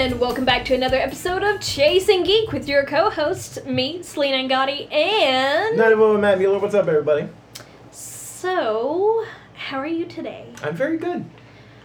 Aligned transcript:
And 0.00 0.18
welcome 0.18 0.46
back 0.46 0.64
to 0.64 0.74
another 0.74 0.96
episode 0.96 1.42
of 1.42 1.60
Chasing 1.60 2.22
Geek 2.22 2.52
with 2.52 2.66
your 2.66 2.86
co-hosts, 2.86 3.62
me, 3.66 4.02
Selina 4.02 4.38
Angotti, 4.38 4.90
and 4.90 5.76
Knight 5.76 5.94
with 5.94 6.18
Matt 6.18 6.38
Mueller. 6.38 6.58
What's 6.58 6.74
up, 6.74 6.88
everybody? 6.88 7.28
so 7.90 9.26
how 9.52 9.76
are 9.76 9.86
you 9.86 10.06
today? 10.06 10.54
I'm 10.62 10.74
very 10.74 10.96
good. 10.96 11.26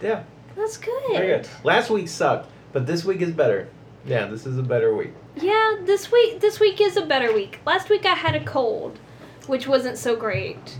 Yeah, 0.00 0.22
That's 0.56 0.78
good. 0.78 1.10
very 1.10 1.26
good. 1.26 1.46
Last 1.62 1.90
week 1.90 2.08
sucked, 2.08 2.50
but 2.72 2.86
this 2.86 3.04
week 3.04 3.20
is 3.20 3.32
better. 3.32 3.68
Yeah, 4.06 4.24
this 4.28 4.46
is 4.46 4.56
a 4.56 4.62
better 4.62 4.96
week. 4.96 5.12
Yeah, 5.36 5.76
this 5.82 6.10
week 6.10 6.40
this 6.40 6.58
week 6.58 6.80
is 6.80 6.96
a 6.96 7.04
better 7.04 7.34
week. 7.34 7.60
Last 7.66 7.90
week 7.90 8.06
I 8.06 8.14
had 8.14 8.34
a 8.34 8.42
cold, 8.44 8.98
which 9.46 9.68
wasn't 9.68 9.98
so 9.98 10.16
great. 10.16 10.78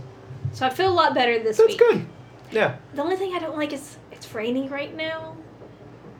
So 0.53 0.65
I 0.65 0.71
feel 0.71 0.89
a 0.89 0.91
lot 0.91 1.13
better 1.13 1.37
this 1.37 1.57
That's 1.57 1.69
week. 1.69 1.77
That's 1.77 1.97
good. 1.97 2.07
Yeah. 2.49 2.77
The 2.95 3.03
only 3.03 3.15
thing 3.15 3.35
I 3.35 3.39
don't 3.39 3.55
like 3.55 3.73
is 3.73 3.97
it's 4.11 4.33
raining 4.33 4.69
right 4.69 4.95
now. 4.95 5.37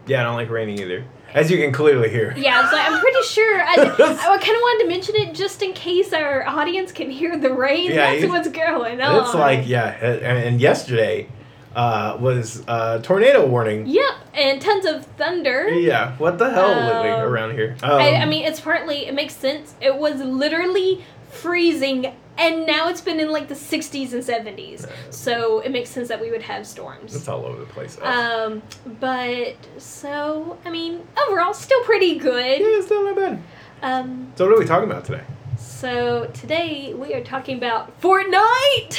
Yeah, 0.07 0.21
I 0.21 0.23
don't 0.23 0.35
like 0.35 0.49
raining 0.49 0.79
either. 0.79 1.05
As 1.33 1.51
you 1.51 1.57
can 1.57 1.71
clearly 1.71 2.09
hear. 2.09 2.33
Yeah, 2.37 2.69
so 2.69 2.77
I'm 2.77 2.99
pretty 2.99 3.21
sure. 3.23 3.61
I, 3.61 3.73
I 3.73 3.75
kind 3.77 3.91
of 3.91 4.61
wanted 4.61 4.83
to 4.83 4.89
mention 4.89 5.15
it 5.17 5.35
just 5.35 5.61
in 5.61 5.73
case 5.73 6.13
our 6.13 6.47
audience 6.47 6.91
can 6.91 7.11
hear 7.11 7.37
the 7.37 7.53
rain. 7.53 7.91
Yeah, 7.91 8.15
That's 8.15 8.25
what's 8.31 8.47
going 8.49 9.01
on. 9.01 9.23
It's 9.23 9.33
like, 9.33 9.67
yeah, 9.67 9.89
and, 9.89 10.59
yesterday 10.61 11.27
uh, 11.75 12.17
was 12.19 12.63
uh, 12.67 12.99
tornado 12.99 13.45
warning. 13.45 13.85
Yep, 13.87 14.13
and 14.33 14.61
tons 14.61 14.85
of 14.85 15.05
thunder. 15.17 15.67
Yeah, 15.69 16.15
what 16.17 16.37
the 16.37 16.49
hell 16.49 16.71
Um, 16.71 17.05
around 17.21 17.51
here? 17.51 17.75
Um, 17.83 17.91
I, 17.91 18.15
I 18.15 18.25
mean, 18.25 18.45
it's 18.45 18.61
partly, 18.61 19.05
it 19.05 19.13
makes 19.13 19.35
sense. 19.35 19.75
It 19.81 19.95
was 19.95 20.21
literally 20.21 21.03
freezing, 21.29 22.13
and 22.37 22.65
now 22.65 22.87
it's 22.89 23.01
been 23.01 23.19
in 23.19 23.31
like 23.31 23.47
the 23.47 23.55
60s 23.55 24.13
and 24.13 24.23
70s. 24.23 24.89
So 25.09 25.59
it 25.59 25.71
makes 25.71 25.89
sense 25.89 26.07
that 26.09 26.19
we 26.21 26.29
would 26.31 26.41
have 26.43 26.65
storms. 26.67 27.15
it's 27.15 27.27
all 27.27 27.45
over 27.45 27.59
the 27.59 27.65
place. 27.65 27.97
Um, 28.01 28.61
but, 28.99 29.55
so, 29.77 30.57
I 30.65 30.69
mean, 30.69 31.05
overall, 31.27 31.53
still 31.53 31.83
pretty 31.83 32.17
good. 32.19 32.61
yeah, 32.61 32.81
still 32.85 33.03
not 33.05 33.15
bad. 33.15 33.41
Um, 33.81 34.31
So, 34.35 34.45
what 34.45 34.55
are 34.55 34.59
we 34.59 34.65
talking 34.65 34.89
about 34.89 35.05
today? 35.05 35.23
so 35.59 36.29
today 36.35 36.93
we 36.93 37.13
are 37.15 37.23
talking 37.23 37.57
about 37.57 37.99
Fortnite! 38.01 38.97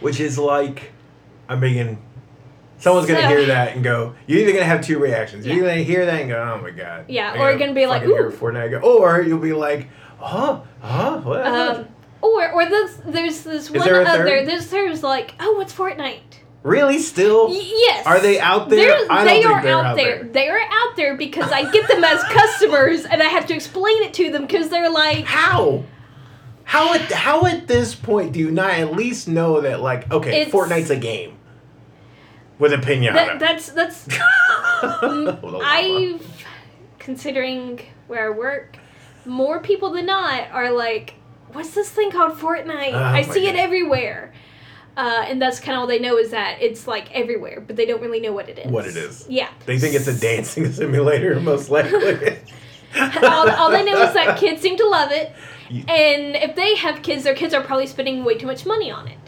Which 0.00 0.20
is 0.20 0.38
like, 0.38 0.92
I'm 1.48 1.60
being. 1.60 2.02
Someone's 2.78 3.06
gonna 3.06 3.26
hear 3.26 3.46
that 3.46 3.74
and 3.74 3.82
go. 3.82 4.14
You're 4.26 4.40
either 4.40 4.52
gonna 4.52 4.64
have 4.66 4.82
two 4.84 4.98
reactions. 4.98 5.46
You're 5.46 5.60
gonna 5.60 5.76
hear 5.82 6.04
that 6.04 6.20
and 6.20 6.28
go, 6.28 6.54
"Oh 6.58 6.62
my 6.62 6.70
god." 6.70 7.06
Yeah, 7.08 7.32
I'm 7.32 7.40
or 7.40 7.56
gonna 7.58 7.72
be 7.72 7.86
like, 7.86 8.04
"Ooh." 8.04 8.30
Fortnite 8.30 8.70
go, 8.72 8.80
or 8.98 9.22
you'll 9.22 9.38
be 9.38 9.54
like, 9.54 9.88
"Huh? 10.18 10.60
Huh? 10.80 11.20
What?" 11.20 11.46
Um, 11.46 11.88
or 12.22 12.50
or 12.52 12.66
this, 12.66 13.00
there's 13.04 13.42
this 13.42 13.70
one 13.70 13.86
there 13.86 14.06
other. 14.06 14.44
There's 14.44 14.68
there's 14.68 15.02
like, 15.02 15.34
oh, 15.40 15.54
what's 15.56 15.72
Fortnite? 15.72 16.20
really? 16.66 16.98
Still? 16.98 17.48
Y- 17.48 17.60
yes. 17.62 18.06
Are 18.06 18.20
they 18.20 18.40
out 18.40 18.68
there? 18.68 19.06
They 19.06 19.06
think 19.24 19.46
out, 19.46 19.66
out 19.66 19.96
there. 19.96 20.22
there. 20.22 20.24
They 20.24 20.48
are 20.48 20.60
out 20.60 20.96
there 20.96 21.16
because 21.16 21.50
I 21.52 21.70
get 21.70 21.86
them 21.88 22.02
as 22.02 22.22
customers 22.24 23.04
and 23.04 23.22
I 23.22 23.26
have 23.26 23.46
to 23.46 23.54
explain 23.54 24.02
it 24.02 24.12
to 24.14 24.30
them 24.32 24.42
because 24.42 24.68
they're 24.68 24.90
like, 24.90 25.24
How? 25.24 25.84
How 26.64 26.94
at 26.94 27.12
how 27.12 27.46
at 27.46 27.68
this 27.68 27.94
point 27.94 28.32
do 28.32 28.40
you 28.40 28.50
not 28.50 28.70
at 28.70 28.92
least 28.92 29.28
know 29.28 29.60
that 29.60 29.80
like 29.80 30.10
okay, 30.10 30.42
It's- 30.42 30.52
Fortnite's 30.52 30.90
a 30.90 30.96
game 30.96 31.38
with 32.58 32.72
a 32.72 32.78
pinata? 32.78 33.14
that, 33.14 33.38
that's 33.38 33.68
that's. 33.70 34.08
I've 34.82 36.44
considering 36.98 37.80
where 38.08 38.26
I 38.32 38.36
work, 38.36 38.76
more 39.26 39.60
people 39.60 39.90
than 39.90 40.06
not 40.06 40.50
are 40.50 40.72
like, 40.72 41.14
what's 41.52 41.70
this 41.70 41.90
thing 41.90 42.10
called 42.10 42.38
Fortnite? 42.38 42.92
Oh 42.92 43.02
I 43.02 43.22
see 43.22 43.46
it 43.46 43.56
everywhere. 43.56 44.32
Uh, 44.96 45.24
and 45.26 45.42
that's 45.42 45.60
kind 45.60 45.76
of 45.76 45.82
all 45.82 45.86
they 45.86 45.98
know 45.98 46.16
is 46.16 46.30
that 46.30 46.56
it's 46.62 46.86
like 46.86 47.12
everywhere, 47.14 47.60
but 47.60 47.76
they 47.76 47.84
don't 47.84 48.00
really 48.00 48.20
know 48.20 48.32
what 48.32 48.48
it 48.48 48.58
is. 48.58 48.70
What 48.70 48.86
it 48.86 48.96
is. 48.96 49.26
Yeah. 49.28 49.50
They 49.66 49.78
think 49.78 49.94
it's 49.94 50.06
a 50.06 50.18
dancing 50.18 50.72
simulator, 50.72 51.38
most 51.40 51.68
likely. 51.68 52.38
all, 53.22 53.50
all 53.50 53.70
they 53.70 53.84
know 53.84 54.00
is 54.02 54.14
that 54.14 54.38
kids 54.38 54.62
seem 54.62 54.76
to 54.78 54.88
love 54.88 55.10
it. 55.12 55.32
And 55.70 56.36
if 56.36 56.54
they 56.54 56.76
have 56.76 57.02
kids, 57.02 57.24
their 57.24 57.34
kids 57.34 57.52
are 57.52 57.62
probably 57.62 57.86
spending 57.86 58.24
way 58.24 58.38
too 58.38 58.46
much 58.46 58.64
money 58.64 58.90
on 58.90 59.08
it. 59.08 59.18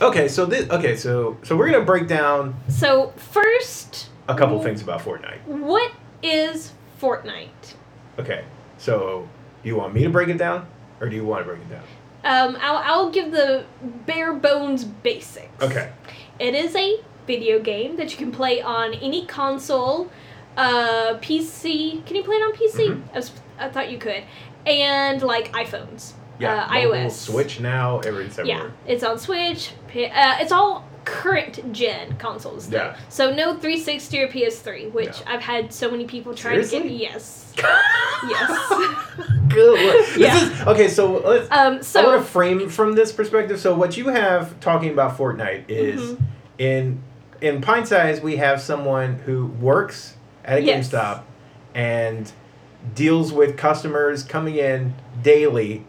Okay, 0.00 0.28
so 0.28 0.46
this 0.46 0.70
okay, 0.70 0.94
so 0.94 1.36
so 1.42 1.56
we're 1.56 1.70
gonna 1.70 1.84
break 1.84 2.06
down 2.06 2.54
So, 2.68 3.12
first, 3.16 4.10
a 4.28 4.34
couple 4.36 4.62
things 4.62 4.80
about 4.80 5.00
Fortnite. 5.00 5.44
what 5.46 5.90
is 6.22 6.72
Fortnite? 7.00 7.74
Okay, 8.18 8.44
so 8.76 9.28
you 9.68 9.76
want 9.76 9.94
me 9.94 10.02
to 10.04 10.10
break 10.10 10.28
it 10.28 10.38
down, 10.38 10.66
or 11.00 11.08
do 11.08 11.14
you 11.16 11.24
want 11.24 11.44
to 11.46 11.52
break 11.52 11.60
it 11.62 11.70
down? 11.70 11.82
Um, 12.24 12.58
I'll, 12.60 12.76
I'll 12.78 13.10
give 13.10 13.30
the 13.30 13.64
bare 14.06 14.32
bones 14.32 14.84
basics. 14.84 15.62
Okay. 15.62 15.92
It 16.40 16.54
is 16.54 16.74
a 16.74 17.00
video 17.26 17.60
game 17.60 17.96
that 17.96 18.10
you 18.10 18.16
can 18.16 18.32
play 18.32 18.60
on 18.60 18.94
any 18.94 19.24
console, 19.26 20.10
uh, 20.56 21.14
PC. 21.20 22.04
Can 22.06 22.16
you 22.16 22.24
play 22.24 22.36
it 22.36 22.42
on 22.42 22.52
PC? 22.52 22.88
Mhm. 22.88 23.02
I, 23.12 23.16
was, 23.16 23.30
I 23.58 23.68
thought 23.68 23.90
you 23.90 23.98
could. 23.98 24.24
And 24.66 25.22
like 25.22 25.52
iPhones, 25.52 26.12
Yeah. 26.38 26.64
uh, 26.64 26.68
iOS. 26.72 27.12
Switch 27.12 27.60
now, 27.60 28.00
everything's 28.00 28.38
Yeah, 28.48 28.54
everywhere. 28.56 28.72
it's 28.86 29.04
on 29.04 29.18
Switch. 29.18 29.72
Uh, 29.88 30.36
it's 30.40 30.52
all 30.52 30.84
current 31.08 31.72
gen 31.72 32.16
consoles. 32.18 32.68
Though. 32.68 32.76
Yeah. 32.76 32.96
So 33.08 33.30
no 33.34 33.52
360 33.54 34.18
or 34.22 34.28
PS3, 34.28 34.92
which 34.92 35.06
Yeah. 35.06 35.12
I've 35.26 35.40
had 35.42 35.72
so 35.72 35.90
many 35.90 36.04
people 36.04 36.34
try 36.34 36.56
to 36.56 36.64
Seriously? 36.64 36.90
get. 36.98 37.00
Yes. 37.00 37.54
yes. 38.28 39.28
Good. 39.48 40.04
Yeah. 40.18 40.36
is 40.36 40.60
okay. 40.66 40.88
So 40.88 41.18
let's. 41.18 41.50
Um. 41.50 41.58
I 41.58 41.68
want 41.72 41.84
So. 41.84 42.12
to 42.18 42.22
frame 42.22 42.68
from 42.68 42.94
this 42.94 43.12
perspective. 43.12 43.58
So 43.60 43.74
what 43.74 43.96
you 43.96 44.08
have 44.08 44.58
talking 44.60 44.90
about 44.90 45.16
Fortnite 45.16 45.64
is 45.68 46.00
Mhm. 46.12 46.18
in 46.58 47.02
in 47.40 47.60
PintSize 47.60 48.20
we 48.22 48.36
have 48.36 48.60
someone 48.60 49.14
who 49.26 49.46
works 49.46 50.14
at 50.44 50.58
a 50.58 50.62
Yes. 50.62 50.88
GameStop 50.90 51.22
and 51.74 52.30
deals 52.94 53.32
with 53.32 53.56
customers 53.56 54.22
coming 54.24 54.56
in 54.56 54.94
daily, 55.22 55.84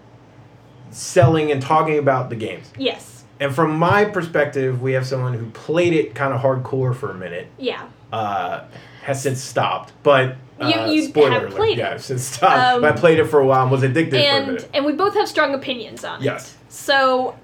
selling 0.92 1.52
and 1.52 1.62
talking 1.62 1.98
about 1.98 2.30
the 2.30 2.36
games. 2.36 2.72
Yes. 2.78 3.19
And 3.40 3.56
from 3.56 3.78
my 3.78 4.06
perspective, 4.06 4.82
we 4.82 4.94
have 4.94 5.06
someone 5.08 5.34
who 5.34 5.50
played 5.52 5.94
it 5.94 6.14
kind 6.16 6.34
of 6.34 6.42
hardcore 6.42 6.94
for 6.96 7.12
a 7.12 7.16
minute, 7.16 7.48
Yeah. 7.58 7.84
uh, 8.12 8.64
has 9.04 9.22
since 9.22 9.42
stopped, 9.42 9.94
but. 10.04 10.36
You- 10.62 10.66
Uh, 10.76 10.86
you 10.88 11.04
spoiler 11.06 11.32
have 11.32 11.42
alert, 11.44 11.56
played 11.56 11.78
yeah, 11.78 11.94
it. 11.94 12.02
since 12.02 12.22
stopped. 12.24 12.58
Um, 12.76 12.82
but 12.82 12.98
I 12.98 13.00
played 13.00 13.18
it 13.20 13.26
for 13.26 13.40
a 13.40 13.46
while 13.46 13.62
and 13.64 13.72
was 13.72 13.82
addicted 13.82 14.12
for 14.12 14.18
a 14.18 14.30
And 14.30 14.48
minute. 14.48 14.70
and 14.74 14.86
we 14.86 14.92
both 14.92 15.14
have 15.14 15.28
strong 15.30 15.54
opinions 15.54 16.04
on 16.04 16.20
it. 16.22 16.26
Yes. 16.26 16.58
So. 16.68 17.36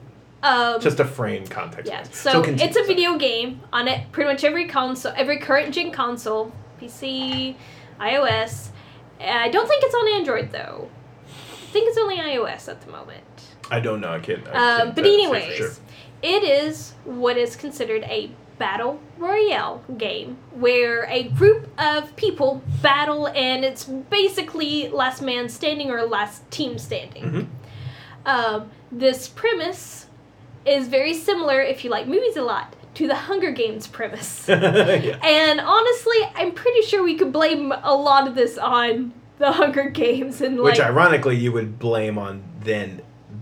Um, 0.44 0.80
Just 0.82 1.00
a 1.00 1.06
frame 1.06 1.48
context. 1.48 1.90
Yeah, 1.90 2.00
wise. 2.02 2.10
so, 2.14 2.44
continue, 2.44 2.66
it's 2.66 2.76
a 2.78 2.82
sorry. 2.84 2.88
video 2.94 3.18
game 3.18 3.62
on 3.74 3.88
it. 3.88 4.12
Pretty 4.12 4.30
much 4.30 4.44
every 4.44 4.68
console, 4.68 5.12
every 5.16 5.40
current 5.40 5.74
gen 5.74 5.92
console, 5.92 6.52
PC, 6.80 7.56
iOS. 8.00 8.68
I 9.20 9.48
don't 9.50 9.68
think 9.68 9.84
it's 9.84 9.96
on 9.96 10.08
Android 10.14 10.52
though. 10.52 10.90
I 11.28 11.72
think 11.72 11.88
it's 11.90 11.98
only 11.98 12.18
iOS 12.18 12.68
at 12.68 12.82
the 12.82 12.92
moment. 12.92 13.24
I 13.72 13.80
don't 13.80 14.02
know. 14.02 14.12
I 14.14 14.20
can't. 14.20 14.46
I 14.48 14.52
Um, 14.52 14.94
can't, 14.94 14.96
but 14.96 15.06
uh, 15.06 15.08
say 15.08 15.26
for 15.26 15.36
anyways, 15.36 15.56
sure. 15.56 15.72
It 16.26 16.44
is 16.44 16.94
what 17.04 17.38
is 17.38 17.56
considered 17.56 18.04
a 18.06 18.32
battle 18.58 19.00
royale 19.20 19.84
game 19.98 20.38
where 20.52 21.06
a 21.06 21.24
group 21.24 21.70
of 21.80 22.16
people 22.16 22.64
battle, 22.82 23.28
and 23.28 23.64
it's 23.64 23.84
basically 23.86 24.90
last 24.90 25.22
man 25.22 25.48
standing 25.50 25.92
or 25.92 26.04
last 26.04 26.50
team 26.50 26.80
standing. 26.80 27.24
Mhm. 27.24 27.48
Um, 28.26 28.70
this 28.92 29.28
premise 29.28 30.08
is 30.66 30.88
very 30.88 31.14
similar, 31.14 31.62
if 31.62 31.84
you 31.84 31.92
like 31.92 32.08
movies 32.08 32.38
a 32.38 32.42
lot, 32.42 32.74
to 32.96 33.08
the 33.08 33.14
Hunger 33.16 33.52
Games 33.52 33.86
premise. 33.86 34.46
yeah. 34.50 35.20
and 35.22 35.60
honestly, 35.60 36.18
I'm 36.34 36.54
pretty 36.54 36.82
sure 36.82 37.04
we 37.04 37.16
could 37.16 37.32
blame 37.32 37.72
a 37.84 37.94
lot 37.94 38.28
of 38.28 38.34
this 38.34 38.58
on 38.58 39.14
the 39.38 39.52
Hunger 39.52 39.90
Games 39.90 40.42
and 40.42 40.58
like 40.58 40.74
Which 40.74 40.82
ironically 40.82 41.36
you 41.36 41.52
would 41.52 41.78
blame 41.78 42.18
on 42.18 42.44
then 42.62 43.02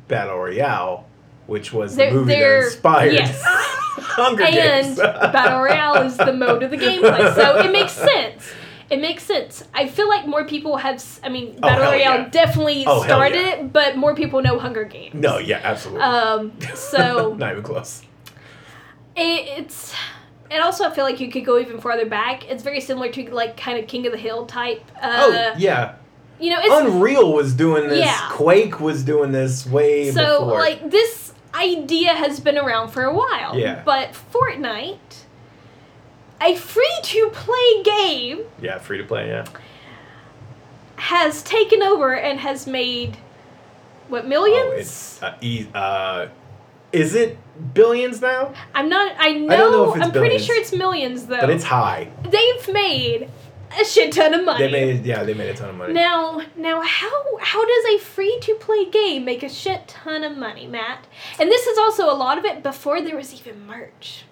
Battle 0.09 0.37
Royale, 0.37 1.05
which 1.47 1.73
was 1.73 1.95
They're- 1.95 2.09
the 2.11 2.15
movie 2.19 2.33
that 2.35 2.63
inspired 2.65 3.13
yes. 3.13 3.41
Hunger 3.45 4.43
and 4.43 4.53
Games. 4.53 4.97
Battle 4.97 5.61
Royale 5.61 6.03
is 6.05 6.17
the 6.17 6.33
mode 6.33 6.63
of 6.63 6.71
the 6.71 6.77
gameplay, 6.77 7.33
so 7.35 7.59
it 7.59 7.71
makes 7.71 7.93
sense. 7.93 8.43
It 8.89 8.99
makes 9.01 9.23
sense. 9.23 9.63
I 9.73 9.87
feel 9.87 10.07
like 10.07 10.27
more 10.27 10.45
people 10.45 10.77
have. 10.77 11.03
I 11.23 11.29
mean, 11.29 11.53
Oh, 11.57 11.61
Battle 11.61 11.83
hell 11.85 11.91
Royale 11.93 12.17
yeah. 12.19 12.29
definitely 12.29 12.83
Oh, 12.85 13.03
started 13.03 13.37
yeah. 13.41 13.53
it, 13.55 13.73
but 13.73 13.95
more 13.97 14.13
people 14.13 14.41
know 14.41 14.59
Hunger 14.59 14.83
Games. 14.83 15.15
no, 15.15 15.37
yeah, 15.39 15.61
absolutely. 15.63 16.03
Um. 16.03 16.51
So 16.75 17.33
Not 17.35 17.53
even 17.53 17.63
close. 17.63 18.03
it, 19.15 19.59
it's 19.59 19.93
and 20.51 20.61
also 20.61 20.85
I 20.87 20.91
feel 20.91 21.05
like 21.05 21.19
you 21.19 21.31
could 21.31 21.45
go 21.45 21.57
even 21.59 21.79
farther 21.79 22.05
back. 22.05 22.49
It's 22.49 22.61
very 22.61 22.81
similar 22.81 23.09
to 23.13 23.33
like 23.33 23.57
kind 23.57 23.79
of 23.79 23.87
King 23.87 24.05
of 24.05 24.11
the 24.11 24.17
Hill 24.19 24.45
type. 24.45 24.83
Uh, 25.01 25.09
oh 25.11 25.53
yeah, 25.57 25.95
you 26.39 26.51
know, 26.51 26.59
it's 26.61 26.73
Unreal 26.93 27.33
was 27.33 27.53
doing 27.53 27.87
this. 27.87 27.99
Yeah. 28.05 28.27
Quake 28.29 28.79
was 28.79 29.03
doing 29.03 29.31
this 29.31 29.65
way 29.65 30.11
so 30.11 30.39
before. 30.45 30.59
like 30.59 30.91
this 30.91 31.22
idea 31.55 32.13
has 32.13 32.39
been 32.39 32.57
around 32.57 32.89
for 32.89 33.03
a 33.03 33.13
while. 33.13 33.57
Yeah. 33.57 33.81
But 33.85 34.13
Fortnite, 34.33 34.97
a 36.41 36.55
free 36.55 36.99
to 37.03 37.29
play 37.31 37.83
game, 37.83 38.41
yeah, 38.61 38.77
free 38.79 38.97
to 38.97 39.03
play. 39.03 39.27
Yeah. 39.27 39.45
has 40.95 41.41
taken 41.43 41.81
over 41.83 42.13
and 42.15 42.39
has 42.39 42.65
made 42.67 43.17
what 44.07 44.25
Oh, 44.25 44.27
millions? 44.27 44.73
it's 44.79 45.23
uh, 45.23 45.35
e- 45.41 45.67
uh, 45.73 46.27
is 46.91 47.15
it 47.15 47.37
billions 47.73 48.21
now? 48.21 48.53
I'm 48.75 48.89
not. 48.89 49.15
I 49.17 49.31
know. 49.33 49.57
don't 49.57 49.71
know 49.71 49.89
if 49.91 49.97
it's 49.97 50.05
I'm 50.05 50.11
pretty 50.11 50.37
sure 50.39 50.55
it's 50.59 50.71
millions 50.73 51.25
though. 51.25 51.39
But 51.41 51.49
it's 51.49 51.63
high. 51.63 52.09
They've 52.23 52.67
made 52.73 53.29
a 53.79 53.85
shit 53.85 54.11
ton 54.11 54.33
of 54.33 54.45
money. 54.45 54.65
They 54.65 54.71
made 54.71 55.05
yeah, 55.05 55.23
they 55.23 55.33
made 55.33 55.49
a 55.49 55.53
ton 55.53 55.69
of 55.69 55.75
money. 55.75 55.93
Now, 55.93 56.41
now, 56.55 56.81
how 56.81 57.37
how 57.39 57.65
does 57.65 57.85
a 57.95 57.97
free 57.99 58.37
to 58.41 58.55
play 58.55 58.89
game 58.89 59.25
make 59.25 59.43
a 59.43 59.49
shit 59.49 59.87
ton 59.87 60.23
of 60.23 60.37
money, 60.37 60.67
Matt? 60.67 61.07
And 61.39 61.49
this 61.49 61.67
is 61.67 61.77
also 61.77 62.11
a 62.11 62.15
lot 62.15 62.37
of 62.37 62.45
it 62.45 62.63
before 62.63 63.01
there 63.01 63.15
was 63.15 63.33
even 63.33 63.65
merch. 63.65 64.25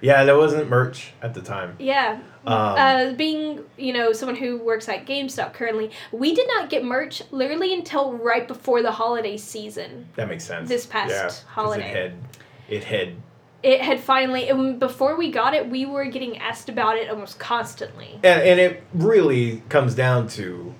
Yeah, 0.00 0.24
there 0.24 0.36
wasn't 0.36 0.68
merch 0.68 1.14
at 1.22 1.32
the 1.32 1.40
time. 1.40 1.76
Yeah. 1.78 2.20
Um, 2.46 2.54
uh, 2.56 3.12
being, 3.12 3.64
you 3.78 3.92
know, 3.94 4.12
someone 4.12 4.36
who 4.36 4.58
works 4.58 4.86
at 4.86 5.06
GameStop 5.06 5.54
currently, 5.54 5.90
we 6.12 6.34
did 6.34 6.46
not 6.46 6.68
get 6.68 6.84
merch 6.84 7.22
literally 7.30 7.72
until 7.72 8.12
right 8.12 8.46
before 8.46 8.82
the 8.82 8.92
holiday 8.92 9.38
season. 9.38 10.08
That 10.16 10.28
makes 10.28 10.44
sense. 10.44 10.68
This 10.68 10.84
past 10.84 11.10
yeah, 11.10 11.50
holiday. 11.50 11.90
It 11.90 11.96
had, 11.96 12.12
it 12.68 12.84
had 12.84 13.16
It 13.64 13.80
had 13.80 13.98
finally, 14.00 14.48
and 14.48 14.78
before 14.78 15.16
we 15.16 15.30
got 15.30 15.54
it, 15.54 15.70
we 15.70 15.86
were 15.86 16.04
getting 16.04 16.36
asked 16.38 16.68
about 16.68 16.96
it 16.98 17.08
almost 17.08 17.38
constantly. 17.38 18.10
and, 18.22 18.42
and 18.42 18.60
it 18.60 18.82
really 18.92 19.62
comes 19.70 19.94
down 19.94 20.28
to 20.28 20.74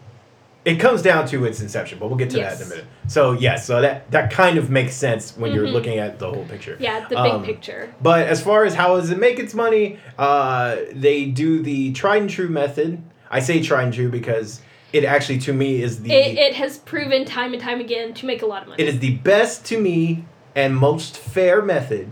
it 0.66 0.76
comes 0.76 1.02
down 1.02 1.26
to 1.28 1.44
its 1.44 1.60
inception 1.60 1.98
but 1.98 2.08
we'll 2.08 2.16
get 2.16 2.30
to 2.30 2.38
that 2.38 2.56
in 2.58 2.66
a 2.66 2.70
minute 2.70 2.84
so 3.06 3.32
yes 3.32 3.66
so 3.66 3.82
that 3.82 4.10
that 4.10 4.30
kind 4.30 4.56
of 4.56 4.70
makes 4.70 4.94
sense 4.94 5.36
when 5.36 5.52
you're 5.52 5.66
Mhm. 5.66 5.72
looking 5.74 5.98
at 5.98 6.18
the 6.18 6.26
whole 6.32 6.46
picture 6.46 6.74
Yeah, 6.80 7.00
the 7.00 7.16
big 7.16 7.18
Um, 7.18 7.44
picture. 7.44 7.90
but 8.00 8.26
as 8.26 8.40
far 8.42 8.64
as 8.64 8.74
how 8.74 8.96
does 8.96 9.10
it 9.10 9.18
make 9.18 9.38
its 9.38 9.52
money 9.52 9.98
uh, 10.18 10.76
they 10.90 11.26
do 11.26 11.60
the 11.62 11.92
tried 11.92 12.22
and 12.22 12.30
true 12.30 12.48
method 12.48 13.02
i 13.30 13.40
say 13.40 13.60
tried 13.62 13.82
and 13.84 13.92
true 13.92 14.08
because 14.08 14.62
it 14.94 15.04
actually 15.04 15.38
to 15.40 15.52
me 15.52 15.82
is 15.82 16.02
the 16.02 16.10
It, 16.12 16.38
it 16.38 16.54
has 16.54 16.78
proven 16.78 17.26
time 17.26 17.52
and 17.52 17.60
time 17.60 17.80
again 17.80 18.14
to 18.14 18.24
make 18.26 18.40
a 18.40 18.46
lot 18.46 18.62
of 18.62 18.68
money. 18.68 18.82
it 18.82 18.88
is 18.88 19.00
the 19.00 19.16
best 19.16 19.66
to 19.66 19.78
me 19.78 20.24
and 20.54 20.74
most 20.76 21.14
fair 21.18 21.60
method 21.60 22.08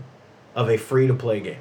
of 0.55 0.69
a 0.69 0.77
free 0.77 1.07
to 1.07 1.13
play 1.13 1.39
game. 1.39 1.57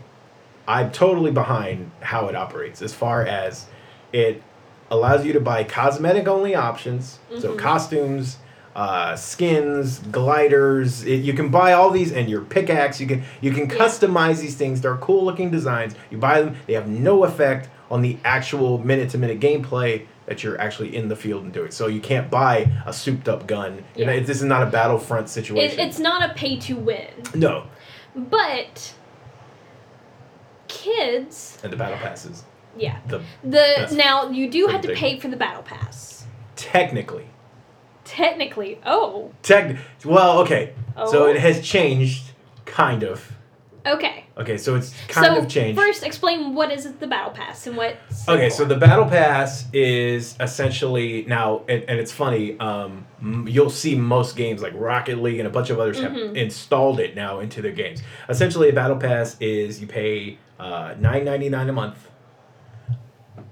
I'm 0.69 0.93
totally 0.93 1.31
behind 1.31 1.91
how 2.01 2.29
it 2.29 2.37
operates 2.37 2.83
as 2.83 2.95
far 2.95 3.25
as 3.27 3.67
it 4.13 4.43
allows 4.91 5.25
you 5.25 5.33
to 5.33 5.41
buy 5.41 5.65
cosmetic 5.65 6.29
only 6.29 6.55
options, 6.55 7.19
so 7.39 7.53
Mhm. 7.55 7.59
costumes, 7.59 8.37
uh, 8.77 9.17
skins, 9.17 9.99
gliders. 10.11 11.05
It, 11.05 11.17
you 11.17 11.33
can 11.33 11.49
buy 11.49 11.73
all 11.73 11.91
these 11.91 12.13
and 12.13 12.29
your 12.29 12.41
pickaxe. 12.43 13.01
You 13.01 13.07
can 13.07 13.23
you 13.41 13.51
can 13.53 13.69
Yeah. 13.69 13.77
customize 13.77 14.39
these 14.41 14.55
things. 14.55 14.81
They're 14.81 14.97
cool 14.97 15.25
looking 15.25 15.51
designs. 15.51 15.95
You 16.11 16.19
buy 16.19 16.41
them. 16.43 16.57
They 16.67 16.75
have 16.75 16.89
no 16.89 17.25
effect 17.25 17.69
on 17.91 18.03
the 18.03 18.17
actual 18.25 18.79
minute 18.79 19.11
to 19.11 19.19
minute 19.19 19.41
gameplay 19.41 20.03
that 20.27 20.43
you're 20.45 20.59
actually 20.61 20.95
in 20.97 21.09
the 21.09 21.17
field 21.17 21.43
and 21.43 21.53
doing. 21.53 21.71
So 21.71 21.87
you 21.89 22.01
can't 22.01 22.31
buy 22.31 22.69
a 22.87 22.93
souped 22.93 23.29
up 23.29 23.47
gun. 23.47 23.85
You 23.97 24.07
know, 24.07 24.13
it, 24.13 24.27
this 24.27 24.39
is 24.39 24.45
not 24.45 24.63
a 24.63 24.67
battlefront 24.67 25.27
It, 25.27 25.31
situation. 25.31 25.81
it's 25.81 25.99
not 25.99 26.31
a 26.31 26.33
pay 26.33 26.57
to 26.61 26.75
win. 26.77 27.09
no, 27.35 27.65
But 28.15 28.95
kids, 30.69 31.59
and 31.63 31.73
the 31.73 31.77
battle 31.77 31.99
passes. 31.99 32.45
yeah. 32.77 32.99
The 33.07 33.23
The 33.43 33.95
now 33.97 34.31
you 34.31 34.51
do 34.51 34.67
have 34.67 34.81
to 34.83 34.95
pay 34.95 35.19
for 35.19 35.29
the 35.29 35.37
battle 35.37 35.63
pass. 35.63 36.27
technically, 36.57 37.27
Technically, 38.05 38.79
oh, 38.85 39.33
tech. 39.43 39.77
Well, 40.05 40.41
okay. 40.41 40.75
Oh. 40.97 41.11
So 41.11 41.27
it 41.27 41.39
has 41.39 41.61
changed, 41.63 42.33
kind 42.67 43.03
of. 43.03 43.33
okay. 43.87 44.22
Okay, 44.39 44.57
so 44.57 44.75
it's 44.77 44.95
kind 45.09 45.27
so 45.27 45.37
of 45.43 45.49
changed. 45.49 45.79
first, 45.79 46.03
explain 46.03 46.55
what 46.55 46.73
is 46.73 46.91
the 46.91 47.07
battle 47.07 47.33
pass 47.33 47.67
and 47.67 47.77
what. 47.77 47.97
Okay, 48.27 48.49
so 48.49 48.65
the 48.65 48.77
battle 48.77 49.05
pass 49.05 49.67
is 49.75 50.37
essentially 50.41 51.25
now, 51.29 51.63
and, 51.69 51.83
and 51.85 52.01
it's 52.01 52.13
funny. 52.13 52.59
Um, 52.59 53.07
you'll 53.47 53.69
see 53.69 53.95
most 53.95 54.35
games 54.35 54.63
like 54.63 54.73
Rocket 54.75 55.19
League 55.23 55.39
and 55.39 55.47
a 55.47 55.51
bunch 55.51 55.69
of 55.69 55.79
others 55.79 56.01
have 56.01 56.13
Mhm. 56.13 56.35
installed 56.35 56.99
it 56.99 57.15
now 57.15 57.41
into 57.41 57.61
their 57.61 57.73
games. 57.73 58.03
Essentially, 58.31 58.71
a 58.71 58.73
battle 58.73 58.97
pass 58.97 59.37
is 59.39 59.81
you 59.83 59.87
pay 59.87 60.39
uh, 60.59 60.95
nine 60.99 61.25
ninety 61.27 61.49
nine 61.51 61.69
a 61.69 61.73
month, 61.73 62.09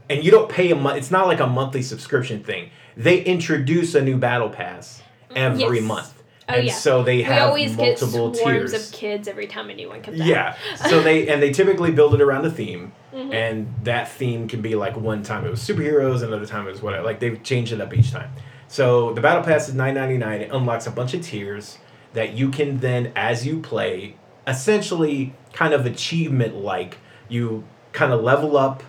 and 0.08 0.24
you 0.24 0.30
don't 0.30 0.48
pay 0.48 0.70
a 0.70 0.76
month. 0.76 0.96
It's 0.96 1.10
not 1.10 1.26
like 1.26 1.40
a 1.40 1.46
monthly 1.46 1.82
subscription 1.82 2.42
thing. 2.42 2.70
They 2.96 3.20
introduce 3.22 3.94
a 3.94 4.00
new 4.02 4.16
battle 4.16 4.48
pass 4.48 5.02
every 5.36 5.76
Yes. 5.80 5.82
month, 5.84 6.19
Oh, 6.52 6.58
and 6.58 6.66
yeah. 6.66 6.74
so 6.74 7.02
they 7.02 7.22
have 7.22 7.36
we 7.36 7.40
always 7.48 7.76
get 7.76 8.00
multiple 8.00 8.34
swarms 8.34 8.72
tiers. 8.72 8.72
of 8.88 8.92
kids 8.92 9.28
every 9.28 9.46
time 9.46 9.70
a 9.70 9.74
new 9.74 9.88
one 9.88 10.02
comes 10.02 10.20
out. 10.20 10.26
Yeah. 10.26 10.56
So 10.88 11.02
they 11.02 11.28
and 11.32 11.42
they 11.42 11.52
typically 11.52 11.90
build 11.90 12.14
it 12.14 12.20
around 12.20 12.44
a 12.46 12.50
theme, 12.50 12.92
Mhm. 13.14 13.32
and 13.34 13.74
that 13.84 14.08
theme 14.10 14.46
can 14.48 14.60
be 14.62 14.74
like 14.74 14.96
one 14.96 15.22
time 15.22 15.44
it 15.44 15.50
was 15.50 15.60
superheroes, 15.60 16.22
another 16.22 16.46
time 16.46 16.66
it 16.66 16.70
was 16.72 16.82
whatever. 16.82 17.04
Like 17.04 17.20
they've 17.20 17.42
changed 17.42 17.72
it 17.72 17.80
up 17.80 17.92
each 17.96 18.10
time. 18.12 18.30
So 18.68 19.12
the 19.14 19.20
battle 19.20 19.42
pass 19.42 19.68
is 19.68 19.74
nine 19.74 19.94
ninety 19.94 20.16
nine. 20.18 20.40
It 20.42 20.50
unlocks 20.52 20.86
a 20.86 20.90
bunch 20.90 21.14
of 21.14 21.22
tiers 21.22 21.78
that 22.12 22.34
you 22.34 22.50
can 22.50 22.78
then, 22.78 23.12
as 23.16 23.46
you 23.46 23.58
play, 23.60 24.14
essentially 24.46 25.32
kind 25.52 25.72
of 25.74 25.86
achievement 25.86 26.54
like 26.56 26.98
you 27.28 27.64
kind 27.92 28.12
of 28.12 28.22
level 28.22 28.56
up, 28.56 28.82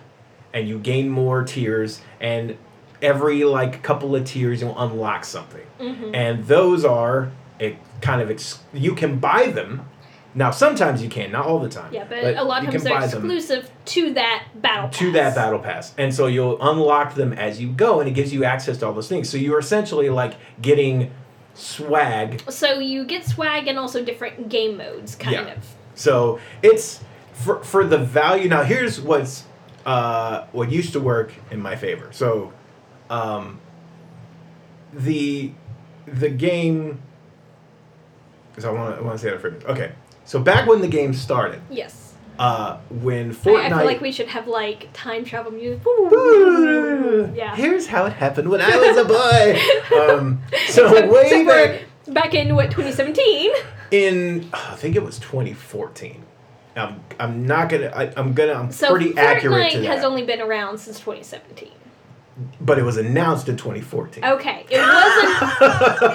and 0.52 0.68
you 0.68 0.78
gain 0.78 1.08
more 1.08 1.42
tiers, 1.44 2.00
and 2.20 2.56
every 3.00 3.42
like 3.42 3.82
couple 3.82 4.14
of 4.14 4.24
tiers 4.24 4.60
you'll 4.60 4.78
unlock 4.78 5.24
something 5.24 5.66
Mhm. 5.80 6.10
and 6.14 6.44
those 6.46 6.84
are 6.84 7.30
it 7.62 7.76
kind 8.00 8.20
of 8.20 8.30
ex- 8.30 8.60
you 8.72 8.94
can 8.94 9.18
buy 9.18 9.46
them 9.46 9.88
now 10.34 10.50
sometimes 10.50 11.02
you 11.02 11.08
can 11.10 11.30
not 11.30 11.44
all 11.46 11.58
the 11.58 11.68
time 11.68 11.92
Yeah, 11.92 12.04
but, 12.08 12.36
a 12.36 12.42
lot 12.42 12.64
of 12.64 12.70
times 12.70 12.84
they're 12.84 13.04
exclusive 13.04 13.70
to 13.86 14.14
that 14.14 14.44
battle 14.54 14.88
pass. 14.88 14.98
to 14.98 15.12
that 15.12 15.34
battle 15.34 15.58
pass 15.58 15.94
and 15.98 16.14
so 16.14 16.26
you'll 16.26 16.60
unlock 16.62 17.14
them 17.14 17.32
as 17.34 17.60
you 17.60 17.68
go 17.70 18.00
and 18.00 18.08
it 18.08 18.14
gives 18.14 18.32
you 18.32 18.44
access 18.44 18.78
to 18.78 18.86
all 18.86 18.92
those 18.94 19.08
things 19.08 19.28
so 19.28 19.36
you're 19.36 19.58
essentially 19.58 20.08
like 20.08 20.34
getting 20.60 21.10
swag 21.54 22.42
So 22.50 22.78
you 22.78 23.04
get 23.04 23.24
swag 23.26 23.68
and 23.68 23.78
also 23.78 24.02
different 24.04 24.48
game 24.48 24.78
modes, 24.78 25.14
kind 25.16 25.34
Yeah. 25.46 25.52
of. 25.54 25.66
so 25.94 26.40
it's 26.62 27.04
for 27.34 27.62
for 27.62 27.84
the 27.84 27.98
value 27.98 28.48
now 28.48 28.62
here's 28.62 29.00
what's 29.00 29.44
uh 29.84 30.46
what 30.52 30.70
used 30.72 30.92
to 30.94 31.00
work 31.00 31.32
in 31.50 31.60
my 31.60 31.76
favor 31.76 32.08
so 32.12 32.52
um 33.10 33.60
the 34.92 35.52
the 36.06 36.28
game 36.28 37.00
because 38.52 38.64
I 38.64 38.70
want 38.70 38.94
to 38.94 39.00
I 39.00 39.04
want 39.04 39.18
to 39.18 39.24
say 39.24 39.30
that 39.30 39.40
for 39.40 39.54
okay 39.72 39.92
so 40.24 40.38
back 40.40 40.68
when 40.68 40.80
the 40.80 40.88
game 40.88 41.12
started 41.14 41.60
Yes. 41.70 42.14
uh 42.38 42.78
when 42.90 43.34
Fortnite 43.34 43.64
I 43.64 43.68
feel 43.78 43.84
like 43.86 44.00
we 44.00 44.12
should 44.12 44.28
have 44.28 44.46
like 44.46 44.88
time 44.92 45.24
travel 45.24 45.50
music. 45.52 45.80
yeah. 47.34 47.54
Here's 47.56 47.86
how 47.86 48.06
it 48.06 48.12
happened 48.12 48.48
when 48.48 48.60
I 48.60 48.76
was 48.76 48.96
a 48.96 49.04
boy. 49.04 49.98
um, 50.10 50.42
so 50.68 51.10
way 51.10 51.28
so 51.30 51.44
back 51.46 51.82
back 52.08 52.34
in 52.34 52.54
what 52.54 52.70
2017. 52.70 53.52
in, 53.90 54.48
I 54.52 54.74
think 54.76 54.96
it 54.96 55.02
was 55.02 55.18
2014. 55.18 56.24
I'm, 56.74 57.00
I'm 57.20 57.46
not 57.46 57.68
gonna. 57.68 57.88
I, 57.94 58.12
I'm 58.16 58.32
gonna. 58.32 58.54
I'm 58.54 58.72
So 58.72 58.90
pretty 58.90 59.16
accurate 59.18 59.72
to 59.72 59.78
Fortnite 59.78 59.82
that. 59.82 59.94
has 59.96 60.04
only 60.04 60.22
been 60.24 60.40
around 60.40 60.78
since 60.78 60.98
2017. 60.98 61.70
But 62.60 62.78
it 62.78 62.82
was 62.82 62.96
announced 62.96 63.48
in 63.48 63.56
2014. 63.56 64.24
Okay, 64.24 64.66
it 64.70 64.78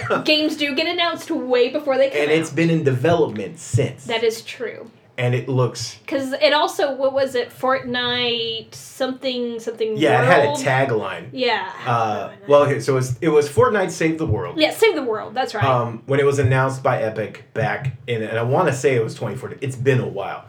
wasn't. 0.06 0.26
games 0.26 0.58
do 0.58 0.74
get 0.76 0.88
announced 0.88 1.30
way 1.32 1.70
before 1.70 1.98
they 1.98 2.10
come 2.10 2.18
out. 2.18 2.24
and 2.24 2.32
out. 2.32 2.38
it's 2.38 2.50
been 2.52 2.70
in 2.70 2.84
development 2.84 3.60
since. 3.60 4.06
that 4.06 4.24
is 4.24 4.42
true. 4.42 4.90
and 5.20 5.34
it 5.34 5.48
looks. 5.50 5.96
Because 6.06 6.34
it 6.34 6.54
also, 6.54 6.94
what 6.96 7.12
was 7.14 7.34
it? 7.36 7.50
Fortnite 7.50 8.74
something 8.74 9.60
something. 9.60 9.98
Yeah, 9.98 10.22
it 10.22 10.26
had 10.26 10.46
a 10.46 10.52
tagline. 10.54 11.30
Yeah. 11.32 11.72
Uh, 11.86 12.34
well, 12.48 12.64
okay, 12.64 12.80
so 12.80 12.94
it 12.94 12.96
was, 12.96 13.18
it 13.22 13.30
was 13.30 13.50
Fortnite 13.50 13.92
Save 13.92 14.18
the 14.18 14.26
World. 14.28 14.60
yeah, 14.60 14.72
save 14.72 14.96
the 14.96 15.04
world. 15.04 15.34
That's 15.34 15.54
right. 15.56 15.64
Um, 15.64 16.04
when 16.06 16.20
it 16.20 16.26
was 16.26 16.40
announced 16.40 16.84
by 16.84 17.02
Epic 17.02 17.46
back 17.54 17.98
in, 18.08 18.22
and 18.24 18.38
I 18.38 18.44
want 18.44 18.68
to 18.68 18.74
say 18.74 18.96
it 18.96 19.04
was 19.04 19.14
2014. 19.16 19.60
It's 19.62 19.76
been 19.76 20.00
a 20.00 20.08
while. 20.08 20.46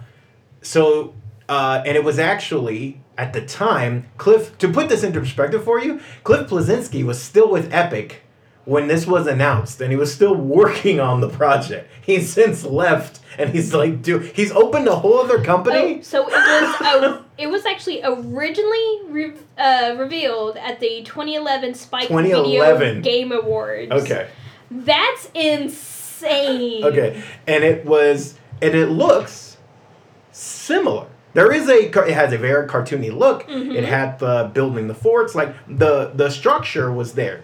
So, 0.63 1.15
uh, 1.49 1.83
and 1.87 1.97
it 1.97 2.05
was 2.05 2.19
actually 2.19 3.01
at 3.19 3.33
the 3.33 3.45
time 3.45 4.07
Cliff. 4.17 4.57
To 4.59 4.69
put 4.73 4.89
this 4.89 5.03
into 5.03 5.21
perspective 5.21 5.65
for 5.65 5.79
you, 5.81 6.01
Cliff 6.25 6.49
Bleszinski 6.49 7.05
was 7.05 7.21
still 7.21 7.51
with 7.51 7.75
Epic 7.75 8.23
when 8.65 8.87
this 8.87 9.07
was 9.07 9.27
announced, 9.27 9.81
and 9.81 9.91
he 9.91 9.97
was 9.97 10.15
still 10.15 10.35
working 10.35 11.01
on 11.01 11.21
the 11.21 11.29
project. 11.29 11.91
He's 12.01 12.33
since 12.33 12.65
left, 12.65 13.21
and 13.37 13.51
he's 13.51 13.75
like, 13.75 14.03
do 14.03 14.19
he's 14.19 14.53
opened 14.53 14.87
a 14.89 14.95
whole 14.95 15.19
other 15.19 15.43
company. 15.43 15.99
Oh, 15.99 16.03
so 16.03 16.29
it 16.29 16.33
was 16.33 17.23
it 17.39 17.47
was 17.49 17.67
actually 17.67 18.03
originally 18.05 19.01
re- 19.09 19.33
uh, 19.59 19.97
revealed 19.99 20.57
at 20.57 20.81
the 20.81 21.03
2011 21.03 21.75
Spike 21.75 22.09
2011. 22.09 22.79
Video 22.79 23.03
Game 23.03 23.33
Awards. 23.33 23.91
Okay. 23.91 24.29
That's 24.71 25.31
insane. 25.35 26.85
Okay, 26.85 27.23
and 27.47 27.65
it 27.65 27.87
was, 27.87 28.39
and 28.61 28.75
it 28.75 28.91
looks 28.91 29.57
similar. 30.31 31.07
There 31.35 31.53
is 31.53 31.69
a, 31.69 31.89
it 31.89 32.15
has 32.15 32.33
a 32.33 32.39
very 32.39 32.67
cartoony 32.67 33.17
look. 33.17 33.47
Mhm. 33.49 33.75
It 33.75 33.85
had 33.85 34.19
the 34.19 34.51
building 34.53 34.89
the 34.89 34.95
forts, 34.95 35.35
like 35.35 35.55
the 35.69 36.11
the 36.15 36.31
structure 36.31 36.91
was 36.93 37.13
there. 37.15 37.41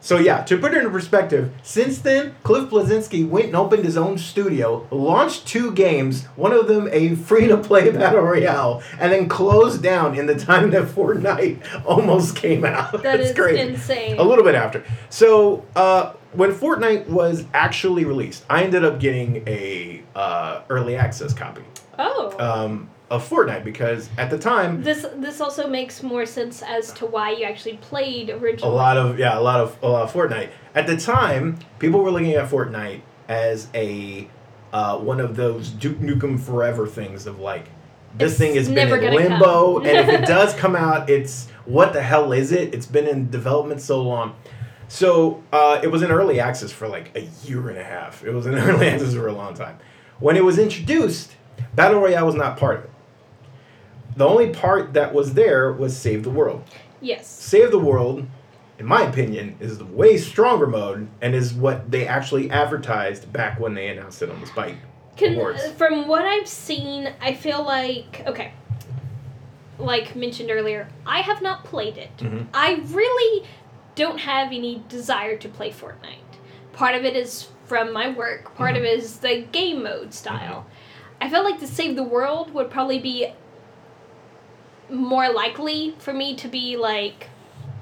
So 0.00 0.16
yeah, 0.16 0.42
to 0.44 0.56
put 0.56 0.74
it 0.74 0.84
in 0.84 0.90
perspective, 0.92 1.50
since 1.64 1.98
then 1.98 2.36
Cliff 2.44 2.70
Bleszinski 2.70 3.28
went 3.28 3.46
and 3.46 3.56
opened 3.56 3.84
his 3.84 3.96
own 3.96 4.16
studio, 4.16 4.86
launched 4.92 5.48
two 5.48 5.72
games, 5.72 6.24
one 6.36 6.52
of 6.52 6.68
them 6.68 6.88
a 6.92 7.16
free 7.16 7.48
to 7.48 7.56
play 7.56 7.90
battle 8.02 8.20
royale, 8.20 8.80
and 9.00 9.12
then 9.12 9.28
closed 9.28 9.82
down 9.82 10.16
in 10.16 10.26
the 10.26 10.36
time 10.36 10.70
that 10.70 10.84
Fortnite 10.84 11.58
almost 11.84 12.36
came 12.36 12.64
out. 12.64 12.92
That 12.92 13.02
That's 13.02 13.30
is 13.30 13.34
crazy 13.36 13.60
insane. 13.60 14.18
a 14.18 14.22
little 14.22 14.44
bit 14.44 14.54
after. 14.54 14.84
So 15.10 15.66
uh, 15.74 16.12
when 16.32 16.52
Fortnite 16.52 17.08
was 17.08 17.44
actually 17.52 18.04
released, 18.04 18.44
I 18.48 18.62
ended 18.62 18.84
up 18.84 19.00
getting 19.00 19.42
a 19.48 20.04
uh, 20.14 20.62
early 20.70 20.94
access 20.94 21.34
copy. 21.34 21.62
Oh. 21.98 22.36
Um, 22.38 22.88
of 23.10 23.28
Fortnite 23.28 23.64
because 23.64 24.10
at 24.18 24.30
the 24.30 24.38
time 24.38 24.82
This 24.82 25.06
this 25.16 25.40
also 25.40 25.66
makes 25.66 26.02
more 26.02 26.26
sense 26.26 26.62
as 26.62 26.92
to 26.94 27.06
why 27.06 27.32
you 27.32 27.44
actually 27.44 27.78
played 27.78 28.30
a 28.30 28.68
lot 28.68 28.96
of 28.96 29.18
yeah 29.18 29.38
a 29.38 29.40
lot 29.40 29.60
of 29.60 29.78
a 29.82 29.88
lot 29.88 30.02
of 30.02 30.12
Fortnite. 30.12 30.50
At 30.74 30.86
the 30.86 30.96
time 30.96 31.58
people 31.78 32.00
were 32.00 32.10
looking 32.10 32.34
at 32.34 32.48
Fortnite 32.50 33.00
as 33.28 33.68
a 33.74 34.28
uh, 34.72 34.98
one 34.98 35.20
of 35.20 35.36
those 35.36 35.70
Duke 35.70 35.98
Nukem 35.98 36.38
Forever 36.38 36.86
things 36.86 37.26
of 37.26 37.40
like 37.40 37.68
this 38.14 38.32
It's 38.32 38.38
thing 38.38 38.56
has 38.56 38.68
been 38.68 39.02
in 39.02 39.14
limbo 39.14 39.78
and 39.78 39.86
if 39.86 40.08
it 40.08 40.26
does 40.26 40.54
come 40.54 40.76
out 40.76 41.08
it's 41.08 41.48
what 41.64 41.92
the 41.92 42.02
hell 42.02 42.32
is 42.32 42.52
it? 42.52 42.74
It's 42.74 42.86
been 42.86 43.06
in 43.06 43.30
development 43.30 43.80
so 43.80 44.02
long. 44.02 44.34
So 44.88 45.42
uh, 45.52 45.80
it 45.82 45.88
was 45.88 46.00
in 46.00 46.10
early 46.10 46.40
access 46.40 46.72
for 46.72 46.88
like 46.88 47.14
a 47.14 47.28
year 47.44 47.68
and 47.68 47.78
a 47.78 47.84
half. 47.84 48.24
It 48.24 48.32
was 48.32 48.46
in 48.46 48.54
early 48.58 48.88
access 48.88 49.14
for 49.14 49.28
a 49.28 49.32
long 49.32 49.54
time. 49.54 49.78
When 50.18 50.36
it 50.36 50.44
was 50.44 50.58
introduced 50.58 51.36
battle 51.74 52.00
royale 52.00 52.26
was 52.26 52.34
not 52.34 52.56
part 52.56 52.78
of 52.78 52.84
it 52.84 52.90
the 54.18 54.26
only 54.26 54.50
part 54.50 54.92
that 54.92 55.14
was 55.14 55.34
there 55.34 55.72
was 55.72 55.96
save 55.96 56.22
the 56.24 56.30
world 56.30 56.62
Yes. 57.00 57.26
Save 57.26 57.70
the 57.70 57.78
World, 57.78 58.26
in 58.78 58.86
my 58.86 59.02
opinion, 59.02 59.56
is 59.60 59.78
the 59.78 59.84
way 59.84 60.16
stronger 60.16 60.66
mode 60.66 61.08
and 61.20 61.34
is 61.34 61.52
what 61.52 61.90
they 61.90 62.06
actually 62.06 62.50
advertised 62.50 63.32
back 63.32 63.60
when 63.60 63.74
they 63.74 63.88
announced 63.88 64.22
it 64.22 64.30
on 64.30 64.40
the 64.40 64.46
Spike 64.46 64.76
Can, 65.16 65.34
Awards. 65.34 65.62
Uh, 65.62 65.70
from 65.72 66.08
what 66.08 66.22
I've 66.22 66.48
seen, 66.48 67.12
I 67.20 67.34
feel 67.34 67.62
like 67.62 68.22
okay. 68.26 68.52
Like 69.78 70.16
mentioned 70.16 70.50
earlier, 70.50 70.88
I 71.06 71.20
have 71.20 71.40
not 71.40 71.64
played 71.64 71.98
it. 71.98 72.16
Mhm. 72.18 72.48
I 72.52 72.82
really 72.86 73.46
don't 73.94 74.18
have 74.18 74.48
any 74.48 74.82
desire 74.88 75.36
to 75.36 75.48
play 75.48 75.70
Fortnite. 75.70 76.16
Part 76.72 76.96
of 76.96 77.04
it 77.04 77.14
is 77.14 77.48
from 77.64 77.92
my 77.92 78.10
work. 78.10 78.54
Part 78.56 78.74
mm-hmm. 78.74 78.78
of 78.78 78.84
it 78.84 78.98
is 78.98 79.18
the 79.18 79.42
game 79.52 79.84
mode 79.84 80.12
style. 80.12 80.62
Mm-hmm. 80.62 81.24
I 81.24 81.30
felt 81.30 81.44
like 81.44 81.60
to 81.60 81.66
save 81.66 81.94
the 81.94 82.02
world 82.02 82.54
would 82.54 82.70
probably 82.70 82.98
be 82.98 83.32
more 84.90 85.32
likely 85.32 85.94
for 85.98 86.12
me 86.12 86.34
to 86.36 86.48
be 86.48 86.76
like 86.76 87.28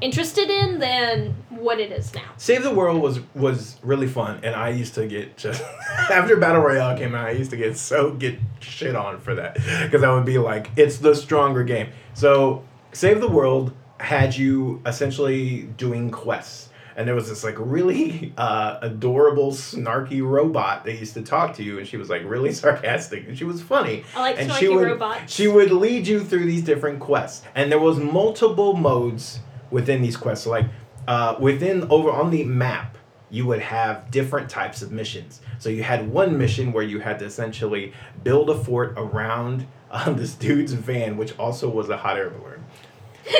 interested 0.00 0.50
in 0.50 0.78
than 0.78 1.34
what 1.48 1.80
it 1.80 1.90
is 1.90 2.14
now. 2.14 2.30
Save 2.36 2.62
the 2.62 2.75
World 2.75 3.00
was 3.00 3.20
was 3.34 3.76
really 3.82 4.06
fun, 4.06 4.40
and 4.42 4.54
I 4.54 4.70
used 4.70 4.94
to 4.94 5.06
get 5.06 5.36
just 5.38 5.62
after 6.10 6.36
Battle 6.36 6.62
Royale 6.62 6.96
came 6.96 7.14
out, 7.14 7.28
I 7.28 7.32
used 7.32 7.50
to 7.50 7.56
get 7.56 7.76
so 7.76 8.12
get 8.12 8.38
shit 8.60 8.94
on 8.94 9.20
for 9.20 9.34
that 9.34 9.54
because 9.54 10.02
I 10.02 10.12
would 10.12 10.26
be 10.26 10.38
like, 10.38 10.70
it's 10.76 10.98
the 10.98 11.14
stronger 11.14 11.64
game. 11.64 11.88
So 12.14 12.64
Save 12.92 13.20
the 13.20 13.28
World 13.28 13.72
had 13.98 14.36
you 14.36 14.82
essentially 14.84 15.62
doing 15.76 16.10
quests. 16.10 16.65
And 16.96 17.06
there 17.06 17.14
was 17.14 17.28
this 17.28 17.44
like 17.44 17.56
really 17.58 18.32
uh, 18.38 18.78
adorable, 18.82 19.52
snarky 19.52 20.26
robot 20.26 20.84
that 20.84 20.94
used 20.96 21.14
to 21.14 21.22
talk 21.22 21.54
to 21.56 21.62
you, 21.62 21.78
and 21.78 21.86
she 21.86 21.96
was 21.98 22.08
like 22.08 22.22
really 22.24 22.52
sarcastic, 22.62 23.28
and 23.28 23.36
she 23.36 23.44
was 23.44 23.62
funny. 23.62 24.02
I 24.16 24.20
like 24.20 24.38
and 24.38 24.50
snarky 24.50 24.58
she 24.58 24.68
would 24.68 24.86
robots. 24.88 25.32
she 25.32 25.46
would 25.48 25.70
lead 25.70 26.06
you 26.06 26.20
through 26.20 26.46
these 26.46 26.62
different 26.62 27.00
quests 27.00 27.42
and 27.54 27.70
there 27.70 27.78
was 27.78 27.98
multiple 27.98 28.74
modes 28.74 29.40
within 29.70 30.02
these 30.02 30.16
quests 30.16 30.44
so 30.44 30.50
like 30.50 30.66
uh, 31.08 31.36
within 31.40 31.84
over 31.90 32.10
on 32.10 32.30
the 32.30 32.44
map 32.44 32.96
you 33.30 33.46
would 33.46 33.60
have 33.60 34.10
different 34.10 34.48
types 34.48 34.82
of 34.82 34.90
missions 34.92 35.40
so 35.58 35.68
you 35.68 35.82
had 35.82 36.10
one 36.10 36.36
mission 36.38 36.72
where 36.72 36.84
you 36.84 37.00
had 37.00 37.18
to 37.18 37.24
essentially 37.24 37.92
build 38.22 38.48
a 38.50 38.54
fort 38.54 38.94
around 38.96 39.66
uh, 39.90 40.10
this 40.20 40.34
dude's 40.34 40.72
van 40.72 41.16
which 41.16 41.36
also 41.38 41.68
was 41.68 41.88
a 41.88 41.96
hot 41.96 42.16
air 42.16 42.30
balloon 42.30 42.64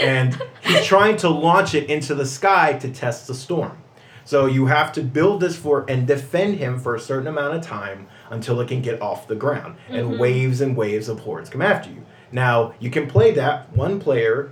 and 0.03 0.41
he's 0.63 0.85
trying 0.85 1.17
to 1.19 1.29
launch 1.29 1.75
it 1.75 1.89
into 1.91 2.15
the 2.15 2.27
sky 2.27 2.73
to 2.75 2.91
test 2.91 3.27
the 3.27 3.35
storm 3.35 3.79
so 4.25 4.47
you 4.47 4.67
have 4.67 4.91
to 4.93 5.03
build 5.03 5.41
this 5.41 5.57
fort 5.57 5.89
and 5.89 6.07
defend 6.07 6.57
him 6.57 6.81
for 6.81 6.97
a 6.97 7.01
certain 7.01 7.29
amount 7.29 7.55
of 7.55 7.63
time 7.63 8.09
until 8.31 8.61
it 8.61 8.67
can 8.67 8.83
get 8.83 9.01
off 9.01 9.29
the 9.29 9.37
ground. 9.37 9.77
And 9.89 10.15
Mhm. 10.15 10.19
waves 10.19 10.61
and 10.61 10.77
waves 10.77 11.09
of 11.09 11.21
hordes 11.21 11.49
come 11.49 11.63
after 11.63 11.91
you. 11.91 12.03
Now 12.33 12.73
you 12.81 12.91
can 12.91 13.07
play 13.07 13.31
that 13.33 13.73
one 13.77 14.01
player, 14.01 14.51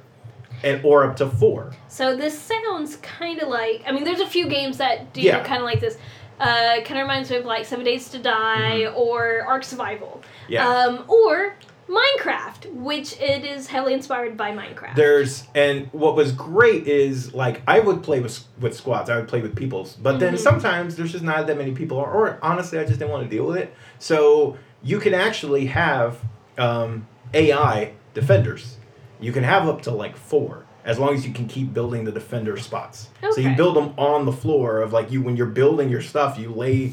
and 0.62 0.80
or 0.84 1.04
up 1.04 1.16
to 1.16 1.26
four. 1.26 1.72
So 1.88 2.14
this 2.14 2.38
sounds 2.38 2.96
kind 3.02 3.40
of 3.42 3.48
like 3.48 3.82
I 3.84 3.90
mean, 3.90 4.04
there's 4.04 4.20
a 4.20 4.26
few 4.28 4.46
games 4.48 4.78
that 4.78 5.12
do 5.12 5.20
Yeah. 5.20 5.42
kind 5.42 5.58
of 5.58 5.64
like 5.64 5.80
this. 5.80 5.98
Uh, 6.38 6.76
kind 6.84 6.92
of 7.00 7.08
reminds 7.08 7.30
me 7.30 7.36
of 7.38 7.44
like 7.44 7.64
Seven 7.64 7.84
Days 7.84 8.08
to 8.10 8.18
Die 8.20 8.86
or 8.94 9.42
Ark 9.44 9.64
Survival. 9.64 10.20
Mm-hmm. 10.44 10.52
Yeah. 10.52 10.68
Um, 10.68 11.04
or 11.08 11.54
Minecraft, 11.94 12.72
which 12.74 13.18
it 13.20 13.44
is 13.44 13.66
heavily 13.68 13.94
inspired 13.94 14.36
by 14.36 14.52
Minecraft. 14.52 14.94
There's 14.96 15.44
and 15.54 15.88
what 15.92 16.16
was 16.16 16.32
great 16.32 16.86
is 16.86 17.32
like 17.34 17.62
I 17.68 17.80
would 17.80 18.02
play 18.02 18.20
with 18.20 18.44
with 18.60 18.74
squads. 18.76 19.08
I 19.10 19.16
would 19.16 19.28
play 19.28 19.40
with 19.42 19.54
peoples, 19.54 19.96
but 20.02 20.18
then 20.18 20.34
Mhm. 20.34 20.38
sometimes 20.38 20.96
there's 20.96 21.12
just 21.12 21.24
not 21.24 21.46
that 21.46 21.56
many 21.56 21.72
people, 21.72 21.96
or, 21.98 22.10
or 22.10 22.38
honestly, 22.42 22.78
I 22.78 22.84
just 22.84 22.98
didn't 22.98 23.12
want 23.12 23.24
to 23.24 23.30
deal 23.34 23.46
with 23.46 23.56
it. 23.58 23.74
So 23.98 24.56
you 24.82 24.98
can 24.98 25.14
actually 25.14 25.66
have 25.66 26.18
um, 26.58 27.06
AI 27.32 27.92
defenders. 28.14 28.76
You 29.20 29.32
can 29.32 29.44
have 29.44 29.66
up 29.68 29.82
to 29.82 29.90
like 29.90 30.16
four, 30.16 30.64
as 30.84 30.98
long 30.98 31.14
as 31.14 31.26
you 31.26 31.32
can 31.32 31.46
keep 31.46 31.72
building 31.74 32.04
the 32.04 32.12
defender 32.12 32.56
spots. 32.56 33.08
So 33.32 33.40
you 33.40 33.54
build 33.56 33.76
them 33.76 33.94
on 33.96 34.24
the 34.26 34.32
floor 34.32 34.80
of 34.80 34.92
like 34.92 35.10
you 35.10 35.22
when 35.22 35.36
you're 35.36 35.46
building 35.46 35.88
your 35.88 36.02
stuff, 36.02 36.38
you 36.38 36.50
lay 36.50 36.92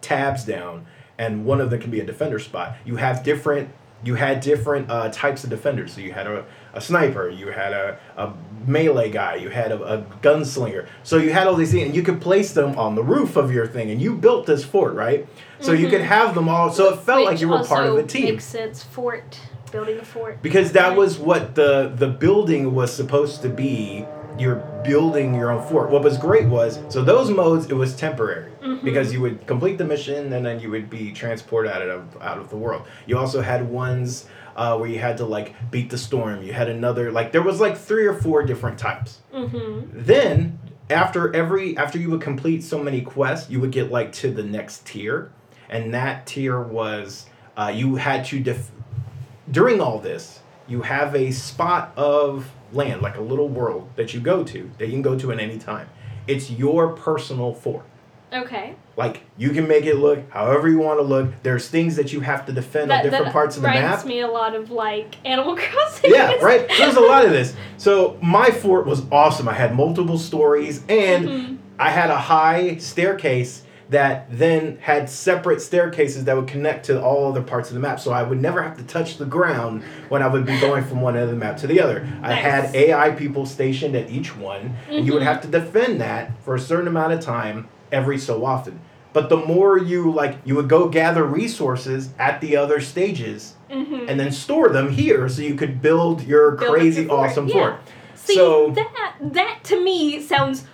tabs 0.00 0.44
down, 0.44 0.86
and 1.18 1.44
one 1.44 1.60
of 1.60 1.70
them 1.70 1.80
can 1.80 1.90
be 1.90 2.00
a 2.00 2.04
defender 2.04 2.38
spot. 2.38 2.76
You 2.84 2.96
have 2.96 3.22
different. 3.22 3.70
You 4.04 4.14
had 4.14 4.40
different 4.40 4.90
uh, 4.90 5.08
types 5.10 5.42
of 5.44 5.50
defenders. 5.50 5.92
So 5.92 6.00
you 6.00 6.12
had 6.12 6.26
a, 6.26 6.44
a 6.72 6.80
sniper, 6.80 7.28
you 7.28 7.48
had 7.48 7.72
a, 7.72 7.98
a 8.16 8.32
melee 8.66 9.10
guy, 9.10 9.34
you 9.36 9.48
had 9.48 9.72
a, 9.72 9.82
a 9.82 10.02
gunslinger. 10.22 10.86
So 11.02 11.16
you 11.16 11.32
had 11.32 11.46
all 11.48 11.56
these 11.56 11.72
things, 11.72 11.86
and 11.86 11.96
you 11.96 12.02
could 12.02 12.20
place 12.20 12.52
them 12.52 12.78
on 12.78 12.94
the 12.94 13.02
roof 13.02 13.36
of 13.36 13.52
your 13.52 13.66
thing. 13.66 13.90
And 13.90 14.00
you 14.00 14.14
built 14.14 14.46
this 14.46 14.64
fort, 14.64 14.94
right? 14.94 15.26
So 15.60 15.72
you 15.72 15.86
Mhm. 15.88 15.90
could 15.90 16.00
have 16.02 16.34
them 16.36 16.48
all. 16.48 16.70
So 16.70 16.92
it 16.94 17.00
felt 17.00 17.24
like 17.24 17.40
you 17.40 17.48
were 17.48 17.64
part 17.64 17.86
of 17.86 17.96
a 17.96 18.04
team 18.04 18.26
Makes 18.26 18.44
sense. 18.44 18.82
Fort 18.84 19.38
building 19.72 19.98
a 19.98 20.04
fort. 20.04 20.40
because 20.42 20.72
that 20.72 20.96
was 20.96 21.18
what 21.18 21.54
the 21.54 21.92
the 21.94 22.08
building 22.08 22.74
was 22.74 22.90
supposed 22.94 23.42
to 23.42 23.48
be 23.50 24.06
you're 24.38 24.56
building 24.84 25.34
your 25.34 25.50
own 25.50 25.66
fort. 25.68 25.90
What 25.90 26.02
was 26.02 26.16
great 26.16 26.46
was 26.46 26.78
so 26.88 27.02
those 27.02 27.30
modes 27.30 27.66
it 27.66 27.74
was 27.74 27.94
temporary 27.96 28.52
Mhm. 28.62 28.84
because 28.84 29.12
you 29.12 29.20
would 29.20 29.46
complete 29.46 29.78
the 29.78 29.84
mission 29.84 30.32
and 30.32 30.44
then 30.46 30.60
you 30.60 30.70
would 30.70 30.88
be 30.88 31.12
transported 31.12 31.72
out 31.72 31.82
of 31.82 32.02
out 32.20 32.38
of 32.38 32.48
the 32.50 32.56
world. 32.56 32.82
You 33.06 33.18
also 33.18 33.40
had 33.40 33.68
ones 33.70 34.26
uh, 34.56 34.76
where 34.76 34.88
you 34.88 34.98
had 34.98 35.16
to 35.18 35.24
like 35.24 35.54
beat 35.70 35.90
the 35.90 35.98
storm. 35.98 36.42
You 36.42 36.52
had 36.52 36.68
another 36.68 37.10
like 37.12 37.32
there 37.32 37.42
was 37.42 37.60
like 37.60 37.76
three 37.76 38.06
or 38.06 38.14
four 38.14 38.42
different 38.42 38.78
types. 38.78 39.18
Mm-hmm. 39.34 39.80
then 39.92 40.58
after 40.90 41.34
every 41.36 41.76
after 41.76 41.98
you 41.98 42.10
would 42.10 42.20
complete 42.22 42.62
so 42.64 42.78
many 42.82 43.02
quests 43.02 43.50
you 43.50 43.60
would 43.60 43.72
get 43.72 43.90
like 43.90 44.10
to 44.12 44.30
the 44.32 44.42
next 44.42 44.86
tier. 44.86 45.30
And 45.70 45.92
that 45.94 46.26
tier 46.26 46.60
was 46.60 47.26
uh, 47.56 47.70
you 47.74 47.96
had 47.96 48.24
to 48.26 48.38
def- 48.40 48.70
during 49.50 49.80
all 49.80 49.98
this 49.98 50.40
you 50.66 50.82
have 50.82 51.14
a 51.14 51.30
spot 51.30 51.92
of 51.96 52.50
land 52.72 53.00
like 53.02 53.16
a 53.16 53.20
little 53.20 53.48
world 53.48 53.88
that 53.96 54.12
you 54.14 54.20
go 54.20 54.44
to 54.44 54.70
that 54.78 54.86
you 54.86 54.92
can 54.92 55.02
go 55.02 55.18
to 55.18 55.32
at 55.32 55.38
any 55.40 55.58
time 55.58 55.88
it's 56.26 56.50
your 56.50 56.88
personal 56.88 57.52
fort 57.54 57.84
Okay. 58.30 58.74
like 58.98 59.22
you 59.38 59.50
can 59.52 59.66
make 59.66 59.86
it 59.86 59.94
look 59.96 60.18
however 60.30 60.68
you 60.68 60.78
want 60.78 60.98
to 60.98 61.02
look 61.02 61.32
there's 61.42 61.66
things 61.68 61.96
that 61.96 62.12
you 62.12 62.20
have 62.20 62.44
to 62.44 62.52
defend 62.52 62.92
on 62.92 63.02
different 63.02 63.32
parts 63.32 63.56
of 63.56 63.62
the 63.62 63.68
reminds 63.68 64.04
map 64.04 64.06
me 64.06 64.20
a 64.20 64.26
lot 64.28 64.54
of 64.54 64.70
like 64.70 65.16
Animal 65.26 65.56
Crossing. 65.58 66.10
yeah, 66.12 66.32
right. 66.34 66.68
There's 66.76 66.96
a 66.96 67.00
lot 67.00 67.24
of 67.24 67.30
this. 67.30 67.54
So 67.78 68.18
my 68.20 68.50
fort 68.50 68.84
was 68.84 69.02
awesome. 69.10 69.48
I 69.48 69.54
had 69.54 69.74
multiple 69.74 70.18
stories, 70.18 70.82
and 70.90 71.24
Mhm. 71.28 71.58
I 71.78 71.88
had 71.88 72.10
a 72.10 72.18
high 72.18 72.76
staircase 72.76 73.62
that 73.90 74.26
then 74.30 74.76
had 74.82 75.08
separate 75.08 75.60
staircases 75.62 76.24
that 76.24 76.36
would 76.36 76.46
connect 76.46 76.86
to 76.86 77.02
all 77.02 77.28
other 77.28 77.42
parts 77.42 77.70
of 77.70 77.74
the 77.74 77.80
map. 77.80 77.98
So 77.98 78.12
I 78.12 78.22
would 78.22 78.40
never 78.40 78.62
have 78.62 78.76
to 78.76 78.82
touch 78.82 79.16
the 79.16 79.24
ground 79.24 79.82
when 80.10 80.22
I 80.22 80.26
would 80.26 80.44
be 80.44 80.58
going 80.60 80.84
from 80.84 81.00
one 81.00 81.14
end 81.16 81.24
of 81.24 81.30
the 81.30 81.36
map 81.36 81.56
to 81.58 81.66
the 81.66 81.80
other. 81.80 82.06
I 82.22 82.32
had 82.34 82.74
AI 82.74 83.10
people 83.12 83.46
stationed 83.46 83.96
at 83.96 84.10
each 84.10 84.36
one, 84.36 84.74
and 84.90 85.06
you 85.06 85.14
would 85.14 85.22
Mhm. 85.22 85.26
have 85.26 85.40
to 85.42 85.48
defend 85.48 86.00
that 86.02 86.32
for 86.44 86.54
a 86.54 86.60
certain 86.60 86.86
amount 86.88 87.14
of 87.14 87.20
time 87.20 87.68
every 87.90 88.18
so 88.18 88.44
often. 88.44 88.80
But 89.14 89.30
the 89.30 89.38
more 89.38 89.78
you 89.78 90.10
like, 90.12 90.36
you 90.44 90.54
would 90.56 90.68
go 90.68 90.88
gather 90.88 91.24
resources 91.24 92.10
at 92.18 92.42
the 92.42 92.56
other 92.58 92.80
stages 92.80 93.54
Mhm. 93.70 94.04
and 94.06 94.20
then 94.20 94.30
store 94.30 94.68
them 94.68 94.90
here 94.90 95.30
so 95.30 95.40
you 95.40 95.54
could 95.54 95.80
build 95.80 96.22
your 96.24 96.50
Build 96.52 96.70
crazy 96.74 97.06
fort, 97.06 97.30
awesome 97.30 97.48
yeah. 97.48 97.54
fort. 97.54 97.74
See 98.16 98.34
so 98.34 98.70
that 98.74 99.14
that 99.32 99.58
to 99.64 99.82
me 99.82 100.20
sounds 100.20 100.66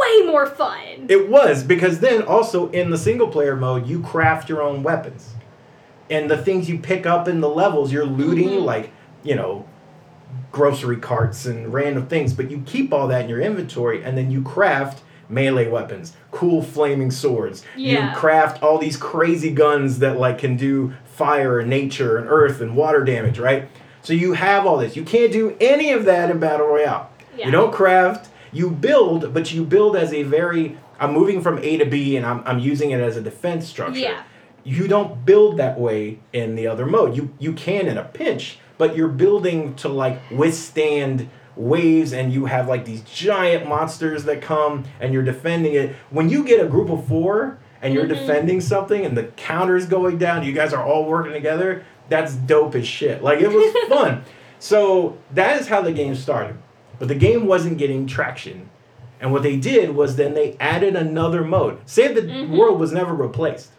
way 0.00 0.26
more 0.26 0.46
fun. 0.46 1.06
it 1.08 1.28
was 1.28 1.62
because 1.62 2.00
then 2.00 2.22
also 2.22 2.70
in 2.70 2.90
the 2.90 2.98
single 2.98 3.28
player 3.28 3.56
mode 3.56 3.86
you 3.86 4.00
craft 4.02 4.48
your 4.48 4.62
own 4.62 4.82
weapons. 4.82 5.30
And 6.10 6.30
the 6.30 6.36
things 6.36 6.68
you 6.68 6.78
pick 6.78 7.04
up 7.06 7.26
in 7.28 7.40
the 7.40 7.48
levels 7.48 7.92
you're 7.92 8.04
looting 8.06 8.48
Mhm. 8.50 8.64
like, 8.64 8.90
you 9.24 9.34
know, 9.34 9.64
grocery 10.52 10.96
carts 10.96 11.46
and 11.46 11.72
random 11.72 12.06
things, 12.06 12.32
but 12.32 12.50
you 12.50 12.62
keep 12.66 12.92
all 12.92 13.08
that 13.08 13.22
in 13.24 13.28
your 13.28 13.40
inventory 13.40 14.02
and 14.02 14.16
then 14.16 14.30
you 14.30 14.42
craft 14.42 15.02
melee 15.28 15.68
weapons, 15.68 16.12
cool 16.30 16.62
flaming 16.62 17.10
swords. 17.10 17.64
Yeah. 17.76 18.10
You 18.12 18.16
craft 18.16 18.62
all 18.62 18.78
these 18.78 18.96
crazy 18.96 19.50
guns 19.50 19.98
that 19.98 20.18
like 20.18 20.38
can 20.38 20.56
do 20.56 20.92
fire 21.04 21.58
and 21.58 21.68
nature 21.70 22.16
and 22.16 22.26
earth 22.30 22.60
and 22.60 22.76
water 22.76 23.02
damage, 23.02 23.38
right? 23.38 23.68
So 24.02 24.12
you 24.12 24.34
have 24.34 24.66
all 24.66 24.76
this. 24.78 24.94
You 24.94 25.02
can't 25.02 25.32
do 25.32 25.56
any 25.60 25.90
of 25.90 26.04
that 26.04 26.30
in 26.30 26.38
Battle 26.38 26.66
Royale. 26.68 27.10
Yeah. 27.36 27.46
You 27.46 27.52
don't 27.52 27.72
craft, 27.72 28.28
you 28.52 28.70
build, 28.70 29.32
but 29.34 29.52
you 29.52 29.64
build 29.64 29.96
as 29.96 30.12
a 30.12 30.22
very 30.22 30.76
I'm 30.98 31.12
moving 31.12 31.42
from 31.42 31.58
A 31.58 31.76
to 31.78 31.84
B 31.84 32.16
and 32.16 32.24
I'm, 32.24 32.42
I'm 32.46 32.58
using 32.58 32.90
it 32.90 33.00
as 33.00 33.16
a 33.16 33.20
defense 33.22 33.66
structure. 33.68 33.98
Yeah. 34.00 34.22
you 34.64 34.88
don't 34.88 35.24
build 35.26 35.58
that 35.58 35.78
way 35.78 36.18
in 36.32 36.54
the 36.56 36.66
other 36.66 36.86
mode. 36.86 37.16
You 37.16 37.32
you 37.38 37.52
can 37.52 37.86
in 37.86 37.98
a 37.98 38.04
pinch, 38.04 38.58
but 38.78 38.96
you're 38.96 39.08
building 39.08 39.74
to 39.76 39.88
like 39.88 40.20
withstand 40.30 41.28
waves 41.54 42.12
and 42.12 42.32
you 42.32 42.46
have 42.46 42.68
like 42.68 42.84
these 42.84 43.00
giant 43.02 43.66
monsters 43.68 44.24
that 44.24 44.42
come 44.42 44.84
and 45.00 45.12
you're 45.14 45.22
defending 45.22 45.74
it. 45.74 45.94
When 46.10 46.28
you 46.28 46.44
get 46.44 46.64
a 46.64 46.68
group 46.68 46.90
of 46.90 47.06
4 47.06 47.58
and 47.82 47.94
you're 47.94 48.04
Mhm. 48.04 48.08
defending 48.08 48.60
something 48.60 49.04
and 49.06 49.16
the 49.16 49.24
counter's 49.36 49.86
going 49.86 50.18
down, 50.18 50.44
you 50.44 50.52
guys 50.52 50.72
are 50.74 50.82
all 50.84 51.04
working 51.04 51.32
together, 51.32 51.84
that's 52.08 52.34
dope 52.34 52.74
as 52.74 52.86
shit. 52.86 53.22
Like 53.22 53.40
it 53.40 53.48
was 53.48 53.74
fun. 53.88 54.22
So 54.58 55.16
that 55.34 55.60
is 55.60 55.68
how 55.68 55.80
the 55.82 55.92
game 55.92 56.14
started. 56.14 56.56
But 56.98 57.08
the 57.08 57.14
game 57.14 57.46
wasn't 57.46 57.78
getting 57.78 58.06
traction. 58.06 58.68
And 59.20 59.32
what 59.32 59.42
they 59.42 59.56
did 59.56 59.94
was 59.94 60.16
then 60.16 60.34
they 60.34 60.56
added 60.60 60.94
another 60.96 61.42
mode. 61.44 61.78
Save 61.86 62.14
the 62.14 62.22
Mhm. 62.22 62.56
World 62.56 62.78
was 62.78 62.92
never 62.92 63.14
replaced. 63.14 63.70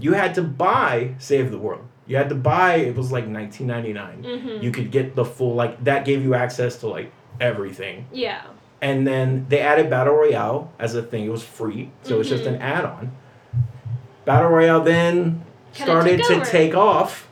You 0.00 0.12
had 0.14 0.34
to 0.34 0.42
buy 0.42 1.10
Save 1.18 1.50
the 1.50 1.58
World. 1.58 1.82
You 2.06 2.16
had 2.16 2.28
to 2.30 2.34
buy 2.34 2.74
it 2.76 2.96
was 2.96 3.10
like 3.12 3.26
1999. 3.26 4.22
Mhm. 4.22 4.62
You 4.62 4.70
could 4.70 4.90
get 4.90 5.14
the 5.16 5.24
full 5.24 5.54
like 5.54 5.82
that 5.84 6.04
gave 6.04 6.22
you 6.22 6.34
access 6.34 6.76
to 6.80 6.88
like 6.88 7.10
everything. 7.40 8.06
Yeah. 8.12 8.40
And 8.82 9.06
then 9.06 9.46
they 9.48 9.60
added 9.60 9.88
Battle 9.88 10.14
Royale 10.14 10.70
as 10.78 10.94
a 10.94 11.02
thing. 11.02 11.24
It 11.24 11.30
was 11.30 11.44
free, 11.44 11.90
so 12.02 12.20
it's 12.20 12.28
just 12.28 12.44
Mhm. 12.44 12.54
an 12.54 12.62
add-on. 12.62 13.12
Battle 14.24 14.50
Royale 14.50 14.80
then 14.80 15.42
Kinda 15.74 15.92
started 15.92 16.22
to 16.24 16.40
take 16.44 16.74
off. 16.76 17.28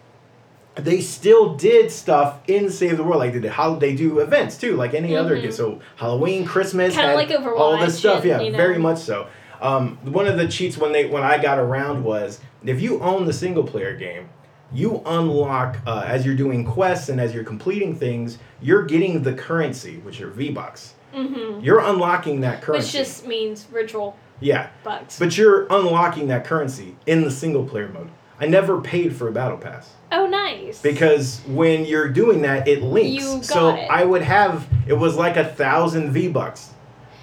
They 0.84 1.00
still 1.00 1.54
did 1.54 1.90
stuff 1.90 2.38
in 2.46 2.70
Save 2.70 2.96
the 2.96 3.02
World, 3.04 3.18
like 3.18 3.32
they 3.32 3.40
did 3.40 3.52
how 3.52 3.74
they 3.74 3.94
do 3.94 4.18
events 4.20 4.56
too, 4.56 4.76
like 4.76 4.94
any 4.94 5.16
other 5.16 5.36
Mhm. 5.36 5.42
game. 5.42 5.52
So 5.52 5.78
Halloween, 5.96 6.44
Christmas, 6.44 6.94
Kinda 6.94 7.08
had 7.08 7.14
like 7.16 7.30
all 7.56 7.78
this 7.78 7.98
stuff. 7.98 8.24
Yeah, 8.24 8.40
you 8.40 8.50
know. 8.52 8.56
very 8.56 8.78
much 8.78 8.98
so. 8.98 9.26
Um, 9.62 9.98
one 10.04 10.26
of 10.26 10.38
the 10.38 10.48
cheats 10.48 10.78
when 10.78 10.92
they 10.92 11.04
when 11.06 11.22
I 11.22 11.38
got 11.38 11.58
around 11.58 12.02
was 12.04 12.40
if 12.64 12.80
you 12.80 13.00
own 13.00 13.26
the 13.26 13.32
single 13.32 13.64
player 13.64 13.94
game, 13.94 14.28
you 14.72 15.02
unlock 15.04 15.78
uh, 15.86 16.04
as 16.06 16.24
you're 16.24 16.34
doing 16.36 16.64
quests 16.64 17.08
and 17.08 17.20
as 17.20 17.34
you're 17.34 17.44
completing 17.44 17.94
things, 17.94 18.38
you're 18.62 18.84
getting 18.84 19.22
the 19.22 19.32
currency, 19.32 19.96
which 20.04 20.20
are 20.20 20.28
V 20.30 20.50
Bucks. 20.50 20.94
Mm-hmm. 21.14 21.60
You're 21.64 21.80
unlocking 21.80 22.40
that 22.42 22.62
currency, 22.62 22.86
Which 22.86 22.92
just 23.08 23.26
means 23.26 23.64
virtual 23.64 24.14
yeah, 24.38 24.68
bucks. 24.84 25.18
but 25.18 25.36
you're 25.36 25.66
unlocking 25.68 26.28
that 26.28 26.44
currency 26.44 26.94
in 27.04 27.24
the 27.24 27.30
single 27.32 27.64
player 27.64 27.90
mode. 27.92 28.08
I 28.40 28.46
never 28.46 28.80
paid 28.80 29.14
for 29.14 29.28
a 29.28 29.32
battle 29.32 29.58
pass 29.58 29.90
oh, 30.10 30.26
nice. 30.26 30.80
because 30.80 31.40
when 31.46 31.84
you're 31.84 32.08
doing 32.08 32.42
that, 32.42 32.66
it 32.66 32.82
links. 32.82 33.22
You 33.22 33.34
got 33.36 33.44
so 33.44 33.68
it. 33.70 33.86
I 33.90 34.04
would 34.04 34.22
have 34.22 34.66
it 34.86 34.94
was 34.94 35.16
like 35.16 35.36
a 35.36 35.44
thousand 35.44 36.12
V 36.12 36.28
bucks 36.28 36.70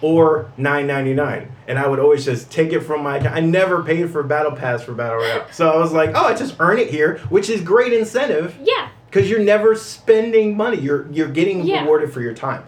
or 0.02 0.52
nine 0.58 0.86
ninety 0.86 1.14
nine, 1.14 1.52
and 1.68 1.80
I 1.80 1.88
would 1.88 2.00
always 2.00 2.24
just 2.24 2.52
take 2.52 2.72
it 2.72 2.82
from 2.82 3.04
my 3.04 3.18
account. 3.18 3.36
I 3.36 3.40
never 3.40 3.84
paid 3.84 4.12
for 4.12 4.20
a 4.20 4.24
battle 4.24 4.52
pass 4.52 4.84
for 4.84 4.94
battle 4.94 5.18
royale, 5.18 5.48
so 5.52 5.70
I 5.70 5.78
was 5.78 5.92
like, 5.92 6.12
oh, 6.14 6.26
I 6.26 6.36
just 6.36 6.56
earn 6.60 6.78
it 6.78 6.90
here, 6.90 7.18
which 7.30 7.50
is 7.50 7.62
great 7.62 7.94
incentive 7.94 8.56
yeah. 8.62 8.90
because 9.10 9.30
you're 9.30 9.40
never 9.44 9.76
spending 9.76 10.56
money. 10.56 10.80
You're 10.80 11.12
you're 11.12 11.30
getting 11.30 11.66
Yeah. 11.66 11.82
rewarded 11.82 12.14
for 12.14 12.22
your 12.22 12.34
time. 12.34 12.64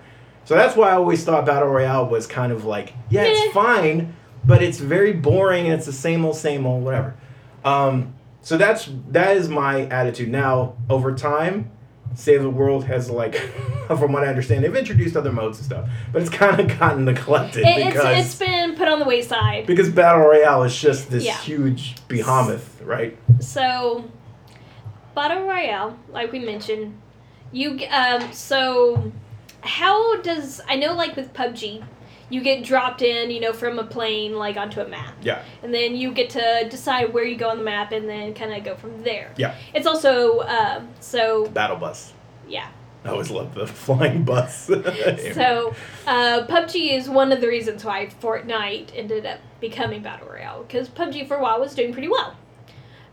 So 0.46 0.56
that's 0.56 0.76
why 0.76 0.90
I 0.90 0.94
always 0.94 1.24
thought 1.24 1.46
battle 1.46 1.70
royale 1.70 2.08
was 2.08 2.26
kind 2.26 2.52
of 2.52 2.66
like, 2.66 2.94
yeah, 3.12 3.22
it's 3.26 3.54
fine, 3.54 4.16
but 4.44 4.64
it's 4.64 4.80
very 4.80 5.14
boring 5.14 5.66
and 5.66 5.76
it's 5.76 5.86
the 5.86 5.94
same 5.94 6.26
old, 6.26 6.38
same 6.38 6.66
old, 6.66 6.84
whatever. 6.84 7.14
Um, 7.64 8.16
so 8.50 8.58
that's 8.58 8.90
that 9.10 9.38
is 9.38 9.48
my 9.48 9.86
attitude. 9.90 10.28
Now 10.28 10.76
over 10.90 11.14
time, 11.14 11.70
Save 12.16 12.42
the 12.42 12.50
World 12.50 12.84
has 12.86 13.08
like, 13.08 13.36
from 13.88 14.12
what 14.12 14.24
I 14.24 14.28
understand, 14.28 14.64
they've 14.64 14.76
introduced 14.76 15.16
other 15.16 15.32
modes 15.32 15.60
and 15.60 15.68
stuff, 15.68 15.88
but 16.12 16.24
it's 16.24 16.32
kind 16.32 16.60
of 16.60 16.68
gotten 16.80 17.06
neglected 17.06 17.64
It, 17.64 17.78
it's, 17.78 17.86
because 17.94 18.26
it's 18.26 18.36
been 18.40 18.76
put 18.76 18.88
on 18.88 18.98
the 18.98 19.06
wayside. 19.06 19.68
because 19.68 19.88
battle 19.90 20.22
royale 20.22 20.64
is 20.64 20.76
just 20.76 21.12
this 21.12 21.24
Yeah. 21.24 21.38
huge 21.38 21.96
behemoth, 22.08 22.82
right? 22.82 23.16
So, 23.40 24.06
Battle 25.14 25.44
Royale, 25.44 25.96
like 26.12 26.32
we 26.32 26.40
mentioned, 26.40 27.00
you 27.52 27.86
um 27.92 28.34
so 28.34 29.12
how 29.62 30.20
does 30.24 30.60
I 30.68 30.76
know 30.76 30.96
like 30.96 31.16
with 31.16 31.34
PUBG, 31.34 31.86
you 32.30 32.42
get 32.42 32.64
dropped 32.64 33.02
in, 33.02 33.32
you 33.32 33.40
know, 33.40 33.54
from 33.54 33.80
a 33.80 33.84
plane 33.84 34.36
like 34.36 34.56
onto 34.58 34.82
a 34.82 34.88
map. 34.88 35.16
Yeah. 35.22 35.44
And 35.64 35.74
then 35.74 35.96
you 35.96 36.12
get 36.12 36.30
to 36.32 36.68
decide 36.70 37.14
where 37.14 37.24
you 37.24 37.36
go 37.36 37.50
on 37.50 37.58
the 37.58 37.64
map 37.64 37.92
and 37.92 38.08
then 38.08 38.34
kind 38.34 38.54
of 38.54 38.64
go 38.64 38.76
from 38.76 39.02
there. 39.04 39.34
Yeah. 39.38 39.56
It's 39.74 39.88
also 39.88 40.40
uh, 40.40 40.82
so 41.00 41.48
Battle 41.50 41.78
bus. 41.78 42.14
yeah. 42.48 42.70
I 43.06 43.10
always 43.12 43.32
love 43.32 43.56
the 43.56 43.66
flying 43.86 44.24
bus. 44.24 44.68
So, 45.34 45.74
uh, 46.06 46.46
PUBG 46.48 46.98
is 46.98 47.08
one 47.08 47.32
of 47.32 47.40
the 47.40 47.48
reasons 47.48 47.86
why 47.86 48.08
Fortnite 48.22 48.90
ended 48.94 49.26
up 49.26 49.40
becoming 49.62 50.02
Battle 50.02 50.28
Royale 50.28 50.64
because 50.64 50.90
PUBG 50.90 51.26
for 51.28 51.38
a 51.38 51.42
while 51.42 51.60
was 51.62 51.74
doing 51.74 51.94
pretty 51.94 52.10
well. 52.10 52.36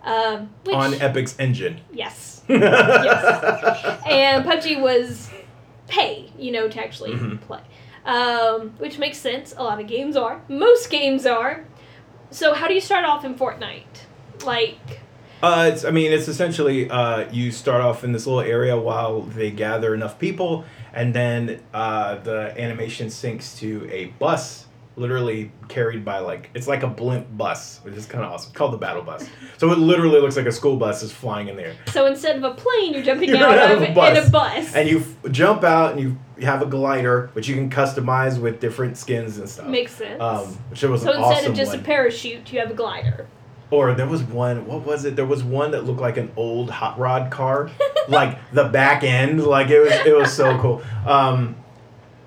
Um, 0.02 0.50
which, 0.64 0.74
on 0.74 0.92
Epic's 0.94 1.36
engine. 1.38 1.80
yes. 1.92 2.42
Yes. 2.48 4.02
And 4.06 4.44
PUBG 4.44 4.80
was 4.80 5.30
pay, 5.88 6.32
you 6.38 6.50
know, 6.52 6.68
to 6.68 6.80
actually 6.82 7.12
Mhm. 7.12 7.40
play, 7.42 7.60
um, 8.06 8.70
which 8.78 8.98
makes 8.98 9.18
sense. 9.18 9.52
A 9.56 9.62
lot 9.62 9.80
of 9.80 9.86
games 9.86 10.16
are. 10.16 10.40
Most 10.48 10.88
games 10.90 11.26
are. 11.26 11.64
So, 12.30 12.54
how 12.54 12.66
do 12.68 12.74
you 12.74 12.80
start 12.80 13.04
off 13.04 13.24
in 13.24 13.34
Fortnite? 13.34 14.04
Like, 14.44 15.02
Uh, 15.42 15.70
it's, 15.72 15.84
I 15.84 15.90
mean, 15.90 16.12
it's 16.12 16.28
essentially 16.28 16.88
uh, 16.90 17.30
you 17.30 17.50
start 17.52 17.82
off 17.82 18.04
in 18.04 18.12
this 18.12 18.26
little 18.26 18.40
area 18.40 18.76
while 18.76 19.20
they 19.20 19.50
gather 19.50 19.94
enough 19.94 20.18
people, 20.18 20.64
and 20.94 21.14
then 21.14 21.60
uh, 21.74 22.16
the 22.16 22.58
animation 22.58 23.08
syncs 23.08 23.58
to 23.58 23.88
a 23.92 24.06
bus, 24.18 24.65
literally 24.96 25.52
carried 25.68 26.04
by 26.04 26.18
like 26.18 26.50
it's 26.54 26.66
like 26.66 26.82
a 26.82 26.86
blimp 26.86 27.26
bus, 27.36 27.80
which 27.82 27.94
is 27.94 28.06
kind 28.06 28.24
of 28.24 28.32
awesome. 28.32 28.48
It's 28.50 28.56
called 28.58 28.72
the 28.72 28.78
battle 28.78 29.02
bus. 29.02 29.28
So 29.58 29.70
it 29.72 29.78
literally 29.78 30.20
looks 30.20 30.36
like 30.36 30.46
a 30.46 30.52
school 30.52 30.76
bus 30.76 31.02
is 31.02 31.12
flying 31.12 31.48
in 31.48 31.56
there, 31.56 31.74
so 31.86 32.06
instead 32.06 32.36
of 32.36 32.44
a 32.44 32.54
plane, 32.54 32.94
you're 32.94 33.02
jumping 33.02 33.28
You're 33.36 33.38
out, 33.46 33.72
of, 33.72 33.82
a 33.82 33.92
bus. 33.92 34.18
in 34.18 34.26
a 34.26 34.30
bus. 34.30 34.74
and 34.74 34.88
you 34.88 35.00
f- 35.00 35.32
jump 35.32 35.64
out 35.64 35.92
and 35.92 36.00
you 36.00 36.18
have 36.44 36.62
a 36.62 36.66
glider, 36.66 37.30
which 37.34 37.48
you 37.48 37.54
can 37.54 37.70
customize 37.70 38.38
with 38.40 38.60
different 38.60 38.96
skins 38.96 39.38
and 39.38 39.48
stuff. 39.48 39.66
Makes 39.66 39.92
sense. 39.96 40.20
Um, 40.20 40.46
which 40.70 40.82
was 40.82 41.02
so 41.02 41.08
instead 41.12 41.22
awesome 41.22 41.50
of 41.52 41.56
just 41.56 41.70
one. 41.72 41.80
a 41.80 41.82
parachute, 41.82 42.52
you 42.52 42.60
have 42.60 42.70
a 42.70 42.74
glider. 42.74 43.26
Or 43.70 43.94
there 43.94 44.06
was 44.06 44.22
one. 44.22 44.64
What 44.66 44.86
was 44.86 45.04
it? 45.04 45.16
There 45.16 45.26
was 45.26 45.42
one 45.42 45.72
that 45.72 45.84
looked 45.84 46.00
like 46.00 46.16
an 46.18 46.30
old 46.36 46.70
hot 46.70 46.98
rod 47.00 47.32
car, 47.32 47.68
like 48.08 48.38
the 48.52 48.64
back 48.64 49.02
end. 49.02 49.42
Like 49.44 49.70
it 49.70 49.80
was. 49.80 49.92
It 49.92 50.16
was 50.16 50.32
so 50.32 50.56
cool. 50.58 50.82
Um, 51.04 51.56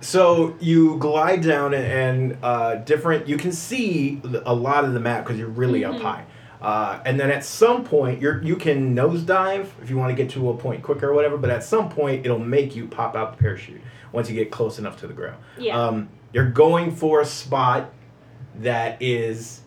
so 0.02 0.56
you 0.60 0.98
glide 0.98 1.42
down 1.44 1.74
and, 1.74 1.86
and 2.32 2.38
uh, 2.44 2.76
different. 2.76 3.28
You 3.28 3.38
can 3.38 3.52
see 3.52 4.22
a 4.46 4.54
lot 4.54 4.86
of 4.86 4.94
the 4.94 5.00
map 5.00 5.26
because 5.26 5.38
you're 5.40 5.48
really 5.50 5.82
Mhm. 5.82 5.96
up 5.96 6.02
high. 6.02 6.26
Uh, 6.62 7.00
and 7.06 7.18
then 7.20 7.30
at 7.32 7.44
some 7.46 7.84
point, 7.86 8.20
you're 8.22 8.42
you 8.44 8.56
can 8.58 8.94
nosedive 8.96 9.68
if 9.82 9.90
you 9.90 9.98
want 9.98 10.10
to 10.10 10.16
get 10.16 10.30
to 10.32 10.50
a 10.50 10.58
point 10.58 10.84
quicker 10.84 11.10
or 11.10 11.14
whatever. 11.14 11.38
But 11.38 11.50
at 11.50 11.64
some 11.64 11.90
point, 11.90 12.26
it'll 12.26 12.38
make 12.40 12.76
you 12.76 12.86
pop 12.88 13.16
out 13.16 13.32
the 13.32 13.38
parachute 13.38 13.82
once 14.12 14.30
you 14.30 14.36
get 14.36 14.52
close 14.52 14.78
enough 14.80 14.98
to 15.00 15.08
the 15.08 15.14
ground. 15.14 15.38
Yeah. 15.58 15.82
Um, 15.82 16.10
you're 16.34 16.50
going 16.50 16.92
for 16.92 17.22
a 17.22 17.26
spot 17.26 17.92
that 18.62 19.02
is 19.02 19.62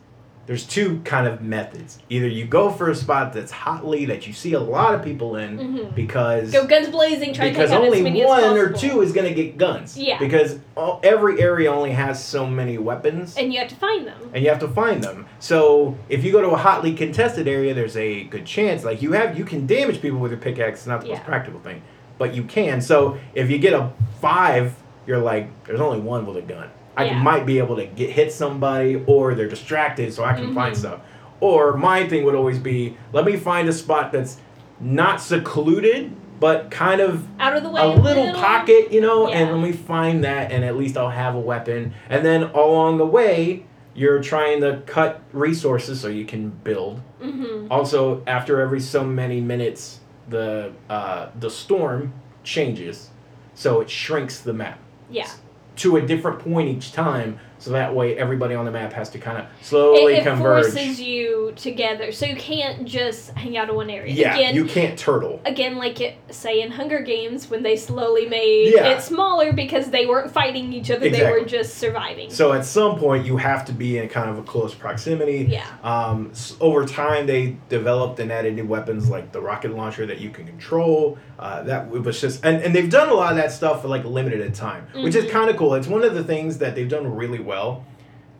there's 0.52 0.66
two 0.66 1.00
kind 1.06 1.26
of 1.26 1.40
methods. 1.40 1.98
Either 2.10 2.28
you 2.28 2.44
go 2.44 2.68
for 2.68 2.90
a 2.90 2.94
spot 2.94 3.32
that's 3.32 3.50
hotly 3.50 4.04
that 4.04 4.26
you 4.26 4.34
see 4.34 4.52
a 4.52 4.60
lot 4.60 4.94
of 4.94 5.02
people 5.02 5.36
in 5.36 5.56
Mhm. 5.58 5.94
because 5.94 6.52
Go 6.52 6.66
guns 6.66 6.88
blazing, 6.90 7.32
try 7.32 7.48
because 7.48 7.70
to 7.70 7.76
take 7.78 7.86
only 7.86 8.22
one 8.22 8.58
or 8.58 8.68
two 8.70 9.00
is 9.00 9.12
going 9.12 9.26
to 9.26 9.32
get 9.32 9.56
guns. 9.56 9.96
Yeah. 9.96 10.18
Because 10.18 10.58
all, 10.76 11.00
every 11.02 11.40
area 11.40 11.72
only 11.72 11.92
has 11.92 12.22
so 12.22 12.46
many 12.46 12.76
weapons. 12.76 13.34
And 13.38 13.50
you 13.50 13.60
have 13.60 13.68
to 13.68 13.76
find 13.76 14.06
them. 14.06 14.18
and 14.34 14.44
you 14.44 14.50
have 14.50 14.58
to 14.58 14.68
find 14.68 15.02
them. 15.02 15.24
So 15.38 15.96
if 16.10 16.22
you 16.22 16.32
go 16.32 16.42
to 16.42 16.48
a 16.50 16.56
hotly 16.58 16.92
contested 16.92 17.48
area, 17.48 17.72
there's 17.72 17.96
a 17.96 18.24
good 18.24 18.44
chance. 18.44 18.84
Like 18.84 19.00
you 19.00 19.12
have, 19.12 19.38
you 19.38 19.46
can 19.46 19.66
damage 19.66 20.02
people 20.02 20.18
with 20.18 20.32
your 20.32 20.40
pickaxe. 20.40 20.80
It's 20.80 20.86
not 20.86 21.00
the 21.00 21.06
Yeah. 21.06 21.14
most 21.14 21.24
practical 21.24 21.60
thing, 21.60 21.80
but 22.18 22.34
you 22.34 22.42
can. 22.42 22.82
So 22.82 23.16
if 23.34 23.50
you 23.50 23.56
get 23.56 23.72
a 23.72 23.88
five, 24.20 24.74
you're 25.06 25.16
like, 25.16 25.48
there's 25.64 25.80
only 25.80 26.00
one 26.00 26.26
with 26.26 26.36
a 26.36 26.42
gun. 26.42 26.68
I 26.96 27.04
Yeah. 27.06 27.18
might 27.22 27.46
be 27.46 27.58
able 27.58 27.76
to 27.76 27.86
get 27.86 28.10
hit 28.10 28.32
somebody, 28.32 29.02
or 29.06 29.34
they're 29.34 29.48
distracted, 29.48 30.12
so 30.12 30.24
I 30.24 30.34
can 30.34 30.52
find 30.52 30.74
Mhm. 30.74 30.78
stuff. 30.78 31.00
Or 31.40 31.76
my 31.76 32.06
thing 32.06 32.24
would 32.24 32.34
always 32.34 32.58
be, 32.58 32.96
let 33.12 33.24
me 33.24 33.36
find 33.36 33.68
a 33.68 33.72
spot 33.72 34.12
that's 34.12 34.38
not 34.80 35.20
secluded, 35.20 36.12
but 36.40 36.70
kind 36.70 37.00
of 37.00 37.24
Out 37.40 37.56
of 37.56 37.62
the 37.62 37.70
way. 37.70 37.80
a 37.82 37.86
little 37.86 38.32
pocket, 38.34 38.92
you 38.92 39.00
know, 39.00 39.28
and 39.28 39.50
let 39.52 39.60
me 39.60 39.72
find 39.72 40.24
that, 40.24 40.50
and 40.52 40.64
at 40.64 40.76
least 40.76 40.96
I'll 40.96 41.08
have 41.10 41.34
a 41.34 41.40
weapon. 41.40 41.94
And 42.10 42.24
then 42.26 42.42
along 42.54 42.98
the 42.98 43.06
way, 43.06 43.64
you're 43.94 44.20
trying 44.22 44.60
to 44.62 44.82
cut 44.86 45.20
resources 45.32 46.00
so 46.00 46.08
you 46.08 46.24
can 46.24 46.50
build. 46.64 47.00
hmm 47.22 47.66
Also, 47.70 48.22
after 48.26 48.60
every 48.60 48.80
so 48.80 49.04
many 49.04 49.40
minutes, 49.40 50.00
the 50.28 50.70
uh, 50.90 51.26
the 51.38 51.50
storm 51.50 52.12
changes, 52.44 53.10
so 53.54 53.80
it 53.80 53.90
shrinks 53.90 54.40
the 54.40 54.52
map 54.52 54.78
Yeah. 55.10 55.26
To 55.76 55.96
a 55.96 56.02
different 56.02 56.40
point 56.40 56.68
each 56.68 56.92
time. 56.92 57.38
So 57.62 57.70
that 57.70 57.94
way 57.94 58.16
everybody 58.18 58.54
on 58.56 58.64
the 58.64 58.70
map 58.72 58.92
has 58.92 59.08
to 59.10 59.18
kind 59.18 59.38
of 59.38 59.46
slowly 59.60 60.14
it, 60.14 60.18
it 60.18 60.22
converge. 60.24 60.64
forces 60.64 61.00
you 61.00 61.52
together, 61.54 62.10
so 62.10 62.26
you 62.26 62.34
can't 62.34 62.84
just 62.84 63.30
hang 63.36 63.56
out 63.56 63.68
in 63.70 63.76
one 63.76 63.88
area. 63.88 64.12
yeah, 64.12 64.34
Again, 64.34 64.54
you 64.56 64.64
can't 64.64 64.98
turtle. 64.98 65.40
again, 65.44 65.76
like 65.76 66.00
it, 66.00 66.16
say 66.30 66.60
in 66.60 66.72
Hunger 66.72 67.00
Games 67.00 67.48
when 67.48 67.62
they 67.62 67.76
slowly 67.76 68.26
made 68.28 68.72
Yeah. 68.74 68.88
it 68.96 69.00
smaller 69.02 69.52
because 69.52 69.90
they 69.90 70.06
weren't 70.06 70.30
fighting 70.32 70.72
each 70.72 70.90
other; 70.90 71.08
they 71.08 71.30
were 71.30 71.44
just 71.44 71.74
surviving. 71.78 72.30
So 72.30 72.52
at 72.52 72.64
some 72.64 72.98
point, 72.98 73.24
you 73.26 73.36
have 73.36 73.64
to 73.66 73.72
be 73.72 73.98
in 73.98 74.08
kind 74.08 74.28
of 74.28 74.38
a 74.38 74.42
close 74.42 74.74
proximity. 74.74 75.46
yeah. 75.48 75.66
Um, 75.84 76.32
over 76.60 76.84
time, 76.84 77.26
they 77.26 77.56
developed 77.68 78.18
and 78.18 78.32
added 78.32 78.54
new 78.56 78.66
weapons 78.66 79.08
like 79.08 79.30
the 79.30 79.40
rocket 79.40 79.74
launcher 79.76 80.04
that 80.06 80.18
you 80.18 80.30
can 80.30 80.46
control. 80.46 81.16
Uh, 81.38 81.62
that 81.64 81.90
was 81.90 82.20
just, 82.20 82.44
and, 82.44 82.62
and 82.62 82.72
they've 82.74 82.88
done 82.90 83.08
a 83.08 83.14
lot 83.14 83.32
of 83.32 83.36
that 83.36 83.50
stuff 83.50 83.82
for 83.82 83.88
like 83.88 84.04
limited 84.04 84.54
time, 84.54 84.86
which 84.94 85.14
is 85.16 85.24
Mhm. 85.24 85.30
kind 85.30 85.50
of 85.50 85.56
cool. 85.56 85.74
It's 85.74 85.88
one 85.88 86.04
of 86.04 86.14
the 86.14 86.22
things 86.22 86.58
that 86.58 86.74
they've 86.76 86.88
done 86.88 87.12
really 87.16 87.40
well. 87.40 87.51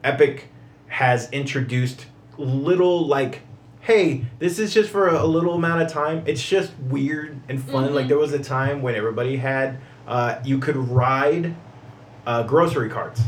Epic 0.05 0.49
has 0.89 1.31
introduced 1.31 2.07
little 2.39 3.07
like, 3.07 3.43
hey, 3.81 4.25
this 4.39 4.59
is 4.59 4.73
just 4.75 4.91
for 4.91 5.09
a, 5.09 5.25
little 5.27 5.55
amount 5.55 5.83
of 5.83 5.89
time. 5.91 6.23
It's 6.27 6.43
just 6.47 6.73
weird 6.89 7.39
and 7.49 7.63
fun. 7.63 7.95
Like 7.95 8.07
Mhm. 8.07 8.09
there 8.09 8.19
was 8.19 8.33
a 8.33 8.39
time 8.43 8.83
when 8.83 8.95
everybody 8.95 9.37
had, 9.37 9.79
uh, 10.07 10.37
you 10.45 10.59
could 10.59 10.77
ride 10.77 11.55
uh, 12.27 12.43
grocery 12.45 12.89
carts. 12.89 13.21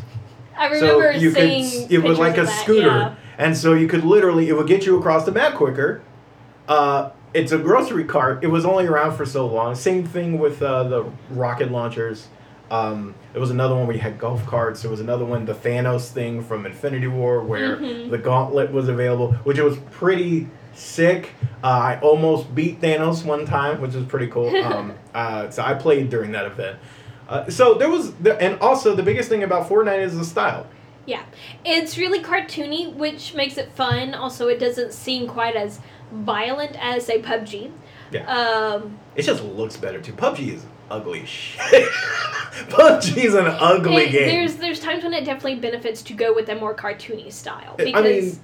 I 0.57 0.67
remember 0.69 1.13
so 1.15 1.19
you 1.19 1.31
could, 1.33 1.39
seeing 1.51 1.65
s- 1.65 1.87
it 1.91 1.99
was 1.99 2.17
like 2.19 2.39
a 2.39 2.43
that, 2.45 2.63
scooter, 2.63 2.87
yeah. 2.87 3.15
and 3.39 3.57
so 3.57 3.73
you 3.75 3.89
could 3.89 4.05
literally, 4.05 4.49
it 4.49 4.53
would 4.57 4.69
get 4.69 4.87
you 4.87 4.97
across 4.99 5.25
the 5.25 5.33
map 5.33 5.55
quicker. 5.55 6.01
Uh, 6.69 7.11
it's 7.35 7.51
a 7.51 7.59
grocery 7.59 8.05
cart. 8.05 8.45
It 8.45 8.47
was 8.47 8.65
only 8.65 8.87
around 8.87 9.17
for 9.17 9.27
so 9.27 9.47
long. 9.49 9.75
Same 9.75 10.05
thing 10.07 10.39
with 10.39 10.63
uh, 10.63 10.85
the 10.85 11.05
rocket 11.31 11.73
launchers. 11.73 12.29
Um, 12.71 13.15
there 13.33 13.41
was 13.41 13.51
another 13.51 13.75
one 13.75 13.87
where 13.87 13.95
you 13.95 14.03
had 14.03 14.19
golf 14.19 14.47
carts. 14.47 14.83
There 14.83 14.91
was 14.91 15.01
another 15.01 15.25
one, 15.25 15.45
the 15.45 15.55
Thanos 15.55 16.09
thing 16.11 16.43
from 16.43 16.65
Infinity 16.67 17.07
War, 17.09 17.41
where 17.43 17.77
Mhm. 17.77 18.11
the 18.11 18.19
gauntlet 18.19 18.73
was 18.73 18.89
available, 18.89 19.33
which 19.45 19.59
it 19.59 19.63
was 19.65 19.77
pretty 19.91 20.49
sick. 20.73 21.31
Uh, 21.63 21.67
I 21.67 21.99
almost 22.01 22.55
beat 22.55 22.81
Thanos 22.81 23.25
one 23.25 23.45
time, 23.47 23.81
which 23.81 23.95
was 23.95 24.05
pretty 24.07 24.29
cool. 24.29 24.49
Um, 24.65 24.95
uh, 25.15 25.51
so 25.51 25.63
I 25.63 25.75
played 25.75 26.11
during 26.11 26.33
that 26.33 26.47
event. 26.47 26.79
Uh, 27.29 27.49
so 27.49 27.75
there 27.75 27.89
was, 27.89 28.13
the, 28.15 28.41
and 28.41 28.59
also 28.61 28.95
the 28.95 29.03
biggest 29.03 29.29
thing 29.29 29.43
about 29.43 29.69
Fortnite 29.69 30.01
is 30.01 30.17
the 30.19 30.25
style. 30.25 30.67
Yeah, 31.07 31.21
it's 31.67 31.99
really 31.99 32.21
cartoony, 32.23 32.93
which 32.95 33.35
makes 33.35 33.59
it 33.59 33.71
fun. 33.73 34.15
Also, 34.15 34.49
it 34.49 34.59
doesn't 34.59 34.93
seem 34.95 35.27
quite 35.29 35.55
as 35.55 35.81
violent 36.13 36.77
as 36.83 37.05
say 37.07 37.21
PUBG. 37.21 37.71
Yeah. 38.11 38.25
Um, 38.27 38.99
It 39.17 39.23
just 39.23 39.45
looks 39.45 39.77
better 39.77 40.01
too. 40.01 40.13
PUBG 40.13 40.55
is 40.55 40.65
ugly 40.91 41.25
shit. 41.27 41.89
PUBG 42.69 43.17
is 43.25 43.35
an 43.35 43.47
ugly 43.47 44.05
it- 44.05 44.13
game. 44.13 44.29
There's 44.29 44.57
there's 44.57 44.81
times 44.81 45.03
when 45.05 45.13
it 45.15 45.25
definitely 45.25 45.57
benefits 45.57 46.03
to 46.03 46.13
go 46.15 46.35
with 46.35 46.49
a 46.49 46.55
more 46.55 46.75
cartoony 46.75 47.33
style 47.33 47.75
I 47.79 47.85
because 47.85 48.05
mean- 48.35 48.41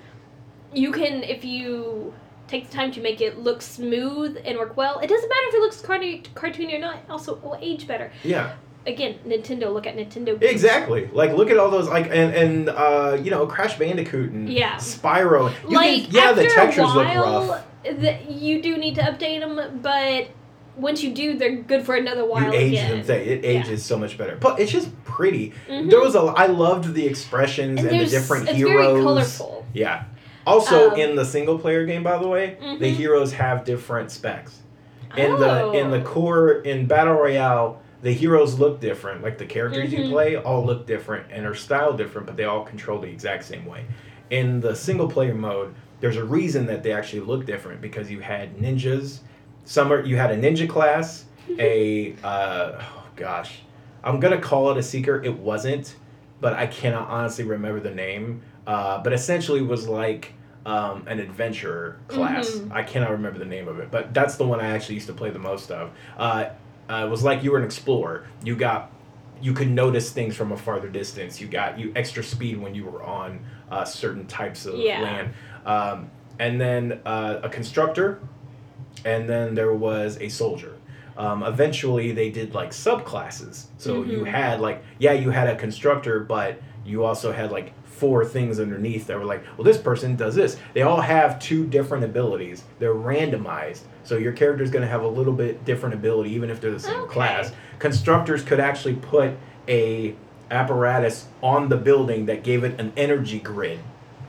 you 0.72 0.92
can 0.92 1.22
if 1.24 1.44
you 1.44 2.12
take 2.48 2.68
the 2.68 2.74
time 2.76 2.90
to 2.92 3.00
make 3.00 3.20
it 3.20 3.38
look 3.38 3.62
smooth 3.62 4.36
and 4.44 4.58
work 4.58 4.76
well. 4.76 4.98
It 4.98 5.06
doesn't 5.08 5.28
matter 5.28 5.46
if 5.48 5.54
it 5.54 5.60
looks 5.60 5.80
cartoony, 5.82 6.26
cartoony 6.34 6.74
or 6.74 6.78
not. 6.80 6.98
Also, 7.08 7.36
it 7.36 7.42
will 7.44 7.56
age 7.60 7.86
better. 7.86 8.10
yeah, 8.24 8.56
Again, 8.86 9.18
Nintendo. 9.26 9.72
Look 9.72 9.86
at 9.86 9.94
Nintendo. 9.94 10.40
exactly. 10.42 11.08
Like 11.12 11.32
look 11.32 11.50
at 11.50 11.58
all 11.58 11.70
those 11.70 11.88
like 11.88 12.06
and 12.06 12.34
and 12.34 12.68
uh, 12.70 13.16
you 13.22 13.30
know 13.30 13.46
Crash 13.46 13.78
Bandicoot 13.78 14.30
and 14.32 14.48
Yeah. 14.52 14.76
Spyro. 14.76 15.52
You 15.68 15.76
like 15.76 16.04
can, 16.06 16.14
yeah, 16.14 16.20
after 16.30 16.42
the 16.42 16.48
textures 16.48 16.84
a 16.84 16.94
look 16.94 17.06
while, 17.06 17.48
rough. 17.48 17.64
The, 17.84 18.18
you 18.28 18.60
do 18.62 18.76
need 18.78 18.94
to 18.96 19.02
update 19.02 19.40
them, 19.40 19.80
but 19.82 20.28
once 20.80 21.02
you 21.02 21.12
do, 21.12 21.36
they're 21.36 21.56
good 21.56 21.84
for 21.84 21.94
another 21.94 22.24
while 22.24 22.42
You 22.44 22.52
age 22.52 22.72
again. 22.72 23.02
them. 23.02 23.16
It 23.20 23.44
Yeah. 23.44 23.76
so 23.76 23.98
much 23.98 24.16
better. 24.18 24.36
But 24.40 24.58
it's 24.60 24.72
just 24.72 24.88
pretty. 25.04 25.52
Mhm. 25.68 25.90
There 25.90 26.00
was 26.00 26.14
a. 26.14 26.20
I 26.20 26.46
loved 26.46 26.94
the 26.94 27.06
expressions 27.06 27.80
and 27.80 27.88
and, 27.90 28.00
the 28.00 28.06
different 28.10 28.48
it's 28.48 28.56
heroes. 28.56 28.92
very 28.92 29.02
colorful. 29.02 29.66
Yeah. 29.74 30.04
Also, 30.46 30.90
Um, 30.92 30.98
in 30.98 31.16
the 31.16 31.24
single 31.24 31.58
player 31.58 31.84
game, 31.84 32.02
by 32.02 32.16
the 32.18 32.26
way, 32.26 32.56
the 32.78 32.86
Mhm. 32.90 32.94
heroes 32.96 33.32
have 33.34 33.64
different 33.64 34.10
specs. 34.10 34.58
in 35.16 35.32
the 35.40 35.72
in 35.72 35.90
the 35.90 35.98
Oh. 35.98 36.02
core 36.02 36.52
in 36.62 36.86
battle 36.86 37.14
royale 37.14 37.80
the 38.00 38.12
heroes 38.12 38.60
look 38.60 38.78
different 38.78 39.24
like 39.24 39.38
the 39.38 39.44
characters 39.44 39.92
you 39.92 40.04
Mhm. 40.04 40.10
play 40.10 40.36
all 40.36 40.64
look 40.64 40.86
different 40.86 41.24
and 41.32 41.44
are 41.44 41.54
styled 41.54 41.98
different 41.98 42.28
but 42.28 42.36
they 42.36 42.44
all 42.44 42.62
control 42.62 43.00
the 43.00 43.08
exact 43.08 43.42
same 43.42 43.66
way 43.66 43.80
in 44.30 44.60
the 44.60 44.72
single 44.72 45.08
player 45.08 45.34
mode 45.34 45.74
there's 46.00 46.16
a 46.16 46.22
reason 46.22 46.66
that 46.66 46.84
they 46.84 46.92
actually 46.92 47.18
look 47.22 47.44
different 47.44 47.80
because 47.80 48.08
you 48.08 48.20
had 48.20 48.56
ninjas 48.56 49.18
are 49.78 50.00
you 50.04 50.16
had 50.16 50.30
a 50.30 50.36
ninja 50.36 50.68
class 50.68 51.24
a 51.58 52.14
uh, 52.22 52.72
oh 52.80 53.04
gosh 53.16 53.60
i'm 54.04 54.20
gonna 54.20 54.40
call 54.40 54.70
it 54.70 54.76
a 54.76 54.82
seeker 54.82 55.22
it 55.22 55.36
wasn't 55.38 55.96
but 56.40 56.52
i 56.54 56.66
cannot 56.66 57.08
honestly 57.08 57.44
remember 57.44 57.80
the 57.80 57.94
name 57.94 58.42
uh, 58.66 59.02
but 59.02 59.12
essentially 59.12 59.62
was 59.62 59.88
like 59.88 60.32
um, 60.66 61.04
an 61.08 61.18
adventurer 61.18 61.96
class. 62.06 62.50
Mhm. 62.56 62.70
I 62.70 62.82
cannot 62.82 63.10
remember 63.12 63.38
the 63.38 63.46
name 63.46 63.66
of 63.66 63.80
it, 63.80 63.90
but 63.90 64.12
that's 64.12 64.36
the 64.36 64.44
one 64.46 64.60
I 64.60 64.66
actually 64.66 64.96
used 64.96 65.06
to 65.06 65.14
play 65.14 65.30
the 65.30 65.38
most 65.38 65.70
of. 65.70 65.90
Uh, 66.18 66.50
uh, 66.88 67.04
it 67.06 67.10
was 67.10 67.24
like 67.24 67.42
you 67.42 67.50
were 67.50 67.58
an 67.58 67.64
explorer. 67.64 68.24
You 68.44 68.54
got, 68.56 68.92
you 69.40 69.54
could 69.54 69.70
notice 69.70 70.10
things 70.12 70.36
from 70.36 70.52
a 70.52 70.56
farther 70.58 70.88
distance. 70.90 71.40
You 71.40 71.48
got 71.48 71.78
you 71.78 71.90
extra 71.96 72.22
speed 72.22 72.58
when 72.60 72.74
you 72.74 72.84
were 72.84 73.02
on 73.02 73.40
uh, 73.70 73.84
certain 73.86 74.26
types 74.26 74.66
of 74.66 74.74
Yeah. 74.74 75.00
land, 75.00 75.30
um, 75.64 76.10
and 76.38 76.60
then 76.60 77.00
uh, 77.06 77.40
a 77.42 77.48
constructor, 77.48 78.20
and 79.04 79.28
then 79.28 79.54
there 79.54 79.72
was 79.74 80.18
a 80.20 80.28
soldier. 80.28 80.72
Um, 81.16 81.42
eventually, 81.42 82.12
they 82.12 82.30
did 82.30 82.54
like 82.54 82.70
subclasses. 82.70 83.66
So 83.78 84.02
you 84.02 84.20
Mhm. 84.20 84.26
had 84.28 84.60
like, 84.60 84.82
yeah, 84.98 85.12
you 85.12 85.30
had 85.30 85.48
a 85.48 85.56
constructor, 85.56 86.20
but 86.20 86.60
you 86.84 87.04
also 87.04 87.32
had 87.32 87.50
like 87.50 87.72
four 87.84 88.24
things 88.24 88.58
underneath 88.58 89.06
that 89.08 89.18
were 89.18 89.26
like, 89.26 89.42
well, 89.58 89.64
this 89.64 89.76
person 89.76 90.16
does 90.16 90.34
this. 90.34 90.56
They 90.72 90.80
all 90.82 91.02
have 91.02 91.38
two 91.38 91.66
different 91.66 92.04
abilities. 92.04 92.64
They're 92.78 92.94
randomized. 92.94 93.80
So 94.04 94.16
your 94.16 94.32
character 94.32 94.64
is 94.64 94.70
going 94.70 94.82
to 94.82 94.88
have 94.88 95.02
a 95.02 95.08
little 95.08 95.34
bit 95.34 95.64
different 95.66 95.94
ability, 95.94 96.30
even 96.30 96.48
if 96.48 96.60
they're 96.60 96.70
the 96.70 96.80
same 96.80 96.94
Okay. 97.00 97.12
class. 97.12 97.52
Constructors 97.78 98.42
could 98.42 98.60
actually 98.60 98.94
put 98.94 99.32
a 99.68 100.14
apparatus 100.50 101.26
on 101.42 101.68
the 101.68 101.76
building 101.76 102.26
that 102.26 102.42
gave 102.42 102.64
it 102.64 102.80
an 102.80 102.92
energy 102.96 103.38
grid 103.38 103.78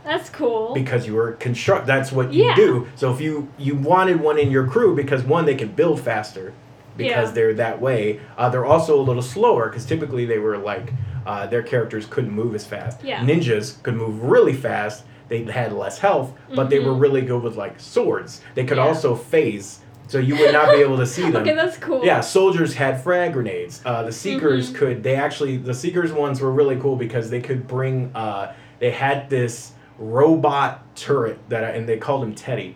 That's 0.03 0.29
cool. 0.29 0.73
because 0.73 1.05
you 1.07 1.13
were 1.15 1.33
construct 1.33 1.85
that's 1.85 2.11
what 2.11 2.33
you 2.33 2.45
Yeah. 2.45 2.55
do 2.55 2.87
so 2.95 3.11
if 3.13 3.21
you 3.21 3.49
you 3.57 3.75
wanted 3.75 4.19
one 4.19 4.37
in 4.39 4.49
your 4.51 4.65
crew 4.65 4.95
because 4.95 5.23
one 5.23 5.45
they 5.45 5.55
can 5.55 5.69
build 5.69 5.99
faster 6.01 6.53
because 6.97 7.29
Yeah. 7.29 7.35
they're 7.35 7.53
that 7.55 7.79
way 7.81 8.19
uh, 8.37 8.49
they're 8.49 8.65
also 8.65 8.99
a 8.99 9.03
little 9.03 9.21
slower 9.21 9.69
because 9.69 9.85
typically 9.85 10.25
they 10.25 10.39
were 10.39 10.57
like 10.57 10.93
uh, 11.25 11.45
their 11.47 11.61
characters 11.61 12.05
couldn't 12.07 12.31
move 12.31 12.55
as 12.55 12.65
fast 12.65 13.03
Yeah. 13.03 13.19
ninjas 13.23 13.81
could 13.83 13.95
move 13.95 14.23
really 14.23 14.53
fast 14.53 15.03
they 15.29 15.43
had 15.43 15.71
less 15.71 15.99
health 15.99 16.33
but 16.55 16.69
they 16.69 16.79
were 16.79 16.91
Mhm. 16.93 17.01
really 17.01 17.21
good 17.21 17.43
with 17.43 17.55
like 17.55 17.79
swords 17.79 18.41
they 18.55 18.63
could 18.65 18.77
Yeah. 18.77 18.87
also 18.87 19.15
phase 19.15 19.79
so 20.07 20.17
you 20.17 20.35
would 20.35 20.51
not 20.51 20.71
be 20.75 20.81
able 20.81 20.97
to 20.97 21.05
see 21.05 21.29
them 21.31 21.43
okay, 21.43 21.55
that's 21.55 21.77
cool. 21.77 22.03
yeah, 22.03 22.19
soldiers 22.19 22.73
had 22.73 23.01
frag 23.01 23.31
grenades. 23.31 23.81
Uh, 23.85 24.03
the 24.03 24.11
seekers 24.11 24.69
Mhm. 24.71 24.75
could. 24.75 25.03
They 25.03 25.15
actually 25.15 25.55
the 25.55 25.73
seekers 25.73 26.11
ones 26.11 26.41
were 26.41 26.51
really 26.51 26.75
cool 26.75 26.97
because 26.97 27.29
they 27.29 27.39
could 27.39 27.65
bring. 27.65 28.11
Uh, 28.13 28.51
they 28.79 28.91
had 28.91 29.29
this 29.29 29.71
robot 30.01 30.95
turret 30.95 31.39
that, 31.49 31.63
I, 31.63 31.69
and 31.69 31.87
they 31.87 31.97
called 31.97 32.23
him 32.23 32.35
Teddy. 32.35 32.75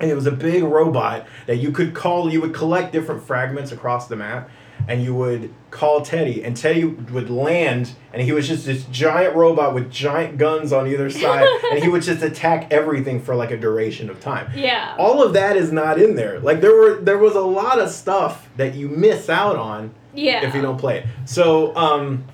And 0.00 0.10
it 0.10 0.14
was 0.14 0.26
a 0.26 0.32
big 0.32 0.62
robot 0.62 1.26
that 1.46 1.56
you 1.56 1.72
could 1.72 1.94
call. 1.94 2.30
You 2.30 2.40
would 2.40 2.54
collect 2.54 2.92
different 2.92 3.24
fragments 3.24 3.72
across 3.72 4.06
the 4.06 4.14
map, 4.14 4.48
and 4.86 5.02
you 5.02 5.12
would 5.14 5.52
call 5.72 6.02
Teddy, 6.02 6.44
and 6.44 6.56
Teddy 6.56 6.84
would 6.84 7.28
land, 7.30 7.92
and 8.12 8.22
he 8.22 8.30
was 8.30 8.46
just 8.46 8.64
this 8.64 8.84
giant 8.84 9.34
robot 9.34 9.74
with 9.74 9.90
giant 9.90 10.38
guns 10.38 10.72
on 10.72 10.86
either 10.86 11.10
side, 11.10 11.48
and 11.72 11.82
he 11.82 11.88
would 11.88 12.02
just 12.02 12.22
attack 12.22 12.72
everything 12.72 13.20
for 13.20 13.34
like 13.34 13.50
a 13.50 13.56
duration 13.56 14.08
of 14.08 14.20
time 14.20 14.50
Yeah. 14.54 14.94
all 14.98 15.20
of 15.22 15.32
that 15.32 15.56
is 15.56 15.72
not 15.72 16.00
in 16.00 16.14
there. 16.14 16.38
Like 16.38 16.60
there 16.60 16.74
were 16.74 16.94
there 17.00 17.18
was 17.18 17.34
a 17.34 17.40
lot 17.40 17.80
of 17.80 17.90
stuff 17.90 18.48
that 18.56 18.74
you 18.76 18.88
miss 18.88 19.28
out 19.28 19.56
on 19.56 19.92
yeah. 20.14 20.46
if 20.46 20.54
you 20.54 20.62
don't 20.62 20.78
play 20.78 20.98
it. 21.00 21.06
So 21.24 21.74
um 21.76 22.24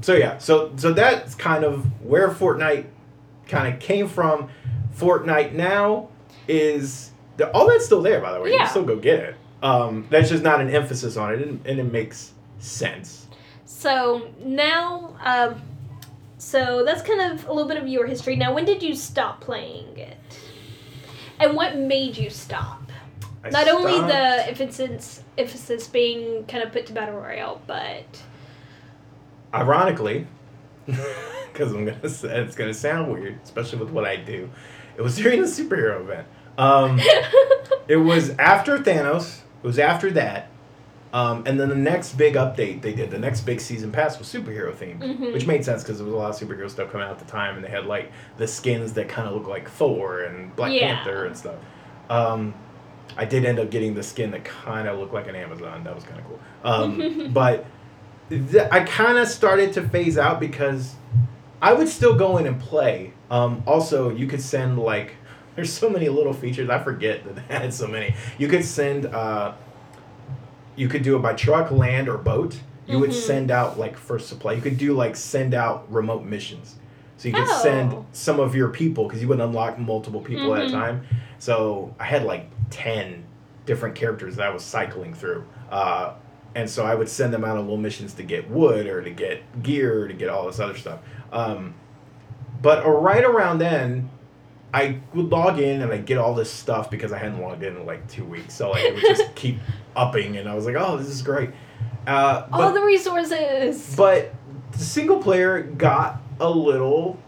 so 0.00 0.14
yeah, 0.14 0.38
so 0.38 0.72
so 0.76 0.92
that's 0.94 1.34
kind 1.34 1.64
of 1.64 1.84
where 2.02 2.28
Fortnite 2.30 2.86
kind 3.48 3.72
of 3.72 3.80
came 3.80 4.08
from. 4.08 4.48
Fortnite 4.96 5.52
now 5.52 6.08
is 6.46 7.10
the, 7.36 7.50
all 7.50 7.68
that's 7.68 7.84
still 7.84 8.02
there 8.02 8.20
by 8.20 8.32
the 8.32 8.40
way. 8.40 8.52
You 8.52 8.58
can 8.58 8.68
still 8.68 8.84
go 8.84 8.96
get 8.96 9.20
it. 9.20 9.36
Um 9.62 10.06
that's 10.10 10.28
just 10.28 10.42
not 10.42 10.60
an 10.60 10.70
emphasis 10.70 11.16
on 11.16 11.34
it 11.34 11.42
and, 11.42 11.66
and 11.66 11.80
it 11.80 11.90
makes 11.90 12.32
sense. 12.58 13.24
So 13.64 14.30
now, 14.42 15.16
um, 15.22 15.60
so 16.38 16.84
that's 16.84 17.02
kind 17.02 17.20
of 17.20 17.46
a 17.46 17.52
little 17.52 17.68
bit 17.68 17.76
of 17.76 17.88
your 17.88 18.06
history. 18.06 18.36
Now, 18.36 18.54
when 18.54 18.64
did 18.64 18.82
you 18.82 18.94
stop 18.94 19.40
playing 19.40 19.98
it? 19.98 20.16
And 21.38 21.54
what 21.54 21.76
made 21.76 22.16
you 22.16 22.30
stop? 22.30 22.90
I 23.42 23.50
Not 23.50 23.68
only 23.68 24.00
the 24.00 24.48
emphasis, 24.48 25.22
emphasis 25.36 25.88
being 25.88 26.46
kind 26.46 26.62
of 26.62 26.72
put 26.72 26.86
to 26.86 26.92
battle 26.92 27.16
royale, 27.16 27.60
but 27.66 28.22
ironically, 29.52 30.26
because 31.52 31.72
I'm 31.72 31.84
gonna 31.84 32.08
say 32.08 32.40
it's 32.42 32.56
gonna 32.56 32.74
sound 32.74 33.12
weird, 33.12 33.38
especially 33.44 33.78
with 33.78 33.90
what 33.90 34.04
I 34.04 34.16
do. 34.16 34.50
It 34.96 35.02
was 35.02 35.16
during 35.16 35.40
the 35.40 35.46
superhero 35.48 36.00
event. 36.00 36.26
Um, 36.58 37.00
it 37.88 37.96
was 37.96 38.30
after 38.38 38.78
Thanos. 38.78 39.40
It 39.62 39.66
was 39.66 39.78
after 39.78 40.10
that. 40.12 40.50
Um, 41.12 41.44
and 41.46 41.60
then 41.60 41.68
the 41.68 41.76
next 41.76 42.14
big 42.18 42.34
update 42.34 42.82
they 42.82 42.92
did, 42.92 43.10
the 43.12 43.18
next 43.18 43.42
big 43.42 43.60
season 43.60 43.92
pass 43.92 44.18
was 44.18 44.26
superhero 44.26 44.72
themed, 44.74 44.98
Mhm. 45.00 45.32
which 45.32 45.46
made 45.46 45.64
sense 45.64 45.82
because 45.84 45.98
there 45.98 46.04
was 46.04 46.12
a 46.12 46.16
lot 46.16 46.30
of 46.30 46.48
superhero 46.48 46.68
stuff 46.68 46.90
coming 46.90 47.06
out 47.06 47.12
at 47.12 47.18
the 47.20 47.30
time, 47.30 47.54
and 47.54 47.64
they 47.64 47.68
had 47.70 47.86
like 47.86 48.10
the 48.36 48.48
skins 48.48 48.94
that 48.94 49.08
kind 49.08 49.28
of 49.28 49.34
look 49.34 49.46
like 49.46 49.68
Thor 49.70 50.22
and 50.22 50.54
Black 50.56 50.72
Yeah. 50.72 50.96
Panther 50.96 51.24
and 51.26 51.36
stuff. 51.36 51.54
Um, 52.10 52.52
I 53.16 53.26
did 53.26 53.44
end 53.44 53.60
up 53.60 53.70
getting 53.70 53.94
the 53.94 54.02
skin 54.02 54.32
that 54.32 54.44
kind 54.44 54.88
of 54.88 54.98
looked 54.98 55.14
like 55.14 55.28
an 55.28 55.36
Amazon. 55.36 55.84
That 55.84 55.94
was 55.94 56.02
kind 56.04 56.18
of 56.18 56.26
cool. 56.26 56.40
Um, 56.64 57.30
but 57.32 57.64
th- 58.28 58.68
I 58.70 58.80
kind 58.84 59.18
of 59.18 59.28
started 59.28 59.72
to 59.74 59.88
phase 59.88 60.16
out 60.18 60.40
because 60.40 60.94
I 61.62 61.72
would 61.72 61.88
still 61.88 62.14
go 62.16 62.36
in 62.38 62.46
and 62.46 62.60
play. 62.60 63.12
Um, 63.30 63.62
also, 63.66 64.10
you 64.10 64.26
could 64.26 64.40
send 64.40 64.78
like 64.78 65.14
there's 65.56 65.72
so 65.72 65.88
many 65.88 66.08
little 66.08 66.32
features. 66.32 66.68
I 66.70 66.78
forget 66.82 67.24
that 67.24 67.36
they 67.48 67.54
had 67.54 67.72
so 67.74 67.86
many. 67.86 68.14
You 68.38 68.48
could 68.48 68.64
send. 68.64 69.06
Uh, 69.06 69.52
you 70.76 70.88
could 70.88 71.02
do 71.02 71.14
it 71.16 71.20
by 71.20 71.34
truck, 71.34 71.70
land, 71.70 72.08
or 72.08 72.18
boat. 72.18 72.58
You 72.86 72.98
would 72.98 73.10
Mhm. 73.10 73.14
send 73.14 73.50
out 73.50 73.78
like 73.78 73.96
first 73.96 74.28
supply. 74.28 74.52
You 74.52 74.60
could 74.60 74.76
do 74.76 74.92
like 74.92 75.16
send 75.16 75.54
out 75.54 75.86
remote 75.90 76.24
missions. 76.24 76.74
So 77.16 77.28
you 77.28 77.34
could 77.34 77.48
Oh. 77.48 77.60
send 77.62 78.04
some 78.12 78.40
of 78.40 78.54
your 78.56 78.68
people 78.68 79.04
because 79.06 79.22
you 79.22 79.28
would 79.28 79.40
unlock 79.40 79.78
multiple 79.78 80.20
people 80.20 80.54
at 80.54 80.64
a 80.64 80.66
Mhm. 80.66 80.70
time. 80.72 81.06
So 81.38 81.94
I 81.98 82.04
had 82.04 82.24
like 82.24 82.50
ten 82.70 83.22
different 83.66 83.94
characters 83.94 84.36
that 84.36 84.46
I 84.46 84.50
was 84.50 84.62
cycling 84.62 85.14
through. 85.14 85.44
Uh, 85.70 86.10
and 86.54 86.68
so 86.70 86.84
I 86.86 86.94
would 86.94 87.08
send 87.08 87.32
them 87.34 87.44
out 87.44 87.56
on 87.56 87.64
little 87.64 87.76
missions 87.76 88.14
to 88.14 88.22
get 88.22 88.48
wood 88.50 88.86
or 88.86 89.02
to 89.02 89.10
get 89.10 89.62
gear 89.62 90.02
or 90.04 90.08
to 90.08 90.14
get 90.14 90.28
all 90.28 90.46
this 90.46 90.60
other 90.60 90.76
stuff. 90.76 91.00
Um, 91.32 91.74
but 92.62 92.84
right 92.86 93.24
around 93.24 93.58
then, 93.58 94.10
I 94.72 95.00
would 95.14 95.30
log 95.30 95.58
in 95.58 95.82
and 95.82 95.92
I'd 95.92 96.06
get 96.06 96.18
all 96.18 96.34
this 96.34 96.50
stuff 96.50 96.90
because 96.90 97.12
I 97.12 97.18
hadn't 97.18 97.40
logged 97.40 97.62
in 97.62 97.76
in 97.76 97.86
like 97.86 98.08
two 98.08 98.24
weeks. 98.24 98.54
So 98.54 98.70
like 98.70 98.82
it 98.84 98.94
would 98.94 99.02
just 99.02 99.34
keep 99.34 99.58
upping, 99.96 100.36
and 100.36 100.48
I 100.48 100.54
was 100.54 100.64
like, 100.66 100.76
oh, 100.76 100.96
this 100.96 101.08
is 101.08 101.22
great. 101.22 101.50
Uh, 102.06 102.46
but, 102.50 102.60
All 102.60 102.72
the 102.72 102.82
resources. 102.82 103.94
but 103.96 104.32
the 104.72 104.78
single 104.78 105.18
player 105.22 105.62
got 105.62 106.20
a 106.40 106.50
little 106.50 107.18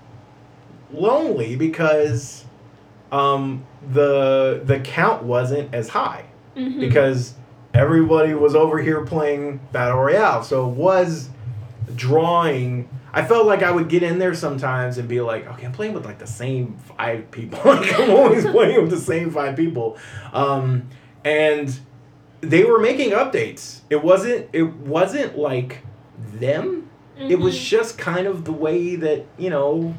lonely 0.93 1.57
because 1.57 2.45
um, 3.13 3.65
the 3.93 4.61
the 4.65 4.81
count 4.81 5.23
wasn't 5.23 5.73
as 5.75 5.89
high 5.89 6.25
Mhm. 6.57 6.81
because 6.81 7.35
everybody 7.77 8.35
was 8.35 8.55
over 8.55 8.79
here 8.79 9.05
playing 9.05 9.61
battle 9.73 9.99
royale. 9.99 10.43
So 10.43 10.69
it 10.69 10.75
was 10.75 11.29
drawing. 11.95 12.89
I 13.13 13.25
felt 13.25 13.47
like 13.47 13.63
i 13.63 13.71
would 13.71 13.89
get 13.89 14.03
in 14.03 14.19
there 14.19 14.35
sometimes 14.35 14.99
and 14.99 15.09
be 15.09 15.21
like 15.23 15.47
okay 15.47 15.65
i'm 15.65 15.73
playing 15.73 15.95
with 15.95 16.05
like 16.05 16.19
the 16.19 16.27
same 16.27 16.77
five 16.97 17.31
people. 17.31 17.59
Like 17.65 17.99
i'm 17.99 18.11
always 18.11 18.45
playing 18.57 18.81
with 18.83 18.91
the 18.91 18.99
same 18.99 19.31
five 19.31 19.57
people. 19.57 19.97
Um, 20.33 20.89
and 21.25 21.79
they 22.43 22.65
were 22.65 22.79
making 22.79 23.11
updates. 23.11 23.81
It 23.91 24.03
wasn't 24.05 24.49
it 24.53 24.75
wasn't 24.77 25.39
like 25.39 25.83
them. 26.35 26.91
It 27.19 27.39
was 27.39 27.55
Mhm. 27.57 27.65
just 27.69 27.97
kind 27.97 28.27
of 28.27 28.45
the 28.45 28.53
way 28.53 28.95
that 28.97 29.25
you 29.39 29.49
know 29.49 29.95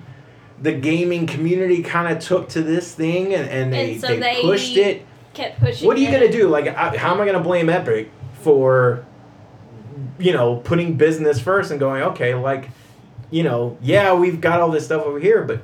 the 0.62 0.72
gaming 0.74 1.26
community 1.28 1.82
kind 1.84 2.16
of 2.16 2.22
took 2.24 2.50
to 2.50 2.62
this 2.62 2.94
thing 2.94 3.34
and, 3.34 3.48
and 3.50 3.74
they, 3.74 3.92
And 3.94 4.02
so 4.02 4.08
they, 4.08 4.20
they 4.20 4.42
pushed 4.42 4.76
it 4.78 5.06
kept 5.38 5.60
pushing. 5.60 5.88
what 5.88 5.96
are 5.98 6.00
you 6.00 6.10
it. 6.10 6.12
gonna 6.12 6.32
do? 6.32 6.48
Like, 6.50 6.68
I, 6.68 6.98
how 6.98 7.14
am 7.14 7.22
I 7.22 7.26
gonna 7.26 7.40
blame 7.40 7.70
Epic 7.70 8.12
for, 8.42 9.06
you 10.20 10.34
know, 10.34 10.58
putting 10.58 10.96
business 10.98 11.40
first 11.40 11.72
and 11.72 11.80
going, 11.80 12.02
okay, 12.04 12.34
like, 12.36 12.70
you 13.32 13.44
know, 13.44 13.78
yeah, 13.82 14.14
we've 14.14 14.42
got 14.42 14.62
all 14.62 14.72
this 14.72 14.86
stuff 14.86 15.04
over 15.04 15.20
here, 15.20 15.44
but 15.44 15.62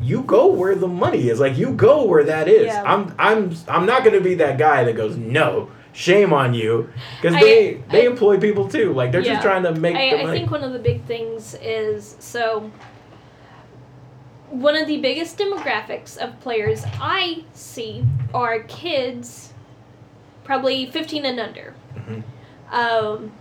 you 0.00 0.22
go 0.22 0.46
where 0.46 0.74
the 0.74 0.88
money 0.88 1.28
is. 1.28 1.40
Like, 1.40 1.58
you 1.58 1.72
go 1.72 2.04
where 2.04 2.24
that 2.24 2.48
is. 2.48 2.66
Yeah. 2.66 2.82
I'm, 2.84 3.14
I'm, 3.18 3.54
I'm 3.68 3.86
not 3.86 4.04
gonna 4.04 4.20
be 4.20 4.34
that 4.36 4.58
guy 4.58 4.84
that 4.84 4.96
goes, 4.96 5.16
no, 5.16 5.70
shame 5.92 6.32
on 6.32 6.54
you, 6.54 6.88
because 7.20 7.34
I- 7.36 7.40
they, 7.40 7.82
they 7.90 8.06
I- 8.06 8.10
employ 8.10 8.38
people 8.40 8.68
too. 8.68 8.92
Like, 8.94 9.12
they're 9.12 9.20
Yeah. 9.22 9.34
just 9.34 9.42
trying 9.42 9.62
to 9.64 9.72
make 9.74 9.94
the 9.94 10.00
I, 10.24 10.30
I 10.30 10.30
think 10.32 10.50
one 10.50 10.64
of 10.64 10.72
the 10.72 10.78
big 10.78 11.04
things 11.04 11.54
is 11.60 12.16
so 12.20 12.70
one 14.50 14.76
of 14.76 14.86
the 14.86 14.98
biggest 14.98 15.38
demographics 15.38 16.16
of 16.16 16.38
players 16.40 16.84
I 17.00 17.44
see 17.54 18.04
are 18.34 18.60
kids, 18.64 19.52
probably 20.44 20.86
15 20.90 21.24
and 21.24 21.40
under. 21.40 21.74
Mhm. 21.96 22.22
Um, 22.72 23.32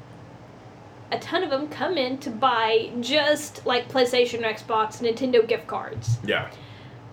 a 1.12 1.17
ton 1.19 1.43
of 1.43 1.50
them 1.50 1.67
come 1.67 1.98
in 1.98 2.17
to 2.19 2.30
buy 2.30 2.91
just 3.02 3.65
like 3.65 3.89
PlayStation, 3.89 4.41
Xbox, 4.43 5.02
Nintendo 5.02 5.45
gift 5.48 5.65
cards 5.65 6.17
yeah. 6.24 6.50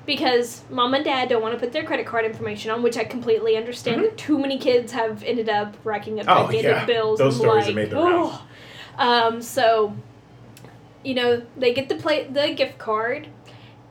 because 0.04 0.62
mom 0.68 0.92
and 0.92 1.02
dad 1.04 1.30
don't 1.30 1.40
want 1.40 1.54
to 1.54 1.58
put 1.60 1.72
their 1.72 1.82
credit 1.84 2.04
card 2.06 2.26
information 2.26 2.70
on, 2.70 2.82
which 2.82 2.98
I 2.98 3.04
completely 3.04 3.56
understand. 3.56 4.06
Too 4.18 4.38
many 4.38 4.58
kids 4.58 4.92
have 4.92 5.22
ended 5.24 5.48
up 5.48 5.74
racking 5.84 6.20
up 6.20 6.26
Mm-hmm. 6.26 6.38
Oh, 6.38 6.46
gigantic 6.52 6.64
yeah. 6.64 6.84
bills. 6.84 7.18
Those 7.18 7.34
and 7.34 7.42
stories 7.42 7.66
like, 7.66 7.74
made 7.74 7.90
the 7.90 7.96
rounds. 7.96 8.38
Um, 8.98 9.40
so, 9.42 9.94
you 11.02 11.14
know, 11.14 11.42
they 11.56 11.72
get 11.72 11.88
the 11.88 11.96
play 11.96 12.24
the 12.24 12.52
gift 12.52 12.76
card, 12.78 13.28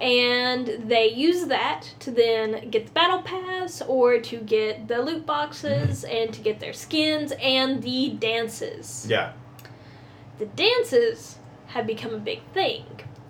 and 0.02 0.68
they 0.90 1.10
use 1.10 1.46
that 1.46 1.94
to 2.00 2.12
then 2.12 2.70
get 2.70 2.88
the 2.88 2.92
battle 2.92 3.22
pass 3.22 3.82
or 3.82 4.20
to 4.20 4.38
get 4.38 4.88
the 4.88 5.02
loot 5.02 5.26
boxes 5.26 6.04
Mm-hmm. 6.04 6.16
and 6.16 6.34
to 6.34 6.42
get 6.42 6.60
their 6.60 6.74
skins 6.74 7.32
and 7.42 7.82
the 7.82 8.10
dances. 8.20 9.06
Yeah. 9.10 9.34
The 10.38 10.46
dances 10.48 11.38
have 11.68 11.88
become 11.88 12.14
a 12.14 12.20
big 12.20 12.42
thing 12.54 12.84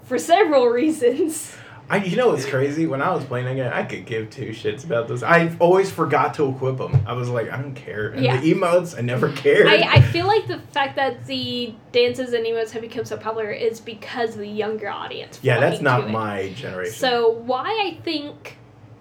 for 0.03 0.17
several 0.17 0.65
reasons. 0.81 1.55
I, 1.87 1.97
you 2.03 2.15
know 2.17 2.29
what's 2.29 2.45
crazy? 2.45 2.87
When 2.87 3.01
I 3.01 3.13
was 3.13 3.23
playing 3.25 3.45
again, 3.47 3.71
I 3.71 3.83
could 3.83 4.05
give 4.05 4.31
two 4.31 4.49
shits 4.49 4.83
about 4.83 5.07
this. 5.07 5.21
I 5.21 5.55
always 5.59 5.91
forgot 5.91 6.33
to 6.35 6.49
equip 6.49 6.77
them. 6.77 6.99
I 7.05 7.13
was 7.13 7.29
like, 7.29 7.51
I 7.51 7.61
don't 7.61 7.75
care. 7.75 8.07
And 8.09 8.23
Yeah. 8.23 8.39
the 8.41 8.53
emotes, 8.53 8.97
I 8.97 9.01
never 9.01 9.31
cared. 9.31 9.67
I, 9.67 9.95
I 9.97 10.01
feel 10.01 10.25
like 10.25 10.47
the 10.47 10.59
fact 10.71 10.95
that 10.95 11.25
the 11.27 11.75
dances 11.91 12.33
and 12.33 12.43
emotes 12.45 12.71
have 12.71 12.81
become 12.81 13.05
so 13.05 13.17
popular 13.17 13.51
is 13.51 13.79
because 13.79 14.31
of 14.31 14.39
the 14.39 14.47
younger 14.47 14.89
audience. 14.89 15.39
yeah, 15.43 15.59
that's 15.59 15.79
not 15.81 16.01
to 16.01 16.07
it. 16.07 16.11
my 16.11 16.49
generation. 16.55 16.93
So 16.95 17.29
why 17.29 17.65
I 17.69 17.99
think 18.03 18.57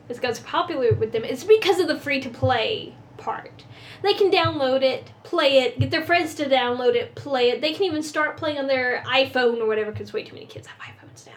this 0.09 0.21
got 0.21 0.37
so 0.37 0.43
popular 0.43 0.93
with 0.95 1.13
them 1.13 1.25
is 1.25 1.43
because 1.43 1.81
of 1.81 1.89
the 1.89 1.99
free 1.99 2.21
to 2.21 2.29
play 2.29 2.95
part. 3.17 3.65
They 4.03 4.13
can 4.13 4.31
download 4.31 4.83
it, 4.83 5.11
play 5.23 5.61
it, 5.61 5.79
get 5.81 5.91
their 5.91 6.05
friends 6.05 6.35
to 6.35 6.45
download 6.45 6.95
it, 6.95 7.15
play 7.15 7.49
it. 7.49 7.63
They 7.63 7.73
can 7.73 7.85
even 7.85 8.03
start 8.03 8.37
playing 8.37 8.59
on 8.59 8.67
their 8.67 9.03
iPhone 9.07 9.61
or 9.61 9.67
whatever 9.67 9.91
because 9.93 10.13
way 10.13 10.23
too 10.25 10.35
many 10.35 10.45
kids 10.45 10.67
have 10.67 10.77
iPhones 10.79 11.25
now. 11.27 11.33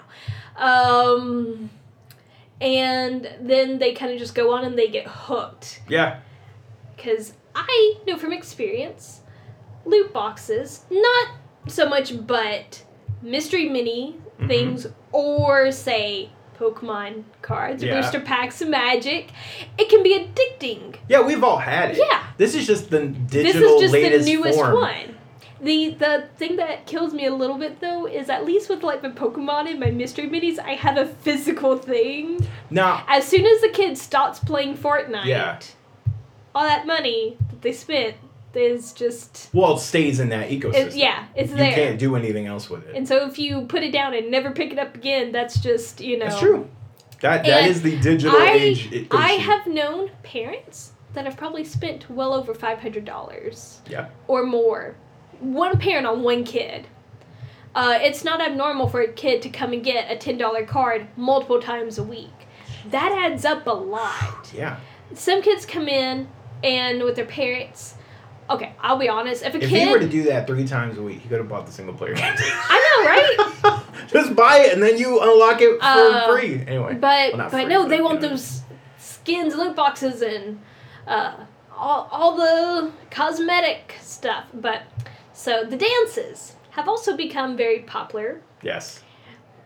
Um, 0.57 1.69
and 2.59 3.29
then 3.39 3.77
they 3.79 3.93
kind 3.93 4.11
of 4.11 4.17
just 4.19 4.33
go 4.35 4.51
on 4.53 4.65
and 4.65 4.77
they 4.77 4.87
get 4.87 5.05
hooked. 5.07 5.81
yeah, 5.87 6.19
Because 6.95 7.33
I 7.55 7.95
know 8.07 8.17
from 8.17 8.33
experience, 8.33 9.21
loot 9.85 10.11
boxes, 10.13 10.85
not 10.89 11.27
so 11.67 11.87
much, 11.87 12.25
but 12.25 12.83
mystery 13.21 13.69
mini 13.69 14.15
Mhm. 14.39 14.47
things, 14.47 14.87
or 15.11 15.71
say 15.71 16.29
Pokemon 16.59 17.23
cards, 17.43 17.83
Yeah. 17.83 17.99
booster 18.01 18.19
packs 18.19 18.61
of 18.63 18.67
magic, 18.69 19.29
it 19.77 19.89
can 19.89 20.01
be 20.01 20.17
addicting. 20.17 20.95
yeah, 21.07 21.21
we've 21.21 21.43
all 21.43 21.57
had 21.59 21.91
it. 21.91 21.97
Yeah. 21.97 22.23
This 22.37 22.55
is 22.55 22.65
just 22.65 22.89
the 22.89 22.99
This 23.29 23.53
digital 23.53 23.75
is 23.75 23.81
just 23.81 23.93
the 23.93 24.01
latest 24.03 24.27
newest 24.27 24.57
form. 24.57 24.73
one. 24.73 25.17
The 25.61 25.89
the 25.89 26.27
thing 26.37 26.55
that 26.57 26.85
kills 26.85 27.13
me 27.13 27.25
a 27.25 27.33
little 27.33 27.57
bit 27.57 27.79
though 27.79 28.05
is 28.05 28.29
at 28.29 28.45
least 28.45 28.69
with 28.69 28.83
like 28.83 29.01
my 29.01 29.09
Pokemon 29.09 29.69
and 29.69 29.79
my 29.79 29.89
mystery 29.91 30.29
minis, 30.29 30.59
I 30.59 30.71
have 30.73 30.97
a 30.97 31.07
physical 31.07 31.77
thing. 31.77 32.47
Now, 32.69 33.03
As 33.07 33.25
soon 33.27 33.45
as 33.45 33.61
the 33.61 33.69
kid 33.69 33.97
stops 33.97 34.39
playing 34.39 34.77
Fortnite, 34.77 35.25
Yeah. 35.25 35.59
all 36.53 36.63
that 36.63 36.85
money 36.85 37.37
that 37.49 37.61
they 37.61 37.71
spent 37.73 38.15
is 38.53 38.91
just 38.93 39.49
well, 39.53 39.75
it 39.75 39.79
stays 39.79 40.19
in 40.19 40.29
that 40.29 40.49
ecosystem. 40.49 40.87
it, 40.87 40.95
yeah, 40.95 41.25
it's 41.35 41.51
you 41.51 41.57
there. 41.57 41.73
can't 41.73 41.99
do 41.99 42.15
anything 42.15 42.47
else 42.47 42.69
with 42.71 42.87
it. 42.87 42.95
And 42.95 43.07
so 43.07 43.27
if 43.27 43.37
you 43.37 43.61
put 43.61 43.83
it 43.83 43.91
down 43.91 44.13
and 44.15 44.31
never 44.31 44.49
pick 44.51 44.71
it 44.71 44.79
up 44.79 44.95
again, 44.95 45.31
that's 45.31 45.59
just 45.59 46.01
you 46.01 46.17
know. 46.17 46.25
That's 46.25 46.39
true. 46.39 46.67
That 47.21 47.43
that 47.45 47.61
And 47.63 47.67
is 47.71 47.81
the 47.81 47.97
digital 47.99 48.37
I 48.39 48.51
age. 48.51 49.07
i- 49.11 49.17
I 49.17 49.31
have 49.33 49.65
known 49.67 50.09
parents 50.23 50.91
that 51.13 51.25
have 51.25 51.35
probably 51.37 51.63
spent 51.63 52.09
well 52.09 52.33
over 52.33 52.53
five 52.53 52.79
hundred 52.79 53.05
dollars. 53.05 53.81
Yeah. 53.89 54.07
Or 54.27 54.43
more, 54.43 54.95
one 55.39 55.77
parent 55.79 56.05
on 56.07 56.23
one 56.23 56.43
kid. 56.43 56.87
Uh, 57.75 57.97
it's 58.01 58.23
not 58.23 58.41
abnormal 58.41 58.87
for 58.89 59.01
a 59.01 59.07
kid 59.11 59.41
to 59.43 59.49
come 59.49 59.71
and 59.73 59.83
get 59.83 60.11
a 60.11 60.15
ten 60.17 60.37
dollar 60.37 60.65
card 60.65 61.07
multiple 61.15 61.61
times 61.61 61.97
a 61.97 62.03
week. 62.03 62.31
That 62.89 63.11
adds 63.11 63.45
up 63.45 63.67
a 63.67 63.71
lot. 63.71 64.51
Yeah. 64.55 64.77
Some 65.13 65.41
kids 65.41 65.65
come 65.65 65.87
in 65.87 66.27
and 66.63 67.01
with 67.03 67.15
their 67.15 67.25
parents. 67.25 67.93
Okay, 68.49 68.73
I'll 68.79 68.97
be 68.97 69.07
honest. 69.09 69.43
If 69.43 69.53
a 69.55 69.57
If 69.57 69.69
kid, 69.69 69.87
he 69.87 69.91
were 69.91 69.99
to 69.99 70.07
do 70.07 70.23
that 70.23 70.47
three 70.47 70.65
times 70.65 70.97
a 70.97 71.01
week, 71.03 71.19
he 71.19 71.27
could 71.29 71.37
have 71.37 71.49
bought 71.49 71.65
the 71.65 71.71
single 71.71 71.93
player. 71.93 72.13
I 72.17 73.37
know, 73.37 73.71
right? 73.71 73.83
Just 74.07 74.35
buy 74.35 74.59
it 74.59 74.73
and 74.73 74.81
then 74.81 74.97
you 74.97 75.19
unlock 75.21 75.61
it 75.61 75.77
for 75.79 75.85
Uh, 75.85 76.27
free. 76.27 76.63
Anyway. 76.65 76.93
But 76.95 77.33
Well, 77.33 77.37
but 77.37 77.51
free, 77.51 77.65
no, 77.65 77.83
but, 77.83 77.89
they 77.89 78.01
want 78.01 78.21
know. 78.21 78.29
those 78.29 78.61
skins, 78.97 79.53
loot 79.55 79.75
boxes, 79.75 80.21
and 80.21 80.59
uh, 81.05 81.33
all 81.75 82.07
all 82.11 82.35
the 82.37 82.91
cosmetic 83.11 83.95
stuff. 84.01 84.45
But 84.53 84.83
so 85.37 85.63
the 85.63 85.77
dances 85.77 86.55
have 86.71 86.87
also 86.89 87.15
become 87.15 87.55
very 87.55 87.79
popular 87.79 88.41
Yes. 88.63 89.03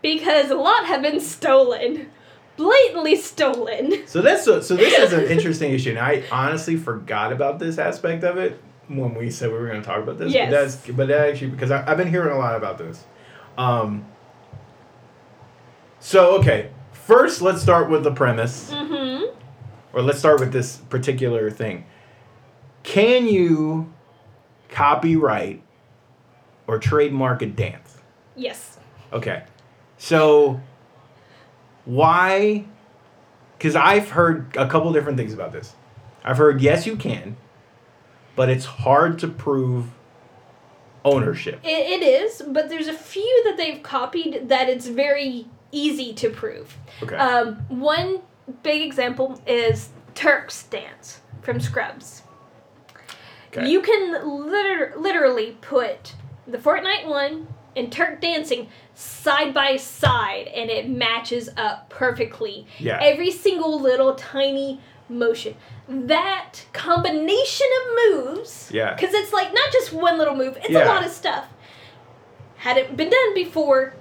because 0.02 0.50
a 0.50 0.54
lot 0.54 0.84
have 0.86 1.00
been 1.02 1.18
stolen, 1.20 2.10
blatantly 2.58 3.16
stolen. 3.16 4.06
So 4.06 4.20
that's 4.20 4.44
so, 4.44 4.60
so 4.60 4.76
this 4.76 4.92
is 4.98 5.12
an 5.14 5.24
interesting 5.34 5.72
issue. 5.72 5.90
And 5.90 5.98
I 5.98 6.24
honestly 6.30 6.76
forgot 6.76 7.32
about 7.32 7.58
this 7.58 7.78
aspect 7.78 8.22
of 8.22 8.36
it 8.36 8.60
when 8.88 9.14
we 9.14 9.30
said 9.30 9.50
we 9.50 9.58
were 9.58 9.66
going 9.68 9.80
to 9.80 9.86
talk 9.86 10.02
about 10.02 10.18
this. 10.18 10.32
Yes. 10.32 10.50
But 10.50 10.60
that's 10.60 10.96
but 10.98 11.08
that 11.08 11.28
actually 11.30 11.50
because 11.50 11.70
I, 11.70 11.90
I've 11.90 11.96
been 11.96 12.10
hearing 12.10 12.32
a 12.32 12.38
lot 12.38 12.54
about 12.56 12.76
this. 12.78 13.04
Um. 13.56 14.04
So 16.00 16.36
okay, 16.38 16.70
first 16.92 17.40
let's 17.42 17.62
start 17.62 17.88
with 17.88 18.02
the 18.04 18.12
premise, 18.12 18.70
Mm-hmm. 18.70 19.34
or 19.92 20.02
let's 20.02 20.18
start 20.18 20.40
with 20.40 20.52
this 20.52 20.78
particular 20.90 21.50
thing. 21.50 21.84
Can 22.82 23.26
you 23.28 23.92
copyright 24.72 25.62
or 26.66 26.78
trademark 26.78 27.42
a 27.42 27.46
dance? 27.46 27.98
Yes. 28.34 28.78
Okay. 29.12 29.44
So 29.98 30.60
why 31.84 32.64
cuz 33.60 33.76
I've 33.76 34.10
heard 34.10 34.56
a 34.56 34.66
couple 34.66 34.92
different 34.92 35.18
things 35.18 35.32
about 35.32 35.52
this. 35.52 35.74
I've 36.24 36.38
heard 36.38 36.60
yes 36.60 36.86
you 36.86 36.96
can, 36.96 37.36
but 38.34 38.48
it's 38.48 38.64
hard 38.64 39.18
to 39.20 39.28
prove 39.28 39.86
ownership. 41.04 41.60
It, 41.62 42.00
it 42.00 42.02
is, 42.02 42.42
but 42.46 42.68
there's 42.68 42.88
a 42.88 42.92
few 42.92 43.42
that 43.44 43.56
they've 43.56 43.82
copied 43.82 44.48
that 44.48 44.68
it's 44.68 44.86
very 44.86 45.46
easy 45.72 46.12
to 46.14 46.30
prove. 46.30 46.76
Okay. 47.02 47.16
Um, 47.16 47.56
one 47.68 48.20
big 48.62 48.82
example 48.82 49.40
is 49.46 49.90
Turk's 50.14 50.64
dance 50.64 51.20
from 51.42 51.60
Scrubs. 51.60 52.21
Okay. 53.56 53.68
You 53.68 53.80
can 53.82 54.12
liter- 54.50 54.94
literally 54.96 55.56
put 55.60 56.14
the 56.46 56.58
Fortnite 56.58 57.06
one 57.06 57.46
and 57.76 57.90
Turk 57.90 58.20
dancing 58.20 58.68
side 58.94 59.54
by 59.54 59.76
side, 59.76 60.46
and 60.48 60.68
it 60.70 60.88
matches 60.88 61.48
up 61.56 61.88
perfectly. 61.88 62.66
yeah. 62.78 62.98
Every 63.00 63.30
single 63.30 63.80
little 63.80 64.14
tiny 64.14 64.80
motion. 65.08 65.54
That 65.88 66.64
combination 66.72 67.66
of 67.80 68.12
moves, 68.26 68.70
yeah. 68.72 68.94
because 68.94 69.14
it's 69.14 69.32
like 69.32 69.52
not 69.54 69.72
just 69.72 69.92
one 69.92 70.18
little 70.18 70.36
move, 70.36 70.56
it's 70.58 70.70
Yeah. 70.70 70.84
a 70.84 70.88
lot 70.88 71.04
of 71.04 71.10
stuff. 71.10 71.46
Had 72.56 72.76
it 72.76 72.96
been 72.96 73.10
done 73.10 73.34
before 73.34 73.94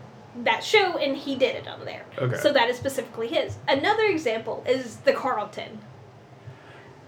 that 0.43 0.63
show, 0.63 0.97
and 0.97 1.17
he 1.17 1.35
did 1.35 1.55
it 1.55 1.67
on 1.67 1.83
there. 1.85 2.05
Okay. 2.17 2.37
So 2.37 2.53
that 2.53 2.69
is 2.69 2.77
specifically 2.77 3.27
his. 3.27 3.57
Another 3.67 4.03
example 4.05 4.63
is 4.67 4.97
the 4.97 5.13
Carlton. 5.13 5.79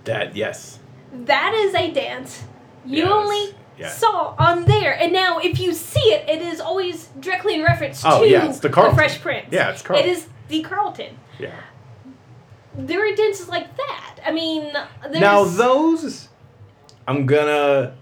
that 0.05 0.35
yes. 0.35 0.79
That 1.13 1.53
is 1.53 1.73
a 1.75 1.91
dance 1.91 2.43
you 2.85 3.03
Yes. 3.03 3.11
only 3.11 3.55
Yeah. 3.77 3.89
saw 3.89 4.35
on 4.37 4.65
there. 4.65 4.93
And 4.99 5.13
now, 5.13 5.39
if 5.39 5.59
you 5.59 5.73
see 5.73 6.11
it, 6.13 6.27
it 6.27 6.41
is 6.41 6.59
always 6.59 7.07
directly 7.19 7.55
in 7.55 7.63
reference 7.63 8.03
Oh, 8.05 8.21
to 8.23 8.29
yeah, 8.29 8.47
the 8.47 8.69
Carlton. 8.69 8.95
Fresh 8.95 9.21
Prince. 9.21 9.47
Yeah, 9.51 9.69
it's 9.71 9.81
Carlton. 9.81 10.09
It 10.09 10.11
is 10.11 10.27
the 10.49 10.61
Carlton. 10.63 11.17
Yeah. 11.39 11.51
There 12.75 13.05
are 13.07 13.15
dances 13.15 13.47
like 13.49 13.75
that. 13.77 14.15
I 14.25 14.31
mean, 14.31 14.71
there's. 15.03 15.19
Now 15.19 15.43
those 15.43 16.29
I'm 17.07 17.25
gonna 17.25 17.93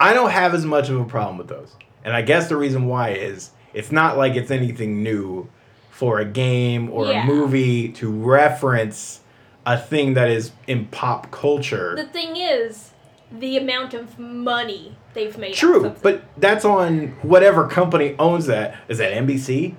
I 0.00 0.12
don't 0.14 0.30
have 0.30 0.54
as 0.54 0.64
much 0.64 0.88
of 0.88 0.98
a 1.00 1.04
problem 1.04 1.38
with 1.38 1.48
those. 1.48 1.74
And 2.04 2.14
I 2.14 2.22
guess 2.22 2.48
the 2.48 2.56
reason 2.56 2.86
why 2.86 3.10
is 3.10 3.50
it's 3.74 3.92
not 3.92 4.16
like 4.16 4.34
it's 4.34 4.50
anything 4.50 5.02
new 5.02 5.48
for 5.90 6.18
a 6.18 6.24
game 6.24 6.90
or 6.90 7.06
Yeah. 7.06 7.22
a 7.22 7.26
movie 7.26 7.88
to 7.92 8.10
reference 8.10 9.19
a 9.66 9.78
thing 9.78 10.14
that 10.14 10.28
is 10.30 10.52
in 10.66 10.86
pop 10.86 11.30
culture. 11.30 11.94
The 11.96 12.04
thing 12.06 12.36
is, 12.36 12.90
the 13.32 13.56
amount 13.56 13.94
of 13.94 14.18
money 14.18 14.96
they've 15.14 15.36
made. 15.38 15.54
True, 15.54 15.94
but 16.02 16.22
that's 16.36 16.64
on 16.64 17.08
whatever 17.22 17.66
company 17.68 18.16
owns 18.18 18.46
that. 18.46 18.76
Is 18.88 18.98
that 18.98 19.12
NBC? 19.12 19.74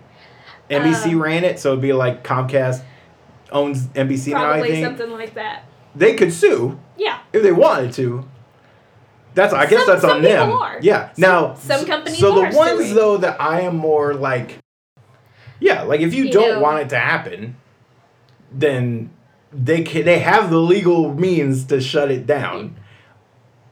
NBC 0.70 1.12
Um, 1.14 1.22
ran 1.22 1.44
it, 1.44 1.60
so 1.60 1.72
it'd 1.72 1.82
be 1.82 1.94
like 1.94 2.24
Comcast 2.24 2.84
owns 3.52 3.88
NBC 3.88 4.32
now. 4.32 4.38
I 4.38 4.44
Probably 4.54 4.70
think 4.72 4.86
something 4.86 5.12
like 5.12 5.34
that. 5.34 5.64
they 5.96 6.14
could 6.16 6.32
sue 6.32 6.80
Yeah. 6.98 7.18
if 7.34 7.44
they 7.44 7.52
wanted 7.52 7.92
to. 7.94 8.26
That's 9.34 9.54
I 9.54 9.66
guess 9.66 9.80
Some- 9.80 9.88
that's 9.88 10.02
some 10.02 10.12
on 10.18 10.22
them. 10.22 10.52
are. 10.52 10.78
Yeah. 10.82 11.10
now 11.18 11.56
some 11.56 11.86
companies 11.86 12.20
So 12.20 12.36
the 12.36 12.56
ones 12.56 12.80
suing. 12.84 12.96
though 12.96 13.18
that 13.18 13.42
I 13.42 13.62
am 13.62 13.76
more 13.78 14.14
like, 14.14 14.58
yeah, 15.60 15.82
like 15.84 16.00
if 16.02 16.14
you, 16.14 16.26
You 16.26 16.32
don't 16.32 16.50
know. 16.56 16.60
want 16.62 16.80
it 16.80 16.90
to 16.90 16.98
happen, 17.00 17.56
then 18.52 19.10
they 19.54 19.84
can, 19.84 20.06
they 20.06 20.20
have 20.20 20.50
the 20.50 20.60
legal 20.60 21.14
means 21.14 21.66
to 21.66 21.82
shut 21.82 22.12
it 22.12 22.26
down. 22.26 22.76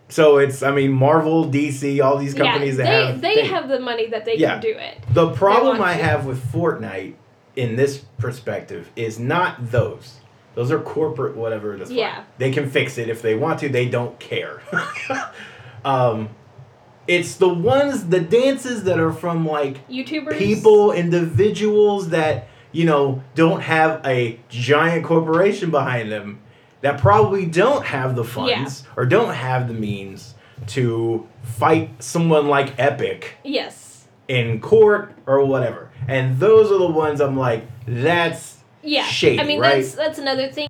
So 0.10 0.38
it's 0.38 0.64
I 0.64 0.72
mean 0.72 0.92
Marvel, 0.92 1.46
DC, 1.46 2.04
all 2.04 2.18
these 2.18 2.34
companies 2.34 2.78
yeah, 2.78 2.84
that 2.84 2.90
they, 2.92 3.06
have 3.06 3.22
they 3.22 3.36
things. 3.36 3.50
have 3.50 3.70
the 3.70 3.80
money 3.80 4.08
that 4.08 4.26
they 4.26 4.38
Yeah. 4.38 4.54
can 4.54 4.62
do 4.62 4.70
it. 4.78 4.98
The 5.14 5.30
problem 5.32 5.82
I 5.82 5.96
to. 5.98 6.04
have 6.04 6.26
with 6.26 6.44
Fortnite 6.52 7.14
in 7.56 7.76
this 7.76 8.00
perspective 8.18 8.90
is 8.96 9.20
not 9.20 9.72
those. 9.72 10.16
Those 10.56 10.72
are 10.72 10.80
corporate 10.80 11.36
whatever 11.38 11.78
that's 11.78 11.90
fine. 11.90 12.00
Yeah. 12.00 12.24
They 12.40 12.52
can 12.52 12.70
fix 12.70 12.98
it 12.98 13.08
if 13.08 13.22
they 13.22 13.36
want 13.36 13.60
to. 13.60 13.70
They 13.70 13.88
don't 13.88 14.20
care. 14.20 14.62
um, 15.86 16.30
it's 17.08 17.36
the 17.36 17.50
ones 17.50 18.08
the 18.08 18.20
dances 18.20 18.84
that 18.84 19.00
are 19.00 19.14
from 19.14 19.48
like 19.48 19.88
YouTubers. 19.88 20.38
people, 20.38 20.92
individuals 20.92 22.10
that 22.10 22.49
you 22.72 22.86
know 22.86 23.22
don't 23.36 23.62
have 23.62 24.06
a 24.06 24.40
giant 24.50 25.04
corporation 25.06 25.72
behind 25.72 26.12
them 26.12 26.40
that 26.82 26.98
probably 27.00 27.46
don't 27.46 27.86
have 27.86 28.16
the 28.16 28.24
funds 28.24 28.84
or 28.96 29.06
don't 29.06 29.34
have 29.34 29.68
the 29.68 29.74
means 29.74 30.34
to 30.68 31.28
fight 31.44 32.02
someone 32.04 32.48
like 32.48 32.74
Epic 32.80 33.36
Yes. 33.44 34.08
in 34.28 34.60
court 34.62 35.14
or 35.26 35.44
whatever. 35.46 35.90
And 36.08 36.40
those 36.40 36.72
are 36.72 36.78
the 36.78 36.88
ones 36.88 37.20
I'm 37.22 37.38
like, 37.38 37.66
that's 37.88 38.58
Yeah. 38.84 39.04
Shady, 39.06 39.40
I 39.42 39.44
mean, 39.46 39.60
right? 39.60 39.82
that's 39.82 39.96
that's 39.96 40.20
another 40.20 40.50
thing. 40.52 40.68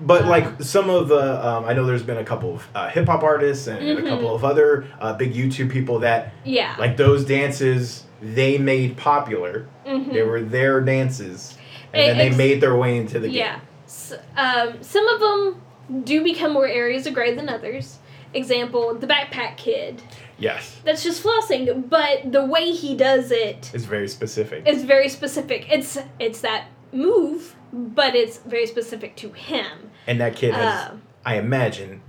but 0.00 0.22
Uh, 0.22 0.28
like 0.28 0.62
some 0.62 0.90
of 0.90 1.08
the 1.08 1.46
um, 1.46 1.64
I 1.64 1.72
know 1.74 1.86
there's 1.86 2.02
been 2.02 2.16
a 2.18 2.24
couple 2.24 2.54
of 2.56 2.68
uh, 2.74 2.88
hip 2.88 3.06
hop 3.06 3.22
artists 3.22 3.66
and, 3.66 3.78
and 3.86 3.98
a 3.98 4.08
couple 4.10 4.34
of 4.34 4.44
other 4.44 4.86
uh, 5.00 5.12
big 5.14 5.32
YouTube 5.34 5.70
people 5.70 6.00
that 6.00 6.32
Yeah. 6.44 6.74
like 6.78 6.96
those 6.96 7.24
dances 7.24 8.04
they 8.22 8.58
made 8.58 8.96
popular. 8.96 9.66
Mhm. 9.86 10.12
They 10.12 10.22
were 10.22 10.40
their 10.40 10.80
dances, 10.80 11.56
and 11.92 12.02
Eh, 12.02 12.06
then 12.08 12.18
they 12.18 12.26
ex- 12.28 12.36
made 12.36 12.60
their 12.60 12.76
way 12.76 12.96
into 12.96 13.18
the 13.18 13.28
Yeah. 13.28 13.52
game. 13.54 13.60
S 13.86 14.12
um, 14.36 14.82
some 14.82 15.06
of 15.08 15.20
them 15.20 15.62
do 16.04 16.22
become 16.24 16.52
more 16.52 16.66
areas 16.66 17.06
of 17.06 17.14
gray 17.14 17.34
than 17.34 17.48
others. 17.48 17.98
Example, 18.34 18.94
the 18.94 19.06
backpack 19.06 19.56
kid. 19.56 20.02
Yes, 20.38 20.76
That's 20.84 21.02
just 21.02 21.22
flossing, 21.22 21.88
but 21.88 22.30
the 22.30 22.44
way 22.44 22.72
he 22.72 22.94
does 22.94 23.30
it's 23.30 23.70
very 23.86 24.08
specific. 24.08 24.64
It's 24.66 24.82
very 24.82 25.08
specific. 25.08 25.66
It's 25.70 25.96
it's 26.18 26.40
that 26.42 26.64
move, 26.92 27.54
but 27.72 28.14
it's 28.14 28.38
very 28.38 28.66
specific 28.66 29.16
to 29.16 29.30
him. 29.32 29.90
and 30.08 30.20
that 30.20 30.36
kid 30.36 30.54
has, 30.54 30.90
Um, 30.90 31.02
I 31.24 31.36
imagine, 31.36 32.00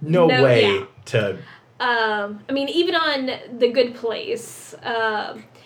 no, 0.00 0.26
no- 0.26 0.42
way 0.42 0.62
yeah. 0.62 0.84
to. 1.06 1.38
Um, 1.78 2.40
I 2.48 2.52
mean, 2.52 2.68
even 2.70 2.94
on 2.94 3.26
the 3.58 3.70
Good 3.70 3.94
Place, 3.94 4.74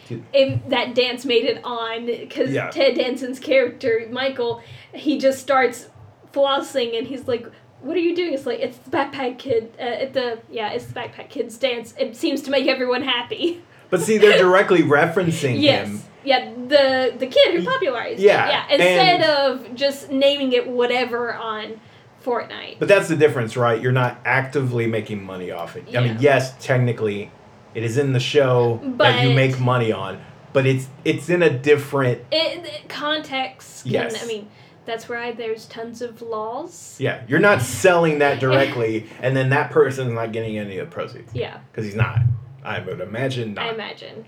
Dude. 0.08 0.24
if 0.32 0.68
that 0.68 0.94
dance 0.94 1.24
made 1.24 1.44
it 1.44 1.60
on 1.64 2.06
because 2.06 2.50
Yeah. 2.50 2.70
Ted 2.70 2.96
Danson's 2.96 3.38
character 3.38 4.06
Michael, 4.10 4.62
he 4.92 5.18
just 5.18 5.38
starts 5.40 5.88
flossing 6.32 6.98
and 6.98 7.06
he's 7.06 7.28
like, 7.28 7.46
"What 7.80 7.96
are 7.96 8.00
you 8.00 8.14
doing?" 8.16 8.32
It's 8.34 8.44
like 8.46 8.58
it's 8.60 8.76
the 8.78 8.90
backpack 8.90 9.38
kid. 9.38 9.72
Uh, 9.78 9.82
at 9.82 10.12
the 10.12 10.40
yeah, 10.50 10.70
it's 10.72 10.86
the 10.86 10.94
backpack 10.94 11.28
kid's 11.28 11.56
dance. 11.58 11.94
It 11.98 12.16
seems 12.16 12.42
to 12.42 12.50
make 12.50 12.66
everyone 12.66 13.02
happy. 13.02 13.62
But 13.88 14.00
see, 14.00 14.18
they're 14.18 14.38
directly 14.38 14.82
referencing 14.82 15.60
yes. 15.60 15.88
him. 15.88 16.02
Yeah, 16.24 16.52
the 16.54 17.14
the 17.18 17.26
kid 17.26 17.54
who 17.54 17.64
popularized 17.64 18.20
Yeah, 18.20 18.46
it. 18.46 18.50
Yeah. 18.50 18.64
Instead 18.74 19.20
and- 19.22 19.24
of 19.70 19.74
just 19.76 20.10
naming 20.10 20.52
it 20.52 20.66
whatever 20.68 21.34
on 21.34 21.80
Fortnite. 22.24 22.78
But 22.78 22.88
that's 22.88 23.08
the 23.08 23.16
difference, 23.16 23.56
right? 23.56 23.80
You're 23.80 23.92
not 23.92 24.18
actively 24.24 24.86
making 24.86 25.22
money 25.24 25.50
off 25.50 25.76
it. 25.76 25.84
I 25.96 26.00
mean, 26.00 26.16
yes, 26.20 26.54
technically, 26.64 27.30
it 27.74 27.82
is 27.82 27.96
in 27.98 28.12
the 28.12 28.20
show 28.20 28.80
that 28.98 29.22
you 29.24 29.34
make 29.34 29.58
money 29.60 29.90
on, 29.92 30.20
but 30.52 30.66
it's 30.66 30.88
it's 31.04 31.28
in 31.30 31.42
a 31.42 31.50
different. 31.50 32.20
it, 32.30 32.64
it- 32.64 32.88
context 32.88 33.86
Yes. 33.86 34.22
i 34.22 34.26
mean 34.26 34.48
that's 34.84 35.08
why 35.08 35.32
there's 35.32 35.64
tons 35.66 36.02
of 36.02 36.20
laws 36.20 36.96
Yeah, 37.00 37.22
you're 37.28 37.38
not 37.38 37.62
selling 37.82 38.18
that 38.18 38.40
directly, 38.40 39.06
and 39.22 39.34
then 39.36 39.50
that 39.50 39.70
person's 39.70 40.12
not 40.12 40.32
getting 40.32 40.58
any 40.58 40.78
of 40.78 40.88
the 40.90 40.94
proceeds 40.94 41.34
yeah 41.34 41.60
because 41.70 41.84
he's 41.86 41.94
not. 41.94 42.18
I 42.62 42.80
would 42.80 43.00
imagine 43.00 43.56
i 43.58 43.70
imagine 43.70 44.26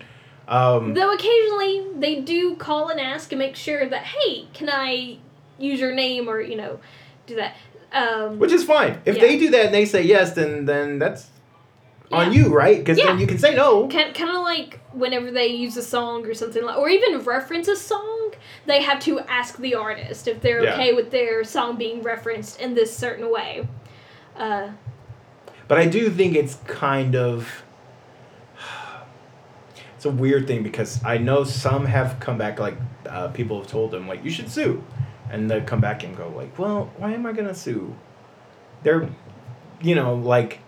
Um, 0.49 0.95
though 0.95 1.13
occasionally 1.13 1.87
they 1.97 2.21
do 2.23 2.57
call 2.57 2.89
and 2.89 2.99
ask 3.01 3.31
and 3.33 3.39
make 3.39 3.57
sure 3.57 3.87
that 3.89 4.05
hey 4.05 4.47
can 4.55 4.69
i 4.71 5.19
use 5.59 5.79
your 5.81 5.95
name 5.95 6.29
or 6.31 6.41
you 6.41 6.57
know 6.57 6.81
do 7.27 7.37
that 7.37 7.55
um 7.93 8.39
which 8.39 8.53
is 8.53 8.65
fine. 8.65 9.01
If 9.05 9.17
Yeah. 9.17 9.23
they 9.23 9.39
do 9.39 9.51
that 9.51 9.67
and 9.67 9.75
they 9.75 9.85
say 9.85 10.03
yes, 10.03 10.33
then 10.33 10.65
then 10.67 10.99
that's 10.99 11.29
on 12.11 12.33
you, 12.33 12.53
right? 12.55 12.79
Because 12.79 12.99
then 12.99 13.19
you 13.19 13.27
can 13.27 13.39
say 13.39 13.55
no. 13.55 13.89
kind, 13.89 14.15
kind 14.15 14.29
of 14.31 14.43
like 14.43 14.81
whenever 14.93 15.31
they 15.31 15.47
use 15.47 15.77
a 15.79 15.83
song 15.83 16.27
or 16.27 16.35
something 16.35 16.63
like 16.63 16.77
or 16.77 16.89
even 16.91 17.19
reference 17.21 17.69
a 17.69 17.77
song 17.77 18.33
they 18.67 18.83
have 18.83 19.01
to 19.01 19.19
ask 19.21 19.57
the 19.57 19.75
artist 19.75 20.29
if 20.29 20.41
they're 20.43 20.63
Yeah. 20.63 20.75
okay 20.75 20.93
with 20.93 21.11
their 21.11 21.43
song 21.43 21.77
being 21.77 22.03
referenced 22.03 22.61
in 22.61 22.75
this 22.75 22.95
certain 22.95 23.31
way 23.31 23.67
uh 24.37 24.69
But 25.69 25.79
I 25.79 25.87
do 25.87 26.11
think 26.11 26.37
it's 26.37 26.57
kind 26.67 27.15
of 27.15 27.63
it's 29.97 30.05
a 30.05 30.11
weird 30.11 30.47
thing 30.47 30.63
because 30.63 31.03
I 31.05 31.17
know 31.19 31.45
some 31.45 31.87
have 31.87 32.19
come 32.21 32.37
back 32.37 32.59
like 32.59 32.77
uh, 33.09 33.29
people 33.29 33.59
have 33.61 33.69
told 33.69 33.91
them 33.91 34.07
like 34.09 34.23
you 34.25 34.31
should 34.31 34.51
sue, 34.51 34.83
and 35.33 35.51
they 35.51 35.63
come 35.63 35.81
back 35.81 36.05
and 36.05 36.17
go 36.17 36.29
like, 36.29 36.57
well, 36.59 36.93
why 36.99 37.13
am 37.13 37.27
I 37.27 37.33
gonna 37.33 37.55
sue? 37.55 37.97
They're, 38.83 39.09
you 39.81 39.95
know, 39.95 40.15
like 40.15 40.61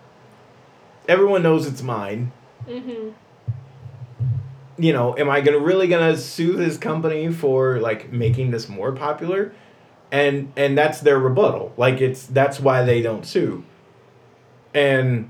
everyone 1.07 1.43
knows 1.43 1.67
it's 1.67 1.83
mine. 1.83 2.31
Mm-hmm. 2.67 3.11
You 4.77 4.91
know, 4.91 5.15
am 5.17 5.29
I 5.29 5.41
gonna 5.41 5.59
really 5.59 5.87
gonna 5.87 6.17
sue 6.17 6.53
this 6.53 6.77
company 6.77 7.31
for 7.31 7.79
like 7.79 8.11
making 8.11 8.51
this 8.51 8.67
more 8.67 8.91
popular? 8.91 9.53
And 10.11 10.51
and 10.57 10.77
that's 10.77 10.99
their 10.99 11.19
rebuttal. 11.19 11.71
Like 11.77 12.01
it's 12.01 12.25
that's 12.25 12.59
why 12.59 12.83
they 12.83 13.01
don't 13.03 13.25
sue. 13.25 13.63
And 14.73 15.29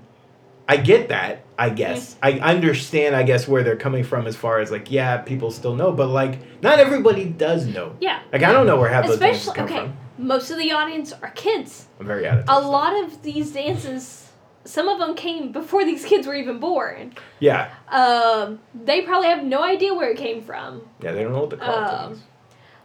I 0.67 0.77
get 0.77 1.09
that, 1.09 1.45
I 1.59 1.69
guess. 1.69 2.15
I 2.23 2.33
understand 2.39 3.15
I 3.15 3.23
guess 3.23 3.47
where 3.47 3.63
they're 3.63 3.75
coming 3.75 4.03
from 4.03 4.25
as 4.25 4.35
far 4.35 4.59
as 4.59 4.71
like, 4.71 4.89
yeah, 4.91 5.17
people 5.17 5.51
still 5.51 5.75
know, 5.75 5.91
but 5.91 6.07
like 6.07 6.39
not 6.61 6.79
everybody 6.79 7.25
does 7.25 7.65
know. 7.67 7.95
Yeah. 7.99 8.21
Like 8.33 8.43
I 8.43 8.51
don't 8.51 8.65
know 8.65 8.77
where 8.79 8.89
half 8.89 9.05
of 9.05 9.11
those 9.11 9.19
dances 9.19 9.47
Especially 9.47 9.67
come 9.67 9.77
okay. 9.77 9.93
from. 10.17 10.27
Most 10.27 10.49
of 10.49 10.57
the 10.57 10.71
audience 10.71 11.13
are 11.13 11.29
kids. 11.31 11.87
I'm 11.99 12.07
very 12.07 12.27
out 12.27 12.39
of 12.39 12.45
A 12.47 12.59
lot 12.67 13.03
of 13.03 13.21
these 13.21 13.51
dances, 13.51 14.31
some 14.63 14.87
of 14.87 14.97
them 14.97 15.13
came 15.15 15.51
before 15.51 15.85
these 15.85 16.03
kids 16.05 16.25
were 16.25 16.35
even 16.35 16.59
born. 16.59 17.13
Yeah. 17.39 17.71
Um, 17.89 18.59
they 18.73 19.01
probably 19.01 19.27
have 19.27 19.43
no 19.43 19.61
idea 19.63 19.93
where 19.93 20.09
it 20.09 20.17
came 20.17 20.41
from. 20.41 20.81
Yeah, 21.01 21.11
they 21.11 21.21
don't 21.23 21.33
know 21.33 21.41
what 21.41 21.49
the 21.51 21.57
Carlton 21.57 22.05
Um, 22.05 22.13
is. 22.13 22.19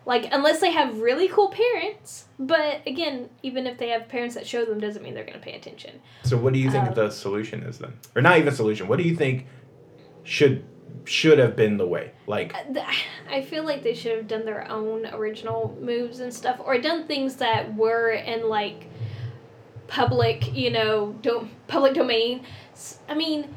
Like, 0.07 0.29
unless 0.33 0.61
they 0.61 0.73
have 0.73 1.01
really 1.01 1.29
cool 1.29 1.49
parents. 1.49 2.27
But 2.39 2.81
again, 2.87 3.29
even 3.43 3.67
if 3.67 3.79
they 3.79 3.89
have 3.91 4.09
parents 4.09 4.35
that 4.35 4.47
show 4.47 4.65
them, 4.65 4.81
doesn't 4.81 5.03
mean 5.03 5.15
they're 5.15 5.25
going 5.25 5.39
to 5.39 5.45
pay 5.45 5.55
attention. 5.55 6.01
So 6.25 6.37
what 6.37 6.53
do 6.53 6.59
you 6.59 6.71
think 6.71 6.89
um, 6.89 6.95
the 6.95 7.11
solution 7.11 7.63
is 7.63 7.79
then? 7.79 7.93
Or 8.17 8.23
not 8.23 8.39
even 8.39 8.55
solution. 8.55 8.89
What 8.89 8.99
do 8.99 9.05
you 9.05 9.15
think 9.15 9.47
should 10.25 10.65
should 11.05 11.39
have 11.39 11.55
been 11.55 11.77
the 11.77 11.87
way? 11.87 12.13
Like 12.27 12.55
Uh, 12.55 12.83
I 13.31 13.43
feel 13.43 13.65
like 13.65 13.83
they 13.83 13.95
should 13.95 14.17
have 14.17 14.27
done 14.27 14.45
their 14.45 14.69
own 14.71 15.07
original 15.07 15.77
moves 15.81 16.21
and 16.21 16.33
stuff, 16.33 16.61
or 16.65 16.79
done 16.79 17.07
things 17.07 17.37
that 17.37 17.75
were 17.75 18.11
in 18.11 18.49
like 18.49 18.87
public, 19.87 20.55
you 20.55 20.71
know, 20.71 21.15
do- 21.21 21.49
public 21.67 21.95
domain. 21.95 22.45
i 23.09 23.15
mean, 23.15 23.55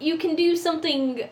you 0.00 0.18
can 0.18 0.34
do 0.34 0.56
something. 0.56 1.28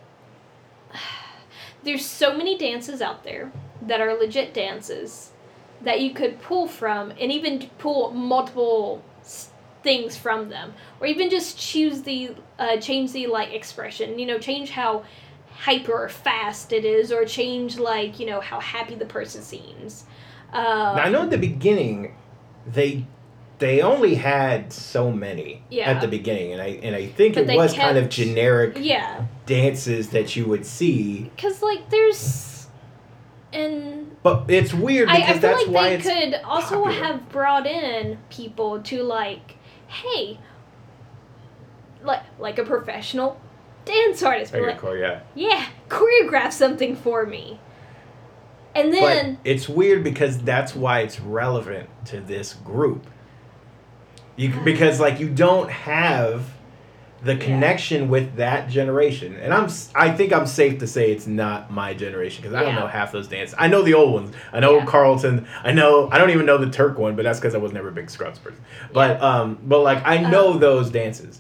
There's 1.83 2.07
so 2.07 2.37
many 2.37 2.57
dances 2.57 3.03
out 3.03 3.25
there 3.25 3.51
that 3.87 4.01
are 4.01 4.15
legit 4.15 4.55
dances 4.55 5.31
that 5.83 6.01
you 6.01 6.13
could 6.15 6.41
pull 6.41 6.67
from, 6.69 7.11
and 7.21 7.33
even 7.33 7.69
pull 7.79 8.11
multiple 8.13 9.03
things 9.83 10.17
from 10.17 10.49
them, 10.49 10.75
or 11.01 11.07
even 11.07 11.29
just 11.29 11.59
choose 11.59 12.03
the 12.03 12.35
uh, 12.59 12.77
change 12.77 13.13
the 13.13 13.27
like 13.27 13.53
expression. 13.53 14.19
You 14.19 14.27
know, 14.27 14.39
change 14.39 14.71
how 14.71 15.05
hyper 15.55 15.93
or 16.05 16.09
fast 16.09 16.73
it 16.73 16.85
is, 16.85 17.11
or 17.13 17.25
change 17.25 17.79
like 17.79 18.21
you 18.21 18.27
know 18.27 18.41
how 18.41 18.61
happy 18.61 18.95
the 18.95 19.07
person 19.07 19.43
seems. 19.43 20.05
Um, 20.53 20.63
now 20.97 21.03
I 21.05 21.09
know 21.09 21.23
at 21.23 21.31
the 21.31 21.39
beginning 21.39 22.15
they 22.67 23.07
they 23.59 23.81
only 23.81 24.17
had 24.17 24.73
so 24.73 25.11
many 25.11 25.63
Yeah. 25.71 25.91
at 25.91 26.01
the 26.01 26.09
beginning 26.09 26.53
and 26.53 26.61
I 26.61 26.67
and 26.83 26.95
I 26.97 27.07
think 27.07 27.35
But 27.37 27.49
it 27.49 27.57
was 27.57 27.73
kind 27.73 27.97
of 27.97 28.09
generic 28.09 28.77
Yeah, 28.81 29.25
dances 29.47 30.11
that 30.11 30.37
you 30.37 30.45
would 30.47 30.67
see. 30.67 31.31
because 31.37 31.63
like 31.63 31.89
there's, 31.91 32.19
and 33.53 34.17
But 34.23 34.51
it's 34.51 34.73
weird 34.73 35.09
I, 35.09 35.17
because 35.17 35.31
I 35.31 35.33
feel 35.33 35.41
that's 35.41 35.67
like 35.67 35.75
why 35.75 35.89
they 35.91 35.95
it's 35.97 36.07
could 36.07 36.35
also 36.45 36.85
popular. 36.85 37.05
have 37.05 37.29
brought 37.29 37.67
in 37.67 38.19
people 38.31 38.81
to 38.83 39.03
like, 39.03 39.57
hey, 39.89 40.39
like 42.03 42.23
like 42.39 42.59
a 42.59 42.65
professional 42.65 43.41
dance 43.85 44.23
artist, 44.23 44.53
be 44.53 44.59
very 44.59 44.73
like, 44.73 44.81
cool, 44.81 44.97
yeah. 44.97 45.21
yeah, 45.35 45.67
choreograph 45.89 46.53
something 46.53 46.97
for 46.97 47.27
me, 47.27 47.59
and 48.75 48.93
then 48.93 49.35
but 49.35 49.51
it's 49.51 49.69
weird 49.69 50.03
because 50.05 50.39
that's 50.39 50.75
why 50.75 51.01
it's 51.01 51.21
relevant 51.21 51.89
to 52.07 52.21
this 52.21 52.55
group. 52.55 53.07
You 54.37 54.53
because 54.65 54.99
like 54.99 55.21
you 55.21 55.29
don't 55.29 55.71
have 55.71 56.47
the 57.25 57.35
Yeah. 57.35 57.41
connection 57.45 58.09
with 58.09 58.37
that 58.37 58.69
generation, 58.69 59.37
and 59.41 59.55
I'm 59.55 59.69
I 59.95 60.11
think 60.11 60.33
I'm 60.33 60.47
safe 60.47 60.79
to 60.81 60.87
say 60.87 61.13
it's 61.13 61.27
not 61.27 61.71
my 61.71 61.95
generation 61.95 62.43
because 62.43 62.55
I 62.55 62.63
don't 62.65 62.75
know 62.75 62.87
half 62.87 63.13
those 63.13 63.29
dances. 63.29 63.55
I 63.59 63.69
know 63.69 63.83
the 63.83 63.95
old 63.95 64.13
ones. 64.15 64.35
I 64.53 64.61
know 64.61 64.79
Yeah. 64.79 64.87
Carlton. 64.87 65.47
I 65.63 65.73
know 65.73 66.09
I 66.11 66.19
don't 66.19 66.31
even 66.31 66.47
know 66.47 66.59
the 66.59 66.71
Turk 66.71 66.99
one, 66.99 67.15
but 67.17 67.23
that's 67.25 67.39
because 67.39 67.55
I 67.55 67.59
was 67.59 67.73
never 67.73 67.89
a 67.89 67.93
big 67.93 68.11
Scrubs 68.11 68.39
person. 68.39 68.61
But 68.93 69.23
um, 69.23 69.59
but 69.63 69.81
like 69.83 70.03
I 70.05 70.19
know 70.19 70.53
Um, 70.53 70.61
those 70.61 70.91
dances. 70.91 71.39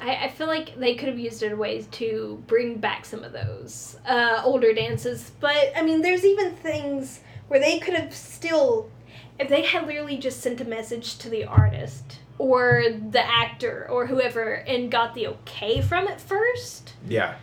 I, 0.00 0.26
I 0.26 0.28
feel 0.28 0.46
like 0.46 0.78
they 0.78 0.94
could 0.94 1.08
have 1.08 1.18
used 1.18 1.42
it 1.42 1.50
in 1.52 1.58
ways 1.58 1.86
to 1.92 2.42
bring 2.46 2.76
back 2.78 3.04
some 3.04 3.24
of 3.24 3.32
those 3.32 3.96
uh, 4.06 4.42
older 4.44 4.72
dances. 4.72 5.32
But 5.40 5.72
I 5.74 5.82
mean, 5.82 6.02
there's 6.02 6.24
even 6.24 6.54
things 6.54 7.20
where 7.48 7.58
they 7.58 7.78
could 7.80 7.94
have 7.94 8.14
still, 8.14 8.90
if 9.40 9.48
they 9.48 9.62
had 9.62 9.86
literally 9.86 10.16
just 10.18 10.40
sent 10.40 10.60
a 10.60 10.64
message 10.64 11.16
to 11.18 11.28
the 11.28 11.44
artist 11.44 12.18
or 12.38 12.84
the 13.10 13.24
actor 13.24 13.86
or 13.90 14.06
whoever 14.06 14.52
and 14.54 14.90
got 14.90 15.14
the 15.14 15.26
okay 15.26 15.80
from 15.80 16.06
it 16.08 16.20
first, 16.20 16.94
Yeah. 17.06 17.34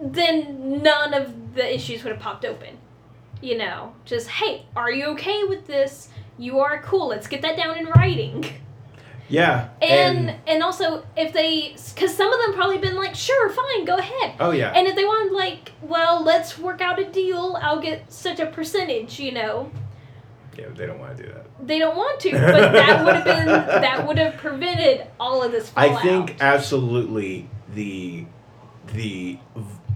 then 0.00 0.82
none 0.82 1.14
of 1.14 1.54
the 1.54 1.74
issues 1.74 2.02
would 2.04 2.12
have 2.12 2.20
popped 2.22 2.44
open. 2.44 2.78
You 3.40 3.58
know, 3.58 3.94
just 4.04 4.28
hey, 4.28 4.64
are 4.74 4.90
you 4.90 5.06
okay 5.08 5.44
with 5.44 5.66
this? 5.66 6.08
You 6.38 6.60
are 6.60 6.80
cool. 6.82 7.08
Let's 7.08 7.26
get 7.26 7.42
that 7.42 7.56
down 7.56 7.76
in 7.76 7.86
writing. 7.86 8.44
Yeah. 9.28 9.68
And 9.80 10.34
and, 10.46 10.62
also 10.62 11.04
if 11.16 11.32
they, 11.32 11.74
because 11.94 12.14
some 12.14 12.32
of 12.32 12.40
them 12.40 12.54
probably 12.54 12.78
been 12.78 12.94
like, 12.96 13.14
sure, 13.14 13.48
fine, 13.50 13.84
go 13.84 13.96
ahead. 13.96 14.34
oh 14.40 14.50
yeah. 14.50 14.72
And 14.74 14.86
if 14.86 14.96
they 14.96 15.04
want 15.04 15.32
like, 15.32 15.72
well, 15.82 16.22
let's 16.22 16.58
work 16.58 16.80
out 16.80 16.98
a 16.98 17.04
deal. 17.04 17.58
I'll 17.60 17.80
get 17.80 18.10
such 18.12 18.38
a 18.40 18.46
percentage. 18.46 19.18
You 19.18 19.32
know, 19.32 19.70
yeah, 20.58 20.66
they 20.74 20.86
don't 20.86 20.98
want 20.98 21.16
to 21.16 21.22
do 21.24 21.32
that. 21.32 21.46
they 21.66 21.78
don't 21.78 21.96
want 21.96 22.20
to, 22.20 22.30
but 22.32 22.72
that 22.72 23.02
would 23.04 23.14
have 23.16 23.24
been 23.24 23.46
that 23.46 24.06
would 24.06 24.18
have 24.18 24.36
prevented 24.36 25.06
all 25.20 25.42
of 25.42 25.52
this. 25.52 25.72
I 25.76 25.94
think 26.02 26.36
absolutely 26.40 27.48
the 27.74 28.26
the 28.92 29.38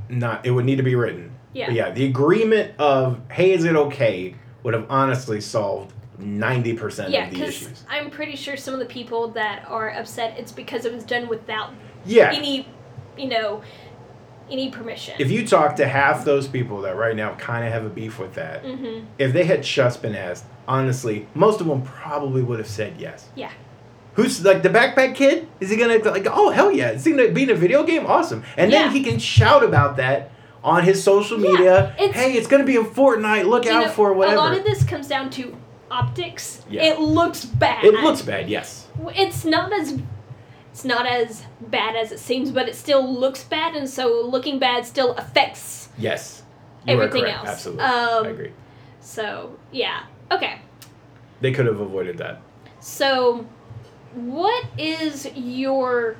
not 0.08 0.44
it 0.46 0.50
would 0.50 0.64
need 0.64 0.76
to 0.76 0.82
be 0.82 0.94
written. 0.94 1.32
Yeah. 1.52 1.66
But 1.66 1.74
yeah, 1.74 1.90
the 1.90 2.04
agreement 2.06 2.78
of 2.78 3.20
hey, 3.30 3.52
is 3.52 3.64
it 3.64 3.74
okay 3.76 4.34
would 4.62 4.74
have 4.74 4.86
honestly 4.90 5.40
solved 5.40 5.92
ninety 6.18 6.74
percent 6.74 7.10
Yeah, 7.10 7.24
of 7.26 7.30
the 7.30 7.38
because 7.38 7.62
issues. 7.62 7.84
I'm 7.88 8.10
pretty 8.10 8.36
sure 8.36 8.56
some 8.56 8.74
of 8.74 8.80
the 8.80 8.86
people 8.86 9.28
that 9.28 9.64
are 9.68 9.90
upset, 9.90 10.38
it's 10.38 10.52
because 10.52 10.84
it 10.84 10.92
was 10.92 11.04
done 11.04 11.28
without 11.28 11.72
Yeah. 12.04 12.30
any, 12.34 12.66
you 13.16 13.28
know, 13.28 13.62
any 14.50 14.70
permission. 14.70 15.14
If 15.18 15.30
you 15.30 15.46
talk 15.46 15.76
to 15.76 15.86
half 15.86 16.24
those 16.24 16.48
people 16.48 16.82
that 16.82 16.96
right 16.96 17.16
now 17.16 17.34
kind 17.34 17.66
of 17.66 17.72
have 17.72 17.84
a 17.84 17.88
beef 17.88 18.18
with 18.18 18.34
that, 18.34 18.64
mm-hmm. 18.64 19.06
if 19.18 19.32
they 19.32 19.44
had 19.44 19.62
just 19.62 20.02
been 20.02 20.14
asked, 20.14 20.44
honestly, 20.66 21.26
most 21.34 21.60
of 21.60 21.66
them 21.66 21.82
probably 21.82 22.42
would 22.42 22.58
have 22.58 22.68
said 22.68 22.94
yes. 22.98 23.28
Yeah. 23.34 23.50
Who's 24.14 24.44
like 24.44 24.62
the 24.62 24.68
backpack 24.68 25.14
kid? 25.14 25.48
Is 25.60 25.70
he 25.70 25.76
gonna 25.76 25.98
like? 25.98 26.26
Oh 26.28 26.50
hell 26.50 26.72
yeah! 26.72 26.90
Is 26.90 27.04
he 27.04 27.12
gonna 27.12 27.28
be 27.28 27.44
in 27.44 27.50
a 27.50 27.54
video 27.54 27.84
game? 27.84 28.04
Awesome! 28.04 28.42
And 28.56 28.72
then 28.72 28.86
Yeah. 28.86 28.92
he 28.92 29.04
can 29.04 29.20
shout 29.20 29.62
about 29.62 29.96
that 29.98 30.32
on 30.64 30.82
his 30.82 31.02
social 31.02 31.40
Yeah, 31.40 31.50
media. 31.50 31.94
it's- 32.00 32.16
hey, 32.16 32.32
it's 32.32 32.48
gonna 32.48 32.64
be 32.64 32.74
in 32.74 32.84
Fortnite. 32.84 33.46
Look 33.46 33.66
out 33.66 33.86
know, 33.86 33.92
for 33.92 34.12
whatever. 34.12 34.36
A 34.36 34.40
lot 34.40 34.56
of 34.56 34.64
this 34.64 34.82
comes 34.82 35.06
down 35.06 35.30
to 35.30 35.56
optics. 35.88 36.62
Yeah. 36.68 36.84
It 36.84 37.00
looks 37.00 37.44
bad. 37.44 37.84
it 37.84 37.94
looks 37.94 38.22
bad. 38.22 38.48
Yes. 38.48 38.86
It's 39.14 39.44
not 39.44 39.72
as 39.72 40.00
it's 40.70 40.84
not 40.84 41.06
as 41.06 41.44
bad 41.60 41.96
as 41.96 42.12
it 42.12 42.18
seems, 42.18 42.50
but 42.50 42.68
it 42.68 42.76
still 42.76 43.06
looks 43.06 43.44
bad, 43.44 43.74
and 43.74 43.88
so 43.88 44.22
looking 44.24 44.58
bad 44.58 44.86
still 44.86 45.14
affects. 45.14 45.88
Yes. 45.98 46.42
Everything 46.86 47.24
else. 47.24 47.48
Absolutely. 47.48 47.84
Um, 47.84 48.26
I 48.26 48.28
agree. 48.30 48.52
So 49.00 49.58
yeah, 49.72 50.04
okay. 50.30 50.60
They 51.40 51.52
could 51.52 51.66
have 51.66 51.80
avoided 51.80 52.18
that. 52.18 52.40
So, 52.80 53.46
what 54.14 54.64
is 54.76 55.28
your 55.34 56.16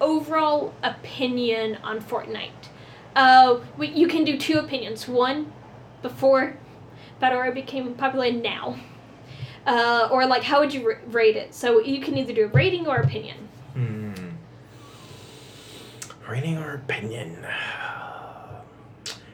overall 0.00 0.74
opinion 0.82 1.76
on 1.82 2.00
Fortnite? 2.00 2.50
Uh, 3.14 3.60
we, 3.76 3.88
you 3.88 4.06
can 4.06 4.24
do 4.24 4.38
two 4.38 4.58
opinions. 4.58 5.06
One, 5.08 5.52
before 6.02 6.56
Battle 7.18 7.38
Royale 7.38 7.52
became 7.52 7.94
popular, 7.94 8.26
and 8.26 8.42
now. 8.42 8.76
Uh, 9.66 10.08
or 10.10 10.26
like, 10.26 10.42
how 10.42 10.60
would 10.60 10.72
you 10.72 10.88
ra- 10.88 10.98
rate 11.08 11.36
it? 11.36 11.54
So 11.54 11.80
you 11.80 12.00
can 12.00 12.16
either 12.16 12.32
do 12.32 12.44
a 12.46 12.48
rating 12.48 12.86
or 12.86 12.96
opinion. 12.96 13.36
Hmm. 13.74 14.12
Rating 16.28 16.58
or 16.58 16.74
opinion? 16.74 17.44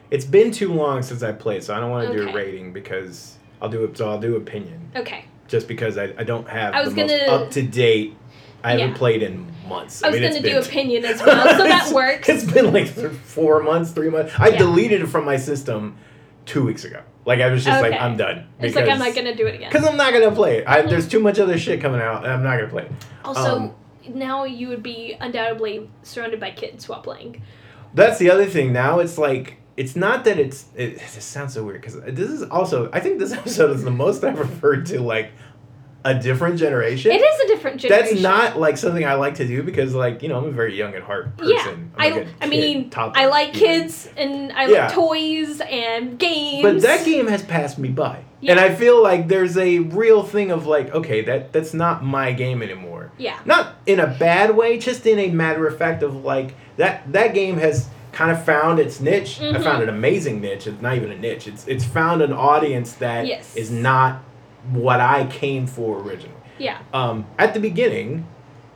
It's 0.09 0.25
been 0.25 0.51
too 0.51 0.73
long 0.73 1.03
since 1.03 1.21
I 1.21 1.31
played, 1.33 1.63
so 1.63 1.75
I 1.75 1.79
don't 1.79 1.91
want 1.91 2.07
to 2.07 2.13
do 2.15 2.23
a 2.23 2.25
Okay. 2.29 2.33
rating 2.33 2.73
because 2.73 3.35
I'll 3.61 3.69
do 3.69 3.83
it. 3.83 3.97
So 3.97 4.09
I'll 4.09 4.19
do 4.19 4.35
opinion, 4.37 4.89
Okay. 4.95 5.25
just 5.47 5.67
because 5.67 5.97
I, 5.97 6.05
I 6.17 6.23
don't 6.23 6.47
have 6.47 6.73
I 6.73 6.81
was 6.81 6.93
the 6.93 7.01
most 7.01 7.11
gonna- 7.11 7.31
up 7.43 7.51
to 7.51 7.61
date. 7.61 8.15
I 8.63 8.71
haven't 8.71 8.95
played 8.95 9.21
in 9.21 9.45
months. 9.67 10.03
I 10.03 10.07
was 10.09 10.15
mean, 10.15 10.23
it's 10.23 10.37
gonna 10.37 10.47
do 10.49 10.55
been- 10.59 10.63
opinion 10.67 11.05
as 11.05 11.21
well, 11.21 11.47
so 11.57 11.63
that 11.63 11.67
It's- 11.81 11.93
works. 11.93 12.29
It's 12.29 12.43
been 12.51 12.73
like 12.73 12.93
th- 12.95 13.11
four 13.11 13.61
months, 13.61 13.91
three 13.91 14.09
months. 14.09 14.33
I 14.39 14.49
Yeah. 14.49 14.57
deleted 14.57 15.01
it 15.01 15.07
from 15.07 15.25
my 15.25 15.37
system 15.37 15.97
two 16.45 16.65
weeks 16.65 16.83
ago. 16.85 17.01
Like 17.25 17.41
I 17.41 17.51
was 17.51 17.63
just 17.65 17.81
like, 17.81 17.91
Okay. 17.91 17.99
I'm 18.01 18.15
done. 18.17 18.47
It's 18.61 18.75
like 18.75 18.87
I'm 18.89 18.99
not 18.99 19.13
gonna 19.13 19.35
do 19.35 19.45
it 19.45 19.55
again. 19.55 19.69
Because 19.71 19.85
I'm 19.85 19.97
not 19.97 20.13
gonna 20.13 20.31
play 20.31 20.59
it. 20.59 20.63
I, 20.67 20.81
there's 20.83 21.07
too 21.07 21.19
much 21.19 21.37
other 21.39 21.57
shit 21.57 21.81
coming 21.81 21.99
out, 22.01 22.23
and 22.23 22.31
I'm 22.31 22.43
not 22.43 22.55
gonna 22.57 22.69
play 22.69 22.83
it. 22.83 22.91
Also, 23.25 23.55
um, 23.57 23.75
now 24.09 24.43
you 24.45 24.67
would 24.69 24.83
be 24.83 25.17
undoubtedly 25.19 25.89
surrounded 26.03 26.39
by 26.39 26.51
kids 26.51 26.87
while 26.87 27.01
playing. 27.01 27.41
That's 27.93 28.19
the 28.19 28.29
other 28.29 28.45
thing. 28.45 28.73
Now 28.73 28.99
it's 28.99 29.17
like 29.17 29.57
it's 29.77 29.95
not 29.95 30.25
that 30.25 30.39
it's. 30.39 30.65
It, 30.75 30.93
it 31.01 31.21
sounds 31.21 31.53
so 31.53 31.63
weird 31.63 31.81
because 31.81 32.01
this 32.01 32.29
is 32.29 32.43
also. 32.43 32.89
I 32.91 32.99
think 32.99 33.19
this 33.19 33.31
episode 33.41 33.71
is 33.71 33.83
the 33.83 33.91
most 33.91 34.23
I've 34.23 34.39
referred 34.39 34.85
to 34.87 34.99
like 34.99 35.31
a 36.05 36.13
different 36.13 36.57
generation. 36.57 37.11
It 37.11 37.21
is 37.21 37.39
a 37.41 37.47
different 37.47 37.81
generation. 37.81 38.13
That's 38.15 38.21
not 38.23 38.57
like 38.59 38.77
something 38.77 39.03
I 39.05 39.15
like 39.15 39.35
to 39.35 39.47
do 39.47 39.61
because, 39.63 39.93
like, 39.93 40.21
you 40.23 40.29
know, 40.29 40.37
I'm 40.37 40.45
a 40.45 40.51
very 40.51 40.75
young 40.77 40.93
at 40.95 41.03
heart 41.03 41.35
person. 41.37 41.91
Yeah, 41.97 42.03
I, 42.03 42.09
like 42.09 42.27
I 42.41 42.47
kid, 42.47 42.49
mean, 42.49 42.91
I 42.95 43.25
like 43.25 43.53
kids 43.53 44.09
and 44.15 44.51
I 44.53 44.67
Yeah. 44.67 44.85
like 44.85 44.93
toys 44.93 45.59
and 45.61 46.17
games. 46.17 46.63
But 46.63 46.81
that 46.83 47.03
game 47.05 47.27
has 47.27 47.41
passed 47.43 47.77
me 47.77 47.89
by, 47.89 48.19
Yeah. 48.39 48.51
and 48.51 48.59
I 48.59 48.73
feel 48.73 49.01
like 49.03 49.27
there's 49.27 49.57
a 49.57 49.79
real 49.79 50.23
thing 50.23 50.51
of 50.51 50.65
like, 50.65 50.93
okay, 50.93 51.21
that 51.23 51.51
that's 51.51 51.73
not 51.73 52.05
my 52.05 52.31
game 52.31 52.61
anymore. 52.61 53.11
Yeah. 53.17 53.37
Not 53.45 53.75
in 53.85 53.99
a 53.99 54.07
bad 54.07 54.55
way, 54.55 54.77
just 54.77 55.05
in 55.05 55.19
a 55.19 55.29
matter 55.29 55.67
of 55.67 55.77
fact 55.77 56.03
of 56.03 56.23
like 56.23 56.53
that 56.77 57.11
that 57.11 57.33
game 57.33 57.57
has 57.57 57.89
kind 58.13 58.31
of 58.31 58.43
found 58.45 58.79
its 58.79 58.99
niche. 58.99 59.39
I 59.41 59.45
Mhm. 59.53 59.63
found 59.63 59.83
an 59.83 59.89
amazing 59.89 60.41
niche. 60.41 60.65
It's 60.65 60.81
not 60.81 60.95
even 60.95 61.11
a 61.11 61.17
niche. 61.17 61.47
It's 61.47 61.67
it's 61.67 61.83
found 61.85 62.21
an 62.21 62.31
audience 62.33 62.93
that 62.93 63.25
is 63.25 63.29
Yes. 63.55 63.69
not 63.69 64.23
what 64.71 64.99
I 64.99 65.25
came 65.27 65.67
for 65.67 65.99
originally. 65.99 66.35
Yeah. 66.57 66.79
Um, 66.93 67.25
at 67.37 67.53
the 67.53 67.59
beginning, 67.59 68.27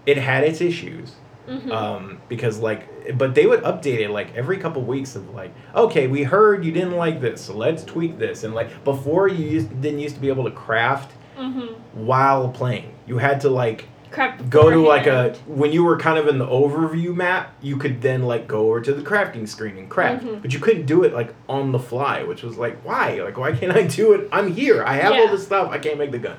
it 0.06 0.18
had 0.18 0.44
its 0.44 0.62
issues. 0.62 1.16
hmm 1.48 1.72
Um, 1.72 2.22
because 2.30 2.60
like, 2.60 3.18
but 3.18 3.34
they 3.34 3.46
would 3.46 3.64
update 3.64 4.00
it 4.00 4.10
like 4.12 4.36
every 4.36 4.58
couple 4.58 4.82
weeks 4.84 5.16
of 5.16 5.30
like, 5.34 5.52
okay, 5.76 6.08
we 6.08 6.24
heard 6.24 6.64
you 6.64 6.72
didn't 6.72 6.96
like 6.96 7.20
this, 7.20 7.42
so 7.42 7.56
let's 7.56 7.84
tweak 7.84 8.20
this. 8.20 8.44
And 8.44 8.54
like 8.54 8.84
before, 8.84 9.28
you 9.28 9.46
used, 9.46 9.82
didn't 9.82 10.00
used 10.00 10.16
to 10.16 10.22
be 10.22 10.30
able 10.30 10.44
to 10.46 10.52
craft 10.52 11.14
hmm 11.38 11.68
while 11.94 12.50
playing. 12.50 12.94
You 13.08 13.18
had 13.18 13.42
to 13.42 13.50
like 13.50 13.88
Crap. 14.12 14.50
go 14.50 14.70
to 14.70 14.80
like 14.86 15.08
a 15.08 15.34
when 15.48 15.72
you 15.72 15.84
were 15.84 15.98
kind 15.98 16.18
of 16.20 16.28
in 16.28 16.38
the 16.38 16.46
overview 16.46 17.16
map, 17.16 17.54
you 17.62 17.78
could 17.78 18.02
then 18.02 18.24
like 18.24 18.48
go 18.48 18.68
over 18.68 18.82
to 18.82 18.94
the 18.94 19.02
crafting 19.02 19.48
screen 19.48 19.78
and 19.78 19.90
craft. 19.90 20.26
Mhm. 20.26 20.42
But 20.42 20.54
you 20.54 20.60
couldn't 20.60 20.86
do 20.86 21.04
it 21.04 21.14
like 21.14 21.34
on 21.48 21.72
the 21.72 21.80
fly, 21.80 22.24
which 22.24 22.44
was 22.44 22.58
like, 22.58 22.84
why? 22.84 23.22
Like, 23.24 23.38
why 23.38 23.54
can't 23.54 23.76
I 23.76 23.84
do 23.84 24.14
it? 24.14 24.28
I'm 24.32 24.52
here. 24.52 24.84
I 24.84 24.96
have 24.96 25.14
all 25.14 25.26
Yeah. 25.26 25.32
this 25.32 25.46
stuff. 25.46 25.70
I 25.72 25.78
can't 25.78 25.98
make 25.98 26.12
the 26.12 26.20
gun. 26.20 26.36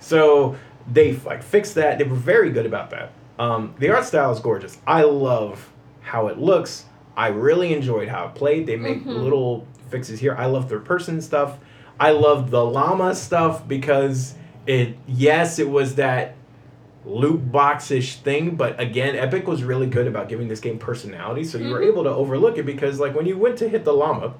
So 0.00 0.56
they 0.92 1.12
like 1.24 1.42
fixed 1.42 1.74
that. 1.76 1.98
They 1.98 2.04
were 2.04 2.14
very 2.16 2.50
good 2.50 2.66
about 2.66 2.90
that. 2.90 3.12
Um, 3.38 3.74
the 3.78 3.90
art 3.90 4.04
style 4.04 4.32
is 4.32 4.38
gorgeous. 4.40 4.78
I 4.86 5.02
love 5.02 5.70
how 6.00 6.28
it 6.28 6.38
looks. 6.38 6.84
I 7.16 7.28
really 7.28 7.72
enjoyed 7.74 8.08
how 8.08 8.26
it 8.26 8.34
played. 8.34 8.66
They 8.66 8.76
make 8.76 9.04
Mhm. 9.04 9.22
little 9.22 9.66
fixes 9.90 10.20
here. 10.20 10.34
I 10.38 10.46
love 10.46 10.68
third 10.68 10.84
person 10.84 11.20
stuff. 11.20 11.58
I 11.98 12.10
love 12.10 12.50
the 12.50 12.64
llama 12.64 13.14
stuff 13.14 13.66
because 13.66 14.34
it 14.66 14.96
yes, 15.06 15.58
it 15.58 15.70
was 15.70 15.94
that 15.94 16.34
loot 17.06 17.52
box-ish 17.52 18.16
thing, 18.16 18.56
but 18.56 18.78
again, 18.80 19.14
Epic 19.14 19.46
was 19.46 19.62
really 19.62 19.86
good 19.86 20.06
about 20.08 20.28
giving 20.28 20.48
this 20.48 20.60
game 20.60 20.76
personality, 20.78 21.44
so 21.44 21.56
you 21.56 21.68
were 21.70 21.80
Mhm. 21.80 21.86
able 21.88 22.02
to 22.04 22.10
overlook 22.10 22.58
it 22.58 22.66
because 22.66 22.98
like 22.98 23.14
when 23.14 23.26
you 23.26 23.38
went 23.38 23.56
to 23.58 23.68
hit 23.68 23.84
the 23.84 23.92
llama, 23.92 24.34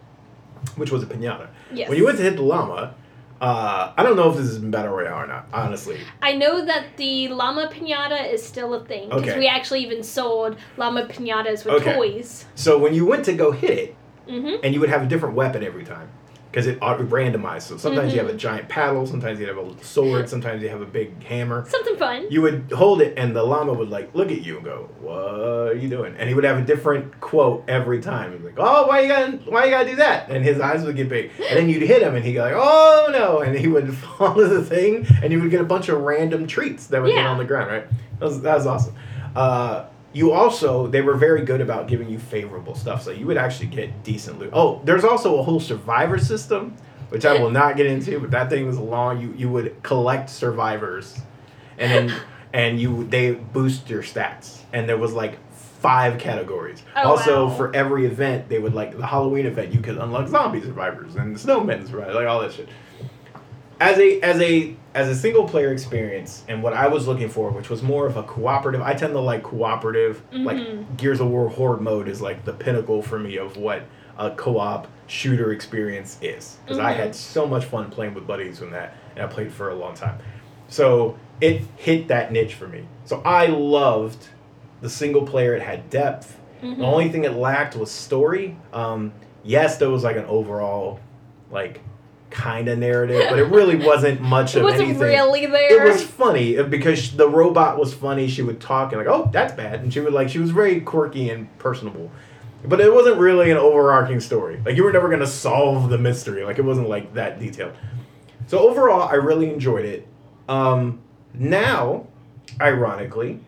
which 0.76 0.90
was 0.90 1.02
a 1.02 1.06
pinata, 1.06 1.46
Yes. 1.72 1.88
when 1.88 1.96
you 1.96 2.04
went 2.04 2.16
to 2.18 2.24
hit 2.24 2.34
the 2.36 2.42
llama, 2.42 2.94
uh, 3.40 3.92
I 3.96 4.02
don't 4.02 4.16
know 4.16 4.30
if 4.30 4.36
this 4.36 4.46
is 4.46 4.62
in 4.62 4.70
Battle 4.70 4.94
Royale 4.94 5.22
or 5.22 5.26
not, 5.28 5.46
honestly. 5.52 5.98
I 6.20 6.32
know 6.32 6.64
that 6.64 6.96
the 6.96 7.28
llama 7.28 7.68
pinata 7.72 8.32
is 8.32 8.42
still 8.42 8.74
a 8.74 8.80
thing 8.84 9.08
because 9.10 9.22
Okay. 9.22 9.38
we 9.38 9.46
actually 9.46 9.80
even 9.84 10.02
sold 10.02 10.56
llama 10.76 11.04
pinatas 11.04 11.64
with 11.64 11.74
Okay. 11.74 11.94
toys. 11.94 12.46
So 12.56 12.78
when 12.78 12.94
you 12.94 13.06
went 13.06 13.24
to 13.26 13.32
go 13.32 13.52
hit 13.52 13.70
it, 13.70 13.96
hmm 14.28 14.54
and 14.64 14.74
you 14.74 14.80
would 14.80 14.88
have 14.88 15.02
a 15.02 15.06
different 15.06 15.36
weapon 15.36 15.62
every 15.62 15.84
time 15.84 16.08
because 16.50 16.66
it 16.66 16.80
randomized. 16.80 17.62
So 17.62 17.76
sometimes 17.76 18.12
you 18.14 18.20
Mhm. 18.20 18.26
have 18.26 18.34
a 18.34 18.38
giant 18.38 18.68
paddle, 18.68 19.06
sometimes 19.06 19.38
you 19.40 19.46
have 19.46 19.58
a 19.58 19.66
sword, 19.84 20.28
sometimes 20.34 20.62
you 20.62 20.68
have 20.68 20.80
a 20.80 20.86
big 20.86 21.22
hammer. 21.22 21.64
Something 21.68 21.96
fun. 21.96 22.26
You 22.30 22.42
would 22.42 22.72
hold 22.72 23.00
it, 23.02 23.14
and 23.16 23.34
the 23.36 23.42
llama 23.42 23.72
would 23.74 23.90
like 23.90 24.14
look 24.14 24.30
at 24.30 24.42
you 24.42 24.56
and 24.56 24.64
go, 24.64 24.88
"What 25.00 25.70
are 25.72 25.74
you 25.74 25.88
doing?" 25.88 26.14
And 26.18 26.28
he 26.28 26.34
would 26.34 26.44
have 26.44 26.58
a 26.58 26.62
different 26.62 27.20
quote 27.20 27.64
every 27.68 28.00
time. 28.00 28.32
He'd 28.32 28.38
be 28.40 28.46
like, 28.46 28.54
"Oh, 28.58 28.86
why 28.86 29.00
you 29.00 29.08
gotta, 29.08 29.32
why 29.50 29.64
you 29.64 29.70
gotta 29.70 29.88
do 29.90 29.96
that?" 29.96 30.30
And 30.30 30.44
his 30.44 30.60
eyes 30.60 30.84
would 30.84 30.96
get 30.96 31.08
big, 31.08 31.30
and 31.38 31.58
then 31.58 31.68
you'd 31.68 31.82
hit 31.82 32.02
him, 32.02 32.14
and 32.14 32.24
he'd 32.24 32.34
go 32.34 32.42
like, 32.42 32.54
"Oh 32.56 33.08
no!" 33.10 33.40
And 33.40 33.56
he 33.56 33.68
would 33.68 33.92
fall 33.96 34.34
to 34.34 34.46
the 34.48 34.62
thing, 34.64 35.06
and 35.22 35.32
you 35.32 35.40
would 35.40 35.50
get 35.50 35.60
a 35.60 35.64
bunch 35.64 35.88
of 35.88 36.00
random 36.00 36.46
treats 36.46 36.86
that 36.88 37.02
would 37.02 37.12
Yeah. 37.12 37.28
on 37.28 37.38
the 37.38 37.44
ground. 37.44 37.70
Right? 37.70 37.86
That 38.18 38.24
was 38.24 38.40
that 38.42 38.54
was 38.56 38.66
awesome. 38.66 38.94
Uh, 39.34 39.84
you 40.16 40.32
also 40.32 40.86
they 40.86 41.02
were 41.02 41.14
very 41.14 41.44
good 41.44 41.60
about 41.60 41.88
giving 41.88 42.08
you 42.08 42.18
favorable 42.18 42.74
stuff, 42.74 43.02
so 43.02 43.10
you 43.10 43.26
would 43.26 43.36
actually 43.36 43.66
get 43.66 44.02
decent 44.02 44.38
loot. 44.38 44.48
Oh, 44.54 44.80
there's 44.82 45.04
also 45.04 45.38
a 45.38 45.42
whole 45.42 45.60
survivor 45.60 46.16
system, 46.16 46.74
which 47.10 47.26
I 47.26 47.38
will 47.38 47.50
not 47.50 47.76
get 47.76 47.84
into, 47.84 48.18
but 48.18 48.30
that 48.30 48.48
thing 48.48 48.66
was 48.66 48.78
long. 48.78 49.20
You 49.20 49.34
you 49.36 49.50
would 49.50 49.82
collect 49.82 50.30
survivors, 50.30 51.20
and 51.76 52.08
then 52.08 52.20
and 52.54 52.80
you 52.80 53.04
they 53.04 53.32
boost 53.32 53.90
your 53.90 54.02
stats, 54.02 54.60
and 54.72 54.88
there 54.88 54.96
was 54.96 55.12
like 55.12 55.38
five 55.80 56.18
categories. 56.18 56.82
Oh, 56.96 57.10
also, 57.10 57.48
wow. 57.48 57.54
for 57.54 57.76
every 57.76 58.06
event, 58.06 58.48
they 58.48 58.58
would 58.58 58.72
like 58.72 58.96
the 58.96 59.06
Halloween 59.06 59.44
event, 59.44 59.74
you 59.74 59.80
could 59.80 59.98
unlock 59.98 60.28
zombie 60.28 60.62
survivors 60.62 61.14
and 61.16 61.36
snowmen 61.36 61.86
survivors, 61.86 62.14
like 62.14 62.26
all 62.26 62.40
that 62.40 62.54
shit. 62.54 62.70
As 63.78 63.98
a 63.98 64.20
as 64.22 64.40
a 64.40 64.74
as 64.94 65.08
a 65.08 65.14
single 65.14 65.46
player 65.46 65.70
experience, 65.72 66.42
and 66.48 66.62
what 66.62 66.72
I 66.72 66.88
was 66.88 67.06
looking 67.06 67.28
for, 67.28 67.50
which 67.50 67.68
was 67.68 67.82
more 67.82 68.06
of 68.06 68.16
a 68.16 68.22
cooperative. 68.22 68.80
I 68.80 68.94
tend 68.94 69.12
to 69.12 69.20
like 69.20 69.42
cooperative. 69.42 70.22
Mhm. 70.32 70.44
Like 70.44 70.96
Gears 70.96 71.20
of 71.20 71.28
War 71.28 71.48
Horde 71.50 71.82
mode 71.82 72.08
is 72.08 72.22
like 72.22 72.44
the 72.46 72.52
pinnacle 72.54 73.02
for 73.02 73.18
me 73.18 73.36
of 73.36 73.56
what 73.58 73.82
a 74.18 74.30
co-op 74.30 74.86
shooter 75.06 75.52
experience 75.52 76.16
is, 76.22 76.56
because 76.64 76.78
I 76.78 76.92
Mhm. 76.92 76.96
had 76.96 77.14
so 77.14 77.46
much 77.46 77.66
fun 77.66 77.90
playing 77.90 78.14
with 78.14 78.26
buddies 78.26 78.62
in 78.62 78.70
that, 78.70 78.94
and 79.14 79.22
I 79.24 79.26
played 79.26 79.52
for 79.52 79.68
a 79.68 79.74
long 79.74 79.92
time. 79.94 80.16
So 80.68 81.16
it 81.42 81.60
hit 81.76 82.08
that 82.08 82.32
niche 82.32 82.54
for 82.54 82.66
me. 82.66 82.84
So 83.04 83.20
I 83.26 83.46
loved 83.46 84.28
the 84.80 84.88
single 84.88 85.22
player. 85.22 85.54
It 85.54 85.60
had 85.62 85.90
depth. 85.90 86.38
Mhm. 86.62 86.78
The 86.78 86.84
only 86.84 87.08
thing 87.10 87.24
it 87.24 87.34
lacked 87.34 87.76
was 87.76 87.90
story. 87.90 88.56
Um, 88.72 89.12
yes, 89.44 89.76
there 89.76 89.90
was 89.90 90.02
like 90.02 90.16
an 90.16 90.24
overall, 90.24 90.98
like, 91.52 91.80
kind 92.36 92.68
of 92.68 92.78
narrative, 92.78 93.24
but 93.30 93.38
it 93.38 93.44
really 93.46 93.76
wasn't 93.76 94.20
much 94.20 94.54
It 94.54 94.58
of 94.58 94.64
wasn't 94.64 94.82
anything. 94.82 95.00
really 95.00 95.46
there. 95.46 95.86
It 95.86 95.90
was 95.90 96.02
funny 96.02 96.58
uh, 96.58 96.64
because 96.64 97.16
the 97.16 97.28
robot 97.28 97.78
was 97.78 97.94
funny. 97.94 98.28
She 98.28 98.42
would 98.42 98.60
talk 98.60 98.92
and 98.92 99.00
like, 99.00 99.08
"Oh, 99.08 99.30
that's 99.32 99.54
bad," 99.54 99.80
and 99.80 99.92
she 99.92 100.00
would 100.00 100.12
like 100.12 100.28
she 100.28 100.38
was 100.38 100.50
very 100.50 100.80
quirky 100.82 101.30
and 101.30 101.48
personable. 101.58 102.10
But 102.64 102.80
it 102.80 102.92
wasn't 102.92 103.18
really 103.18 103.50
an 103.50 103.56
overarching 103.56 104.20
story. 104.20 104.60
Like 104.64 104.76
you 104.76 104.84
were 104.84 104.92
never 104.92 105.08
gonna 105.08 105.26
solve 105.26 105.88
the 105.88 105.98
mystery. 105.98 106.44
Like 106.44 106.58
it 106.58 106.64
wasn't 106.64 106.88
like 106.90 107.14
that 107.14 107.40
detailed. 107.40 107.72
So 108.48 108.58
overall, 108.58 109.08
I 109.08 109.14
really 109.14 109.50
enjoyed 109.50 109.86
it. 109.86 110.06
Um, 110.48 111.00
now, 111.32 112.06
ironically, 112.60 113.40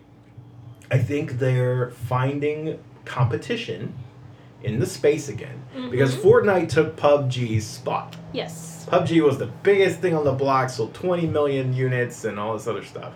I 0.91 0.99
think 0.99 1.39
they're 1.39 1.91
finding 1.91 2.79
competition 3.05 3.93
in 4.63 4.81
the 4.81 4.87
space 4.87 5.29
again 5.29 5.63
because 5.91 6.17
Mhm. 6.17 6.23
Fortnite 6.23 6.69
took 6.69 6.97
PUBG's 6.97 7.65
spot. 7.67 8.17
yes. 8.33 8.87
PUBG 8.91 9.21
was 9.23 9.39
the 9.39 9.47
biggest 9.63 10.01
thing 10.01 10.15
on 10.17 10.25
the 10.25 10.33
block, 10.33 10.71
sold 10.71 10.95
20 10.95 11.27
million 11.27 11.75
units 11.75 12.25
and 12.25 12.41
all 12.41 12.55
this 12.55 12.67
other 12.67 12.83
stuff. 12.85 13.13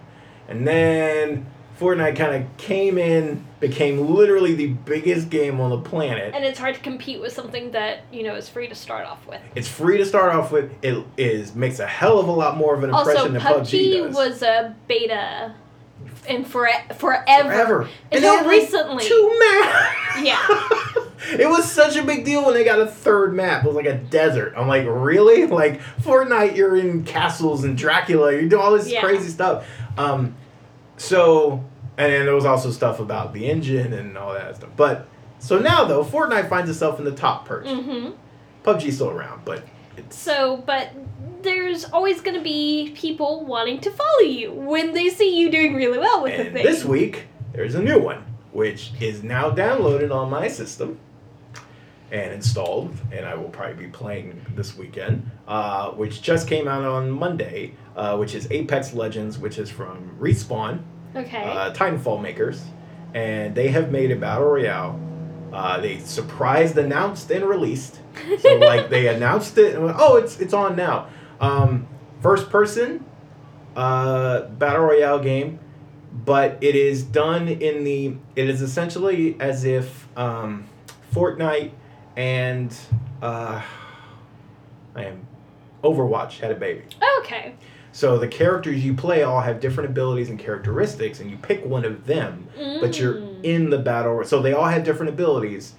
And 0.48 0.68
then 0.68 1.46
Fortnite 1.80 2.14
kind 2.14 2.36
of 2.36 2.56
came 2.58 2.98
in, 2.98 3.42
became 3.58 4.14
literally 4.14 4.54
the 4.54 4.66
biggest 4.68 5.30
game 5.30 5.58
on 5.60 5.70
the 5.70 5.78
planet. 5.78 6.32
And 6.34 6.44
it's 6.44 6.58
hard 6.58 6.74
to 6.74 6.80
compete 6.82 7.20
with 7.20 7.32
something 7.32 7.70
that, 7.72 8.00
you 8.12 8.22
know, 8.22 8.34
is 8.36 8.48
free 8.48 8.68
to 8.68 8.74
start 8.74 9.06
off 9.06 9.26
with. 9.26 9.40
It's 9.54 9.66
free 9.66 9.96
to 9.98 10.04
start 10.04 10.34
off 10.34 10.52
with. 10.52 10.70
It 10.82 11.02
is 11.16 11.54
makes 11.56 11.80
a 11.80 11.86
hell 11.86 12.18
of 12.20 12.28
a 12.28 12.32
lot 12.32 12.56
more 12.58 12.74
of 12.74 12.84
an 12.84 12.90
Also, 12.90 13.10
impression 13.10 13.32
than 13.32 13.42
PUBG, 13.42 13.64
PUBG 13.64 14.06
does. 14.08 14.14
was 14.14 14.42
a 14.42 14.76
beta 14.86 15.54
and 16.28 16.46
for 16.46 16.68
forever. 16.96 17.24
forever. 17.50 17.82
And 18.10 18.24
Until 18.24 18.34
like, 18.36 18.46
recently. 18.46 19.04
two 19.04 19.38
maps. 19.38 20.22
Yeah. 20.22 20.38
it 21.38 21.48
was 21.48 21.70
such 21.70 21.96
a 21.96 22.02
big 22.02 22.24
deal 22.24 22.44
when 22.44 22.54
they 22.54 22.64
got 22.64 22.80
a 22.80 22.86
third 22.86 23.34
map. 23.34 23.64
It 23.64 23.68
was 23.68 23.76
like 23.76 23.86
a 23.86 23.96
desert. 23.96 24.54
I'm 24.56 24.68
like, 24.68 24.84
really? 24.86 25.46
Like 25.46 25.80
Fortnite, 26.02 26.56
you're 26.56 26.76
in 26.76 27.04
castles 27.04 27.64
and 27.64 27.76
Dracula. 27.76 28.32
You 28.34 28.48
do 28.48 28.60
all 28.60 28.72
this 28.72 28.88
Yeah. 28.90 29.00
crazy 29.00 29.28
stuff. 29.28 29.66
Um, 29.98 30.34
so, 30.96 31.64
and 31.96 32.12
then 32.12 32.24
there 32.26 32.34
was 32.34 32.44
also 32.44 32.70
stuff 32.70 33.00
about 33.00 33.32
the 33.32 33.50
engine 33.50 33.92
and 33.92 34.16
all 34.16 34.32
that 34.34 34.56
stuff. 34.56 34.70
But 34.76 35.06
so 35.38 35.58
now 35.58 35.84
though, 35.84 36.04
Fortnite 36.04 36.48
finds 36.48 36.70
itself 36.70 36.98
in 36.98 37.04
the 37.04 37.12
top 37.12 37.46
perch. 37.46 37.66
hmm 37.68 38.10
PUBG's 38.64 38.94
still 38.94 39.10
around, 39.10 39.44
but 39.44 39.64
So, 40.10 40.62
but 40.66 40.92
there's 41.42 41.84
always 41.86 42.20
going 42.20 42.36
to 42.36 42.42
be 42.42 42.92
people 42.96 43.44
wanting 43.44 43.80
to 43.80 43.90
follow 43.90 44.20
you 44.20 44.52
when 44.52 44.92
they 44.92 45.08
see 45.08 45.38
you 45.38 45.50
doing 45.50 45.74
really 45.74 45.98
well 45.98 46.22
with 46.22 46.36
the 46.36 46.44
thing. 46.44 46.64
this 46.64 46.84
week 46.84 47.24
there's 47.52 47.74
a 47.74 47.82
new 47.82 47.98
one 47.98 48.24
which 48.52 48.92
is 49.00 49.22
now 49.22 49.50
downloaded 49.50 50.14
on 50.14 50.30
my 50.30 50.48
system 50.48 50.98
and 52.10 52.32
installed 52.32 52.94
and 53.10 53.26
i 53.26 53.34
will 53.34 53.48
probably 53.48 53.86
be 53.86 53.90
playing 53.90 54.40
this 54.54 54.76
weekend 54.76 55.28
uh, 55.48 55.90
which 55.90 56.22
just 56.22 56.46
came 56.46 56.68
out 56.68 56.84
on 56.84 57.10
monday 57.10 57.74
uh, 57.96 58.16
which 58.16 58.34
is 58.34 58.50
apex 58.50 58.92
legends 58.92 59.38
which 59.38 59.58
is 59.58 59.70
from 59.70 60.14
respawn 60.20 60.80
okay. 61.16 61.42
uh, 61.42 61.72
titanfall 61.72 62.20
makers 62.20 62.62
and 63.14 63.54
they 63.54 63.68
have 63.68 63.90
made 63.90 64.10
a 64.10 64.16
battle 64.16 64.46
royale 64.46 65.00
uh, 65.52 65.78
they 65.80 65.98
surprised 65.98 66.78
announced 66.78 67.30
and 67.30 67.44
released 67.44 68.01
so 68.40 68.56
like 68.58 68.88
they 68.90 69.08
announced 69.08 69.56
it 69.58 69.74
and 69.74 69.84
went, 69.84 69.96
oh 69.98 70.16
it's 70.16 70.38
it's 70.40 70.54
on 70.54 70.76
now 70.76 71.06
um, 71.40 71.86
first 72.20 72.50
person 72.50 73.04
uh, 73.76 74.42
battle 74.42 74.82
royale 74.84 75.18
game 75.18 75.58
but 76.24 76.58
it 76.60 76.76
is 76.76 77.02
done 77.02 77.48
in 77.48 77.84
the 77.84 78.14
it 78.36 78.48
is 78.48 78.60
essentially 78.62 79.36
as 79.40 79.64
if 79.64 80.06
um, 80.18 80.64
fortnite 81.14 81.70
and 82.16 82.76
uh, 83.22 83.62
i 84.94 85.04
am 85.04 85.26
overwatch 85.82 86.38
had 86.38 86.50
a 86.50 86.54
baby 86.54 86.82
okay. 87.20 87.54
So 87.94 88.16
the 88.16 88.26
characters 88.28 88.82
you 88.82 88.94
play 88.94 89.22
all 89.22 89.40
have 89.42 89.60
different 89.60 89.90
abilities 89.90 90.30
and 90.30 90.38
characteristics, 90.38 91.20
and 91.20 91.30
you 91.30 91.36
pick 91.36 91.62
one 91.66 91.84
of 91.84 92.06
them, 92.06 92.46
but 92.80 92.98
you're 92.98 93.16
Mm. 93.16 93.44
in 93.44 93.68
the 93.70 93.76
battle. 93.76 94.24
So 94.24 94.40
they 94.40 94.54
all 94.54 94.64
have 94.64 94.82
different 94.82 95.10
abilities, 95.12 95.74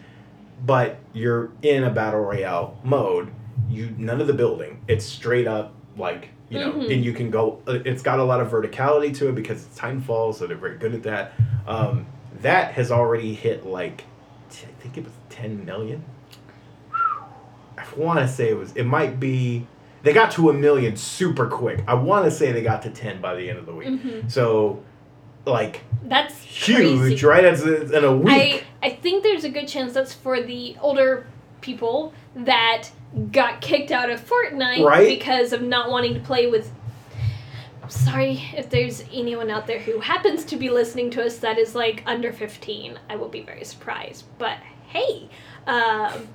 but 0.66 0.98
you're 1.14 1.52
in 1.62 1.84
a 1.84 1.90
battle 1.90 2.20
royale 2.22 2.78
mode. 2.84 3.30
You 3.70 3.94
none 3.98 4.22
of 4.22 4.28
the 4.28 4.34
building. 4.34 4.82
It's 4.88 5.06
straight 5.06 5.48
up 5.48 5.74
like 5.98 6.30
you 6.50 6.60
know, 6.60 6.74
Mhm. 6.74 6.94
and 6.94 7.04
you 7.06 7.14
can 7.14 7.32
go. 7.32 7.60
uh, 7.68 7.80
It's 7.86 8.04
got 8.04 8.20
a 8.20 8.24
lot 8.24 8.40
of 8.40 8.50
verticality 8.52 9.16
to 9.18 9.30
it 9.30 9.36
because 9.36 9.66
it's 9.66 9.80
Titanfall, 9.80 10.36
so 10.36 10.46
they're 10.46 10.56
very 10.58 10.78
good 10.78 10.94
at 10.94 11.04
that. 11.04 11.34
Um, 11.68 12.06
that 12.42 12.74
has 12.74 12.92
already 12.92 13.34
hit 13.34 13.66
like, 13.66 14.04
t- 14.52 14.68
I 14.68 14.82
think 14.82 14.98
it 14.98 15.04
was 15.06 15.14
ten 15.30 15.66
million. 15.66 16.04
I 17.78 17.84
want 17.98 18.20
to 18.20 18.28
say 18.28 18.50
it 18.50 18.58
was. 18.58 18.72
It 18.76 18.84
might 18.86 19.20
be. 19.20 19.66
They 20.04 20.14
got 20.14 20.32
to 20.32 20.50
a 20.50 20.54
million 20.54 20.96
super 20.98 21.48
quick. 21.48 21.82
I 21.88 21.94
want 21.96 22.26
to 22.26 22.32
say 22.32 22.52
they 22.52 22.62
got 22.62 22.82
to 22.84 22.90
ten 22.90 23.20
by 23.22 23.36
the 23.36 23.50
end 23.50 23.58
of 23.58 23.66
the 23.66 23.74
week. 23.74 23.88
Mhm. 23.88 24.30
So, 24.32 24.80
like 25.46 25.82
That's 26.04 26.40
huge, 26.42 27.00
crazy. 27.00 27.26
right? 27.26 27.44
It's, 27.44 27.62
it's 27.62 27.92
in 27.92 28.04
a 28.04 28.16
week. 28.16 28.66
I 28.82 28.88
I 28.88 28.90
think 28.92 29.24
there's 29.24 29.44
a 29.44 29.50
good 29.50 29.68
chance 29.68 29.94
that's 29.94 30.14
for 30.14 30.42
the 30.42 30.76
older 30.82 31.26
people 31.62 32.14
that 32.36 32.90
got 33.32 33.62
kicked 33.62 33.92
out 33.92 34.10
of 34.10 34.20
Fortnite 34.28 34.84
Right. 34.84 35.08
because 35.08 35.54
of 35.54 35.62
not 35.62 35.90
wanting 35.90 36.14
to 36.16 36.20
play 36.20 36.48
with. 36.48 36.72
I'm 37.82 37.90
sorry 37.90 38.42
if 38.56 38.70
there's 38.70 39.04
anyone 39.14 39.50
out 39.50 39.68
there 39.68 39.80
who 39.80 40.00
happens 40.00 40.46
to 40.46 40.56
be 40.56 40.70
listening 40.70 41.10
to 41.12 41.24
us 41.26 41.38
that 41.40 41.58
is 41.58 41.76
like 41.76 42.02
under 42.06 42.32
15. 42.32 42.98
I 43.10 43.16
will 43.18 43.28
be 43.28 43.42
very 43.42 43.66
surprised. 43.66 44.24
But 44.38 44.58
hey, 44.88 45.30
um, 45.68 46.28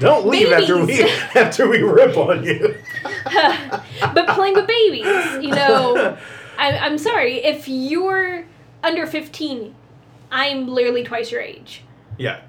Don't 0.00 0.26
leave 0.26 0.50
after 0.52 0.84
we 0.84 1.02
after 1.34 1.68
we 1.68 1.82
rip 1.82 2.16
on 2.16 2.44
you. 2.44 2.74
but 4.00 4.28
playing 4.28 4.54
with 4.54 4.66
babies, 4.66 5.44
you 5.44 5.50
know, 5.54 6.16
I, 6.58 6.76
I'm 6.76 6.98
sorry 6.98 7.36
if 7.44 7.68
you're 7.68 8.44
under 8.82 9.06
15. 9.06 9.74
I'm 10.30 10.66
literally 10.68 11.04
twice 11.04 11.30
your 11.32 11.40
age. 11.40 11.82
yeah. 12.18 12.40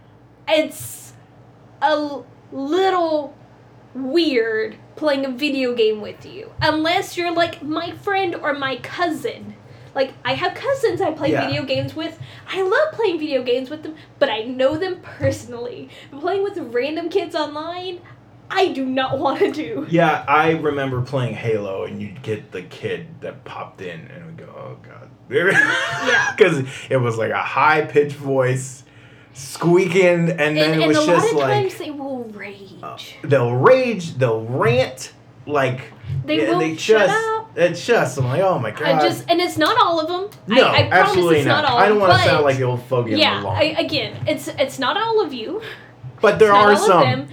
it's 0.48 1.14
a 1.82 2.22
little 2.52 3.36
weird 3.94 4.76
playing 4.96 5.26
a 5.26 5.30
video 5.30 5.74
game 5.74 6.02
with 6.02 6.26
you 6.26 6.52
unless 6.62 7.16
you're 7.18 7.32
like 7.32 7.62
my 7.64 7.92
friend 7.92 8.36
or 8.36 8.54
my 8.54 8.76
cousin 8.78 9.56
like 9.96 10.14
i 10.24 10.34
have 10.34 10.54
cousins 10.54 11.02
i 11.02 11.12
play 11.12 11.32
Yeah. 11.32 11.48
video 11.48 11.64
games 11.64 11.96
with 11.96 12.20
i 12.50 12.62
love 12.62 12.94
playing 12.94 13.18
video 13.18 13.42
games 13.44 13.70
with 13.70 13.82
them 13.84 13.96
but 14.20 14.30
i 14.30 14.44
know 14.44 14.78
them 14.78 15.00
personally 15.02 15.90
but 16.12 16.20
playing 16.20 16.44
with 16.44 16.58
random 16.58 17.10
kids 17.10 17.34
online 17.34 18.02
i 18.50 18.68
do 18.70 18.86
not 18.86 19.20
want 19.20 19.40
to 19.40 19.52
do 19.52 19.86
Yeah, 19.90 20.24
I 20.28 20.52
remember 20.52 21.02
playing 21.02 21.36
Halo, 21.36 21.86
and 21.86 22.02
you'd 22.02 22.22
get 22.22 22.52
the 22.52 22.62
kid 22.64 23.08
that 23.22 23.44
popped 23.44 23.82
in, 23.82 24.00
and 24.08 24.26
we 24.28 24.34
go, 24.34 24.52
"Oh 24.56 24.78
God!" 24.84 25.10
Yeah. 25.30 26.34
because 26.36 26.64
it 26.90 26.98
was 26.98 27.18
like 27.18 27.32
a 27.32 27.42
high 27.42 27.82
pitched 27.82 28.16
voice, 28.16 28.84
squeaking, 29.34 30.30
and 30.32 30.58
then 30.58 30.74
and, 30.74 30.82
it 30.82 30.88
was 30.88 30.98
a 30.98 31.02
lot 31.02 31.08
just 31.08 31.32
of 31.32 31.40
like 31.40 31.54
times 31.54 31.78
they 31.78 31.92
will 31.92 32.24
rage 32.26 32.74
uh, 32.82 32.98
they'll 33.24 33.54
rage, 33.54 34.16
they'll 34.16 34.44
rant, 34.46 35.14
like 35.46 35.94
they 36.26 36.42
yeah, 36.44 36.52
will 36.52 36.60
they 36.60 36.76
shut 36.76 37.08
just, 37.08 37.28
up 37.28 37.52
it's 37.56 37.86
just, 37.86 38.18
I'm 38.18 38.26
like, 38.26 38.42
oh 38.42 38.60
my 38.60 38.72
God. 38.72 38.84
I 38.84 39.02
just 39.02 39.30
and 39.30 39.40
it's 39.42 39.58
not 39.58 39.78
all 39.80 40.00
of 40.00 40.08
them 40.08 40.42
no, 40.48 40.64
I, 40.64 40.78
I 40.78 40.88
promise 40.88 41.10
absolutely 41.10 41.38
it's 41.40 41.48
not, 41.48 41.64
not. 41.64 41.80
I 41.80 41.90
don't 41.90 42.00
want 42.00 42.14
to 42.14 42.20
sound 42.20 42.44
like 42.46 42.58
the 42.58 42.64
old 42.64 42.84
fogey 42.84 43.16
yeah 43.16 43.36
on 43.36 43.42
the 43.42 43.48
lawn. 43.48 43.58
I, 43.58 43.64
again 43.64 44.24
it's 44.28 44.48
it's 44.48 44.80
not 44.80 44.98
all 44.98 45.22
of 45.22 45.34
you 45.34 45.62
but 46.22 46.40
there 46.40 46.54
are 46.54 46.76
some. 46.76 47.28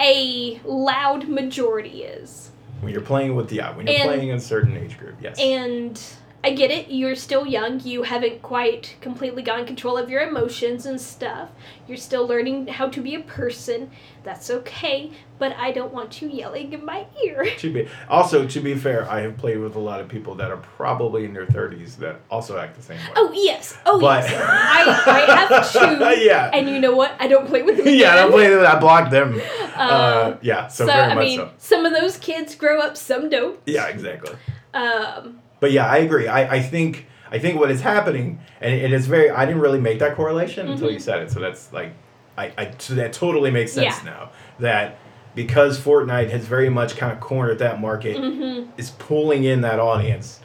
A 0.00 0.60
loud 0.64 1.28
majority 1.28 2.02
is. 2.04 2.50
When 2.80 2.92
you're 2.92 3.02
playing 3.02 3.34
with 3.36 3.52
yeah, 3.52 3.76
when 3.76 3.86
you're 3.86 3.96
And- 3.96 4.04
playing 4.04 4.32
a 4.32 4.40
certain 4.40 4.76
age 4.76 4.98
group, 4.98 5.16
yes. 5.20 5.38
And 5.38 6.00
I 6.42 6.52
get 6.54 6.70
it, 6.70 6.90
you're 6.90 7.16
still 7.16 7.46
young, 7.46 7.80
you 7.80 8.02
haven't 8.04 8.40
quite 8.40 8.96
completely 9.02 9.42
gotten 9.42 9.66
control 9.66 9.98
of 9.98 10.08
your 10.08 10.22
emotions 10.22 10.86
and 10.86 10.98
stuff. 10.98 11.50
You're 11.86 11.98
still 11.98 12.26
learning 12.26 12.68
how 12.68 12.88
to 12.88 13.00
be 13.02 13.14
a 13.14 13.20
person. 13.20 13.90
That's 14.24 14.50
okay, 14.50 15.10
but 15.38 15.52
I 15.56 15.70
don't 15.70 15.92
want 15.92 16.22
you 16.22 16.28
yelling 16.30 16.72
in 16.72 16.82
my 16.82 17.04
ear. 17.22 17.44
to 17.58 17.70
be 17.70 17.88
also 18.08 18.46
to 18.46 18.60
be 18.60 18.74
fair, 18.74 19.06
I 19.10 19.20
have 19.20 19.36
played 19.36 19.58
with 19.58 19.76
a 19.76 19.78
lot 19.80 20.00
of 20.00 20.08
people 20.08 20.34
that 20.36 20.50
are 20.50 20.56
probably 20.56 21.26
in 21.26 21.34
their 21.34 21.44
30s 21.46 21.96
that 21.96 22.20
also 22.30 22.56
act 22.56 22.74
the 22.76 22.82
same 22.82 22.96
way. 22.98 23.12
Oh 23.16 23.30
yes, 23.34 23.76
oh 23.84 24.00
But- 24.00 24.24
yes. 24.24 24.42
I, 24.42 25.10
I 25.12 25.46
have 25.46 25.72
two. 26.16 26.24
yeah. 26.24 26.50
And 26.54 26.70
you 26.70 26.80
know 26.80 26.96
what? 26.96 27.12
I 27.20 27.26
don't 27.28 27.46
play 27.48 27.60
with 27.62 27.76
them. 27.76 27.86
yeah, 27.94 28.14
I 28.14 28.18
again. 28.20 28.30
played 28.32 28.52
it. 28.52 28.64
I 28.64 28.78
block 28.78 29.10
them. 29.10 29.38
Uh, 29.76 29.80
Uh, 29.80 30.38
yeah, 30.40 30.68
so, 30.68 30.86
so, 30.86 30.92
very 30.92 31.12
I 31.12 31.14
much 31.14 31.24
mean, 31.24 31.38
so. 31.38 31.50
some 31.58 31.84
of 31.86 31.92
those 31.92 32.16
kids 32.16 32.54
grow 32.54 32.80
up, 32.80 32.96
some 32.96 33.28
don't. 33.28 33.58
Yeah, 33.66 33.88
exactly. 33.88 34.34
Um, 34.74 35.40
But 35.60 35.72
yeah, 35.72 35.86
I 35.86 35.98
agree. 35.98 36.26
I, 36.26 36.56
I 36.56 36.60
think 36.62 37.06
I 37.30 37.38
think 37.38 37.60
what 37.60 37.70
is 37.70 37.80
happening, 37.82 38.40
and 38.60 38.74
it 38.74 38.92
is 38.92 39.06
very. 39.06 39.30
I 39.30 39.46
didn't 39.46 39.60
really 39.60 39.80
make 39.80 39.98
that 40.00 40.16
correlation 40.16 40.68
until 40.68 40.88
Mhm. 40.88 40.94
you 40.94 40.98
said 40.98 41.22
it. 41.22 41.30
So 41.30 41.38
that's 41.40 41.72
like, 41.72 41.92
I, 42.36 42.52
I 42.58 42.70
so 42.78 42.94
that 42.94 43.12
totally 43.12 43.50
makes 43.50 43.72
sense 43.72 43.98
Yeah. 44.04 44.10
now. 44.10 44.30
That 44.58 44.98
because 45.36 45.78
Fortnite 45.78 46.30
has 46.30 46.44
very 46.44 46.68
much 46.70 46.96
kind 46.96 47.12
of 47.12 47.20
cornered 47.20 47.60
that 47.60 47.80
market, 47.80 48.16
mhm. 48.16 48.66
is 48.76 48.90
pulling 48.90 49.44
in 49.44 49.60
that 49.60 49.78
audience. 49.78 50.40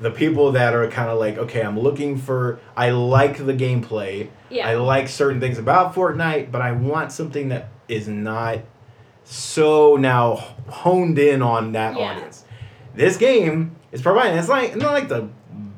The 0.00 0.10
people 0.10 0.52
that 0.52 0.74
are 0.74 0.88
kind 0.88 1.10
of 1.10 1.18
like, 1.18 1.38
okay, 1.38 1.62
I'm 1.62 1.78
looking 1.78 2.16
for. 2.18 2.58
I 2.76 2.90
like 2.90 3.44
the 3.44 3.54
gameplay. 3.54 4.28
Yeah. 4.50 4.68
I 4.68 4.74
like 4.74 5.08
certain 5.08 5.40
things 5.40 5.58
about 5.58 5.94
Fortnite, 5.94 6.50
but 6.52 6.60
I 6.60 6.72
want 6.72 7.10
something 7.12 7.48
that 7.48 7.68
is 7.88 8.06
not 8.08 8.58
so 9.24 9.96
now 9.96 10.36
honed 10.68 11.18
in 11.18 11.42
on 11.42 11.72
that 11.72 11.96
Yeah. 11.96 12.10
audience. 12.12 12.41
This 12.94 13.16
game 13.16 13.76
is 13.92 14.02
providing. 14.02 14.38
It's 14.38 14.48
like 14.48 14.76
not 14.76 14.92
like 14.92 15.08
the 15.08 15.28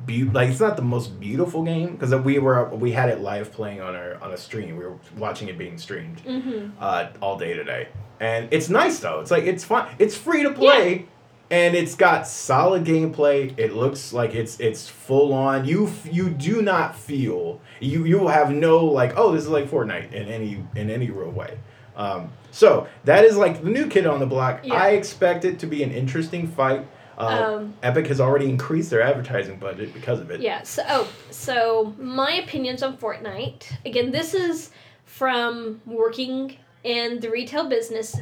be- 0.06 0.24
like 0.24 0.50
it's 0.50 0.60
not 0.60 0.76
the 0.76 0.82
most 0.82 1.18
beautiful 1.20 1.62
game 1.62 1.92
because 1.92 2.14
we 2.14 2.38
were 2.38 2.68
we 2.70 2.92
had 2.92 3.08
it 3.08 3.20
live 3.20 3.52
playing 3.52 3.80
on 3.80 3.94
our 3.94 4.22
on 4.22 4.32
a 4.32 4.36
stream. 4.36 4.76
We 4.76 4.84
were 4.84 4.96
watching 5.16 5.48
it 5.48 5.56
being 5.56 5.78
streamed 5.78 6.20
Mhm. 6.24 6.72
uh, 6.80 7.08
all 7.22 7.38
day 7.38 7.54
today, 7.54 7.88
and 8.20 8.48
it's 8.50 8.68
nice 8.68 8.98
though. 9.00 9.20
It's 9.20 9.30
like 9.30 9.44
it's 9.44 9.64
fun. 9.64 9.88
It's 9.98 10.16
free 10.16 10.42
to 10.42 10.50
play. 10.50 11.06
And 11.50 11.76
it's 11.76 11.94
got 11.94 12.26
solid 12.26 12.84
gameplay. 12.84 13.52
It 13.58 13.74
looks 13.74 14.12
like 14.14 14.34
it's 14.34 14.58
it's 14.60 14.88
full 14.88 15.32
on. 15.34 15.66
You 15.66 15.86
f- 15.88 16.08
you 16.10 16.30
do 16.30 16.62
not 16.62 16.96
feel 16.96 17.60
you 17.80 18.04
you 18.06 18.26
have 18.28 18.50
no 18.50 18.84
like 18.86 19.12
oh 19.18 19.32
this 19.32 19.42
is 19.44 19.50
like 19.50 19.68
Fortnite 19.70 20.10
in 20.12 20.26
any 20.26 20.64
in 20.74 20.88
any 20.90 21.10
real 21.10 21.30
way. 21.30 21.58
Um, 21.96 22.30
so 22.50 22.88
that 23.04 23.24
is 23.24 23.36
like 23.36 23.62
the 23.62 23.68
new 23.68 23.86
kid 23.88 24.06
on 24.06 24.20
the 24.20 24.26
block. 24.26 24.60
Yeah. 24.64 24.74
I 24.74 24.88
expect 24.92 25.44
it 25.44 25.58
to 25.60 25.66
be 25.66 25.82
an 25.82 25.92
interesting 25.92 26.48
fight. 26.48 26.86
Uh, 27.18 27.56
Um, 27.58 27.74
Epic 27.82 28.06
has 28.08 28.20
already 28.20 28.48
increased 28.48 28.90
their 28.90 29.02
advertising 29.02 29.58
budget 29.58 29.92
because 29.94 30.20
of 30.20 30.30
it. 30.30 30.40
Yeah. 30.40 30.62
So, 30.62 30.82
oh, 30.88 31.08
so 31.30 31.94
my 31.98 32.32
opinions 32.34 32.82
on 32.82 32.96
Fortnite. 32.96 33.64
Again, 33.86 34.10
this 34.10 34.34
is 34.34 34.70
from 35.04 35.80
working 35.86 36.56
in 36.82 37.20
the 37.20 37.30
retail 37.30 37.68
business 37.68 38.16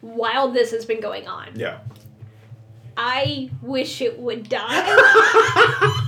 while 0.00 0.50
this 0.50 0.70
has 0.70 0.84
been 0.84 1.00
going 1.00 1.26
on. 1.28 1.48
Yeah. 1.54 1.78
I 2.96 3.50
wish 3.62 4.00
it 4.00 4.18
would 4.18 4.48
die. 4.48 4.84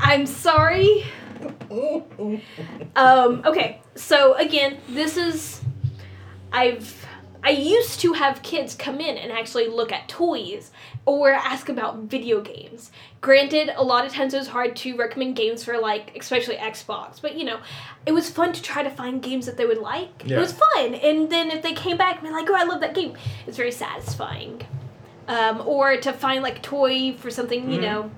I'm 0.00 0.26
sorry. 0.26 1.04
Um, 2.96 3.42
okay, 3.44 3.80
so 3.94 4.34
again, 4.34 4.78
this 4.88 5.16
is 5.16 5.62
I've 6.52 7.06
I 7.42 7.50
used 7.50 8.00
to 8.00 8.12
have 8.12 8.42
kids 8.42 8.74
come 8.74 9.00
in 9.00 9.16
and 9.16 9.32
actually 9.32 9.66
look 9.68 9.90
at 9.90 10.08
toys 10.08 10.70
or 11.04 11.30
ask 11.32 11.68
about 11.68 11.96
video 12.04 12.40
games. 12.40 12.92
Granted, 13.20 13.70
a 13.76 13.82
lot 13.82 14.04
of 14.06 14.12
times 14.12 14.34
it 14.34 14.38
was 14.38 14.48
hard 14.48 14.76
to 14.76 14.96
recommend 14.96 15.34
games 15.36 15.64
for 15.64 15.78
like 15.78 16.16
especially 16.16 16.56
Xbox, 16.56 17.20
but 17.20 17.36
you 17.36 17.44
know, 17.44 17.58
it 18.06 18.12
was 18.12 18.30
fun 18.30 18.52
to 18.52 18.62
try 18.62 18.82
to 18.82 18.90
find 18.90 19.20
games 19.22 19.46
that 19.46 19.56
they 19.56 19.66
would 19.66 19.78
like. 19.78 20.22
Yeah. 20.24 20.36
It 20.36 20.40
was 20.40 20.52
fun, 20.52 20.94
and 20.94 21.30
then 21.30 21.50
if 21.50 21.62
they 21.62 21.72
came 21.72 21.96
back 21.96 22.18
and 22.18 22.28
be 22.28 22.30
like, 22.32 22.48
"Oh, 22.48 22.54
I 22.54 22.64
love 22.64 22.80
that 22.82 22.94
game," 22.94 23.16
it's 23.46 23.56
very 23.56 23.72
satisfying. 23.72 24.62
Um, 25.28 25.62
or 25.66 25.96
to 25.96 26.12
find 26.12 26.42
like 26.42 26.58
a 26.58 26.62
toy 26.62 27.14
for 27.14 27.30
something, 27.30 27.70
you 27.70 27.78
Mhm. 27.78 27.82
know. 27.82 28.10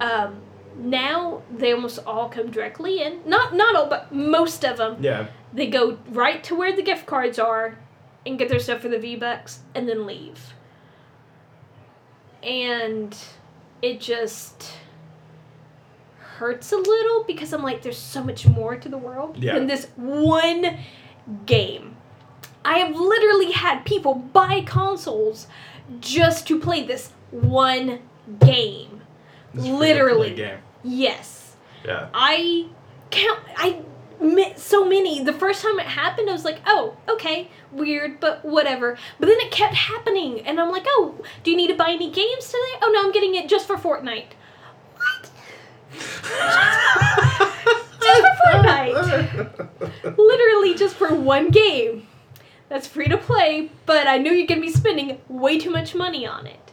Um, 0.00 0.40
now 0.78 1.42
they 1.50 1.72
almost 1.72 1.98
all 2.06 2.28
come 2.28 2.50
directly 2.50 3.00
in. 3.02 3.20
Not 3.24 3.54
not 3.54 3.74
all, 3.74 3.86
but 3.86 4.12
most 4.12 4.64
of 4.64 4.76
them. 4.76 4.96
Yeah. 5.00 5.26
They 5.52 5.66
go 5.68 5.98
right 6.10 6.44
to 6.44 6.54
where 6.54 6.74
the 6.76 6.82
gift 6.82 7.06
cards 7.06 7.38
are, 7.38 7.78
and 8.26 8.38
get 8.38 8.48
their 8.50 8.58
stuff 8.58 8.80
for 8.80 8.88
the 8.88 8.98
V 8.98 9.16
Bucks, 9.16 9.60
and 9.74 9.88
then 9.88 10.04
leave. 10.06 10.52
And 12.42 13.16
it 13.82 14.00
just 14.00 14.72
hurts 16.18 16.70
a 16.72 16.76
little 16.76 17.24
because 17.24 17.52
I'm 17.52 17.62
like, 17.62 17.82
there's 17.82 17.98
so 17.98 18.22
much 18.22 18.46
more 18.46 18.76
to 18.76 18.88
the 18.88 18.98
world 18.98 19.36
Yeah. 19.38 19.54
than 19.54 19.66
this 19.66 19.86
one 19.96 20.78
game. 21.46 21.96
I 22.64 22.78
have 22.78 22.94
literally 22.94 23.52
had 23.52 23.84
people 23.84 24.14
buy 24.14 24.60
consoles 24.62 25.46
just 26.00 26.46
to 26.48 26.58
play 26.58 26.84
this 26.84 27.12
one 27.30 28.00
game. 28.40 29.02
A 29.54 29.60
Literally. 29.60 30.34
Game. 30.34 30.58
Yes. 30.82 31.56
Yeah. 31.84 32.08
I 32.12 32.66
count 33.10 33.40
I 33.56 33.80
so 34.56 34.84
many. 34.84 35.22
The 35.22 35.32
first 35.32 35.62
time 35.62 35.78
it 35.78 35.86
happened, 35.86 36.28
I 36.28 36.32
was 36.32 36.44
like, 36.44 36.58
oh, 36.66 36.96
okay, 37.08 37.50
weird, 37.72 38.18
but 38.20 38.44
whatever. 38.44 38.96
But 39.20 39.26
then 39.26 39.38
it 39.40 39.50
kept 39.50 39.74
happening, 39.74 40.40
and 40.46 40.60
I'm 40.60 40.70
like, 40.70 40.84
oh, 40.86 41.14
do 41.42 41.50
you 41.50 41.56
need 41.56 41.68
to 41.68 41.74
buy 41.74 41.90
any 41.90 42.10
games 42.10 42.46
today? 42.46 42.78
Oh 42.82 42.90
no, 42.92 43.02
I'm 43.04 43.12
getting 43.12 43.34
it 43.34 43.48
just 43.48 43.66
for 43.66 43.76
Fortnite. 43.76 44.32
What? 44.94 45.30
just 48.00 48.22
for 48.22 48.52
Fortnite. 48.52 50.16
Literally 50.18 50.74
just 50.74 50.96
for 50.96 51.14
one 51.14 51.50
game. 51.50 52.06
That's 52.68 52.86
free 52.88 53.06
to 53.08 53.16
play, 53.18 53.70
but 53.86 54.06
I 54.06 54.18
know 54.18 54.32
you're 54.32 54.46
gonna 54.46 54.60
be 54.60 54.70
spending 54.72 55.20
way 55.28 55.58
too 55.58 55.70
much 55.70 55.94
money 55.94 56.26
on 56.26 56.46
it. 56.46 56.72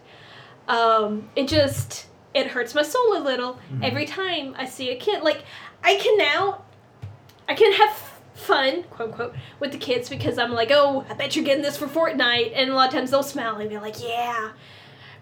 Um, 0.68 1.30
it 1.36 1.48
just 1.48 2.08
it 2.34 2.48
hurts 2.48 2.74
my 2.74 2.82
soul 2.82 3.16
a 3.16 3.22
little 3.22 3.60
Mhm. 3.72 3.84
every 3.84 4.06
time 4.08 4.56
I 4.58 4.66
see 4.66 4.89
a 4.89 4.96
kid. 4.96 5.22
Like 5.22 5.44
I 5.84 5.96
can 5.96 6.18
now, 6.18 6.64
I 7.48 7.56
can 7.56 7.72
have 7.74 8.12
fun, 8.36 8.84
quote 8.84 9.10
unquote, 9.12 9.36
with 9.60 9.72
the 9.72 9.78
kids 9.78 10.10
because 10.10 10.38
I'm 10.38 10.52
like, 10.52 10.70
oh, 10.72 11.06
I 11.10 11.14
bet 11.14 11.36
you're 11.36 11.46
getting 11.46 11.64
this 11.64 11.78
for 11.78 11.88
Fortnite, 11.88 12.52
and 12.56 12.70
a 12.72 12.74
lot 12.76 12.88
of 12.89 12.94
times 12.94 13.12
they'll 13.12 13.24
smile 13.24 13.58
and 13.58 13.70
be 13.70 13.78
like, 13.78 14.02
yeah, 14.04 14.52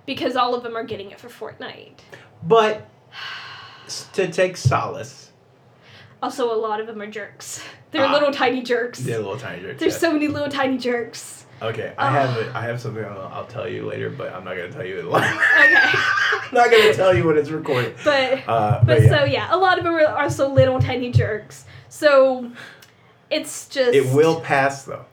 because 0.06 0.36
all 0.36 0.56
of 0.56 0.64
them 0.64 0.76
are 0.76 0.84
getting 0.84 1.12
it 1.12 1.20
for 1.20 1.30
Fortnite. 1.30 2.00
But 2.44 2.90
to 4.14 4.28
take 4.32 4.58
solace, 4.58 5.32
Also, 6.24 6.54
a 6.54 6.56
lot 6.56 6.80
of 6.80 6.88
them 6.88 7.02
are 7.02 7.08
jerks. 7.08 7.64
They're 7.92 8.06
Ah. 8.06 8.14
little 8.14 8.32
tiny 8.32 8.62
jerks. 8.62 9.00
they're 9.00 9.18
little 9.18 9.38
tiny 9.38 9.62
jerks. 9.64 9.80
There's 9.80 9.94
yeah. 9.94 10.00
so 10.00 10.14
many 10.14 10.28
little 10.28 10.50
tiny 10.50 10.78
jerks. 10.78 11.46
Okay, 11.62 11.94
I 11.98 12.12
have 12.12 12.38
it. 12.38 12.48
I 12.56 12.62
have 12.64 12.82
something 12.82 13.04
I'll, 13.06 13.30
I'll 13.34 13.46
tell 13.46 13.68
you 13.68 13.86
later, 13.86 14.10
but 14.10 14.34
I'm 14.34 14.44
not 14.44 14.56
gonna 14.56 14.72
tell 14.72 14.86
you 14.86 15.00
it 15.00 15.06
live. 15.16 15.24
Okay. 15.24 15.40
I'm 15.54 16.48
not 16.54 16.72
gonna 16.72 16.94
tell 16.94 17.16
you 17.16 17.26
when 17.28 17.38
it's 17.38 17.50
recorded. 17.50 17.96
But 18.04 18.48
Uh, 18.48 18.80
but, 18.80 18.86
but, 18.88 19.02
yeah, 19.04 19.10
so 19.20 19.24
yeah, 19.26 19.48
a 19.56 19.58
lot 19.58 19.78
of 19.78 19.84
them 19.84 19.94
are 19.94 20.06
also 20.18 20.50
little 20.50 20.80
tiny 20.80 21.12
jerks. 21.12 21.66
So 21.90 22.52
it's 23.30 23.68
just 23.68 23.94
it 23.94 24.14
will 24.14 24.42
pass 24.42 24.84
though. 24.84 25.06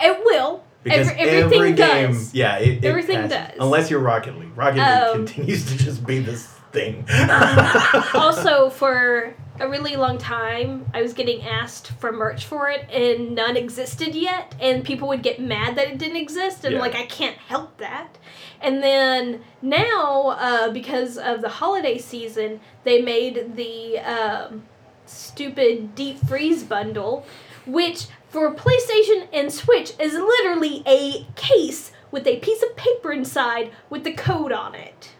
It 0.00 0.18
will. 0.24 0.62
Because 0.82 1.08
Every- 1.08 1.20
everything 1.22 1.58
every 1.60 1.72
game, 1.72 2.12
does. 2.12 2.34
yeah, 2.34 2.58
it, 2.58 2.68
it 2.68 2.84
Everything 2.84 3.16
passes. 3.28 3.30
does. 3.30 3.56
Unless 3.58 3.90
you're 3.90 4.00
Rocket 4.00 4.38
League. 4.38 4.54
Rocket 4.54 4.76
League 4.80 4.86
Um, 4.86 5.26
continues 5.26 5.64
to 5.72 5.78
just 5.78 6.04
be 6.06 6.18
this 6.18 6.46
thing. 6.72 7.06
also 8.14 8.68
for 8.68 9.34
a 9.60 9.68
really 9.68 9.94
long 9.96 10.18
time 10.18 10.84
i 10.92 11.00
was 11.00 11.12
getting 11.12 11.42
asked 11.42 11.88
for 12.00 12.10
merch 12.10 12.44
for 12.44 12.68
it 12.68 12.88
and 12.90 13.34
none 13.34 13.56
existed 13.56 14.14
yet 14.14 14.54
and 14.60 14.84
people 14.84 15.06
would 15.06 15.22
get 15.22 15.40
mad 15.40 15.76
that 15.76 15.86
it 15.88 15.98
didn't 15.98 16.16
exist 16.16 16.64
and 16.64 16.74
Yeah. 16.74 16.80
like 16.80 16.94
i 16.94 17.06
can't 17.06 17.36
help 17.36 17.76
that 17.78 18.18
and 18.60 18.82
then 18.82 19.42
now 19.62 20.30
uh, 20.38 20.70
because 20.70 21.16
of 21.18 21.40
the 21.40 21.48
holiday 21.48 21.98
season 21.98 22.60
they 22.82 23.00
made 23.00 23.54
the 23.56 23.98
um, 24.00 24.64
stupid 25.06 25.94
deep 25.94 26.18
freeze 26.26 26.64
bundle 26.64 27.24
which 27.66 28.06
for 28.28 28.52
playstation 28.54 29.28
and 29.32 29.52
switch 29.52 29.92
is 30.00 30.14
literally 30.14 30.82
a 30.86 31.26
case 31.36 31.92
with 32.10 32.26
a 32.26 32.38
piece 32.40 32.62
of 32.62 32.74
paper 32.76 33.12
inside 33.12 33.70
with 33.88 34.02
the 34.02 34.12
code 34.12 34.50
on 34.50 34.74
it 34.74 35.10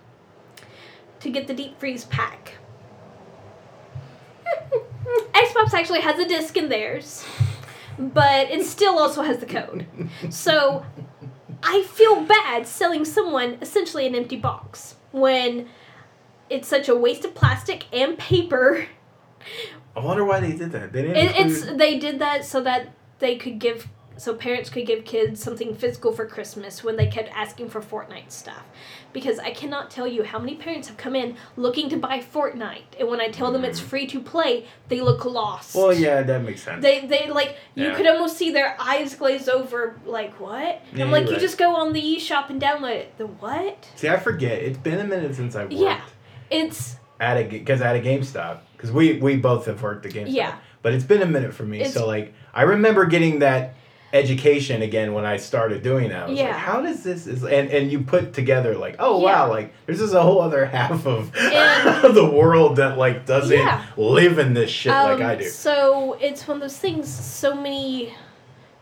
to 1.20 1.30
get 1.30 1.46
the 1.46 1.54
deep 1.54 1.78
freeze 1.78 2.04
pack 2.06 2.54
Xbox 5.32 5.74
actually 5.74 6.00
has 6.00 6.18
a 6.18 6.26
disc 6.26 6.56
in 6.56 6.68
theirs, 6.68 7.24
but 7.98 8.50
it 8.50 8.64
still 8.64 8.98
also 8.98 9.22
has 9.22 9.38
the 9.38 9.46
code. 9.46 9.86
So 10.30 10.84
I 11.62 11.82
feel 11.82 12.22
bad 12.22 12.66
selling 12.66 13.04
someone 13.04 13.58
essentially 13.60 14.06
an 14.06 14.14
empty 14.14 14.36
box 14.36 14.96
when 15.12 15.68
it's 16.50 16.68
such 16.68 16.88
a 16.88 16.94
waste 16.94 17.24
of 17.24 17.34
plastic 17.34 17.86
and 17.92 18.18
paper. 18.18 18.86
I 19.96 20.00
wonder 20.00 20.24
why 20.24 20.40
they 20.40 20.52
did 20.52 20.72
that. 20.72 20.92
They 20.92 21.02
didn't. 21.02 21.16
It, 21.16 21.36
it's 21.36 21.64
they 21.76 21.98
did 21.98 22.18
that 22.18 22.44
so 22.44 22.60
that 22.62 22.88
they 23.18 23.36
could 23.36 23.58
give 23.58 23.88
so 24.16 24.34
parents 24.34 24.70
could 24.70 24.86
give 24.86 25.04
kids 25.04 25.42
something 25.42 25.74
physical 25.74 26.12
for 26.12 26.26
Christmas 26.26 26.84
when 26.84 26.96
they 26.96 27.06
kept 27.06 27.28
asking 27.34 27.68
for 27.68 27.80
Fortnite 27.80 28.30
stuff. 28.30 28.64
Because 29.12 29.38
I 29.38 29.50
cannot 29.50 29.90
tell 29.90 30.06
you 30.06 30.24
how 30.24 30.38
many 30.38 30.54
parents 30.56 30.88
have 30.88 30.96
come 30.96 31.14
in 31.14 31.36
looking 31.56 31.88
to 31.90 31.96
buy 31.96 32.18
Fortnite, 32.20 32.98
and 32.98 33.08
when 33.08 33.20
I 33.20 33.28
tell 33.28 33.52
them 33.52 33.64
it's 33.64 33.80
mm. 33.80 33.84
free 33.84 34.06
to 34.08 34.20
play, 34.20 34.66
they 34.88 35.00
look 35.00 35.24
lost. 35.24 35.74
Well, 35.74 35.92
yeah, 35.92 36.22
that 36.22 36.42
makes 36.42 36.62
sense. 36.62 36.82
They 36.82 37.06
they 37.06 37.28
like 37.30 37.56
you 37.74 37.86
Yeah. 37.86 37.94
could 37.94 38.06
almost 38.06 38.36
see 38.36 38.50
their 38.50 38.76
eyes 38.78 39.14
glaze 39.14 39.48
over, 39.48 40.00
like 40.04 40.40
what? 40.40 40.82
Yeah, 40.92 41.04
I'm 41.04 41.10
like 41.10 41.24
you're 41.24 41.34
you 41.34 41.40
just 41.40 41.58
go 41.58 41.74
on 41.74 41.92
the 41.92 42.02
eShop 42.02 42.50
and 42.50 42.60
download 42.60 42.96
it. 42.96 43.18
The 43.18 43.26
what? 43.26 43.88
See, 43.96 44.08
I 44.08 44.16
forget. 44.16 44.58
It's 44.62 44.78
been 44.78 45.00
a 45.00 45.04
minute 45.04 45.34
since 45.34 45.54
I've 45.54 45.70
worked 45.70 45.82
Yeah. 45.82 46.00
It's 46.50 46.96
at 47.20 47.36
a 47.36 47.44
because 47.44 47.80
at 47.80 47.96
a 47.96 48.00
GameStop 48.00 48.60
because 48.76 48.92
we 48.92 49.18
we 49.18 49.36
both 49.36 49.66
have 49.66 49.82
worked 49.82 50.06
at 50.06 50.12
GameStop. 50.12 50.34
Yeah. 50.34 50.56
But 50.82 50.92
it's 50.92 51.04
been 51.04 51.22
a 51.22 51.26
minute 51.26 51.54
for 51.54 51.64
me, 51.64 51.78
It's- 51.78 51.94
so 51.94 52.06
like 52.06 52.34
I 52.52 52.62
remember 52.62 53.06
getting 53.06 53.38
that 53.40 53.74
education 54.14 54.80
again 54.82 55.12
when 55.12 55.24
I 55.24 55.36
started 55.36 55.82
doing 55.82 56.08
that. 56.10 56.22
I 56.22 56.30
was 56.30 56.38
Yeah. 56.38 56.44
like, 56.50 56.56
how 56.56 56.80
does 56.80 57.02
this 57.02 57.26
is 57.26 57.42
and 57.44 57.68
and 57.70 57.90
you 57.90 58.00
put 58.00 58.32
together 58.32 58.76
like, 58.76 58.96
oh 59.00 59.18
Yeah. 59.20 59.24
wow, 59.26 59.48
like 59.50 59.72
there's 59.86 59.98
just 59.98 60.14
a 60.14 60.22
whole 60.22 60.40
other 60.40 60.64
half 60.78 61.04
of 61.06 61.32
the 61.32 62.30
world 62.32 62.76
that 62.76 62.96
like 62.96 63.26
doesn't 63.26 63.58
Yeah. 63.58 63.82
live 63.96 64.38
in 64.38 64.54
this 64.54 64.70
shit 64.70 64.92
like 64.92 65.20
Um, 65.20 65.26
I 65.26 65.34
do. 65.34 65.44
So 65.48 66.16
it's 66.20 66.46
one 66.46 66.58
of 66.58 66.60
those 66.62 66.78
things. 66.78 67.12
So 67.12 67.54
many, 67.54 68.14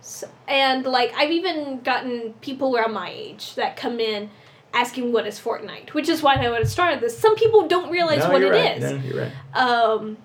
so, 0.03 0.29
and 0.47 0.85
like 0.85 1.13
I've 1.17 1.31
even 1.33 1.81
gotten 1.81 2.35
people 2.43 2.77
around 2.77 2.93
my 2.93 3.11
age 3.11 3.55
that 3.55 3.77
come 3.77 4.01
in 4.01 4.29
asking 4.75 5.13
what 5.13 5.27
is 5.27 5.39
Fortnite, 5.41 5.91
which 5.95 6.09
is 6.11 6.23
why 6.23 6.35
I 6.37 6.49
would 6.51 6.59
have 6.61 6.69
started 6.71 7.01
this. 7.01 7.19
Some 7.19 7.37
people 7.37 7.69
don't 7.69 7.91
realize 7.91 8.21
No, 8.21 8.31
what 8.33 8.43
it 8.43 8.47
you're 8.47 8.55
is. 8.55 8.83
right. 8.85 8.93
No, 8.97 9.03
you're 9.09 9.21
right. 9.23 9.33
Um, 9.55 10.17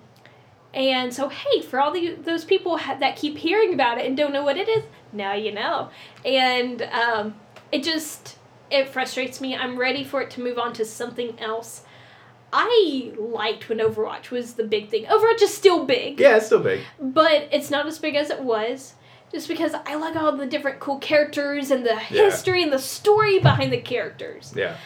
and 0.74 1.12
so 1.14 1.28
hey, 1.30 1.62
for 1.62 1.80
all 1.80 1.90
the 1.92 2.14
those 2.14 2.44
people 2.44 2.76
ha- 2.76 2.96
that 3.00 3.16
keep 3.16 3.38
hearing 3.38 3.72
about 3.72 3.96
it 3.98 4.04
and 4.06 4.16
don't 4.16 4.32
know 4.34 4.44
what 4.44 4.56
it 4.58 4.68
is, 4.68 4.84
now 5.12 5.34
you 5.34 5.52
know. 5.52 5.90
And 6.24 6.82
um, 6.82 7.34
it 7.72 7.82
just 7.82 8.36
it 8.70 8.88
frustrates 8.88 9.40
me. 9.40 9.56
I'm 9.56 9.78
ready 9.78 10.04
for 10.04 10.20
it 10.22 10.30
to 10.32 10.40
move 10.40 10.58
on 10.58 10.72
to 10.74 10.84
something 10.84 11.38
else. 11.40 11.82
I 12.52 13.12
liked 13.18 13.68
when 13.68 13.78
Overwatch 13.78 14.30
was 14.30 14.54
the 14.54 14.64
big 14.64 14.88
thing. 14.88 15.04
Overwatch 15.04 15.42
is 15.42 15.52
still 15.52 15.84
big, 15.84 16.18
Yeah, 16.18 16.36
it's 16.36 16.46
still 16.46 16.60
big. 16.62 16.80
but 16.98 17.48
it's 17.52 17.70
not 17.70 17.86
as 17.86 17.98
big 17.98 18.14
as 18.14 18.30
it 18.30 18.40
was. 18.42 18.94
Just 19.30 19.48
because 19.48 19.74
I 19.84 19.96
like 19.96 20.16
all 20.16 20.32
the 20.34 20.46
different 20.46 20.80
cool 20.80 20.98
characters 20.98 21.70
and 21.70 21.84
the 21.84 21.94
Yeah. 22.10 22.24
history 22.24 22.62
and 22.62 22.72
the 22.72 22.78
story 22.78 23.38
behind 23.38 23.70
the 23.72 23.80
characters 23.80 24.54
Yeah. 24.56 24.76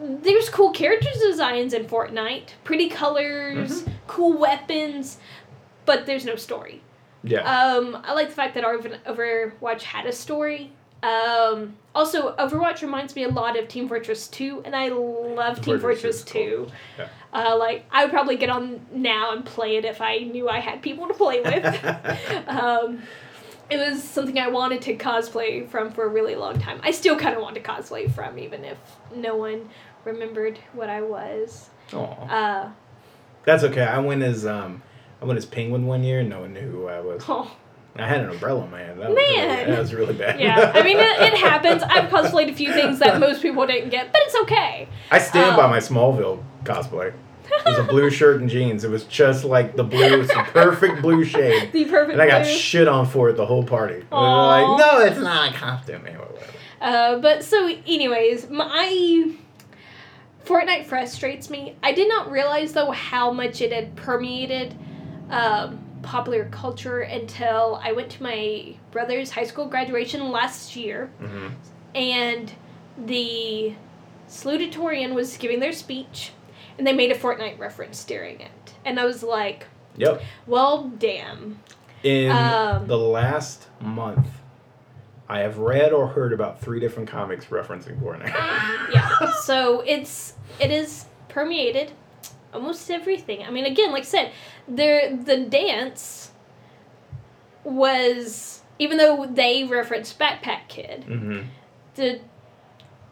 there's 0.00 0.50
cool 0.50 0.70
characters 0.72 1.18
designs 1.20 1.72
in 1.72 1.86
Fortnite, 1.86 2.50
pretty 2.64 2.88
colors, 2.90 3.82
Mm-hmm. 3.82 3.90
cool 4.06 4.36
weapons, 4.38 5.16
but 5.86 6.04
there's 6.04 6.26
no 6.26 6.36
story. 6.36 6.82
Yeah. 7.24 7.40
Um, 7.40 8.00
I 8.04 8.12
like 8.14 8.28
the 8.28 8.34
fact 8.34 8.54
that 8.54 8.64
Over- 8.64 8.98
Overwatch 9.06 9.82
had 9.82 10.06
a 10.06 10.12
story. 10.12 10.72
Um, 11.02 11.76
also, 11.94 12.34
Overwatch 12.36 12.82
reminds 12.82 13.14
me 13.14 13.24
a 13.24 13.28
lot 13.28 13.58
of 13.58 13.68
Team 13.68 13.88
Fortress 13.88 14.26
2, 14.28 14.62
and 14.64 14.74
I 14.74 14.88
love 14.88 15.60
Team 15.60 15.78
Fortress 15.78 16.22
Fortress, 16.22 16.22
2. 16.24 16.64
cool. 16.66 16.72
Yeah. 16.98 17.08
Uh, 17.32 17.56
like, 17.56 17.84
I 17.90 18.04
would 18.04 18.12
probably 18.12 18.36
get 18.36 18.50
on 18.50 18.84
now 18.92 19.32
and 19.32 19.44
play 19.44 19.76
it 19.76 19.84
if 19.84 20.00
I 20.00 20.18
knew 20.18 20.48
I 20.48 20.58
had 20.58 20.82
people 20.82 21.06
to 21.08 21.14
play 21.14 21.40
with. 21.40 21.84
um, 22.48 23.02
it 23.70 23.76
was 23.76 24.02
something 24.02 24.38
I 24.38 24.48
wanted 24.48 24.82
to 24.82 24.96
cosplay 24.96 25.68
from 25.68 25.92
for 25.92 26.04
a 26.04 26.08
really 26.08 26.34
long 26.34 26.58
time. 26.58 26.80
I 26.82 26.90
still 26.90 27.16
kind 27.18 27.36
of 27.36 27.42
want 27.42 27.54
to 27.56 27.60
cosplay 27.60 28.10
from, 28.10 28.38
even 28.38 28.64
if 28.64 28.78
no 29.14 29.36
one 29.36 29.68
remembered 30.04 30.58
what 30.72 30.88
I 30.88 31.02
was. 31.02 31.68
Aw. 31.92 31.98
Uh, 31.98 32.70
That's 33.44 33.62
okay. 33.64 33.82
I 33.82 33.98
went 33.98 34.22
as 34.22 34.46
um 34.46 34.82
I 35.20 35.24
went 35.24 35.36
as 35.38 35.46
Penguin 35.46 35.86
one 35.86 36.04
year 36.04 36.20
and 36.20 36.28
no 36.30 36.40
one 36.40 36.52
knew 36.54 36.68
who 36.70 36.86
I 36.88 37.00
was. 37.00 37.22
oh, 37.28 37.50
I 37.96 38.06
had 38.06 38.20
an 38.20 38.30
umbrella, 38.30 38.66
man. 38.68 38.98
That 38.98 39.08
was 39.10 39.16
Really, 39.16 39.36
Man. 39.46 39.70
that 39.70 39.78
was 39.80 39.92
really 39.94 40.14
bad. 40.14 40.38
yeah. 40.38 40.70
I 40.74 40.82
mean, 40.84 40.98
it, 40.98 41.20
it 41.20 41.34
happens. 41.38 41.82
I've 41.82 42.08
cosplayed 42.10 42.48
a 42.50 42.54
few 42.54 42.72
things 42.72 43.00
that 43.00 43.18
most 43.18 43.42
people 43.42 43.66
didn't 43.66 43.90
get, 43.90 44.12
but 44.12 44.20
it's 44.24 44.36
okay. 44.42 44.88
I 45.10 45.18
stand 45.18 45.56
by 45.56 45.64
Um, 45.64 45.70
my 45.70 45.78
Smallville 45.78 46.42
cosplay. 46.62 47.12
It 47.50 47.64
was 47.64 47.78
a 47.78 47.82
blue 47.90 48.08
shirt 48.10 48.40
and 48.40 48.48
jeans. 48.48 48.84
It 48.84 48.90
was 48.90 49.02
just 49.04 49.44
like 49.44 49.74
the 49.74 49.82
blue, 49.82 50.20
it's 50.20 50.32
the 50.32 50.42
perfect 50.52 51.02
blue 51.02 51.24
shade. 51.24 51.72
The 51.72 51.86
perfect. 51.86 52.12
And 52.12 52.22
I 52.22 52.26
got 52.28 52.42
blue. 52.44 52.52
shit 52.52 52.86
on 52.86 53.04
for 53.06 53.30
it 53.30 53.36
the 53.36 53.46
whole 53.46 53.64
party. 53.64 54.04
Like, 54.12 54.78
no, 54.78 55.00
it's 55.00 55.18
not 55.18 55.52
a 55.52 55.56
costume. 55.56 56.06
Anyway, 56.06 56.24
whatever. 56.24 56.52
Uh, 56.80 57.18
but 57.18 57.42
so, 57.42 57.66
anyways, 57.66 58.48
my 58.48 59.32
Fortnite 60.44 60.86
frustrates 60.86 61.50
me. 61.50 61.74
I 61.82 61.92
did 61.92 62.08
not 62.08 62.30
realize 62.30 62.74
though 62.74 62.92
how 62.92 63.32
much 63.32 63.60
it 63.60 63.72
had 63.72 63.96
permeated 63.96 64.76
um, 65.30 65.78
popular 66.02 66.46
culture 66.50 67.00
until 67.00 67.80
I 67.82 67.92
went 67.92 68.10
to 68.10 68.22
my 68.22 68.74
brother's 68.90 69.30
high 69.30 69.44
school 69.44 69.66
graduation 69.66 70.30
last 70.30 70.76
year, 70.76 71.10
Mhm. 71.20 71.52
and 71.94 72.52
the 72.96 73.74
salutatorian 74.28 75.14
was 75.14 75.36
giving 75.36 75.60
their 75.60 75.72
speech, 75.72 76.32
and 76.76 76.86
they 76.86 76.92
made 76.92 77.10
a 77.10 77.14
Fortnite 77.18 77.58
reference 77.58 78.04
during 78.04 78.40
it, 78.40 78.74
and 78.84 78.98
I 79.00 79.04
was 79.04 79.22
like, 79.22 79.66
Yep. 79.96 80.22
"Well, 80.46 80.92
damn." 80.98 81.60
In 82.04 82.30
Um, 82.30 82.86
the 82.86 82.96
last 82.98 83.66
month, 83.80 84.28
I 85.28 85.40
have 85.40 85.58
read 85.58 85.92
or 85.92 86.06
heard 86.08 86.32
about 86.32 86.60
three 86.60 86.78
different 86.80 87.08
comics 87.08 87.46
referencing 87.46 88.00
Fortnite. 88.00 88.32
yeah. 88.94 89.32
So 89.42 89.80
it's 89.80 90.34
it 90.60 90.70
is 90.70 91.06
permeated 91.28 91.92
almost 92.54 92.90
everything. 92.90 93.42
I 93.44 93.50
mean, 93.50 93.64
again, 93.66 93.90
like 93.92 94.02
I 94.02 94.06
said, 94.06 94.32
there 94.68 95.16
the 95.16 95.38
dance 95.44 96.30
was 97.64 98.62
even 98.78 98.96
though 98.98 99.26
they 99.26 99.64
referenced 99.64 100.18
Backpack 100.18 100.68
Kid, 100.68 101.04
Mm-hmm. 101.08 101.40
the 101.96 102.20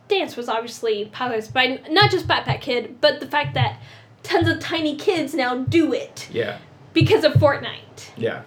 dance 0.08 0.36
was 0.36 0.48
obviously 0.48 1.06
popularized 1.06 1.52
by 1.52 1.80
not 1.90 2.10
just 2.10 2.28
Backpack 2.28 2.60
Kid, 2.60 3.00
but 3.00 3.18
the 3.18 3.26
fact 3.26 3.54
that 3.54 3.80
tons 4.22 4.48
of 4.48 4.60
tiny 4.60 4.94
kids 4.96 5.34
now 5.34 5.56
do 5.56 5.92
it 5.92 6.28
Yeah. 6.32 6.58
because 6.92 7.24
of 7.24 7.32
Fortnite. 7.34 8.10
Yeah. 8.16 8.42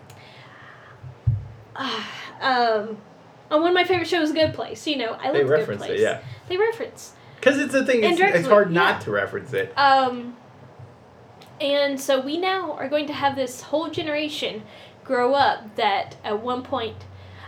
um, 1.76 2.98
on 3.52 3.62
one 3.62 3.68
of 3.70 3.74
my 3.74 3.84
favorite 3.84 4.08
shows, 4.08 4.32
Good 4.32 4.54
Place. 4.54 4.86
You 4.88 4.98
know, 4.98 5.14
I 5.14 5.26
love 5.28 5.34
Good 5.34 5.50
reference 5.50 5.82
Place. 5.86 6.00
it. 6.00 6.04
Yeah. 6.04 6.22
They 6.48 6.58
reference. 6.58 7.14
Because 7.36 7.58
it's 7.60 7.74
a 7.74 7.86
thing. 7.86 8.04
It's, 8.04 8.20
it's 8.20 8.48
hard 8.48 8.72
not 8.72 8.96
yeah. 8.96 9.00
to 9.00 9.12
reference 9.12 9.54
it. 9.54 9.74
Um, 9.78 10.36
and 11.62 12.00
so 12.00 12.20
we 12.20 12.38
now 12.38 12.74
are 12.74 12.88
going 12.90 13.08
to 13.08 13.14
have 13.14 13.36
this 13.36 13.62
whole 13.62 13.90
generation 13.90 14.64
grow 15.04 15.34
up 15.34 15.76
that 15.76 16.16
at 16.24 16.42
one 16.42 16.64
point, 16.64 16.96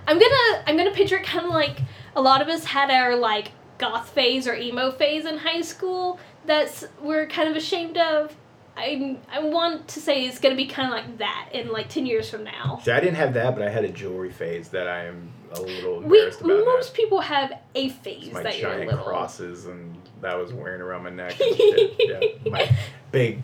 I'm 0.07 0.17
gonna 0.19 0.63
I'm 0.67 0.77
gonna 0.77 0.91
picture 0.91 1.17
it 1.17 1.23
kind 1.23 1.45
of 1.45 1.51
like 1.51 1.79
a 2.15 2.21
lot 2.21 2.41
of 2.41 2.47
us 2.47 2.65
had 2.65 2.89
our 2.89 3.15
like 3.15 3.51
goth 3.77 4.09
phase 4.09 4.47
or 4.47 4.55
emo 4.55 4.91
phase 4.91 5.25
in 5.25 5.37
high 5.37 5.61
school. 5.61 6.19
That's 6.45 6.85
we're 7.01 7.27
kind 7.27 7.49
of 7.49 7.55
ashamed 7.55 7.97
of. 7.97 8.35
I 8.75 9.17
I 9.31 9.39
want 9.41 9.87
to 9.89 9.99
say 9.99 10.25
it's 10.25 10.39
gonna 10.39 10.55
be 10.55 10.65
kind 10.65 10.87
of 10.87 10.93
like 10.97 11.17
that 11.19 11.49
in 11.53 11.71
like 11.71 11.87
ten 11.89 12.05
years 12.05 12.29
from 12.29 12.43
now. 12.43 12.79
See, 12.83 12.91
I 12.91 12.99
didn't 12.99 13.15
have 13.17 13.33
that, 13.35 13.53
but 13.55 13.61
I 13.65 13.69
had 13.69 13.83
a 13.85 13.89
jewelry 13.89 14.31
phase 14.31 14.69
that 14.69 14.87
I 14.87 15.05
am 15.05 15.31
a 15.53 15.61
little 15.61 15.99
We 16.01 16.19
about. 16.25 16.41
most 16.47 16.93
now. 16.93 16.95
people 16.95 17.19
have 17.21 17.53
a 17.75 17.89
phase 17.89 18.31
my 18.33 18.43
that 18.43 18.55
giant 18.55 18.89
little. 18.89 19.03
crosses 19.03 19.65
and 19.65 19.95
that 20.21 20.37
was 20.37 20.53
wearing 20.53 20.81
around 20.81 21.03
my 21.03 21.09
neck. 21.09 21.35
Yeah, 21.39 22.19
my 22.49 22.75
big, 23.11 23.43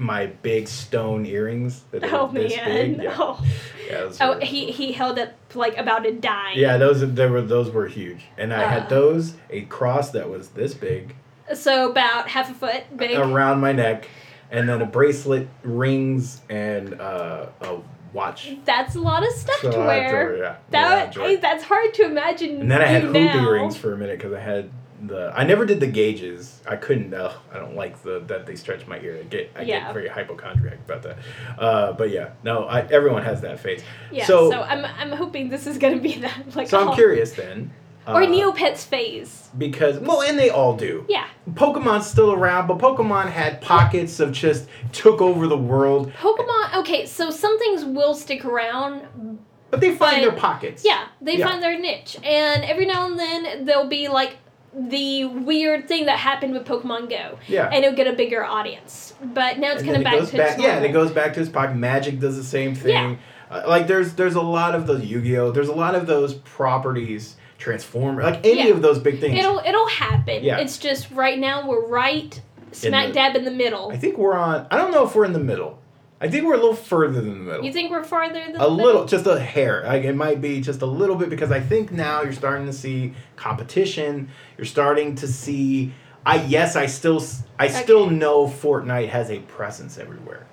my 0.00 0.24
big 0.26 0.66
stone 0.66 1.26
earrings 1.26 1.84
Oh 2.02 2.28
man! 2.28 2.48
big. 2.48 3.02
Yeah, 3.02 3.16
Oh, 3.18 3.44
yeah, 3.88 4.10
oh 4.20 4.34
were- 4.34 4.40
he 4.40 4.70
he 4.72 4.92
held 4.92 5.18
up 5.18 5.30
like 5.54 5.76
about 5.76 6.06
a 6.06 6.12
dime. 6.12 6.56
yeah, 6.56 6.78
those 6.78 7.00
they 7.14 7.26
were 7.26 7.42
those 7.42 7.70
were 7.70 7.86
huge, 7.86 8.24
and 8.38 8.52
I 8.54 8.64
Uh. 8.64 8.68
had 8.68 8.88
those 8.88 9.34
a 9.50 9.60
cross 9.62 10.10
that 10.12 10.28
was 10.30 10.48
this 10.50 10.72
big 10.74 11.14
So 11.54 11.90
about 11.90 12.28
half 12.28 12.50
a 12.50 12.54
foot 12.54 12.84
big. 12.96 13.18
around 13.18 13.60
my 13.60 13.72
neck, 13.72 14.08
and 14.50 14.68
then 14.68 14.80
a 14.80 14.86
bracelet, 14.86 15.48
rings, 15.62 16.40
and 16.48 16.98
uh, 17.00 17.46
a 17.60 17.76
watch. 18.14 18.56
That's 18.64 18.94
a 18.94 19.00
lot 19.00 19.22
of 19.26 19.32
stuff 19.34 19.60
So 19.60 19.70
to 19.70 19.76
I 19.80 19.80
to- 19.80 19.86
wear. 19.86 20.36
yeah, 20.36 20.42
yeah, 20.42 20.56
That 20.70 21.12
jewelry. 21.12 21.28
hey, 21.34 21.36
that's 21.36 21.64
hard 21.64 21.92
to 21.94 22.04
imagine. 22.04 22.60
And 22.62 22.70
then 22.70 22.80
I 22.80 22.86
had 22.86 23.02
hoop 23.02 23.12
now. 23.14 23.44
earrings 23.46 23.76
for 23.76 23.92
a 23.92 23.96
minute 23.98 24.18
because 24.18 24.32
I 24.32 24.40
had 24.40 24.70
the. 25.06 25.32
I 25.34 25.44
never 25.44 25.64
did 25.64 25.80
the 25.80 25.86
gauges. 25.86 26.60
I 26.68 26.76
couldn't. 26.76 27.12
Uh, 27.14 27.32
I 27.52 27.58
don't 27.58 27.74
like 27.74 28.02
the 28.02 28.20
that 28.26 28.46
they 28.46 28.56
stretch 28.56 28.86
my 28.86 28.98
ear. 29.00 29.18
I 29.20 29.24
get. 29.24 29.50
I 29.56 29.62
Yeah. 29.62 29.80
get 29.84 29.94
very 29.94 30.08
hypochondriac 30.08 30.78
about 30.86 31.02
that. 31.02 31.18
Uh, 31.58 31.92
but 31.92 32.10
yeah, 32.10 32.30
no. 32.42 32.64
I, 32.64 32.80
everyone 32.86 33.22
has 33.22 33.40
that 33.42 33.60
phase. 33.60 33.82
Yeah. 34.12 34.26
So- 34.26 34.50
So, 34.50 34.62
I'm 34.62 34.84
I'm 34.84 35.12
hoping 35.12 35.48
this 35.48 35.66
is 35.66 35.78
gonna 35.78 35.98
be 36.00 36.14
that 36.20 36.54
like. 36.56 36.68
So 36.68 36.86
I'm 36.88 36.94
curious 36.94 37.32
then. 37.32 37.72
Or 38.06 38.22
uh, 38.22 38.26
Neopets 38.26 38.78
phase. 38.84 39.50
because 39.56 39.98
well, 40.00 40.22
and 40.22 40.38
they 40.38 40.48
all 40.50 40.74
do. 40.74 41.04
Yeah. 41.08 41.26
Pokemon's 41.52 42.06
still 42.06 42.32
around, 42.32 42.66
but 42.66 42.78
Pokemon 42.78 43.30
had 43.30 43.60
pockets 43.60 44.18
of 44.20 44.32
just 44.32 44.68
took 44.92 45.20
over 45.20 45.46
the 45.46 45.56
world, 45.58 46.10
Pokemon. 46.14 46.76
Okay, 46.78 47.04
so 47.06 47.30
some 47.30 47.58
things 47.58 47.84
will 47.84 48.14
stick 48.14 48.44
around. 48.44 49.38
but 49.70 49.80
they 49.80 49.94
find 49.94 50.16
But- 50.16 50.30
their 50.30 50.38
pockets. 50.40 50.82
Yeah, 50.84 51.04
they 51.20 51.36
Yeah. 51.36 51.46
find 51.46 51.62
their 51.62 51.78
niche, 51.78 52.16
and 52.24 52.64
every 52.64 52.86
now 52.86 53.06
and 53.06 53.18
then 53.18 53.64
there'll 53.66 53.86
be 53.86 54.08
like 54.08 54.38
the 54.72 55.24
weird 55.24 55.88
thing 55.88 56.06
that 56.06 56.18
happened 56.18 56.52
with 56.52 56.64
Pokemon 56.64 57.10
Go, 57.10 57.38
Yeah. 57.48 57.68
and 57.72 57.84
it'll 57.84 57.96
get 57.96 58.06
a 58.06 58.12
bigger 58.12 58.44
audience. 58.44 59.14
But 59.22 59.58
now 59.58 59.72
it's 59.72 59.82
kind 59.82 59.96
of 59.96 60.04
then 60.04 60.18
back 60.20 60.28
to 60.28 60.36
back, 60.36 60.58
yeah, 60.60 60.76
and 60.76 60.84
it 60.84 60.92
goes 60.92 61.10
back 61.10 61.34
to 61.34 61.40
its 61.40 61.48
pocket. 61.50 61.76
Magic 61.76 62.20
does 62.20 62.36
the 62.36 62.44
same 62.44 62.74
thing. 62.74 62.90
Yeah. 62.92 63.16
Uh, 63.56 63.64
like 63.66 63.86
there's 63.88 64.14
there's 64.14 64.36
a 64.36 64.40
lot 64.40 64.74
of 64.76 64.86
those 64.86 65.04
Yu-Gi-Oh. 65.04 65.50
There's 65.50 65.68
a 65.68 65.74
lot 65.74 65.94
of 65.96 66.06
those 66.06 66.34
properties, 66.34 67.34
Transformer, 67.58 68.22
like 68.22 68.46
any 68.46 68.68
Yeah. 68.68 68.74
of 68.74 68.80
those 68.82 68.98
big 69.00 69.18
things. 69.20 69.38
It'll 69.38 69.58
it'll 69.58 69.88
happen. 69.88 70.44
Yeah. 70.44 70.58
It's 70.58 70.78
just 70.78 71.10
right 71.10 71.38
now 71.38 71.68
we're 71.68 71.84
right 71.86 72.40
smack 72.70 73.08
the- 73.08 73.14
dab 73.14 73.34
in 73.34 73.44
the 73.44 73.50
middle. 73.50 73.90
I 73.90 73.96
think 73.96 74.16
we're 74.18 74.36
on. 74.36 74.68
I 74.70 74.76
don't 74.76 74.92
know 74.92 75.04
if 75.04 75.14
we're 75.16 75.24
in 75.24 75.32
the 75.32 75.40
middle. 75.40 75.78
I 76.22 76.28
think 76.28 76.44
we're 76.44 76.52
a 76.52 76.58
little 76.58 76.74
further 76.74 77.14
than 77.22 77.30
the 77.30 77.34
middle. 77.50 77.64
You 77.64 77.72
think 77.72 77.90
we're 77.90 78.04
farther 78.04 78.34
than 78.34 78.56
a 78.60 78.68
little, 78.68 79.06
just 79.06 79.26
a 79.26 79.40
hair. 79.40 79.82
Like 79.86 80.04
it 80.04 80.14
might 80.14 80.42
be 80.42 80.60
just 80.60 80.82
a 80.82 80.86
little 80.86 81.16
bit 81.16 81.30
because 81.30 81.50
I 81.50 81.60
think 81.60 81.90
now 81.92 82.20
you're 82.22 82.34
starting 82.34 82.66
to 82.66 82.74
see 82.74 83.14
competition. 83.36 84.28
You're 84.60 84.66
starting 84.66 85.14
to 85.14 85.26
see. 85.26 85.90
I 86.26 86.42
yes, 86.42 86.76
I 86.76 86.84
still 86.84 87.24
I 87.58 87.68
still 87.68 88.10
know 88.10 88.46
Fortnite 88.46 89.08
has 89.08 89.30
a 89.30 89.38
presence 89.38 89.96
everywhere. 89.96 90.46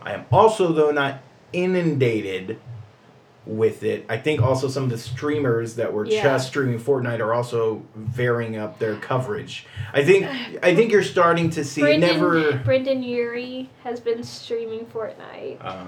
I 0.00 0.14
am 0.14 0.24
also 0.32 0.72
though 0.72 0.92
not 0.92 1.18
inundated 1.52 2.58
with 3.44 3.82
it. 3.82 4.06
I 4.08 4.16
think 4.16 4.40
also 4.40 4.68
some 4.68 4.84
of 4.84 4.88
the 4.88 4.96
streamers 4.96 5.74
that 5.74 5.92
were 5.92 6.06
Yeah. 6.06 6.22
just 6.22 6.48
streaming 6.48 6.78
Fortnite 6.78 7.20
are 7.20 7.34
also 7.34 7.82
varying 7.94 8.56
up 8.56 8.78
their 8.78 8.96
coverage. 8.96 9.66
I 9.92 10.02
think 10.06 10.24
I 10.62 10.74
think 10.74 10.90
you're 10.90 11.02
starting 11.02 11.50
to 11.50 11.62
see 11.62 11.82
Brendon, 11.82 12.14
never. 12.14 12.52
Brendon 12.64 13.02
Urie 13.02 13.68
has 13.84 14.00
been 14.00 14.22
streaming 14.24 14.86
Fortnite. 14.86 15.58
Uh, 15.62 15.84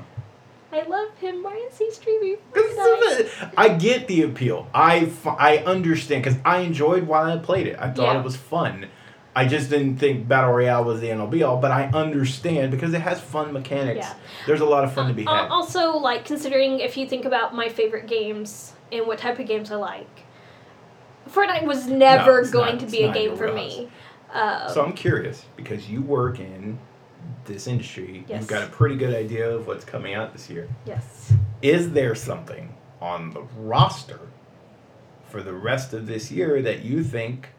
I 0.73 0.83
love 0.89 1.17
him. 1.19 1.43
Why 1.43 1.55
is 1.71 1.77
he 1.79 1.91
streaming 1.91 2.37
Fortnite? 2.53 3.53
I 3.59 3.69
get 3.71 4.09
the 4.09 4.23
appeal. 4.23 4.69
I, 4.73 5.01
f- 5.01 5.27
I 5.27 5.59
understand 5.59 6.25
because 6.25 6.39
I 6.45 6.59
enjoyed 6.61 7.07
while 7.07 7.31
I 7.31 7.37
played 7.39 7.67
it. 7.67 7.77
I 7.79 7.91
thought 7.91 8.15
Yeah. 8.15 8.21
it 8.21 8.25
was 8.25 8.37
fun. 8.37 8.87
I 9.35 9.47
just 9.47 9.71
didn't 9.71 9.97
think 9.97 10.29
battle 10.29 10.53
royale 10.53 10.85
was 10.85 11.01
the 11.01 11.11
end 11.11 11.21
all 11.21 11.27
be 11.27 11.43
all. 11.43 11.59
But 11.59 11.71
I 11.73 11.85
understand 11.93 12.71
because 12.71 12.93
it 12.95 13.01
has 13.03 13.21
fun 13.21 13.53
mechanics. 13.53 14.07
Yeah. 14.07 14.15
There's 14.47 14.61
a 14.61 14.67
lot 14.67 14.85
of 14.85 14.93
fun 14.93 15.09
to 15.09 15.15
be 15.15 15.27
Uh, 15.27 15.35
had. 15.35 15.49
also, 15.49 15.93
like 15.97 16.25
considering 16.25 16.81
if 16.81 16.97
you 16.97 17.07
think 17.07 17.25
about 17.27 17.55
my 17.55 17.69
favorite 17.69 18.07
games 18.07 18.73
and 18.91 19.07
what 19.07 19.19
type 19.19 19.39
of 19.39 19.47
games 19.47 19.71
I 19.71 19.77
like, 19.77 20.09
Fortnite 21.31 21.65
was 21.67 21.87
never 21.87 22.41
it's 22.41 22.51
going 22.51 22.77
not- 22.77 22.81
to 22.81 22.87
be 22.87 23.03
a 23.05 23.13
game 23.13 23.37
for 23.37 23.53
me. 23.53 23.89
Uh, 24.33 24.69
so 24.69 24.83
I'm 24.83 24.93
curious 24.95 25.45
because 25.57 25.89
you 25.91 26.01
work 26.03 26.41
in 26.41 26.79
this 27.45 27.67
industry. 27.67 28.25
Yes. 28.29 28.41
You've 28.41 28.49
got 28.49 28.63
a 28.63 28.69
pretty 28.69 28.97
good 28.97 29.15
idea 29.15 29.51
of 29.51 29.67
what's 29.67 29.85
coming 29.85 30.15
out 30.15 30.33
this 30.33 30.49
year. 30.49 30.69
yes. 30.87 31.33
Is 31.61 31.93
there 31.93 32.15
something 32.15 32.75
on 33.01 33.31
the 33.31 33.43
roster 33.57 34.19
for 35.29 35.43
the 35.43 35.53
rest 35.53 35.93
of 35.93 36.07
this 36.07 36.31
year 36.33 36.61
that 36.61 36.83
you 36.83 37.05
think 37.05 37.51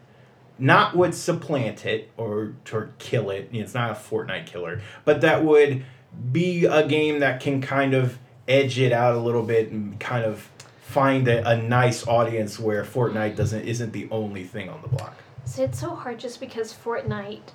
not 0.59 0.95
would 0.95 1.15
supplant 1.15 1.85
it 1.85 2.11
or 2.17 2.53
kill 2.99 3.29
it? 3.29 3.49
It's 3.53 3.73
not 3.73 3.91
a 3.91 3.93
Fortnite 3.93 4.45
killer, 4.45 4.81
but 5.05 5.21
that 5.21 5.43
would 5.43 5.85
be 6.31 6.65
a 6.65 6.85
game 6.85 7.19
that 7.19 7.39
can 7.39 7.61
kind 7.61 7.93
of 7.93 8.19
edge 8.47 8.77
it 8.77 8.91
out 8.91 9.15
a 9.15 9.19
little 9.19 9.43
bit 9.43 9.71
and 9.71 9.99
kind 9.99 10.25
of 10.25 10.49
find 10.81 11.27
a, 11.27 11.47
a 11.47 11.61
nice 11.61 12.05
audience 12.05 12.59
where 12.59 12.83
Fortnite 12.83 13.35
doesn't 13.35 13.61
isn't 13.65 13.93
the 13.93 14.07
only 14.11 14.43
thing 14.43 14.69
on 14.69 14.81
the 14.81 14.89
block. 14.89 15.15
So 15.45 15.63
it's 15.63 15.79
so 15.79 15.95
hard 15.95 16.19
just 16.19 16.39
because 16.39 16.73
Fortnite 16.73 17.51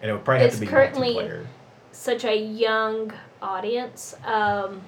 And 0.00 0.10
it 0.10 0.12
would 0.14 0.24
probably 0.24 0.44
have 0.44 0.54
to 0.54 0.60
be 0.60 0.66
currently- 0.66 1.14
multiplayer. 1.14 1.46
such 1.92 2.24
a 2.24 2.34
young 2.36 3.12
audience. 3.42 4.16
Um, 4.24 4.82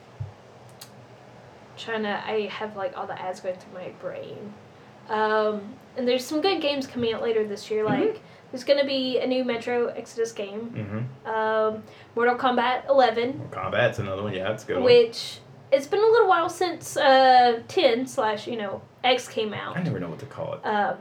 trying 1.77 2.03
to, 2.05 2.23
I 2.27 2.47
have 2.47 2.77
like 2.77 2.97
all 2.97 3.07
the 3.07 3.21
ads 3.21 3.41
going 3.41 3.57
through 3.57 3.75
my 3.75 3.89
brain. 4.01 4.53
Um, 5.09 5.75
and 5.97 6.07
there's 6.07 6.25
some 6.25 6.41
good 6.41 6.61
games 6.63 6.87
coming 6.87 7.13
out 7.13 7.23
later 7.23 7.47
this 7.47 7.71
year. 7.71 7.85
Mhm. 7.85 7.89
Like 7.89 8.21
there's 8.51 8.65
gonna 8.65 8.85
be 8.85 9.19
a 9.19 9.27
new 9.27 9.45
Metro 9.45 9.87
Exodus 9.89 10.33
game, 10.33 10.71
Mm-hmm. 11.27 11.29
um, 11.31 11.83
Mortal 12.15 12.37
Kombat 12.37 12.89
11, 12.89 13.49
Combat's 13.51 13.99
another 13.99 14.23
one. 14.23 14.33
Yeah, 14.35 14.53
it's 14.53 14.65
good. 14.65 14.77
one. 14.77 14.85
which 14.85 15.39
it's 15.71 15.87
been 15.87 16.01
a 16.01 16.07
little 16.07 16.29
while 16.29 16.49
since 16.51 16.97
uh, 16.97 17.63
10 17.69 18.07
slash 18.07 18.47
you 18.47 18.57
know 18.57 18.83
X 19.03 19.27
came 19.29 19.53
out. 19.53 19.77
I 19.77 19.83
never 19.83 19.99
know 19.99 20.09
what 20.09 20.19
to 20.21 20.27
call 20.27 20.55
it. 20.55 20.61
Um, 20.67 20.99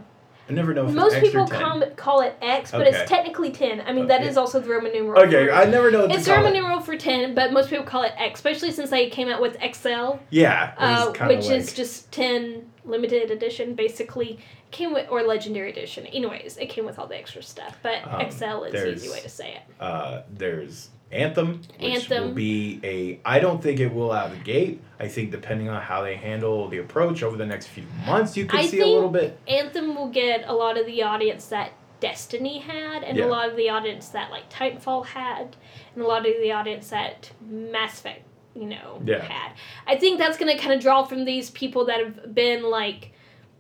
I 0.52 0.54
never 0.54 0.74
know 0.74 0.86
if 0.88 0.94
most 0.94 1.20
people 1.22 1.48
10. 1.48 1.60
com- 1.62 1.84
call 1.96 2.20
it 2.22 2.36
X, 2.42 2.72
but 2.72 2.86
Okay. 2.86 2.90
it's 3.00 3.10
technically 3.10 3.52
10. 3.52 3.82
I 3.88 3.94
mean, 3.94 4.08
that 4.08 4.20
Okay. 4.20 4.30
is 4.30 4.36
also 4.38 4.60
the 4.60 4.70
Roman 4.70 4.92
numeral. 4.92 5.22
Okay, 5.24 5.48
for- 5.48 5.54
I 5.54 5.64
never 5.66 5.90
know 5.90 6.02
what 6.08 6.12
It's 6.16 6.28
Roman 6.28 6.48
it. 6.48 6.54
numeral 6.56 6.82
for 6.82 6.98
10, 6.98 7.34
but 7.34 7.54
most 7.54 7.70
people 7.70 7.86
call 7.86 8.04
it 8.04 8.12
X, 8.18 8.40
especially 8.40 8.72
since 8.72 8.90
they 8.90 9.10
came 9.10 9.30
out 9.30 9.42
with 9.42 9.56
XL, 9.62 10.20
Yeah, 10.30 10.74
uh, 10.78 11.06
which 11.28 11.46
like, 11.48 11.52
is 11.58 11.72
just 11.74 12.12
10 12.12 12.70
limited 12.84 13.32
edition, 13.32 13.76
basically. 13.76 14.40
Came 14.72 14.94
with, 14.94 15.08
or 15.10 15.22
legendary 15.24 15.70
edition. 15.70 16.06
Anyways, 16.08 16.58
it 16.58 16.68
came 16.68 16.86
with 16.86 17.00
all 17.00 17.08
the 17.08 17.18
extra 17.18 17.42
stuff, 17.44 17.78
but 17.82 18.00
Um, 18.06 18.22
XL 18.22 18.64
is 18.66 18.74
the 18.74 18.92
easy 18.92 19.10
way 19.10 19.20
to 19.22 19.30
say 19.30 19.52
it. 19.56 19.62
uh, 19.84 20.22
there's 20.30 20.90
Anthem, 21.12 21.62
which 21.80 22.10
will 22.10 22.32
be 22.32 22.80
a. 22.84 23.20
I 23.26 23.40
don't 23.40 23.62
think 23.62 23.80
it 23.80 23.94
will 23.94 24.12
out 24.12 24.28
of 24.32 24.38
the 24.38 24.44
gate. 24.44 24.82
I 25.00 25.08
think 25.08 25.32
depending 25.32 25.68
on 25.70 25.82
how 25.82 26.02
they 26.04 26.16
handle 26.16 26.68
the 26.68 26.78
approach 26.78 27.22
over 27.24 27.36
the 27.38 27.46
next 27.46 27.68
few 27.68 27.84
months, 28.06 28.38
you 28.38 28.46
could 28.46 28.60
I 28.60 28.66
see 28.66 28.80
a 28.80 28.86
little 28.88 29.10
bit. 29.10 29.38
Anthem 29.48 29.96
will 29.96 30.10
get 30.10 30.44
a 30.48 30.54
lot 30.54 30.78
of 30.80 30.86
the 30.86 31.04
audience 31.04 31.48
that 31.48 31.72
Destiny 32.00 32.60
had, 32.60 33.04
and 33.04 33.18
Yeah. 33.18 33.26
a 33.26 33.28
lot 33.28 33.50
of 33.50 33.56
the 33.58 33.70
audience 33.70 34.10
that 34.10 34.32
like 34.32 34.50
Titanfall 34.50 35.06
had, 35.08 35.56
and 35.96 36.04
a 36.04 36.08
lot 36.08 36.20
of 36.26 36.34
the 36.42 36.52
audience 36.52 36.90
that 36.90 37.32
Mass 37.48 38.00
Effect, 38.00 38.24
you 38.56 38.66
know, 38.66 39.02
Yeah. 39.06 39.22
had. 39.22 39.52
I 39.86 39.98
think 39.98 40.18
that's 40.18 40.38
gonna 40.38 40.58
kind 40.58 40.74
of 40.74 40.82
draw 40.82 41.04
from 41.04 41.26
these 41.26 41.50
people 41.50 41.86
that 41.86 42.00
have 42.00 42.34
been 42.34 42.64
like 42.64 43.12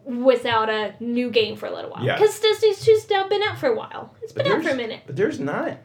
without 0.05 0.69
a 0.69 0.95
new 0.99 1.29
game 1.29 1.55
for 1.55 1.67
a 1.67 1.71
little 1.71 1.91
while. 1.91 2.03
Yeah. 2.03 2.15
Because 2.15 2.39
Destiny's 2.39 2.83
2's 2.83 3.07
now 3.09 3.27
been 3.27 3.43
out 3.43 3.59
for 3.59 3.67
a 3.67 3.75
while. 3.75 4.15
It's 4.23 4.33
been 4.33 4.47
out 4.47 4.63
for 4.63 4.69
a 4.69 4.75
minute. 4.75 5.01
But 5.05 5.15
there's 5.15 5.39
not 5.39 5.77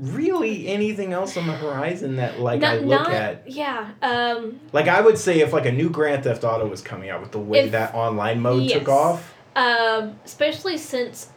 really 0.00 0.66
anything 0.68 1.12
else 1.12 1.36
on 1.36 1.46
the 1.46 1.52
horizon 1.52 2.16
that 2.16 2.40
like 2.40 2.62
I 2.62 2.76
look 2.76 3.02
not- 3.02 3.12
at. 3.12 3.50
Yeah. 3.50 3.90
Um, 4.02 4.60
Like 4.72 4.88
I 4.88 5.00
would 5.00 5.18
say 5.18 5.40
if 5.40 5.52
like 5.52 5.66
a 5.66 5.72
new 5.72 5.90
Grand 5.90 6.24
Theft 6.24 6.42
Auto 6.44 6.66
was 6.66 6.80
coming 6.80 7.10
out 7.10 7.20
with 7.20 7.32
the 7.32 7.38
way 7.38 7.60
If- 7.60 7.72
that 7.72 7.94
online 7.94 8.40
mode 8.40 8.62
yes. 8.64 8.78
took 8.78 8.88
off. 8.88 9.34
um, 9.56 10.18
especially 10.24 10.78
since 10.78 11.28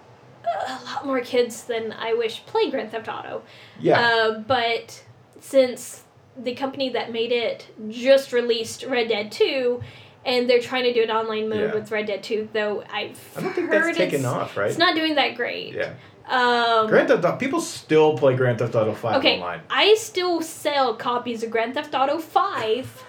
a 0.68 0.80
lot 0.86 1.05
more 1.05 1.20
kids 1.22 1.64
than 1.64 1.91
I 1.93 2.14
wish 2.14 2.45
play 2.45 2.70
Grand 2.70 2.91
Theft 2.91 3.07
Auto. 3.09 3.41
Yeah. 3.80 3.99
Uh, 3.99 4.39
but 4.39 5.03
since 5.39 6.03
the 6.38 6.53
company 6.53 6.89
that 6.89 7.11
made 7.11 7.32
it 7.32 7.68
just 7.89 8.32
released 8.32 8.84
Red 8.86 9.07
Dead 9.09 9.32
2, 9.32 9.82
and 10.26 10.49
they're 10.49 10.61
trying 10.61 10.84
to 10.84 10.93
do 10.93 11.03
an 11.03 11.11
online 11.11 11.49
mode 11.49 11.70
Yeah. 11.72 11.74
with 11.74 11.91
Red 11.91 12.05
Dead 12.05 12.24
2, 12.24 12.49
though 12.53 12.84
I've 12.91 13.20
I 13.36 13.41
don't 13.41 13.53
think 13.53 13.68
heard 13.70 13.84
that's 13.88 13.97
taken 13.97 14.26
off, 14.26 14.55
right? 14.55 14.70
it's 14.70 14.78
not 14.80 14.95
doing 14.95 15.16
that 15.16 15.36
great. 15.36 15.74
yeah. 15.74 15.93
Um, 16.28 16.88
Grand 16.88 17.09
Theft 17.09 17.26
Auto 17.26 17.38
people 17.38 17.59
still 17.59 18.17
play 18.17 18.36
Grand 18.36 18.59
Theft 18.59 18.76
Auto 18.76 18.93
5 18.93 19.17
okay, 19.17 19.36
online. 19.36 19.61
I 19.69 19.95
still 19.95 20.41
sell 20.41 20.95
copies 20.95 21.43
of 21.43 21.51
Grand 21.51 21.74
Theft 21.74 21.93
Auto 21.93 22.17
5. 22.19 23.05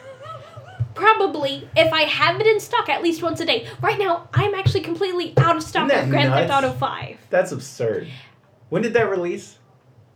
Probably, 0.94 1.68
if 1.76 1.92
I 1.92 2.02
have 2.02 2.40
it 2.40 2.46
in 2.46 2.60
stock 2.60 2.88
at 2.88 3.02
least 3.02 3.22
once 3.22 3.40
a 3.40 3.44
day. 3.44 3.68
Right 3.80 3.98
now, 3.98 4.28
I'm 4.32 4.54
actually 4.54 4.82
completely 4.82 5.32
out 5.36 5.56
of 5.56 5.62
stock 5.62 5.92
of 5.92 6.08
Grand 6.08 6.32
Theft? 6.32 6.52
Auto 6.52 6.72
5. 6.72 7.18
That's 7.30 7.52
absurd. 7.52 8.08
When 8.68 8.82
did 8.82 8.94
that 8.94 9.10
release? 9.10 9.58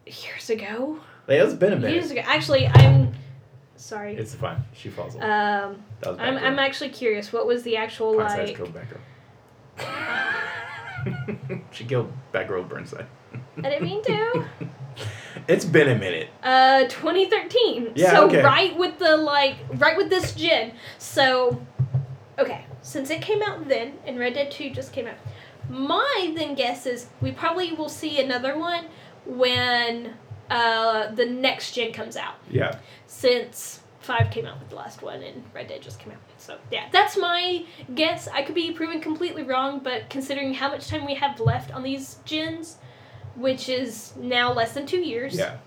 Years 0.06 0.50
ago? 0.50 1.00
Like, 1.26 1.40
it's 1.40 1.54
been 1.54 1.72
a 1.72 1.76
minute. 1.76 1.94
Years 1.94 2.10
ago. 2.10 2.22
Actually, 2.24 2.66
I'm 2.66 3.12
sorry. 3.76 4.16
It's 4.16 4.34
fine. 4.34 4.64
She 4.72 4.88
falls 4.88 5.14
off. 5.16 5.22
Um, 5.22 5.84
I'm, 6.18 6.36
I'm 6.36 6.58
actually 6.58 6.90
curious. 6.90 7.32
What 7.32 7.46
was 7.46 7.62
the 7.62 7.76
actual 7.76 8.16
Burnside 8.16 8.58
like? 8.58 8.86
she 11.70 11.84
killed 11.84 12.12
Batgirl 12.32 12.68
Burnside. 12.68 13.06
I 13.58 13.60
didn't 13.62 13.82
mean 13.82 14.02
to. 14.04 14.44
It's 15.46 15.64
been 15.64 15.88
a 15.88 15.94
minute. 15.94 16.28
Uh, 16.42 16.84
2013. 16.88 17.92
Yeah, 17.94 18.10
So 18.10 18.26
okay. 18.26 18.42
right 18.42 18.76
with 18.76 18.98
the 18.98 19.16
like, 19.16 19.56
right 19.74 19.96
with 19.96 20.10
this 20.10 20.34
gen. 20.34 20.72
So, 20.98 21.64
okay, 22.38 22.64
since 22.82 23.08
it 23.10 23.22
came 23.22 23.42
out 23.42 23.68
then, 23.68 23.94
and 24.04 24.18
Red 24.18 24.34
Dead 24.34 24.50
2 24.50 24.70
just 24.70 24.92
came 24.92 25.06
out, 25.06 25.14
my 25.68 26.32
then 26.36 26.54
guess 26.54 26.84
is 26.86 27.06
we 27.20 27.30
probably 27.30 27.72
will 27.72 27.88
see 27.88 28.20
another 28.20 28.58
one 28.58 28.86
when 29.26 30.14
uh 30.50 31.10
the 31.12 31.26
next 31.26 31.72
gen 31.72 31.92
comes 31.92 32.16
out. 32.16 32.34
Yeah. 32.50 32.78
Since 33.06 33.80
five 34.08 34.30
came 34.30 34.46
out 34.46 34.58
with 34.58 34.70
the 34.70 34.74
last 34.74 35.02
one 35.02 35.22
and 35.22 35.44
Red 35.54 35.68
Dead 35.68 35.82
just 35.82 35.98
came 36.00 36.12
out. 36.12 36.18
So 36.38 36.56
yeah, 36.72 36.88
that's 36.90 37.16
my 37.18 37.64
guess. 37.94 38.26
I 38.26 38.40
could 38.42 38.54
be 38.54 38.72
proven 38.72 39.00
completely 39.02 39.42
wrong, 39.42 39.80
but 39.84 40.08
considering 40.08 40.54
how 40.54 40.68
much 40.70 40.88
time 40.88 41.04
we 41.04 41.14
have 41.16 41.38
left 41.40 41.70
on 41.74 41.82
these 41.82 42.16
gens, 42.24 42.78
which 43.36 43.68
is 43.68 44.14
now 44.16 44.50
less 44.52 44.72
than 44.72 44.86
two 44.86 45.00
years, 45.00 45.36
Yeah. 45.36 45.58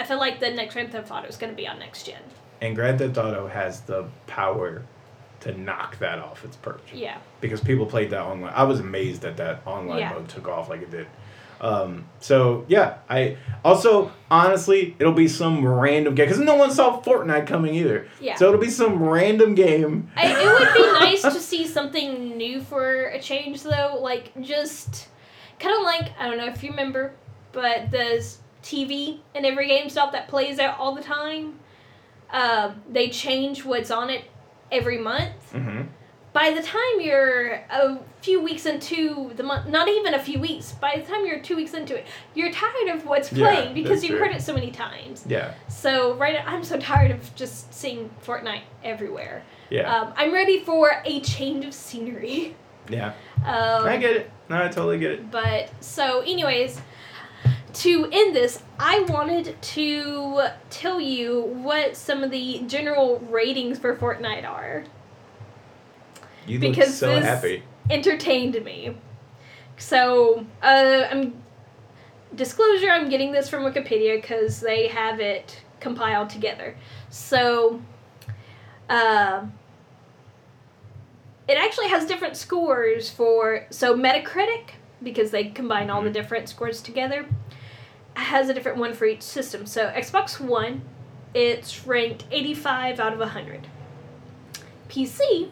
I 0.00 0.04
feel 0.04 0.18
like 0.18 0.40
the 0.40 0.50
next 0.50 0.74
Grand 0.74 0.90
Theft 0.90 1.12
Auto 1.12 1.28
is 1.28 1.36
going 1.36 1.52
to 1.52 1.56
be 1.56 1.68
on 1.68 1.78
next 1.78 2.04
gen. 2.06 2.20
And 2.60 2.74
Grand 2.74 2.98
Theft 2.98 3.16
Auto 3.16 3.46
has 3.46 3.82
the 3.82 4.08
power 4.26 4.82
to 5.40 5.56
knock 5.58 5.98
that 5.98 6.18
off 6.18 6.44
its 6.44 6.56
perch. 6.56 6.80
Yeah. 6.92 7.18
because 7.40 7.60
people 7.60 7.86
played 7.86 8.10
that 8.10 8.22
online. 8.22 8.52
I 8.54 8.64
was 8.64 8.80
amazed 8.80 9.22
that 9.22 9.36
that 9.36 9.62
online 9.66 9.98
Yeah. 10.00 10.12
mode 10.12 10.28
took 10.28 10.48
off 10.48 10.68
like 10.68 10.82
it 10.82 10.90
did. 10.90 11.06
Um, 11.62 12.08
so 12.18 12.64
yeah, 12.66 12.98
I 13.08 13.36
also 13.64 14.10
honestly 14.28 14.96
it'll 14.98 15.12
be 15.12 15.28
some 15.28 15.64
random 15.64 16.16
game 16.16 16.26
because 16.26 16.40
no 16.40 16.56
one 16.56 16.72
saw 16.72 17.00
Fortnite 17.00 17.46
coming 17.46 17.76
either. 17.76 18.08
Yeah. 18.20 18.34
So 18.34 18.48
it'll 18.48 18.60
be 18.60 18.68
some 18.68 19.00
random 19.00 19.54
game. 19.54 20.10
I, 20.16 20.26
it 20.26 20.60
would 20.60 20.74
be 20.74 20.92
nice 21.00 21.22
to 21.22 21.40
see 21.40 21.66
something 21.66 22.36
new 22.36 22.60
for 22.60 23.06
a 23.06 23.20
change, 23.20 23.62
though. 23.62 23.98
Like, 24.00 24.32
just 24.40 25.08
kind 25.60 25.76
of 25.76 25.82
like, 25.84 26.12
I 26.18 26.28
don't 26.28 26.36
know 26.36 26.46
if 26.46 26.64
you 26.64 26.70
remember, 26.70 27.14
but 27.52 27.92
there's 27.92 28.38
TV 28.64 29.20
in 29.36 29.44
every 29.44 29.68
GameStop 29.68 30.12
that 30.12 30.26
plays 30.26 30.58
out 30.58 30.78
all 30.80 30.96
the 30.96 31.02
time. 31.02 31.60
Um, 32.30 32.82
they 32.90 33.08
change 33.08 33.64
what's 33.64 33.92
on 33.92 34.10
it 34.10 34.24
every 34.72 34.98
month. 34.98 35.52
Mm-hmm. 35.52 35.82
By 36.32 36.50
the 36.50 36.62
time 36.62 37.00
you're 37.00 37.52
a 37.70 37.98
few 38.22 38.40
weeks 38.40 38.66
into 38.66 39.32
the 39.36 39.42
month, 39.42 39.68
not 39.68 39.88
even 39.88 40.14
a 40.14 40.18
few 40.18 40.38
weeks, 40.38 40.72
by 40.72 40.94
the 40.96 41.02
time 41.12 41.26
you're 41.26 41.40
two 41.40 41.56
weeks 41.56 41.74
into 41.74 41.96
it, 41.96 42.06
you're 42.34 42.52
tired 42.52 42.88
of 42.94 43.04
what's 43.04 43.32
Yeah, 43.32 43.50
playing 43.52 43.74
because 43.74 44.02
you've 44.04 44.12
true. 44.16 44.26
heard 44.28 44.34
it 44.36 44.40
so 44.42 44.54
many 44.54 44.70
times. 44.70 45.24
Yeah, 45.28 45.54
So 45.68 46.14
right, 46.14 46.36
I'm 46.46 46.62
so 46.62 46.78
tired 46.78 47.10
of 47.10 47.34
just 47.34 47.74
seeing 47.74 48.10
Fortnite 48.24 48.62
everywhere. 48.84 49.42
yeah, 49.70 49.92
Um, 49.92 50.14
I'm 50.16 50.32
ready 50.32 50.60
for 50.60 51.02
a 51.04 51.20
change 51.20 51.64
of 51.64 51.74
scenery. 51.74 52.54
yeah. 52.88 53.12
Um, 53.44 53.88
I 53.88 53.96
get 53.96 54.14
it. 54.14 54.30
No, 54.48 54.56
I 54.64 54.68
totally 54.68 55.00
get 55.00 55.10
it. 55.10 55.28
But 55.32 55.68
so, 55.80 56.20
anyways, 56.20 56.80
to 57.72 58.08
end 58.12 58.36
this, 58.36 58.62
I 58.78 59.00
wanted 59.00 59.60
to 59.60 60.46
tell 60.70 61.00
you 61.00 61.40
what 61.40 61.96
some 61.96 62.22
of 62.22 62.30
the 62.30 62.62
general 62.68 63.18
ratings 63.18 63.80
for 63.80 63.96
Fortnite 63.96 64.48
are. 64.48 64.84
You 66.46 66.60
look 66.60 66.70
Because 66.76 66.96
so 66.96 67.16
this- 67.16 67.24
happy. 67.24 67.64
Entertained 67.90 68.62
me. 68.64 68.96
So, 69.76 70.46
uh, 70.62 71.04
I'm 71.10 71.34
disclosure. 72.34 72.90
I'm 72.90 73.08
getting 73.08 73.32
this 73.32 73.48
from 73.48 73.62
Wikipedia 73.64 74.20
because 74.20 74.60
they 74.60 74.88
have 74.88 75.20
it 75.20 75.62
compiled 75.80 76.30
together. 76.30 76.76
So, 77.10 77.82
uh, 78.88 79.44
it 81.48 81.58
actually 81.58 81.88
has 81.88 82.06
different 82.06 82.36
scores 82.36 83.10
for 83.10 83.66
so 83.70 83.96
Metacritic 83.96 84.70
because 85.02 85.32
they 85.32 85.44
combine 85.44 85.90
all 85.90 86.02
the 86.02 86.10
Mhm. 86.10 86.14
different 86.14 86.48
scores 86.48 86.80
together 86.80 87.26
has 88.14 88.48
a 88.48 88.54
different 88.54 88.78
one 88.78 88.92
for 88.92 89.06
each 89.06 89.22
system. 89.22 89.66
So 89.66 89.90
Xbox 89.90 90.40
One, 90.40 90.82
it's 91.34 91.86
ranked 91.86 92.24
85 92.30 93.00
out 93.00 93.12
of 93.12 93.20
100. 93.20 93.66
PC, 94.88 95.48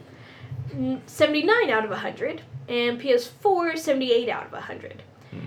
79 1.07 1.71
out 1.71 1.85
of 1.85 1.91
100, 1.91 2.43
and 2.69 3.01
PS4 3.01 3.79
78 3.79 4.29
out 4.29 4.47
of 4.47 4.53
100. 4.53 5.03
Hmm. 5.31 5.39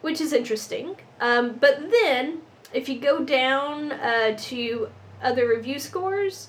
Which 0.00 0.20
is 0.20 0.32
interesting. 0.32 0.96
Um, 1.20 1.54
but 1.60 1.90
then 1.90 2.42
if 2.72 2.88
you 2.88 2.98
go 3.00 3.24
down 3.24 3.92
uh, 3.92 4.36
to 4.36 4.88
other 5.22 5.48
review 5.48 5.78
scores, 5.78 6.48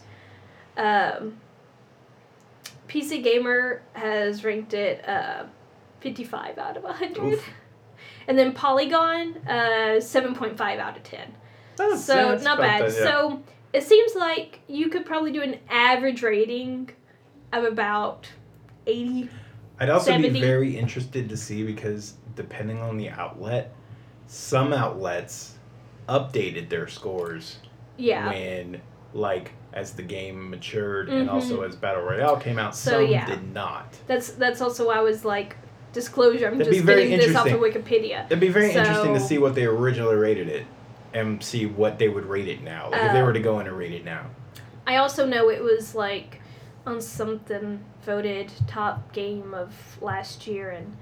um, 0.78 1.38
PC 2.88 3.24
Gamer 3.24 3.82
has 3.94 4.44
ranked 4.44 4.74
it 4.74 5.08
uh, 5.08 5.46
55 6.02 6.58
out 6.58 6.78
of 6.78 6.84
100. 6.84 7.18
Oof. 7.34 7.50
And 8.26 8.40
then 8.40 8.54
Polygon, 8.54 9.36
uh, 9.48 10.00
7.5 10.00 10.62
out 10.80 10.96
of 10.96 11.04
10. 11.04 11.34
That's- 11.76 12.06
So, 12.06 12.38
not 12.38 12.58
bad. 12.58 12.84
that, 12.84 12.98
yeah. 12.98 13.04
So, 13.04 13.44
it 13.74 13.84
seems 13.84 14.16
like 14.16 14.62
you 14.68 14.88
could 14.90 15.06
probably 15.06 15.34
do 15.34 15.42
an 15.42 15.58
average 15.70 16.24
rating 16.24 16.92
of 17.54 17.64
about 17.64 18.28
80. 18.88 19.30
I'd 19.80 19.90
also 19.90 20.12
70. 20.12 20.30
be 20.30 20.42
very 20.42 20.78
interested 20.78 21.30
to 21.30 21.38
see 21.38 21.64
because 21.64 22.14
depending 22.36 22.80
on 22.82 22.98
the 22.98 23.10
outlet, 23.10 23.74
some 24.28 24.74
outlets 24.74 25.56
updated 26.08 26.70
their 26.70 26.88
scores 26.88 27.58
Yeah. 27.98 28.28
when 28.30 28.82
like 29.14 29.52
as 29.74 29.94
the 29.94 30.02
game 30.04 30.50
matured 30.50 31.08
Mhm. 31.10 31.22
and 31.22 31.30
also 31.30 31.62
as 31.64 31.76
Battle 31.76 32.04
Royale 32.04 32.38
came 32.38 32.60
out, 32.60 32.76
So, 32.76 32.92
some 33.04 33.08
yeah. 33.08 33.26
did 33.26 33.54
not. 33.54 33.98
That's 34.08 34.32
that's 34.32 34.62
also 34.62 34.88
why 34.88 34.96
I 34.98 35.02
was 35.02 35.24
like, 35.26 35.56
disclosure, 35.94 36.48
I'm 36.48 36.58
That'd 36.58 36.74
just 36.74 36.86
getting 36.86 37.18
this 37.18 37.36
off 37.36 37.46
of. 37.48 37.54
Wikipedia. 37.60 38.26
It'd 38.26 38.40
be 38.40 38.50
very 38.50 38.72
interesting 38.72 39.14
to 39.14 39.20
see 39.20 39.38
what 39.38 39.54
they 39.56 39.66
originally 39.66 40.16
rated 40.16 40.48
it 40.50 40.66
and 41.14 41.44
see 41.44 41.66
what 41.68 42.00
they 42.00 42.10
would 42.10 42.26
rate 42.26 42.48
it 42.48 42.64
now. 42.64 42.90
Like 42.92 43.02
if 43.04 43.12
they 43.14 43.22
Uh, 43.22 43.26
were 43.26 43.34
to 43.34 43.40
go 43.40 43.60
in 43.60 43.68
and 43.68 43.78
rate 43.78 43.94
it 43.94 44.04
now. 44.06 44.26
I 44.88 44.98
also 44.98 45.26
know 45.28 45.50
it 45.50 45.64
was 45.64 45.94
like 45.96 46.42
on 46.86 47.02
something 47.02 47.84
voted 48.06 48.52
top 48.68 49.14
game 49.14 49.54
of 49.54 49.74
last 50.02 50.48
year, 50.48 50.72
and 50.72 50.96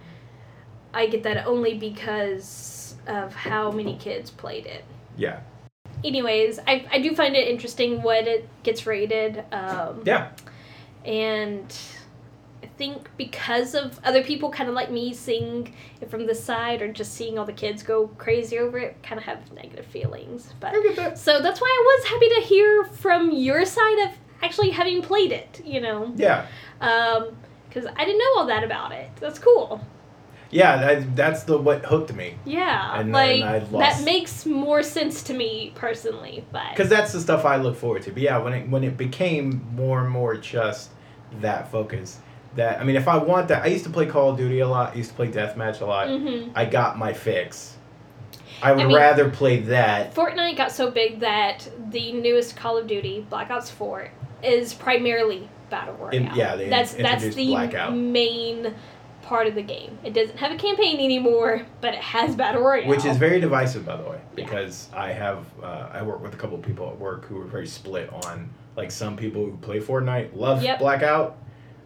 I 0.94 1.08
get 1.08 1.24
that 1.24 1.46
only 1.48 1.78
because 1.78 2.96
of 3.08 3.34
how 3.34 3.72
many 3.72 3.98
kids 3.98 4.30
played 4.30 4.66
it. 4.66 4.84
Yeah. 5.18 5.40
Anyways, 6.04 6.60
I, 6.68 6.86
I 6.92 7.00
do 7.00 7.16
find 7.16 7.36
it 7.36 7.48
interesting 7.48 8.02
what 8.02 8.28
it 8.28 8.48
gets 8.64 8.86
rated. 8.88 9.44
Um, 9.52 10.02
Yeah. 10.06 10.30
and 11.06 11.76
I 12.64 12.68
think 12.78 13.10
because 13.18 13.76
of 13.76 14.00
other 14.04 14.24
people 14.24 14.50
kind 14.52 14.70
of 14.70 14.76
like 14.76 14.92
me 14.92 15.14
seeing 15.14 15.74
it 16.00 16.10
from 16.10 16.26
the 16.28 16.36
side 16.36 16.82
or 16.82 16.92
just 16.92 17.14
seeing 17.14 17.38
all 17.40 17.46
the 17.46 17.54
kids 17.54 17.84
go 17.84 18.08
crazy 18.18 18.58
over 18.60 18.78
it, 18.78 19.02
kind 19.04 19.20
of 19.20 19.26
have 19.26 19.52
negative 19.52 19.86
feelings. 19.86 20.54
But 20.60 20.74
I 20.76 20.82
get 20.82 20.96
that. 20.96 21.18
so 21.18 21.40
that's 21.42 21.60
why 21.62 21.68
I 21.68 21.84
was 22.00 22.06
happy 22.10 22.30
to 22.30 22.42
hear 22.48 22.84
from 22.84 23.32
your 23.32 23.66
side 23.66 24.00
of 24.08 24.12
actually 24.42 24.72
having 24.72 25.02
played 25.02 25.32
it. 25.32 25.62
You 25.66 25.82
know, 25.82 26.12
Yeah. 26.16 26.48
Um, 26.80 27.36
because 27.68 27.86
I 27.96 28.04
didn't 28.04 28.18
know 28.20 28.34
all 28.38 28.48
that 28.48 28.64
about 28.66 28.92
it. 28.92 29.10
That's 29.20 29.40
cool. 29.40 29.82
Yeah, 30.50 30.76
that, 30.96 31.16
that's 31.16 31.44
the 31.44 31.58
what 31.58 31.86
hooked 31.86 32.14
me. 32.14 32.36
Yeah, 32.44 33.00
And 33.00 33.14
like 33.14 33.40
then 33.40 33.48
I 33.48 33.60
that 33.80 34.04
makes 34.04 34.46
more 34.46 34.84
sense 34.84 35.24
to 35.24 35.34
me 35.34 35.72
personally. 35.76 36.46
But 36.52 36.72
Because 36.72 36.90
that's 36.90 37.14
the 37.14 37.22
stuff 37.22 37.46
I 37.46 37.56
look 37.56 37.78
forward 37.78 38.02
to. 38.04 38.12
But 38.12 38.22
yeah, 38.22 38.38
when 38.38 38.54
it 38.54 38.70
when 38.70 38.84
it 38.84 38.98
became 38.98 39.66
more 39.74 40.02
and 40.02 40.10
more 40.10 40.36
just 40.36 40.90
that 41.40 41.72
focus, 41.72 42.20
that 42.58 42.82
I 42.82 42.84
mean, 42.84 42.98
if 42.98 43.08
I 43.08 43.16
want 43.18 43.48
that, 43.48 43.64
I 43.64 43.68
used 43.68 43.86
to 43.86 43.90
play 43.90 44.06
Call 44.06 44.32
of 44.32 44.38
Duty 44.38 44.60
a 44.60 44.68
lot. 44.68 44.92
I 44.94 44.96
used 44.96 45.12
to 45.12 45.16
play 45.16 45.30
Deathmatch 45.30 45.80
a 45.80 45.86
lot. 45.86 46.10
hmm 46.10 46.50
I 46.54 46.66
got 46.66 46.98
my 46.98 47.14
fix 47.14 47.78
I 48.62 48.74
would 48.74 48.84
I 48.84 48.88
mean- 48.88 48.96
rather 48.98 49.30
play 49.30 49.62
that. 49.62 50.14
Fortnite 50.14 50.58
got 50.58 50.72
so 50.74 50.92
big 50.92 51.22
that 51.22 51.68
the 51.92 52.12
newest 52.12 52.58
Call 52.58 52.78
of 52.78 52.88
Duty, 52.88 53.26
Black 53.30 53.50
Ops 53.50 53.70
4, 53.72 54.12
is 54.44 54.74
primarily 54.74 55.50
battle 55.70 55.96
royale. 55.96 56.14
In- 56.14 56.32
yeah, 56.36 56.56
that's 56.56 56.94
that's 56.94 57.34
the 57.36 57.48
Blackout. 57.48 57.96
main 57.96 58.74
part 59.24 59.48
of 59.48 59.56
the 59.56 59.62
game. 59.62 59.98
It 60.04 60.14
doesn't 60.14 60.38
have 60.38 60.52
a 60.52 60.58
campaign 60.58 61.00
anymore, 61.00 61.66
but 61.80 61.94
it 61.94 62.00
has 62.02 62.36
battle 62.36 62.62
royale. 62.62 62.88
Which 62.90 63.06
is 63.06 63.18
very 63.18 63.40
divisive, 63.40 63.86
by 63.86 63.96
the 63.98 64.04
way, 64.04 64.20
Yeah. 64.36 64.44
because 64.46 64.90
I 64.94 65.12
have 65.12 65.46
uh, 65.64 65.90
I 65.94 66.02
work 66.02 66.22
with 66.22 66.34
a 66.34 66.38
couple 66.38 66.58
of 66.58 66.64
people 66.64 66.90
at 66.90 66.98
work 67.00 67.26
who 67.26 67.40
are 67.40 67.46
very 67.46 67.68
split 67.68 68.12
on 68.26 68.50
like 68.76 68.92
some 68.92 69.16
people 69.16 69.46
who 69.46 69.58
play 69.58 69.80
Fortnite 69.80 70.36
love 70.36 70.64
Yep. 70.64 70.80
Blackout, 70.80 71.38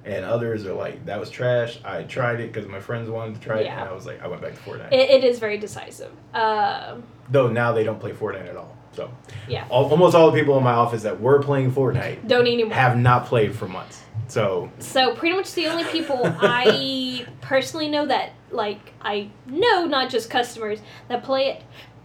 and 0.05 0.23
others 0.25 0.65
are 0.65 0.73
like 0.73 1.05
that 1.05 1.19
was 1.19 1.29
trash. 1.29 1.79
I 1.83 2.03
tried 2.03 2.39
it 2.39 2.51
because 2.53 2.67
my 2.69 2.79
friends 2.79 3.09
wanted 3.09 3.35
to 3.35 3.41
try 3.41 3.59
it, 3.59 3.65
Yeah. 3.65 3.81
and 3.81 3.89
I 3.89 3.93
was 3.93 4.05
like 4.05 4.21
I 4.23 4.27
went 4.27 4.41
back 4.41 4.53
to 4.53 4.59
Fortnite. 4.61 4.93
it, 4.93 5.09
it 5.11 5.23
is 5.23 5.37
very 5.39 5.57
decisive. 5.57 6.11
Um 6.33 7.03
Though 7.29 7.49
now 7.49 7.73
they 7.73 7.83
don't 7.83 7.99
play 7.99 8.11
Fortnite 8.13 8.47
at 8.49 8.55
all. 8.55 8.74
So 8.95 9.09
Yeah. 9.47 9.65
al- 9.71 9.85
almost 9.89 10.15
all 10.15 10.31
the 10.31 10.37
people 10.39 10.57
in 10.57 10.63
my 10.63 10.71
office 10.73 11.03
that 11.03 11.19
were 11.19 11.41
playing 11.41 11.71
Fortnite 11.71 12.27
don't 12.27 12.47
anymore. 12.47 12.73
have 12.73 12.97
not 12.97 13.25
played 13.25 13.53
for 13.55 13.67
months. 13.67 14.01
So 14.27 14.71
So 14.79 15.13
pretty 15.15 15.35
much 15.35 15.53
the 15.53 15.67
only 15.67 15.83
people 15.83 16.21
I 16.23 17.25
personally 17.41 17.87
know 17.89 18.05
that 18.07 18.31
like 18.51 18.93
I 19.01 19.29
know 19.47 19.85
not 19.85 20.09
just 20.09 20.29
customers 20.29 20.79
that 21.09 21.23
play 21.23 21.49
it 21.49 21.63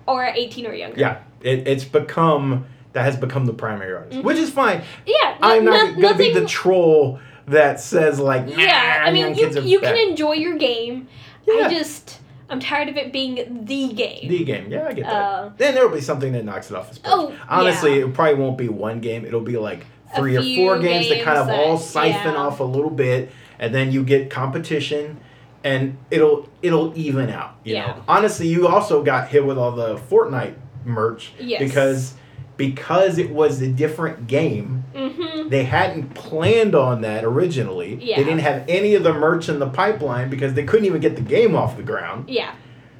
are 0.09 0.26
18 0.26 0.66
or 0.66 0.74
younger. 0.74 0.99
yeah, 1.01 1.18
it, 1.41 1.66
it's 1.68 1.84
become 1.84 2.66
that 2.93 3.05
has 3.05 3.16
become 3.16 3.47
the 3.47 3.53
primary 3.53 3.95
artist, 3.95 4.18
mm-hmm. 4.18 4.26
which 4.26 4.36
is 4.36 4.51
fine. 4.51 4.82
Yeah, 5.07 5.36
I'm 5.41 5.64
not 5.64 5.95
no- 5.97 6.03
gonna 6.03 6.18
be 6.18 6.32
the 6.34 6.45
troll 6.45 7.20
that 7.47 7.80
says 7.80 8.18
like 8.18 8.45
Yeah, 8.57 9.03
I 9.05 9.12
mean 9.12 9.34
you 9.34 9.49
you 9.61 9.80
bad." 9.80 9.95
can 9.95 10.09
enjoy 10.11 10.32
your 10.32 10.57
game. 10.59 11.07
Yeah. 11.47 11.66
I 11.66 11.70
just 11.70 12.20
I'm 12.51 12.61
tired 12.61 12.88
of 12.88 12.96
it 12.96 13.12
being 13.12 13.64
the 13.64 13.92
game. 13.92 14.28
The 14.28 14.44
game, 14.44 14.70
yeah, 14.70 14.88
I 14.88 14.92
get 14.92 15.05
that. 15.07 15.14
Uh, 15.14 15.51
then 15.57 15.74
there 15.74 15.86
will 15.86 15.94
be 15.94 16.01
something 16.01 16.32
that 16.32 16.44
knocks 16.44 16.70
it 16.70 16.76
off 16.76 16.88
its 16.90 16.98
perch. 16.98 17.12
Oh, 17.14 17.34
Honestly, 17.48 17.98
yeah. 18.01 18.07
it 18.07 18.12
probably 18.14 18.34
won't 18.34 18.59
be 18.59 18.68
one 18.68 19.01
game. 19.01 19.24
It'll 19.24 19.40
be 19.40 19.57
like 19.57 19.86
three 20.16 20.36
or 20.36 20.42
four 20.42 20.78
games, 20.80 21.09
that 21.09 21.22
kind 21.22 21.38
of 21.38 21.46
games 21.46 21.59
all 21.59 21.78
siphon 21.78 22.34
yeah. 22.34 22.40
off 22.40 22.59
a 22.61 22.64
little 22.64 22.90
bit, 22.90 23.30
and 23.61 23.72
then 23.74 23.92
you 23.92 24.03
get 24.03 24.28
competition, 24.30 25.20
and 25.62 25.96
it'll 26.11 26.48
it'll 26.62 26.92
even 26.98 27.30
out. 27.30 27.55
You 27.64 27.74
Yeah. 27.74 27.86
know, 27.86 28.05
honestly, 28.09 28.48
you 28.48 28.66
also 28.66 29.03
got 29.05 29.28
hit 29.28 29.44
with 29.46 29.57
all 29.57 29.72
the 29.72 29.94
Fortnite 29.96 30.55
merch 30.84 31.32
Yes. 31.38 31.61
because 31.62 32.14
because 32.57 33.16
it 33.18 33.30
was 33.30 33.62
a 33.62 33.68
different 33.68 34.26
game. 34.26 34.84
mm-hmm. 34.94 35.30
They 35.49 35.64
hadn't 35.64 36.14
planned 36.14 36.74
on 36.74 37.01
that 37.03 37.24
originally. 37.24 37.95
Yeah. 38.01 38.16
They 38.16 38.24
didn't 38.24 38.41
have 38.41 38.64
any 38.68 38.95
of 38.95 39.03
the 39.03 39.12
merch 39.14 39.49
in 39.49 39.59
the 39.59 39.68
pipeline 39.68 40.28
because 40.30 40.55
they 40.55 40.64
couldn't 40.64 40.86
even 40.86 41.01
get 41.01 41.16
the 41.16 41.22
game 41.22 41.57
off 41.57 41.76
the 41.76 41.82
ground. 41.82 42.28
Yeah. 42.28 42.55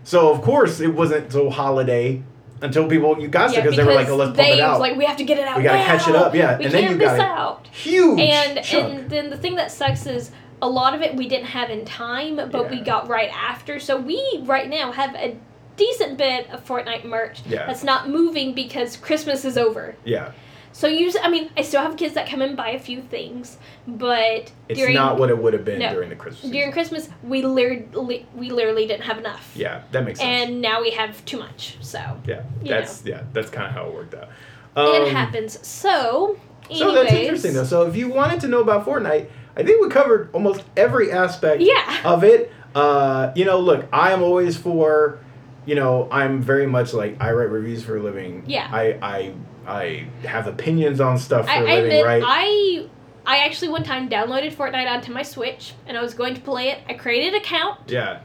So 0.05 0.33
of 0.33 0.43
course 0.43 0.81
it 0.81 0.95
wasn't 0.95 1.25
until 1.27 1.51
holiday 1.51 2.23
until 2.63 2.89
people 2.89 3.19
you 3.21 3.29
got 3.29 3.53
yeah, 3.53 3.61
because 3.63 3.77
they 3.77 3.85
were 3.85 3.95
like, 3.95 4.09
oh, 4.09 4.17
let's 4.17 4.37
pump 4.37 4.49
it 4.49 4.61
out. 4.61 4.73
was 4.73 4.81
like 4.81 4.97
we 4.97 5.05
have 5.05 5.17
to 5.17 5.25
get 5.25 5.39
it 5.39 5.47
out. 5.47 5.57
We 5.57 5.63
gotta 5.63 5.79
now. 5.79 5.87
catch 5.87 6.09
it 6.09 6.15
up, 6.15 6.35
yeah, 6.35 6.59
We 6.59 6.65
and 6.65 6.75
then 6.75 6.81
can't 6.83 6.93
you 6.93 6.99
miss 6.99 7.07
gotta- 7.17 7.23
out. 7.23 7.67
Huge 7.69 8.21
And 8.21 8.65
chunk. 8.65 8.95
and 8.95 9.11
then 9.11 9.31
the 9.31 9.37
thing 9.37 9.55
that 9.57 9.71
sucks 9.71 10.07
is 10.07 10.31
a 10.63 10.69
lot 10.69 10.95
of 10.95 11.01
it 11.01 11.17
we 11.17 11.27
didn't 11.29 11.47
have 11.47 11.71
in 11.71 11.85
time, 11.87 12.37
but 12.37 12.71
we 12.71 12.81
got 12.83 13.09
right 13.09 13.31
after. 13.35 13.81
So 13.81 13.99
we 13.99 14.43
right 14.45 14.69
now 14.69 14.93
have 14.93 15.15
a 15.15 15.37
decent 15.77 16.19
bit 16.19 16.51
of 16.51 16.63
Fortnite 16.67 17.05
merch 17.07 17.41
Yeah. 17.47 17.65
that's 17.67 17.83
not 17.83 18.11
moving 18.11 18.53
because 18.55 18.99
Christmas 18.99 19.47
is 19.47 19.57
over. 19.57 19.97
yeah, 20.05 20.33
So 20.73 20.87
use 20.87 21.17
I 21.23 21.29
mean 21.29 21.51
I 21.57 21.63
still 21.63 21.83
have 21.83 21.97
kids 21.97 22.15
that 22.15 22.29
come 22.29 22.43
and 22.43 22.57
buy 22.57 22.71
a 22.71 22.79
few 22.79 23.03
things, 23.03 23.59
but 23.87 24.53
it's 24.69 24.79
during 24.79 24.95
not 24.95 25.19
what 25.19 25.29
it 25.31 25.37
would 25.39 25.53
have 25.53 25.65
been 25.65 25.81
No. 25.81 25.93
during 25.93 26.09
the 26.09 26.17
Christmas. 26.17 26.43
season. 26.43 26.53
during 26.57 26.73
Christmas 26.73 27.09
we 27.23 27.43
literally 27.43 28.27
we 28.35 28.51
literally 28.51 28.87
didn't 28.87 29.03
have 29.05 29.19
enough. 29.19 29.51
yeah, 29.55 29.83
that 29.93 30.05
makes 30.05 30.21
sense. 30.21 30.49
And 30.51 30.61
now 30.61 30.81
we 30.81 30.91
have 30.93 31.25
too 31.25 31.39
much. 31.39 31.77
So 31.81 31.99
yeah, 32.27 32.43
that's 32.63 33.05
yeah, 33.05 33.23
that's 33.33 33.51
kind 33.51 33.67
of 33.67 33.73
how 33.73 33.87
it 33.89 33.95
worked 33.95 34.15
out. 34.15 34.29
it 34.77 35.09
Um, 35.09 35.11
happens. 35.15 35.65
So 35.67 36.39
So 36.73 36.93
that's 36.93 37.13
interesting 37.13 37.55
though. 37.55 37.65
So 37.65 37.83
if 37.87 37.97
you 37.97 38.09
wanted 38.09 38.41
to 38.41 38.49
know 38.49 38.61
about 38.61 38.87
Fortnite, 38.87 39.27
I 39.57 39.63
think 39.65 39.83
we 39.83 39.89
covered 39.91 40.31
almost 40.33 40.63
every 40.77 41.11
aspect 41.11 41.61
Yeah. 41.61 41.97
of 42.05 42.23
it. 42.25 42.53
Uh, 42.75 43.33
you 43.35 43.45
know, 43.45 43.59
look, 43.59 43.87
I 43.93 44.13
am 44.13 44.23
always 44.23 44.57
for, 44.57 45.19
you 45.67 45.75
know, 45.75 46.07
I'm 46.13 46.41
very 46.41 46.69
much 46.69 46.95
like 46.95 47.17
I 47.21 47.33
write 47.33 47.51
reviews 47.51 47.83
for 47.83 47.97
a 47.97 48.01
living. 48.03 48.45
Yeah. 48.47 48.69
I 48.73 48.97
I 49.03 49.33
I 49.71 50.07
have 50.27 50.47
opinions 50.47 51.01
on 51.01 51.19
stuff 51.19 51.47
for 51.47 51.51
I, 51.53 51.57
a 51.57 51.59
I 51.61 51.63
living, 51.63 51.85
admit, 51.93 52.05
right? 52.07 52.23
I 52.27 52.87
I 53.27 53.39
actually 53.45 53.69
one 53.69 53.85
time 53.85 54.09
downloaded 54.09 54.53
Fortnite 54.55 54.91
onto 54.91 55.13
my 55.13 55.23
Switch 55.23 55.75
and 55.87 55.97
I 55.97 56.03
was 56.03 56.15
going 56.15 56.35
to 56.35 56.41
play 56.41 56.71
it. 56.71 56.79
I 56.89 56.95
created 56.95 57.35
an 57.35 57.41
account. 57.41 57.79
yeah. 57.89 58.21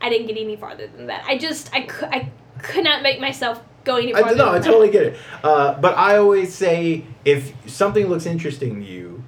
I 0.00 0.10
didn't 0.10 0.28
get 0.28 0.36
any 0.36 0.54
farther 0.54 0.86
than 0.86 1.08
that. 1.08 1.24
I 1.26 1.36
just 1.38 1.74
I 1.74 1.80
could 1.82 2.08
I 2.10 2.30
could 2.62 2.84
not 2.84 3.02
make 3.02 3.20
myself 3.20 3.60
go 3.84 3.96
any 3.96 4.14
I 4.14 4.20
farther. 4.20 4.36
no, 4.36 4.50
I 4.52 4.60
totally 4.60 4.90
get 4.90 5.02
it. 5.06 5.16
Uh, 5.42 5.74
but 5.80 5.96
I 5.98 6.18
always 6.18 6.54
say 6.54 7.04
if 7.24 7.52
something 7.68 8.06
looks 8.06 8.24
interesting 8.26 8.80
to 8.80 8.86
you, 8.86 9.24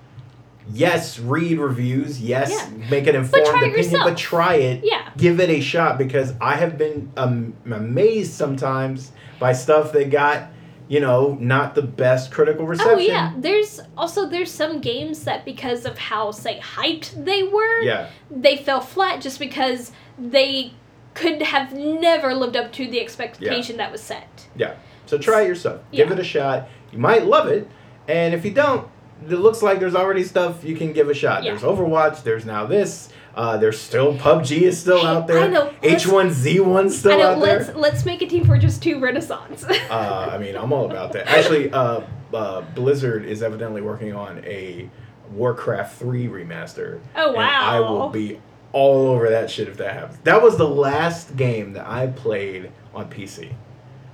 yes, 0.72 1.18
read 1.18 1.58
reviews. 1.58 2.20
Yes, 2.20 2.50
Yeah. 2.52 2.88
make 2.88 3.06
an 3.08 3.16
informed 3.16 3.46
it 3.48 3.54
opinion, 3.56 3.76
yourself. 3.78 4.04
but 4.04 4.16
try 4.16 4.54
it. 4.56 4.84
Yeah. 4.84 5.08
Give 5.16 5.40
it 5.40 5.50
a 5.50 5.60
shot 5.60 5.98
because 5.98 6.34
I 6.40 6.54
have 6.56 6.78
been 6.78 7.10
um, 7.16 7.54
amazed 7.68 8.32
sometimes 8.34 9.10
by 9.40 9.52
stuff 9.54 9.90
that 9.92 10.10
got, 10.10 10.50
you 10.90 10.98
know, 10.98 11.38
not 11.40 11.76
the 11.76 11.82
best 11.82 12.32
critical 12.32 12.64
oh, 12.64 12.68
reception. 12.68 12.94
Oh 12.94 12.98
yeah, 12.98 13.32
there's 13.38 13.80
also 13.96 14.26
there's 14.26 14.50
some 14.50 14.80
games 14.80 15.22
that 15.22 15.44
because 15.44 15.84
of 15.86 15.96
how 15.96 16.32
say 16.32 16.58
hyped 16.58 17.24
they 17.24 17.44
were, 17.44 17.80
Yeah. 17.82 18.10
they 18.28 18.56
fell 18.56 18.80
flat 18.80 19.20
just 19.20 19.38
because 19.38 19.92
they 20.18 20.72
could 21.14 21.42
have 21.42 21.72
never 21.72 22.34
lived 22.34 22.56
up 22.56 22.72
to 22.72 22.88
the 22.88 23.00
expectation 23.00 23.76
that 23.76 23.92
was 23.92 24.02
set. 24.02 24.48
Yeah. 24.56 24.74
So 25.06 25.16
try 25.16 25.42
it 25.42 25.46
yourself. 25.46 25.80
Yeah. 25.92 26.04
Give 26.04 26.18
it 26.18 26.18
a 26.18 26.24
shot. 26.24 26.68
You 26.90 26.98
might 26.98 27.24
love 27.24 27.46
it, 27.46 27.68
and 28.08 28.34
if 28.34 28.44
you 28.44 28.50
don't, 28.50 28.88
it 29.24 29.36
looks 29.36 29.62
like 29.62 29.78
there's 29.78 29.94
already 29.94 30.24
stuff 30.24 30.64
you 30.64 30.74
can 30.74 30.92
give 30.92 31.08
a 31.08 31.14
shot. 31.14 31.44
Yeah. 31.44 31.52
There's 31.52 31.62
Overwatch. 31.62 32.24
There's 32.24 32.44
now 32.44 32.66
this. 32.66 33.09
Uh, 33.34 33.56
there's 33.56 33.80
still 33.80 34.14
PUBG 34.16 34.62
is 34.62 34.78
still 34.80 35.06
out 35.06 35.26
there. 35.26 35.40
I 35.40 35.46
know. 35.48 35.72
H 35.82 36.06
one 36.06 36.30
Z 36.30 36.60
one 36.60 36.90
still 36.90 37.12
I 37.12 37.16
know. 37.16 37.22
out 37.32 37.40
there. 37.40 37.58
Let's 37.58 37.76
let's 37.76 38.04
make 38.04 38.22
a 38.22 38.26
Team 38.26 38.44
Fortress 38.44 38.78
Two 38.78 38.98
Renaissance. 39.00 39.64
Uh, 39.90 40.30
I 40.32 40.38
mean, 40.38 40.56
I'm 40.56 40.72
all 40.72 40.88
about 40.88 41.12
that. 41.14 41.26
Actually, 41.26 41.72
uh, 41.72 42.02
uh, 42.32 42.60
Blizzard 42.76 43.24
is 43.24 43.42
evidently 43.42 43.82
working 43.82 44.14
on 44.14 44.38
a 44.44 44.88
Warcraft 45.32 45.98
3 45.98 46.28
remaster. 46.28 47.00
Oh, 47.16 47.30
and 47.32 47.40
I 47.40 47.80
will 47.80 48.08
be 48.08 48.40
all 48.72 49.08
over 49.08 49.28
that 49.30 49.50
shit 49.50 49.66
if 49.68 49.76
that 49.78 49.94
happens. 49.94 50.18
That 50.22 50.40
was 50.42 50.56
the 50.56 50.68
last 50.68 51.36
game 51.36 51.72
that 51.72 51.86
I 51.88 52.06
played 52.08 52.70
on 52.94 53.10
PC. 53.10 53.52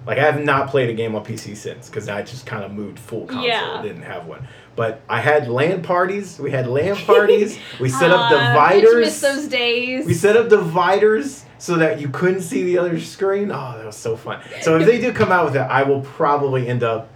Like, 0.06 0.18
I 0.18 0.22
have 0.22 0.42
not 0.42 0.68
played 0.68 0.88
a 0.88 0.94
game 0.94 1.14
on 1.16 1.24
PC 1.24 1.56
since 1.56 1.88
because 1.88 2.08
I 2.08 2.22
just 2.22 2.46
kind 2.46 2.62
of 2.64 2.72
moved 2.72 2.98
full 2.98 3.26
console. 3.26 3.44
Yeah. 3.46 3.82
Didn't 3.82 4.02
have 4.02 4.26
one. 4.26 4.46
But 4.76 5.00
I 5.08 5.20
had 5.20 5.48
LAN 5.48 5.82
parties. 5.82 6.38
We 6.38 6.50
had 6.50 6.66
LAN 6.66 6.94
parties. 6.96 7.58
we 7.80 7.88
set 7.88 8.10
up 8.10 8.30
Uh, 8.30 8.36
I 8.36 8.74
dividers. 8.74 9.04
miss 9.06 9.20
those 9.20 9.48
days. 9.48 10.06
We 10.06 10.14
set 10.14 10.36
up 10.36 10.48
dividers 10.48 11.44
so 11.58 11.76
that 11.76 12.00
you 12.00 12.08
couldn't 12.08 12.42
see 12.42 12.62
the 12.62 12.78
other 12.78 13.00
screen. 13.00 13.50
Oh, 13.50 13.74
that 13.76 13.84
was 13.86 13.96
so 13.96 14.16
fun. 14.16 14.40
So 14.60 14.78
if 14.78 14.86
they 14.86 15.00
do 15.00 15.12
come 15.12 15.32
out 15.32 15.46
with 15.46 15.56
it, 15.56 15.60
I 15.60 15.82
will 15.82 16.02
probably 16.02 16.68
end 16.68 16.82
up 16.82 17.08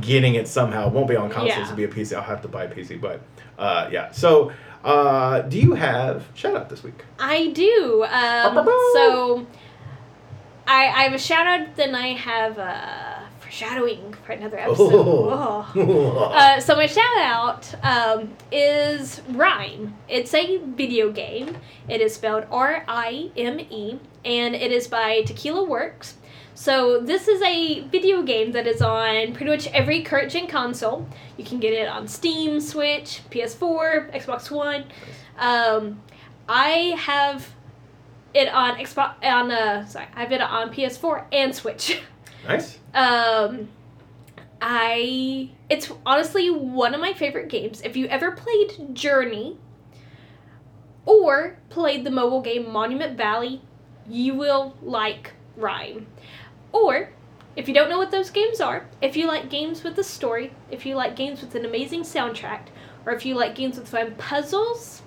getting 0.00 0.34
it 0.34 0.48
somehow. 0.48 0.88
It 0.88 0.92
won't 0.92 1.08
be 1.08 1.16
on 1.16 1.30
consoles. 1.30 1.48
Yeah. 1.56 1.62
It'll 1.62 1.76
be 1.76 1.84
a 1.84 1.88
PC. 1.88 2.14
I'll 2.16 2.22
have 2.22 2.42
to 2.42 2.48
buy 2.48 2.64
a 2.64 2.68
PC. 2.74 3.00
But 3.00 3.22
uh, 3.58 3.88
yeah. 3.92 4.10
So 4.10 4.52
uh, 4.82 5.42
do 5.42 5.58
you 5.58 5.74
have 5.74 6.24
shout 6.34 6.56
out 6.56 6.68
this 6.68 6.82
week? 6.82 7.04
I 7.18 7.48
do. 7.52 8.04
Um, 8.10 8.64
so 8.94 9.46
I 10.66 10.86
I 10.86 11.02
have 11.04 11.14
a 11.14 11.18
shout 11.18 11.46
out, 11.46 11.76
then 11.76 11.94
I 11.94 12.08
have 12.08 12.58
uh, 12.58 13.20
foreshadowing 13.40 14.14
for 14.24 14.32
another 14.32 14.58
episode. 14.58 14.92
Oh. 14.94 15.72
Oh. 15.76 16.24
Uh, 16.32 16.60
so 16.60 16.74
my 16.76 16.86
shout 16.86 17.18
out 17.18 17.74
um, 17.84 18.30
is 18.50 19.20
Rime. 19.30 19.94
It's 20.08 20.32
a 20.34 20.58
video 20.58 21.10
game. 21.12 21.56
It 21.88 22.00
is 22.00 22.14
spelled 22.14 22.46
R 22.50 22.84
I 22.88 23.30
M 23.36 23.60
E, 23.60 23.98
and 24.24 24.54
it 24.54 24.72
is 24.72 24.88
by 24.88 25.22
Tequila 25.22 25.64
Works. 25.64 26.14
So 26.56 27.00
this 27.00 27.26
is 27.26 27.42
a 27.42 27.80
video 27.88 28.22
game 28.22 28.52
that 28.52 28.66
is 28.66 28.80
on 28.80 29.34
pretty 29.34 29.50
much 29.50 29.66
every 29.68 30.02
current 30.02 30.30
gen 30.30 30.46
console. 30.46 31.06
You 31.36 31.44
can 31.44 31.58
get 31.58 31.72
it 31.72 31.88
on 31.88 32.06
Steam, 32.06 32.60
Switch, 32.60 33.22
PS4, 33.30 34.12
Xbox 34.14 34.50
One. 34.50 34.84
Um, 35.36 36.00
I 36.48 36.94
have 36.96 37.52
it 38.34 38.48
on 38.48 38.76
Xbox 38.76 39.14
on 39.22 39.50
uh 39.50 39.86
sorry, 39.86 40.06
I 40.14 40.20
have 40.20 40.32
it 40.32 40.40
on 40.40 40.72
PS4 40.72 41.24
and 41.32 41.54
Switch. 41.54 42.00
nice. 42.46 42.78
Um, 42.94 43.70
I 44.60 45.50
it's 45.68 45.90
honestly 46.06 46.48
one 46.48 46.94
of 46.94 47.00
my 47.00 47.12
favorite 47.12 47.48
games. 47.48 47.80
If 47.80 47.96
you 47.96 48.06
ever 48.06 48.30
played 48.32 48.94
Journey 48.94 49.58
or 51.06 51.58
played 51.70 52.04
the 52.04 52.10
mobile 52.10 52.40
game 52.40 52.70
Monument 52.70 53.16
Valley, 53.16 53.62
you 54.08 54.34
will 54.34 54.76
like 54.80 55.32
Rime. 55.56 56.06
Or 56.72 57.10
if 57.56 57.68
you 57.68 57.74
don't 57.74 57.88
know 57.88 57.98
what 57.98 58.10
those 58.10 58.30
games 58.30 58.60
are, 58.60 58.86
if 59.00 59.16
you 59.16 59.26
like 59.26 59.50
games 59.50 59.84
with 59.84 59.98
a 59.98 60.04
story, 60.04 60.52
if 60.70 60.84
you 60.84 60.94
like 60.94 61.16
games 61.16 61.40
with 61.40 61.54
an 61.54 61.64
amazing 61.64 62.02
soundtrack, 62.02 62.62
or 63.06 63.12
if 63.12 63.24
you 63.24 63.34
like 63.34 63.54
games 63.54 63.78
with 63.78 63.88
fun 63.88 64.14
puzzles, 64.16 65.02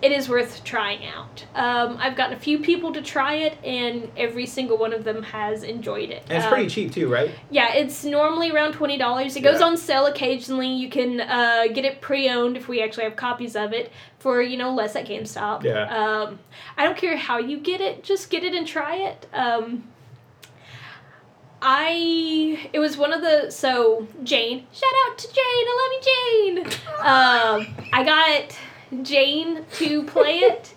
it 0.00 0.12
is 0.12 0.28
worth 0.28 0.62
trying 0.64 1.04
out. 1.06 1.44
Um, 1.54 1.96
I've 2.00 2.14
gotten 2.16 2.36
a 2.36 2.40
few 2.40 2.58
people 2.60 2.92
to 2.92 3.02
try 3.02 3.34
it, 3.34 3.58
and 3.64 4.10
every 4.16 4.46
single 4.46 4.76
one 4.78 4.92
of 4.92 5.04
them 5.04 5.22
has 5.24 5.62
enjoyed 5.62 6.10
it. 6.10 6.22
And 6.28 6.32
it's 6.38 6.44
Um, 6.46 6.52
pretty 6.52 6.68
cheap 6.68 6.92
too, 6.92 7.08
right? 7.08 7.30
Yeah, 7.50 7.74
it's 7.74 8.04
normally 8.04 8.50
around 8.50 8.72
twenty 8.72 8.96
dollars. 8.96 9.34
It 9.36 9.40
goes 9.40 9.60
on 9.60 9.76
sale 9.76 10.06
occasionally. 10.06 10.68
You 10.68 10.88
can 10.88 11.20
uh, 11.20 11.64
get 11.72 11.84
it 11.84 12.00
pre-owned 12.00 12.56
if 12.56 12.68
we 12.68 12.80
actually 12.82 13.04
have 13.04 13.16
copies 13.16 13.56
of 13.56 13.72
it 13.72 13.90
for 14.18 14.40
you 14.42 14.56
know 14.56 14.72
less 14.72 14.94
at 14.96 15.06
GameStop. 15.06 15.64
Yeah. 15.64 15.84
Um, 15.94 16.38
I 16.76 16.84
don't 16.84 16.96
care 16.96 17.16
how 17.16 17.38
you 17.38 17.58
get 17.58 17.80
it, 17.80 18.04
just 18.04 18.30
get 18.30 18.44
it 18.44 18.54
and 18.54 18.66
try 18.66 18.96
it. 18.96 19.26
Um, 19.32 19.84
I 21.60 22.68
it 22.72 22.78
was 22.78 22.96
one 22.96 23.12
of 23.12 23.20
the 23.20 23.50
so 23.50 24.06
Jane 24.22 24.66
shout 24.72 24.90
out 25.08 25.18
to 25.18 25.26
Jane 25.26 25.34
I 25.66 25.76
love 25.82 26.56
you 26.56 26.64
Jane. 26.64 26.80
Um, 26.98 27.86
I 27.92 28.02
got 28.04 28.56
Jane 29.02 29.64
to 29.74 30.02
play 30.04 30.38
it, 30.38 30.74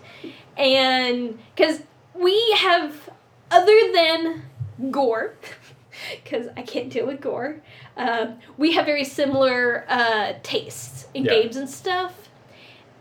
and 0.56 1.38
because 1.54 1.80
we 2.14 2.52
have 2.58 3.10
other 3.50 3.92
than 3.92 4.42
gore 4.90 5.34
because 6.24 6.46
I 6.56 6.62
can't 6.62 6.90
deal 6.90 7.06
with 7.06 7.20
gore. 7.20 7.60
Um, 7.96 8.38
we 8.56 8.72
have 8.72 8.86
very 8.86 9.04
similar 9.04 9.84
uh, 9.88 10.32
tastes 10.42 11.06
in 11.14 11.24
Yeah. 11.24 11.32
games 11.32 11.56
and 11.56 11.68
stuff. 11.68 12.28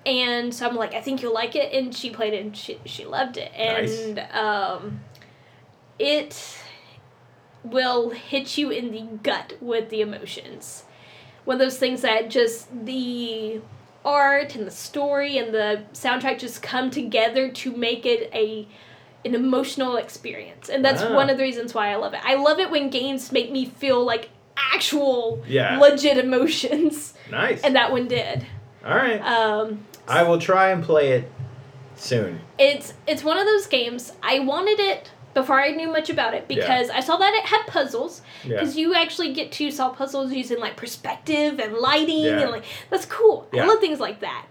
And 0.06 0.54
so 0.54 0.68
I'm 0.68 0.76
like, 0.76 0.94
I 0.94 1.02
think 1.02 1.22
you'll 1.22 1.34
like 1.34 1.56
it. 1.56 1.72
And 1.74 1.96
she 1.96 2.10
played 2.10 2.34
it 2.34 2.44
and 2.44 2.56
she, 2.58 2.80
she 2.86 3.06
loved 3.06 3.38
it. 3.38 3.52
Nice. 3.58 4.00
And 4.02 4.20
um, 4.34 5.00
it 6.00 6.58
will 7.64 8.10
hit 8.10 8.58
you 8.58 8.70
in 8.72 8.92
the 8.92 9.02
gut 9.24 9.54
with 9.62 9.90
the 9.90 10.02
emotions. 10.02 10.84
One 11.46 11.56
of 11.56 11.60
those 11.60 11.78
things 11.78 12.02
that 12.02 12.30
just 12.30 12.68
the 12.86 13.62
art 14.04 14.56
and 14.56 14.66
the 14.66 14.72
story 14.72 15.38
and 15.38 15.54
the 15.54 15.84
soundtrack 15.94 16.40
just 16.40 16.62
come 16.62 16.90
together 16.90 17.50
to 17.50 17.72
make 17.76 18.06
it 18.06 18.30
a 18.34 18.68
an 19.24 19.36
emotional 19.36 19.98
experience. 19.98 20.68
And 20.68 20.84
that's 20.84 21.04
Wow. 21.04 21.14
one 21.14 21.30
of 21.30 21.38
the 21.38 21.44
reasons 21.44 21.76
why 21.76 21.92
I 21.92 21.96
love 21.96 22.14
it. 22.16 22.22
I 22.24 22.34
love 22.36 22.60
it 22.60 22.72
when 22.72 22.90
games 22.90 23.32
make 23.32 23.52
me 23.52 23.66
feel 23.66 24.04
like 24.04 24.30
actual 24.74 25.44
Yeah. 25.48 25.78
legit 25.80 26.18
emotions. 26.18 27.14
Nice. 27.30 27.62
And 27.62 27.76
that 27.76 27.92
one 27.92 28.08
did. 28.08 28.46
All 28.84 28.96
right. 28.96 29.22
Um, 29.22 29.86
I 30.08 30.24
will 30.24 30.40
try 30.40 30.72
and 30.72 30.84
play 30.84 31.12
it 31.12 31.32
soon. 31.96 32.42
it's 32.58 32.96
it's 33.06 33.24
one 33.24 33.38
of 33.38 33.46
those 33.46 33.68
games. 33.68 34.12
I 34.24 34.40
wanted 34.40 34.80
it 34.80 35.12
before 35.34 35.60
I 35.62 35.72
knew 35.72 35.88
much 35.92 36.10
about 36.10 36.34
it 36.34 36.48
because 36.48 36.90
I 36.90 37.00
saw 37.00 37.18
that 37.18 37.34
it 37.34 37.46
had 37.46 37.66
puzzles. 37.68 38.22
Yeah. 38.44 38.60
Because 38.60 38.76
you 38.78 38.94
actually 38.94 39.34
get 39.34 39.52
to 39.54 39.72
solve 39.72 39.98
puzzles 39.98 40.32
using 40.34 40.60
like 40.60 40.76
perspective 40.78 41.60
and 41.60 41.74
lighting 41.74 42.24
Yeah. 42.24 42.40
and 42.42 42.52
like 42.52 42.66
that's 42.90 43.06
cool. 43.06 43.48
Yeah. 43.54 43.64
I 43.64 43.68
love 43.68 43.80
things 43.80 44.00
like 44.00 44.20
that. 44.22 44.48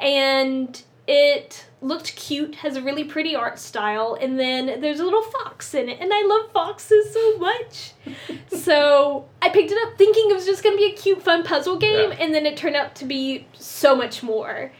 And 0.00 0.82
it 1.08 1.66
looked 1.80 2.16
cute, 2.16 2.56
has 2.56 2.76
a 2.76 2.82
really 2.82 3.04
pretty 3.04 3.36
art 3.36 3.58
style, 3.60 4.18
and 4.20 4.38
then 4.40 4.80
there's 4.80 4.98
a 4.98 5.04
little 5.04 5.22
fox 5.22 5.72
in 5.72 5.88
it, 5.88 5.98
and 6.00 6.10
I 6.12 6.22
love 6.26 6.50
foxes 6.50 7.12
so 7.12 7.38
much. 7.38 7.92
so 8.48 9.26
I 9.40 9.48
picked 9.50 9.70
it 9.70 9.78
up 9.86 9.96
thinking 9.96 10.28
it 10.30 10.34
was 10.34 10.44
just 10.46 10.64
gonna 10.64 10.76
be 10.76 10.86
a 10.86 10.94
cute, 10.96 11.22
fun 11.22 11.44
puzzle 11.44 11.76
game, 11.76 12.10
Yeah. 12.10 12.16
and 12.18 12.34
then 12.34 12.44
it 12.44 12.56
turned 12.56 12.74
out 12.74 12.96
to 12.96 13.04
be 13.04 13.46
so 13.52 13.94
much 13.94 14.22
more. 14.24 14.72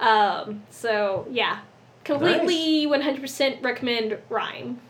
Um, 0.00 0.64
so 0.70 1.28
yeah, 1.30 1.60
completely 2.04 2.86
100% 2.86 3.62
recommend 3.62 4.18
Rime. 4.28 4.80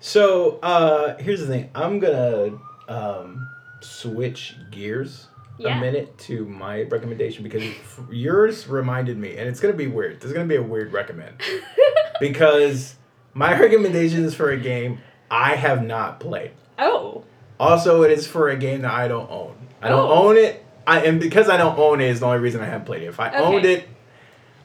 So 0.00 0.58
uh, 0.62 1.16
here's 1.18 1.40
the 1.40 1.46
thing. 1.46 1.70
I'm 1.74 1.98
gonna 1.98 2.58
um, 2.88 3.48
switch 3.80 4.56
gears 4.70 5.26
Yeah. 5.58 5.76
a 5.76 5.80
minute 5.80 6.16
to 6.20 6.44
my 6.46 6.82
recommendation 6.82 7.42
because 7.42 7.64
yours 8.10 8.68
reminded 8.68 9.18
me, 9.18 9.36
and 9.36 9.48
it's 9.48 9.60
gonna 9.60 9.74
be 9.74 9.86
weird. 9.88 10.16
This 10.20 10.26
is 10.28 10.32
gonna 10.32 10.46
be 10.46 10.56
a 10.56 10.62
weird 10.62 10.92
recommend 10.92 11.34
because 12.20 12.94
my 13.34 13.58
recommendation 13.58 14.24
is 14.24 14.34
for 14.34 14.50
a 14.50 14.56
game 14.58 14.98
I 15.30 15.56
have 15.56 15.84
not 15.84 16.20
played. 16.20 16.52
oh, 16.78 17.24
Also, 17.60 18.02
it 18.02 18.10
is 18.12 18.26
for 18.26 18.48
a 18.48 18.56
game 18.56 18.82
that 18.82 18.92
I 18.92 19.08
don't 19.08 19.30
own. 19.30 19.54
I 19.82 19.88
don't 19.88 20.08
Oh. 20.08 20.28
own 20.28 20.36
it. 20.36 20.64
I 20.86 21.00
and 21.00 21.20
because 21.20 21.48
I 21.50 21.56
don't 21.58 21.78
own 21.78 22.00
it 22.00 22.08
is 22.08 22.20
the 22.20 22.26
only 22.26 22.38
reason 22.38 22.60
I 22.62 22.64
haven't 22.66 22.86
played 22.86 23.02
it. 23.02 23.06
If 23.06 23.20
I 23.20 23.28
Okay. 23.28 23.38
owned 23.38 23.64
it, 23.66 23.86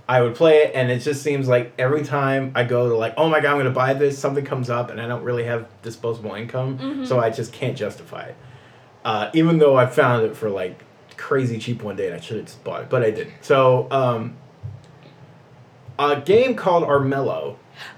I 0.07 0.21
would 0.21 0.35
play 0.35 0.57
it, 0.63 0.71
and 0.75 0.91
it 0.91 0.99
just 0.99 1.23
seems 1.23 1.47
like 1.47 1.71
every 1.79 2.03
time 2.03 2.51
I 2.55 2.65
go 2.65 2.89
to 2.89 2.95
like, 2.95 3.13
oh 3.17 3.29
my 3.29 3.39
god, 3.39 3.51
I'm 3.51 3.57
gonna 3.57 3.69
buy 3.71 3.93
this, 3.93 4.17
something 4.19 4.43
comes 4.43 4.69
up, 4.69 4.89
and 4.89 4.99
I 4.99 5.07
don't 5.07 5.23
really 5.23 5.45
have 5.45 5.65
disposable 5.81 6.33
income, 6.35 6.77
Mhm. 6.77 7.07
so 7.07 7.19
I 7.19 7.29
just 7.29 7.53
can't 7.53 7.77
justify 7.77 8.23
it. 8.23 8.35
Uh, 9.05 9.29
even 9.33 9.59
though 9.59 9.75
I 9.77 9.85
found 9.85 10.25
it 10.25 10.35
for 10.35 10.49
like 10.49 10.83
crazy 11.15 11.57
cheap 11.57 11.83
one 11.83 11.95
day, 11.95 12.07
and 12.07 12.15
I 12.15 12.19
should 12.19 12.37
have 12.37 12.45
just 12.47 12.63
bought 12.65 12.81
it, 12.81 12.89
but 12.89 13.01
I 13.01 13.11
didn't. 13.11 13.33
So, 13.41 13.87
um, 13.91 14.35
a 15.99 16.19
game 16.19 16.55
called 16.55 16.83
Armello. 16.83 17.55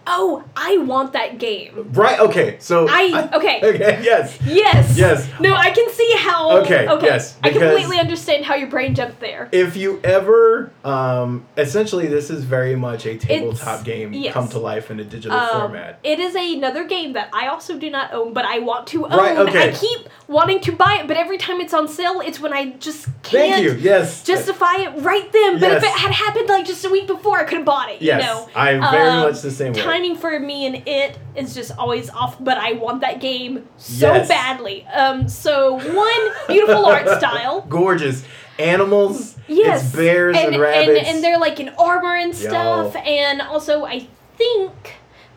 Oh, 0.07 0.43
I 0.55 0.77
want 0.77 1.13
that 1.13 1.37
game. 1.39 1.89
Right? 1.93 2.19
Okay. 2.19 2.57
So 2.59 2.87
I 2.89 3.29
okay. 3.33 3.59
Okay. 3.75 3.99
Yes. 4.03 4.37
Yes. 4.45 4.97
Yes. 4.97 5.29
No, 5.39 5.53
I 5.53 5.71
can 5.71 5.89
see 5.91 6.13
how. 6.17 6.59
Okay, 6.59 6.87
Okay. 6.87 7.05
yes, 7.07 7.37
I 7.43 7.49
completely 7.49 7.99
understand 7.99 8.45
how 8.45 8.55
your 8.55 8.69
brain 8.69 8.93
jumped 8.95 9.19
there. 9.19 9.49
if 9.51 9.75
you 9.75 9.99
ever 10.03 10.71
um 10.83 11.45
essentially 11.57 12.07
this 12.07 12.29
is 12.29 12.43
very 12.43 12.75
much 12.75 13.05
a 13.05 13.17
tabletop 13.17 13.83
game 13.83 14.13
yes. 14.13 14.33
come 14.33 14.47
to 14.49 14.59
life 14.59 14.91
in 14.91 14.99
a 14.99 15.03
digital 15.03 15.37
Um, 15.37 15.49
format 15.61 15.99
It 16.03 16.19
is 16.19 16.35
another 16.35 16.83
game 16.85 17.13
that 17.13 17.29
I 17.33 17.47
also 17.47 17.77
do 17.77 17.89
not 17.89 18.13
own, 18.13 18.33
but 18.33 18.45
I 18.45 18.59
want 18.59 18.87
to 18.87 19.05
own. 19.05 19.11
Right, 19.11 19.37
okay. 19.37 19.69
I 19.69 19.71
keep 19.73 20.07
wanting 20.27 20.59
to 20.61 20.71
buy 20.71 20.99
it, 21.01 21.07
but 21.07 21.17
every 21.17 21.37
time 21.37 21.59
it's 21.61 21.73
on 21.73 21.87
sale, 21.87 22.21
it's 22.21 22.39
when 22.39 22.53
I 22.53 22.71
just 22.87 23.05
can't 23.23 23.53
thank 23.53 23.63
you 23.65 23.73
yes 23.91 24.23
justify 24.23 24.75
it 24.85 24.91
right 25.11 25.31
then. 25.31 25.59
But 25.59 25.71
if 25.77 25.83
it 25.83 25.89
had 25.89 26.11
happened 26.11 26.47
like 26.49 26.65
just 26.65 26.85
a 26.85 26.89
week 26.89 27.07
before, 27.07 27.39
I 27.39 27.43
could 27.43 27.57
have 27.57 27.65
bought 27.65 27.89
it. 27.89 28.01
yes 28.01 28.21
You 28.21 28.27
know. 28.27 28.49
i'm 28.55 28.81
very 28.91 29.09
Um, 29.09 29.19
much 29.27 29.41
the 29.41 29.51
same 29.51 29.64
way 29.73 29.81
Timing 29.81 30.15
for 30.15 30.39
me 30.39 30.65
and 30.65 30.87
it 30.87 31.17
is 31.35 31.53
just 31.55 31.71
always 31.77 32.09
off, 32.09 32.43
but 32.43 32.57
I 32.57 32.73
want 32.73 33.01
that 33.01 33.19
game 33.19 33.67
so 33.77 34.13
Yes. 34.13 34.27
badly. 34.27 34.85
Um, 34.87 35.27
so 35.29 35.73
one 35.75 36.31
beautiful 36.47 36.85
art 36.85 37.07
style. 37.19 37.61
gorgeous 37.67 38.23
animals 38.59 39.35
Yes, 39.47 39.83
it's 39.85 39.95
bears 39.95 40.35
and, 40.37 40.53
and, 40.53 40.61
rabbits 40.61 40.99
and, 40.99 41.07
and 41.17 41.23
they're 41.23 41.37
like 41.39 41.59
in 41.59 41.69
armor 41.69 42.15
and 42.15 42.33
Yo. 42.33 42.49
stuff, 42.49 42.95
and 42.95 43.41
also 43.41 43.85
I 43.85 44.07
think 44.37 44.71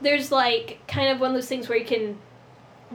there's 0.01 0.31
like 0.33 0.81
kind 0.89 1.09
of 1.11 1.21
one 1.21 1.31
of 1.31 1.35
those 1.35 1.49
things 1.49 1.69
where 1.69 1.77
you 1.79 1.85
can 1.85 2.17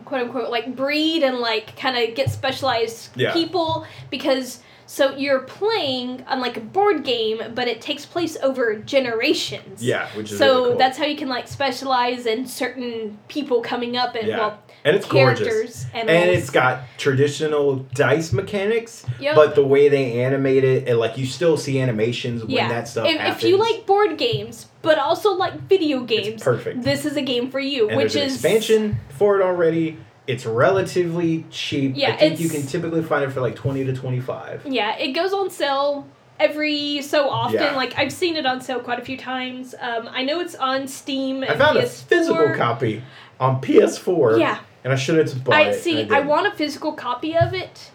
quote 0.05 0.21
unquote 0.23 0.49
like 0.49 0.75
breed 0.75 1.21
and 1.23 1.37
like 1.39 1.77
kind 1.77 1.97
of 1.97 2.15
get 2.15 2.29
specialized 2.31 3.09
Yeah. 3.15 3.31
people 3.33 3.85
because 4.09 4.59
so 4.85 5.15
you're 5.15 5.39
playing 5.39 6.23
on 6.27 6.39
like 6.41 6.57
a 6.57 6.59
board 6.61 7.03
game, 7.03 7.41
but 7.55 7.67
it 7.67 7.81
takes 7.81 8.05
place 8.05 8.37
over 8.43 8.75
generations. 8.75 9.83
yeah 9.83 10.07
which 10.15 10.31
is 10.31 10.37
So 10.37 10.45
really 10.55 10.69
cool. 10.71 10.77
that's 10.77 10.97
how 10.97 11.05
you 11.05 11.15
can 11.17 11.29
like 11.29 11.47
specialize 11.47 12.25
in 12.25 12.45
certain 12.47 13.17
people 13.27 13.61
coming 13.61 13.97
up 13.97 14.15
and 14.15 14.27
Yeah. 14.27 14.37
well 14.37 14.59
and 14.85 14.95
it's 14.97 15.05
gorgeous 15.07 15.47
characters 15.47 15.85
and 15.93 16.09
it's 16.09 16.49
got 16.49 16.81
traditional 16.97 17.77
dice 17.93 18.33
mechanics 18.33 19.05
Yep. 19.19 19.35
but 19.35 19.55
the 19.55 19.63
way 19.65 19.87
they 19.89 20.21
animate 20.23 20.63
it 20.63 20.87
and 20.89 20.99
like 20.99 21.17
you 21.17 21.25
still 21.25 21.55
see 21.57 21.79
animations 21.79 22.41
when 22.43 22.51
yeah. 22.51 22.67
that 22.69 22.87
stuff 22.87 23.07
if, 23.07 23.17
happens 23.17 23.43
if 23.43 23.49
you 23.49 23.57
like 23.57 23.85
board 23.85 24.17
games, 24.17 24.67
but 24.81 24.97
also 24.99 25.33
like 25.33 25.53
video 25.69 26.01
games, 26.01 26.43
perfect. 26.43 26.83
This 26.83 27.05
is 27.05 27.15
a 27.15 27.21
game 27.21 27.49
for 27.49 27.59
you, 27.59 27.87
and 27.89 27.97
which 27.97 28.15
is 28.15 28.33
expansion 28.33 28.99
for 29.09 29.39
it 29.39 29.43
already 29.43 29.97
it's 30.27 30.45
relatively 30.45 31.45
cheap 31.49 31.93
Yeah, 31.95 32.13
i 32.13 32.17
think 32.17 32.39
you 32.39 32.49
can 32.49 32.65
typically 32.65 33.03
find 33.03 33.23
it 33.25 33.31
for 33.31 33.41
like 33.41 33.55
20 33.55 33.83
to 33.85 33.93
25 33.93 34.65
Yeah, 34.65 34.95
it 34.97 35.11
goes 35.13 35.33
on 35.33 35.49
sale 35.49 36.07
every 36.39 37.01
so 37.01 37.29
often. 37.29 37.59
Yeah. 37.61 37.75
Like 37.75 37.97
I've 37.97 38.11
seen 38.11 38.35
it 38.35 38.45
on 38.45 38.59
sale 38.59 38.79
quite 38.79 38.99
a 38.99 39.05
few 39.05 39.17
times. 39.17 39.75
Um, 39.79 40.09
I 40.11 40.23
know 40.23 40.39
it's 40.39 40.55
on 40.55 40.87
Steam. 40.87 41.43
I 41.43 41.55
found 41.55 41.77
a 41.77 41.83
PS4. 41.83 42.03
physical 42.07 42.55
copy 42.55 43.03
on 43.39 43.61
PS4. 43.61 44.39
Yeah. 44.39 44.59
And 44.83 44.91
I 44.91 44.95
should 44.95 45.15
have 45.17 45.43
bought 45.43 45.55
I 45.55 45.69
it. 45.69 45.75
see. 45.81 45.99
I 46.01 46.03
didn't. 46.05 46.27
want 46.27 46.47
a 46.47 46.51
physical 46.51 46.93
copy 46.93 47.37
of 47.37 47.53
it, 47.53 47.91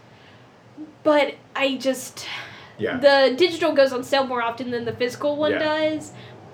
but 1.03 1.35
I 1.57 1.77
just 1.77 2.27
Yeah. 2.79 2.99
the 2.99 3.35
digital 3.37 3.73
goes 3.73 3.93
on 3.93 4.05
sale 4.05 4.25
more 4.27 4.41
often 4.41 4.71
than 4.71 4.85
the 4.85 4.93
physical 4.93 5.37
one 5.37 5.51
Yeah. 5.53 5.59
does. 5.59 6.13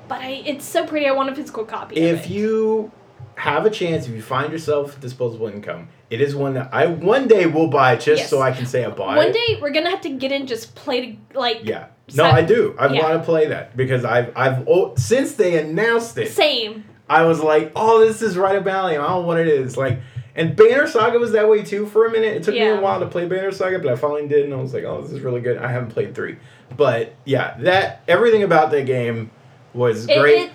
But 0.09 0.21
I, 0.21 0.43
it's 0.47 0.65
so 0.65 0.87
pretty. 0.87 1.07
I 1.07 1.13
want 1.13 1.31
a 1.31 1.35
physical 1.35 1.65
copy. 1.65 1.97
of 2.01 2.19
if 2.19 2.31
you 2.31 2.91
have 3.37 3.67
a 3.67 3.71
chance, 3.71 4.07
if 4.07 4.15
you 4.15 4.23
find 4.23 4.53
yourself 4.53 5.01
disposable 5.01 5.49
income, 5.49 5.89
it 6.11 6.21
is 6.21 6.35
one 6.37 6.55
that 6.55 6.71
I 6.73 6.87
one 6.87 7.27
day 7.29 7.47
will 7.47 7.67
buy 7.69 7.97
just 7.97 8.23
Yes. 8.23 8.31
so 8.31 8.41
I 8.41 8.53
can 8.53 8.67
say 8.67 8.85
I 8.85 8.89
bought 8.91 9.17
one 9.17 9.19
it. 9.19 9.21
One 9.21 9.33
day 9.33 9.59
we're 9.61 9.71
gonna 9.71 9.91
have 9.91 10.01
to 10.03 10.11
get 10.11 10.31
in 10.33 10.47
just 10.47 10.75
play 10.75 11.19
to 11.33 11.39
like 11.39 11.61
Yeah. 11.65 11.87
No, 12.15 12.25
I 12.25 12.43
do. 12.43 12.75
I 12.79 12.89
yeah. 12.93 13.03
want 13.03 13.15
to 13.19 13.25
play 13.25 13.47
that 13.49 13.77
because 13.77 14.05
I've 14.05 14.33
I've 14.37 14.69
oh, 14.69 14.95
since 14.97 15.33
they 15.35 15.59
announced 15.59 16.17
it, 16.19 16.31
same. 16.33 16.85
I 17.09 17.25
was 17.25 17.41
like, 17.41 17.73
oh, 17.77 18.07
this 18.07 18.23
is 18.23 18.37
right 18.37 18.57
up 18.57 18.67
alley. 18.67 18.93
I 18.95 18.97
don't 19.07 19.11
know 19.11 19.21
what 19.27 19.39
it 19.39 19.49
is. 19.49 19.77
Like, 19.77 20.01
and 20.35 20.55
Banner 20.57 20.87
Saga 20.87 21.19
was 21.19 21.33
that 21.33 21.49
way 21.49 21.63
too 21.63 21.87
for 21.87 22.07
a 22.07 22.11
minute. 22.11 22.37
It 22.37 22.43
took 22.43 22.55
me 22.55 22.67
a 22.67 22.81
while 22.81 23.01
to 23.01 23.07
play 23.07 23.27
Banner 23.27 23.51
Saga, 23.53 23.79
but 23.79 23.93
I 23.93 23.97
finally 23.97 24.27
did, 24.29 24.45
and 24.45 24.55
I 24.55 24.57
was 24.59 24.73
like, 24.75 24.85
oh, 24.85 25.03
this 25.03 25.13
is 25.13 25.21
really 25.21 25.41
good. 25.41 25.59
I 25.59 25.71
haven't 25.71 25.91
played 25.91 26.15
three, 26.15 26.37
but 26.77 27.15
yeah, 27.25 27.57
that 27.61 28.03
everything 28.09 28.43
about 28.43 28.71
that 28.71 28.87
game 28.87 29.31
was 29.75 30.09
It- 30.09 30.19
great. 30.21 30.39
it- 30.45 30.51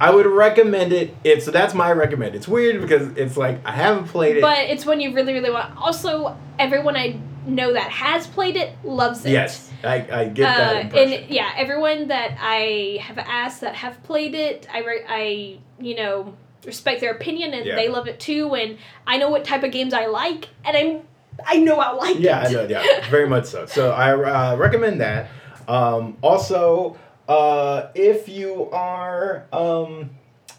I 0.00 0.10
would 0.14 0.26
recommend 0.26 0.92
it. 0.92 1.14
If 1.24 1.42
so, 1.44 1.50
that's 1.50 1.72
my 1.74 1.90
recommend. 1.92 2.34
It's 2.34 2.46
weird 2.48 2.80
because 2.82 3.08
it's 3.16 3.36
like 3.36 3.64
I 3.64 3.72
haven't 3.72 4.08
played 4.08 4.36
it. 4.36 4.40
But 4.42 4.58
it's 4.70 4.84
when 4.84 5.00
you 5.00 5.14
really, 5.14 5.32
really 5.32 5.50
want. 5.50 5.76
Also, 5.78 6.36
everyone 6.58 6.96
I 6.96 7.18
know 7.46 7.72
that 7.72 7.90
has 7.90 8.26
played 8.26 8.56
it 8.56 8.72
loves 8.84 9.24
it. 9.24 9.30
Yes, 9.30 9.70
I, 9.84 9.94
I 10.12 10.24
get 10.28 10.36
that 10.44 10.76
Uh, 10.76 10.80
impression. 10.80 11.12
and 11.22 11.30
yeah, 11.30 11.52
everyone 11.56 12.08
that 12.08 12.36
I 12.40 12.98
have 13.02 13.18
asked 13.18 13.60
that 13.62 13.74
have 13.76 14.02
played 14.02 14.34
it, 14.34 14.66
I 14.72 14.78
re- 14.80 15.04
I 15.08 15.58
you 15.80 15.94
know 15.96 16.34
respect 16.64 17.00
their 17.00 17.12
opinion 17.12 17.54
and 17.54 17.64
Yeah. 17.64 17.76
they 17.76 17.88
love 17.88 18.08
it 18.08 18.18
too. 18.18 18.54
And 18.54 18.78
I 19.06 19.16
know 19.18 19.30
what 19.30 19.44
type 19.44 19.62
of 19.62 19.70
games 19.70 19.94
I 19.94 20.06
like, 20.06 20.48
and 20.64 20.76
I'm 20.76 21.00
I 21.46 21.56
know 21.58 21.78
I 21.78 21.92
like 21.92 22.18
yeah, 22.18 22.42
it. 22.42 22.48
I 22.48 22.52
know. 22.52 22.66
Yeah, 22.68 23.08
very 23.10 23.28
much 23.28 23.46
so. 23.46 23.64
So 23.66 23.92
I 23.92 24.12
uh, 24.12 24.56
recommend 24.56 25.00
that. 25.00 25.28
Um, 25.68 26.16
also, 26.22 26.96
uh, 27.28 27.88
if 27.94 28.28
you 28.28 28.70
are, 28.70 29.46
um, 29.52 30.10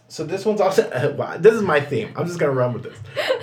so 0.07 0.23
this 0.23 0.45
one's 0.45 0.61
also. 0.61 1.14
wow, 1.18 1.38
this 1.38 1.53
is 1.53 1.61
my 1.61 1.80
theme. 1.81 2.14
I'm 2.15 2.26
just 2.27 2.39
gonna 2.39 2.52
run 2.53 2.73
with 2.73 2.84
this. 2.84 2.98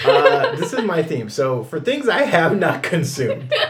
Uh, 0.07 0.55
this 0.57 0.73
is 0.73 0.83
my 0.85 1.03
theme. 1.03 1.29
So 1.29 1.65
for 1.65 1.81
things 1.81 2.09
I 2.09 2.23
have 2.23 2.59
not 2.59 2.83
consumed. 2.83 3.53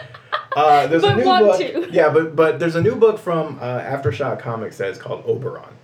Uh, 0.56 0.86
there's 0.86 1.02
a 1.02 1.08
But 1.08 1.16
new 1.16 1.24
want 1.24 1.44
book. 1.46 1.58
to. 1.58 1.88
Yeah, 1.92 2.10
but 2.10 2.36
but 2.36 2.60
there's 2.60 2.76
a 2.76 2.80
new 2.80 2.94
book 2.94 3.18
from 3.18 3.58
uh, 3.60 3.80
Aftershock 3.80 4.38
Comics 4.38 4.78
that 4.78 4.88
is 4.88 4.98
called 4.98 5.24
Oberon. 5.26 5.74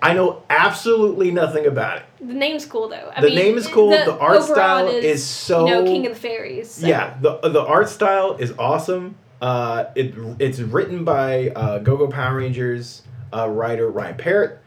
I 0.00 0.14
know 0.14 0.42
absolutely 0.48 1.30
nothing 1.30 1.66
about 1.66 1.98
it. 1.98 2.04
The 2.18 2.32
name's 2.32 2.64
cool 2.64 2.88
though. 2.88 3.12
I 3.14 3.20
The 3.20 3.26
mean, 3.26 3.36
name 3.36 3.58
is 3.58 3.66
cool. 3.66 3.90
The 3.90 4.16
art 4.18 4.36
Oberon 4.38 4.42
style 4.54 4.88
is 4.88 5.22
so- 5.22 5.66
you 5.66 5.74
know 5.74 5.84
King 5.84 6.06
of 6.06 6.14
the 6.14 6.18
Fairies. 6.20 6.70
so- 6.70 6.86
Yeah, 6.86 7.18
the 7.20 7.36
the 7.50 7.60
art 7.60 7.90
style 7.90 8.36
is 8.38 8.54
awesome. 8.58 9.16
Uh, 9.42 9.90
it 9.96 10.14
it's 10.38 10.60
written 10.60 11.04
by 11.04 11.48
uh, 11.48 11.78
GoGo 11.80 12.06
Power 12.06 12.36
Rangers 12.36 13.02
uh, 13.34 13.48
writer 13.48 13.90
Ryan 13.90 14.16
Parrott. 14.16 14.58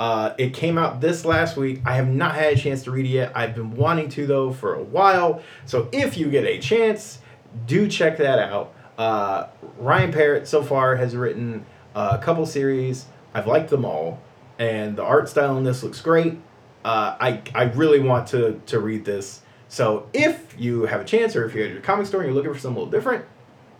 Uh, 0.00 0.34
it 0.38 0.52
came 0.52 0.76
out 0.76 1.00
this 1.00 1.24
last 1.24 1.56
week. 1.56 1.80
I 1.86 1.94
have 1.94 2.08
not 2.08 2.34
had 2.34 2.52
a 2.52 2.56
chance 2.56 2.82
to 2.82 2.90
read 2.90 3.06
it 3.06 3.10
yet. 3.10 3.32
I've 3.36 3.54
been 3.54 3.76
wanting 3.76 4.08
to 4.10 4.26
though 4.26 4.52
for 4.52 4.74
a 4.74 4.82
while. 4.82 5.40
So 5.66 5.88
if 5.92 6.16
you 6.16 6.30
get 6.30 6.44
a 6.44 6.58
chance, 6.58 7.20
do 7.66 7.86
check 7.86 8.16
that 8.18 8.40
out. 8.40 8.74
Uh, 8.98 9.46
Ryan 9.78 10.12
Parrott 10.12 10.48
so 10.48 10.64
far 10.64 10.96
has 10.96 11.14
written 11.14 11.64
a 11.94 12.18
couple 12.18 12.44
series. 12.44 13.06
I've 13.34 13.46
liked 13.46 13.70
them 13.70 13.84
all, 13.84 14.20
and 14.58 14.96
the 14.96 15.04
art 15.04 15.28
style 15.28 15.56
in 15.58 15.62
this 15.62 15.84
looks 15.84 16.00
great. 16.00 16.38
Uh, 16.84 17.16
I 17.20 17.40
I 17.54 17.64
really 17.64 18.00
want 18.00 18.26
to 18.28 18.60
to 18.66 18.80
read 18.80 19.04
this. 19.04 19.42
So 19.68 20.08
if 20.12 20.56
you 20.58 20.86
have 20.86 21.00
a 21.00 21.04
chance, 21.04 21.36
or 21.36 21.44
if 21.44 21.54
you're 21.54 21.66
at 21.66 21.72
your 21.72 21.82
comic 21.82 22.06
store 22.06 22.20
and 22.20 22.28
you're 22.28 22.34
looking 22.34 22.52
for 22.52 22.58
something 22.58 22.76
a 22.76 22.84
little 22.84 22.90
different, 22.90 23.24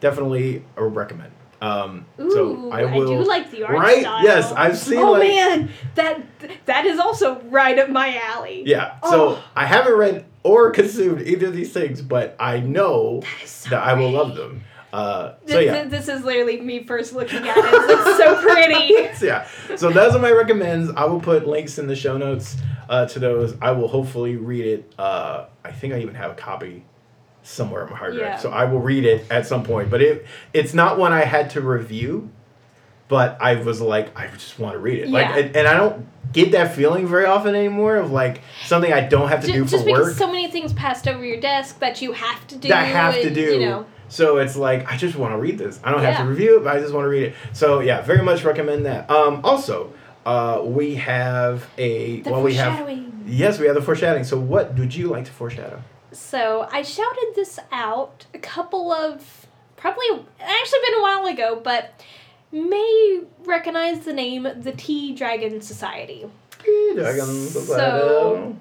definitely 0.04 0.62
I 0.76 0.82
would 0.82 0.94
recommend. 0.94 1.32
Um, 1.62 2.04
Ooh, 2.20 2.30
so 2.30 2.70
I 2.70 2.84
will. 2.84 3.06
do 3.06 3.26
like 3.26 3.50
the 3.50 3.62
art 3.64 3.78
right? 3.78 4.02
style. 4.02 4.22
Yes, 4.22 4.52
I've 4.52 4.76
seen 4.76 4.98
Oh 4.98 5.12
like 5.12 5.28
man, 5.28 5.70
that 5.94 6.20
that 6.66 6.84
is 6.84 6.98
also 6.98 7.40
right 7.44 7.78
up 7.78 7.88
my 7.88 8.20
alley. 8.22 8.62
yeah. 8.66 9.00
So 9.00 9.28
Oh. 9.36 9.44
I 9.56 9.64
haven't 9.64 9.94
read 9.94 10.26
or 10.42 10.70
consumed 10.72 11.22
either 11.22 11.46
of 11.46 11.54
these 11.54 11.72
things, 11.72 12.02
but 12.02 12.36
I 12.38 12.60
know 12.60 13.20
That 13.20 13.48
so 13.48 13.70
that 13.70 13.82
I 13.82 13.94
will 13.94 14.10
love 14.10 14.36
them. 14.36 14.62
Uh, 14.92 15.34
so 15.46 15.58
yeah. 15.58 15.72
th- 15.72 15.90
this 15.90 16.06
is 16.08 16.22
literally 16.22 16.60
me 16.60 16.84
first 16.84 17.14
looking 17.14 17.38
at 17.48 17.56
it. 17.56 17.64
It's 17.64 18.16
so 18.18 18.40
pretty. 18.42 19.14
So, 19.18 19.26
yeah. 19.26 19.46
So 19.76 19.90
those 19.90 20.14
are 20.14 20.18
my 20.20 20.30
recommends. 20.32 20.90
I 20.90 21.04
will 21.06 21.20
put 21.20 21.46
links 21.48 21.78
in 21.78 21.86
the 21.86 21.96
show 21.96 22.16
notes 22.18 22.56
uh, 22.90 23.06
to 23.06 23.18
those. 23.18 23.56
I 23.62 23.70
will 23.72 23.88
hopefully 23.88 24.36
read 24.36 24.66
it. 24.66 24.92
Uh, 24.98 25.46
I 25.64 25.72
think 25.72 25.94
I 25.94 26.00
even 26.00 26.14
have 26.14 26.30
a 26.32 26.34
copy 26.34 26.84
somewhere 27.44 27.84
in 27.84 27.90
my 27.90 27.96
hard 27.96 28.14
drive. 28.14 28.26
Yeah. 28.26 28.38
So 28.38 28.50
I 28.50 28.64
will 28.64 28.80
read 28.80 29.04
it 29.04 29.30
at 29.30 29.46
some 29.46 29.62
point. 29.62 29.90
But 29.90 30.02
it 30.02 30.26
it's 30.52 30.74
not 30.74 30.98
one 30.98 31.12
I 31.12 31.24
had 31.24 31.50
to 31.50 31.60
review, 31.60 32.30
but 33.08 33.38
I 33.40 33.54
was 33.56 33.80
like, 33.80 34.18
I 34.18 34.26
just 34.28 34.58
want 34.58 34.74
to 34.74 34.78
read 34.80 34.98
it. 35.00 35.08
Like, 35.10 35.28
Yeah. 35.28 35.36
and, 35.38 35.56
and 35.56 35.68
I 35.68 35.74
don't 35.76 36.06
get 36.32 36.50
that 36.52 36.74
feeling 36.74 37.06
very 37.06 37.26
often 37.26 37.54
anymore 37.54 37.96
of 37.96 38.10
like 38.10 38.40
something 38.66 38.92
I 38.92 39.02
don't 39.02 39.28
have 39.28 39.42
to 39.42 39.46
do 39.52 39.60
Just, 39.60 39.70
for 39.70 39.76
just 39.76 39.84
because 39.86 40.06
work 40.08 40.16
so 40.16 40.26
many 40.26 40.48
things 40.50 40.72
passed 40.72 41.06
over 41.06 41.24
your 41.24 41.38
desk 41.40 41.78
that 41.78 42.02
you 42.02 42.10
have 42.12 42.44
to 42.48 42.56
do. 42.56 42.68
that 42.68 42.78
I 42.82 42.84
have 42.86 43.14
to 43.14 43.32
do. 43.32 43.40
You 43.54 43.60
know, 43.60 43.86
So 44.08 44.38
it's 44.38 44.56
like 44.56 44.90
I 44.90 44.96
just 44.96 45.14
want 45.16 45.32
to 45.34 45.38
read 45.38 45.58
this. 45.58 45.78
I 45.84 45.90
don't 45.92 46.02
have 46.02 46.16
to 46.18 46.24
review 46.24 46.56
it, 46.56 46.64
but 46.64 46.74
I 46.76 46.80
just 46.80 46.92
want 46.94 47.04
to 47.04 47.08
read 47.08 47.24
it. 47.24 47.34
So 47.52 47.80
yeah, 47.80 48.00
very 48.00 48.22
much 48.22 48.42
recommend 48.42 48.86
that. 48.86 49.08
Um, 49.10 49.42
also, 49.44 49.92
uh, 50.26 50.62
we 50.64 50.94
have 50.96 51.68
a 51.76 52.20
the 52.20 52.30
well, 52.32 52.42
we 52.42 52.54
have 52.54 52.78
foreshadowing. 52.78 53.24
yes, 53.26 53.58
we 53.60 53.66
have 53.66 53.74
the 53.74 53.82
foreshadowing. 53.82 54.24
So 54.24 54.38
what 54.40 54.76
would 54.78 54.94
you 54.94 55.08
like 55.08 55.26
to 55.26 55.32
foreshadow? 55.32 55.82
So 56.14 56.68
I 56.70 56.82
shouted 56.82 57.32
this 57.34 57.58
out 57.72 58.26
a 58.34 58.38
couple 58.38 58.92
of 58.92 59.46
probably 59.76 60.06
actually 60.40 60.78
been 60.86 60.98
a 60.98 61.02
while 61.02 61.26
ago, 61.26 61.60
but 61.62 62.00
may 62.52 63.20
recognize 63.44 64.04
the 64.04 64.12
name 64.12 64.46
the 64.56 64.72
Tea 64.72 65.14
Dragon 65.14 65.60
Society. 65.60 66.24
Tea 66.64 66.92
Dragon 66.94 67.26
Society. 67.26 67.66
So- 67.68 68.56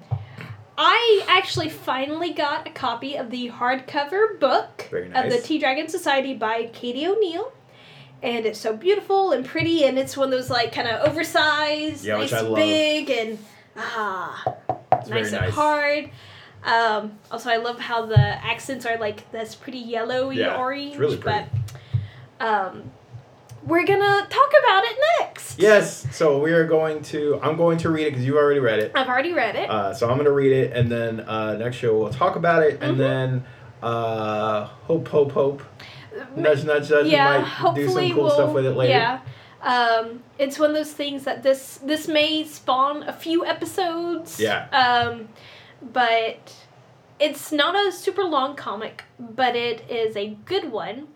I 0.76 1.24
actually 1.28 1.68
finally 1.68 2.32
got 2.32 2.66
a 2.66 2.70
copy 2.72 3.14
of 3.16 3.30
the 3.30 3.48
hardcover 3.48 4.40
book 4.40 4.88
Very 4.90 5.06
of 5.06 5.12
the 5.12 5.30
nice. 5.30 5.44
Tea 5.46 5.58
Dragon 5.60 5.86
Society 5.88 6.34
by 6.34 6.64
Katie 6.72 7.06
O'Neill. 7.06 7.52
And 8.24 8.44
it's 8.44 8.58
so 8.58 8.74
beautiful 8.76 9.30
and 9.30 9.44
pretty, 9.46 9.84
and 9.84 9.98
it's 10.00 10.16
one 10.16 10.24
of 10.26 10.30
those 10.32 10.50
like 10.50 10.72
kind 10.72 10.88
of 10.88 11.06
oversized, 11.08 12.04
Yeah, 12.04 12.16
nice 12.16 12.32
I 12.32 12.38
and 12.40 12.48
love. 12.48 12.56
big, 12.56 13.10
and 13.10 13.38
ah, 13.76 14.54
It's 14.94 15.08
very 15.08 15.22
nice 15.22 15.32
and 15.32 15.42
nice. 15.42 15.54
hard. 15.54 16.10
Um, 16.64 17.18
also, 17.30 17.50
I 17.50 17.56
love 17.56 17.78
how 17.78 18.06
the 18.06 18.18
accents 18.18 18.86
are 18.86 18.96
like 18.98 19.30
this 19.32 19.54
pretty 19.54 19.78
yellowy 19.78 20.38
Yeah, 20.38 20.66
it's 20.70 20.96
really 20.96 21.16
pretty. 21.18 21.46
But 22.40 22.46
um, 22.46 22.90
we're 23.64 23.86
gonna 23.86 24.26
talk 24.28 24.52
about 24.62 24.84
it 24.84 24.96
next. 25.20 25.58
Yes. 25.58 26.06
So 26.14 26.38
we 26.40 26.52
are 26.52 26.66
going 26.66 27.02
to. 27.04 27.38
I'm 27.42 27.56
going 27.56 27.78
to 27.78 27.90
read 27.90 28.06
it 28.06 28.10
because 28.10 28.24
you 28.26 28.36
already 28.38 28.60
read 28.60 28.78
it. 28.80 28.92
I've 28.94 29.08
already 29.08 29.32
read 29.32 29.56
it. 29.56 29.70
Uh, 29.70 29.94
so 29.94 30.08
I'm 30.08 30.16
to 30.24 30.32
read 30.32 30.52
it, 30.52 30.72
and 30.72 30.90
then 30.90 31.20
uh, 31.20 31.54
next 31.54 31.76
show 31.76 31.96
we'll 31.98 32.10
talk 32.10 32.36
about 32.36 32.62
it, 32.62 32.78
and 32.82 32.96
Mhm. 32.96 32.98
then 32.98 33.44
uh, 33.82 34.64
hope, 34.64 35.08
hope, 35.08 35.32
hope. 35.32 35.62
Nudge, 36.36 36.64
nudge, 36.64 36.90
nudge. 36.90 37.06
yeah, 37.06 37.38
might 37.38 37.46
hopefully 37.46 37.84
do 37.86 37.92
some 37.92 38.10
cool 38.14 38.22
we'll, 38.24 38.30
stuff 38.30 38.52
with 38.52 38.66
it 38.66 38.72
later. 38.72 38.92
Yeah. 38.92 39.20
Um, 39.62 40.22
it's 40.38 40.58
one 40.58 40.70
of 40.70 40.76
those 40.76 40.92
things 40.92 41.24
that 41.24 41.42
this 41.42 41.78
this 41.78 42.06
may 42.06 42.44
spawn 42.44 43.02
a 43.04 43.12
few 43.12 43.44
episodes. 43.44 44.38
Yeah. 44.38 44.66
Um, 44.70 45.28
but 45.92 46.54
it's 47.18 47.52
not 47.52 47.74
a 47.74 47.92
super 47.92 48.24
long 48.24 48.56
comic, 48.56 49.04
but 49.18 49.54
it 49.56 49.88
is 49.90 50.16
a 50.16 50.36
good 50.44 50.70
one, 50.72 51.08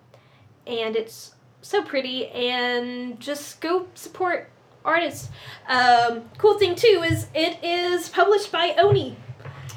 and 0.67 0.97
it's 0.97 1.35
so 1.63 1.83
pretty. 1.83 2.29
And 2.29 3.19
just 3.21 3.61
go 3.61 3.87
support 3.95 4.51
artists. 4.85 5.31
Um, 5.69 6.23
cool 6.39 6.59
thing 6.59 6.75
too 6.75 7.05
is 7.05 7.27
it 7.35 7.63
is 7.63 8.09
published 8.09 8.53
by 8.53 8.75
Oni, 8.79 9.17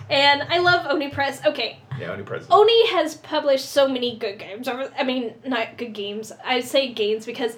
and 0.10 0.44
I 0.44 0.60
love 0.60 0.86
Oni 0.88 1.10
Press. 1.10 1.44
Okay, 1.46 1.80
Yeah, 2.00 2.12
Oni 2.12 2.24
Press. 2.24 2.46
Oni 2.50 2.88
has 2.92 3.16
published 3.16 3.70
so 3.70 3.88
many 3.88 4.18
good 4.18 4.40
games. 4.40 4.68
I 4.68 5.04
mean, 5.04 5.34
not 5.46 5.78
good 5.78 5.94
games. 5.94 6.32
I 6.46 6.62
say 6.62 6.94
games 6.94 7.26
because, 7.26 7.56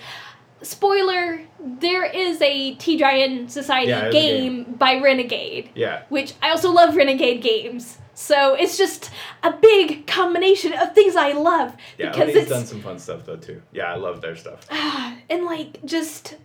spoiler, 0.64 1.42
there 1.60 2.04
is 2.06 2.42
a 2.42 2.74
Tea 2.76 2.98
Dragon 2.98 3.48
Society 3.50 3.90
Yeah, 3.90 4.06
a 4.08 4.12
game, 4.12 4.64
by 4.78 5.00
Renegade, 5.00 5.70
Yeah. 5.76 6.04
which 6.10 6.34
I 6.42 6.50
also 6.50 6.72
love 6.72 6.96
Renegade 6.96 7.42
games. 7.42 8.00
So 8.16 8.54
it's 8.56 8.78
just 8.78 9.10
a 9.44 9.52
big 9.52 10.06
combination 10.08 10.74
of 10.74 10.94
things 10.94 11.16
I 11.16 11.32
love 11.34 11.76
Yeah, 11.98 12.10
because 12.10 12.24
Oni's 12.30 12.36
it's 12.38 12.50
done 12.50 12.66
some 12.66 12.82
fun 12.82 13.00
stuff 13.00 13.26
though 13.26 13.38
too. 13.38 13.62
Yeah, 13.72 13.92
I 13.92 13.96
love 13.96 14.22
their 14.22 14.36
stuff. 14.36 14.68
and 15.30 15.46
like 15.46 15.84
just 15.86 16.36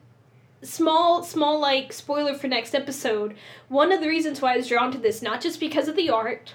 small 0.62 1.22
small 1.22 1.60
like 1.60 1.92
spoiler 1.92 2.34
for 2.34 2.48
next 2.48 2.74
episode 2.74 3.36
one 3.68 3.92
of 3.92 4.00
the 4.00 4.08
reasons 4.08 4.42
why 4.42 4.54
i 4.54 4.56
was 4.56 4.66
drawn 4.66 4.90
to 4.90 4.98
this 4.98 5.22
not 5.22 5.40
just 5.40 5.60
because 5.60 5.86
of 5.86 5.94
the 5.94 6.10
art 6.10 6.52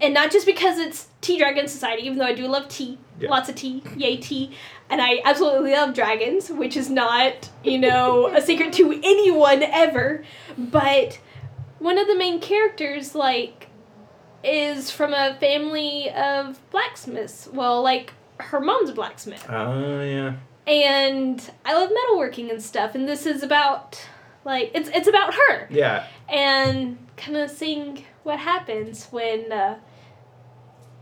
and 0.00 0.14
not 0.14 0.30
just 0.30 0.46
because 0.46 0.78
it's 0.78 1.08
tea 1.20 1.36
dragon 1.36 1.66
society 1.66 2.02
even 2.04 2.16
though 2.16 2.24
i 2.24 2.32
do 2.32 2.46
love 2.46 2.68
tea 2.68 2.96
Yeah. 3.18 3.28
lots 3.30 3.48
of 3.48 3.56
tea 3.56 3.82
yay 3.96 4.16
tea 4.18 4.52
and 4.90 5.00
i 5.00 5.20
absolutely 5.24 5.72
love 5.72 5.94
dragons 5.94 6.50
which 6.50 6.76
is 6.76 6.88
not 6.90 7.48
you 7.62 7.78
know 7.78 8.26
a 8.28 8.40
secret 8.40 8.72
to 8.72 8.92
anyone 8.92 9.62
ever 9.62 10.24
but 10.56 11.18
one 11.78 11.98
of 11.98 12.06
the 12.06 12.16
main 12.16 12.40
characters 12.40 13.14
like 13.14 13.68
is 14.42 14.90
from 14.90 15.14
a 15.14 15.34
family 15.40 16.10
of 16.10 16.58
blacksmiths 16.70 17.48
well 17.52 17.82
like 17.82 18.12
her 18.40 18.60
mom's 18.60 18.90
a 18.90 18.92
blacksmith 18.92 19.44
Oh 19.48 20.02
yeah. 20.02 20.34
and 20.66 21.50
I 21.64 21.72
love 21.74 21.90
metalworking 21.90 22.50
and 22.50 22.60
stuff. 22.62 22.94
And 22.94 23.08
this 23.08 23.26
is 23.26 23.42
about 23.42 24.04
like 24.44 24.70
it's 24.74 24.88
it's 24.90 25.06
about 25.08 25.34
her 25.34 25.68
Yeah. 25.70 26.06
and 26.28 26.98
kind 27.16 27.36
of 27.38 27.48
seeing 27.50 28.04
what 28.24 28.38
happens 28.40 29.06
when 29.10 29.52
uh, 29.52 29.78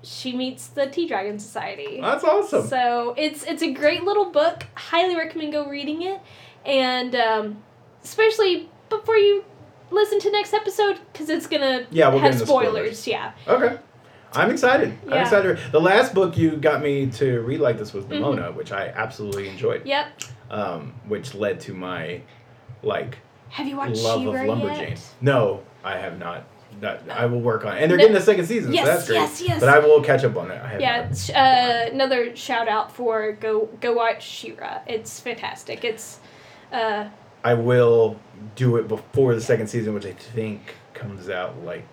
she 0.03 0.33
meets 0.33 0.67
the 0.69 0.87
Tea 0.87 1.07
Dragon 1.07 1.39
Society. 1.39 2.01
That's 2.01 2.25
awesome. 2.25 2.67
So 2.67 3.15
it's 3.17 3.43
it's 3.45 3.63
a 3.63 3.73
great 3.73 4.03
little 4.05 4.31
book. 4.31 4.65
Highly 4.75 5.17
recommend 5.17 5.53
go 5.53 5.67
reading 5.69 6.03
it, 6.03 6.21
and 6.67 7.15
um, 7.15 7.63
especially 8.03 8.69
before 8.89 9.17
you 9.17 9.45
listen 9.91 10.19
to 10.21 10.31
next 10.33 10.55
episode 10.55 10.99
because 11.13 11.29
it's 11.29 11.47
gonna 11.47 11.87
Yeah, 11.91 12.09
we'll 12.09 12.19
have 12.21 12.35
spoilers. 12.39 12.99
spoilers. 12.99 13.07
Yeah. 13.07 13.33
Okay. 13.47 13.79
I'm 14.35 14.51
excited. 14.51 14.99
I'm 15.07 15.21
excited. 15.21 15.59
The 15.73 15.81
last 15.81 16.15
book 16.15 16.39
you 16.39 16.57
got 16.57 16.81
me 16.83 17.07
to 17.13 17.41
read 17.43 17.61
like 17.61 17.77
this 17.79 17.93
was 17.93 18.07
Mhm. 18.07 18.55
Which 18.55 18.73
I 18.73 18.87
absolutely 18.89 19.49
enjoyed. 19.49 19.85
Yep. 19.85 20.07
Um, 20.51 20.95
which 21.07 21.35
led 21.35 21.61
to 21.61 21.75
my 21.75 22.23
like 22.83 23.19
Have 23.51 23.67
you 23.67 23.77
watched 23.77 24.03
love 24.03 24.21
She-Ra 24.21 24.41
of 24.43 24.49
Lumberjanes. 24.49 24.81
yet? 24.81 25.01
No, 25.21 25.61
I 25.85 25.99
have 25.99 26.19
not. 26.19 26.45
That 26.83 27.03
I 27.09 27.27
will 27.27 27.41
work 27.41 27.65
on, 27.65 27.77
it. 27.77 27.81
and 27.83 27.89
they're 27.91 27.97
No. 27.97 28.03
getting 28.05 28.17
a 28.17 28.21
second 28.21 28.45
season, 28.47 28.73
Yes, 28.75 28.85
so 28.87 28.93
that's 28.93 29.07
great. 29.07 29.17
yes, 29.17 29.41
yes. 29.41 29.61
But 29.61 29.69
I 29.69 29.79
will 29.79 30.03
catch 30.03 30.25
up 30.25 30.37
on 30.37 30.49
that. 30.49 30.65
I 30.65 30.79
Yeah, 30.79 31.09
uh, 31.87 31.91
another 31.93 32.35
shout 32.35 32.67
out 32.69 32.91
for 32.91 33.31
go 33.33 33.69
go 33.81 33.93
watch 33.93 34.23
She-Ra. 34.25 34.81
It's 34.89 35.21
fantastic. 35.21 35.85
It's 35.85 36.19
uh, 36.73 37.05
I 37.45 37.55
will 37.55 38.17
do 38.57 38.77
it 38.79 38.89
before 38.89 39.35
the 39.37 39.41
second 39.41 39.69
season, 39.69 39.95
which 39.95 40.07
I 40.07 40.13
think 40.13 40.75
comes 40.93 41.31
out 41.31 41.55
like 41.65 41.87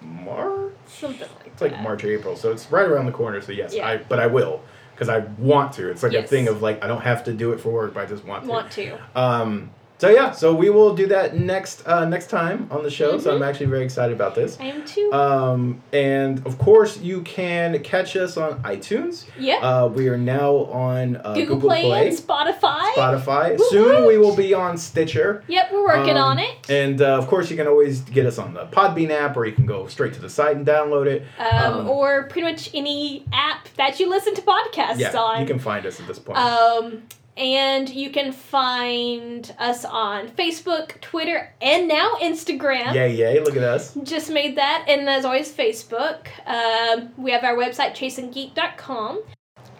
March. 0.00 0.72
something 0.86 1.20
like 1.20 1.28
that. 1.44 1.46
It's 1.46 1.60
like 1.60 1.72
that. 1.72 1.82
March 1.82 2.02
or 2.02 2.08
April, 2.10 2.34
so 2.34 2.50
it's 2.50 2.70
right 2.72 2.86
around 2.88 3.04
the 3.04 3.12
corner. 3.12 3.42
So 3.42 3.52
yes, 3.52 3.74
Yeah. 3.74 3.86
I 3.86 3.96
but 3.98 4.18
I 4.20 4.26
will 4.26 4.62
because 4.94 5.10
I 5.10 5.18
want 5.38 5.74
to. 5.74 5.90
It's 5.90 6.02
like 6.02 6.14
a 6.14 6.22
thing 6.22 6.48
of 6.48 6.62
like 6.62 6.82
I 6.82 6.86
don't 6.86 7.02
have 7.02 7.24
to 7.24 7.32
do 7.34 7.52
it 7.52 7.60
for 7.60 7.70
work, 7.70 7.92
but 7.92 8.04
I 8.04 8.06
just 8.06 8.24
want 8.24 8.44
to. 8.44 8.50
Want 8.50 8.70
to? 8.72 8.98
Um. 9.14 9.70
So 10.04 10.10
yeah, 10.10 10.32
so 10.32 10.54
we 10.54 10.68
will 10.68 10.94
do 10.94 11.06
that 11.06 11.34
next 11.34 11.86
uh, 11.86 12.04
next 12.04 12.28
time 12.28 12.68
on 12.70 12.82
the 12.82 12.90
show. 12.90 13.18
So 13.18 13.32
I'm 13.34 13.40
Mhm. 13.40 13.48
actually 13.48 13.66
very 13.66 13.84
excited 13.84 14.14
about 14.14 14.34
this. 14.34 14.58
I 14.60 14.64
am 14.64 14.84
too. 14.84 15.10
Um, 15.14 15.80
and 15.94 16.46
of 16.46 16.58
course, 16.58 16.98
you 17.00 17.22
can 17.22 17.78
catch 17.82 18.14
us 18.14 18.36
on 18.36 18.62
iTunes. 18.64 19.24
yeah. 19.38 19.54
Uh, 19.62 19.88
we 19.88 20.08
are 20.10 20.18
now 20.18 20.50
on 20.70 21.16
uh, 21.24 21.32
Google, 21.32 21.56
Google, 21.56 21.68
Play, 21.70 22.08
and 22.08 22.16
Spotify. 22.18 22.82
Spotify. 22.94 23.58
Woo 23.58 23.64
Soon 23.70 24.06
we 24.06 24.18
will 24.18 24.36
be 24.36 24.52
on 24.52 24.76
Stitcher. 24.76 25.42
Yep, 25.48 25.72
we're 25.72 25.84
working 25.86 26.18
Um, 26.18 26.32
on 26.32 26.38
it. 26.38 26.54
And 26.68 27.00
uh, 27.00 27.16
of 27.16 27.26
course, 27.26 27.50
you 27.50 27.56
can 27.56 27.66
always 27.66 28.00
get 28.02 28.26
us 28.26 28.36
on 28.38 28.52
the 28.52 28.66
Podbean 28.66 29.08
app, 29.10 29.38
or 29.38 29.46
you 29.46 29.52
can 29.52 29.64
go 29.64 29.86
straight 29.86 30.12
to 30.14 30.20
the 30.20 30.28
site 30.28 30.54
and 30.56 30.66
download 30.66 31.06
it. 31.06 31.24
Um, 31.38 31.72
um, 31.80 31.88
or 31.88 32.24
pretty 32.24 32.46
much 32.46 32.68
any 32.74 33.24
app 33.32 33.68
that 33.78 33.98
you 33.98 34.10
listen 34.10 34.34
to 34.34 34.42
podcasts 34.42 34.98
yeah, 34.98 35.16
on. 35.16 35.40
you 35.40 35.46
can 35.46 35.58
find 35.58 35.86
us 35.86 35.98
at 35.98 36.06
this 36.06 36.18
point. 36.18 36.36
Um, 36.38 37.02
and 37.36 37.88
you 37.88 38.10
can 38.10 38.32
find 38.32 39.54
us 39.58 39.84
on 39.84 40.28
Facebook, 40.28 41.00
Twitter, 41.00 41.52
and 41.60 41.88
now 41.88 42.16
Instagram. 42.20 42.94
yay, 42.94 43.14
yay! 43.14 43.40
Look 43.40 43.56
at 43.56 43.62
us. 43.62 43.94
Just 44.02 44.30
made 44.30 44.56
that, 44.56 44.84
and 44.88 45.08
as 45.08 45.24
always, 45.24 45.52
Facebook. 45.52 46.26
Um, 46.46 47.10
we 47.16 47.32
have 47.32 47.44
our 47.44 47.56
website, 47.56 47.92
chasinggeek.com. 47.94 49.22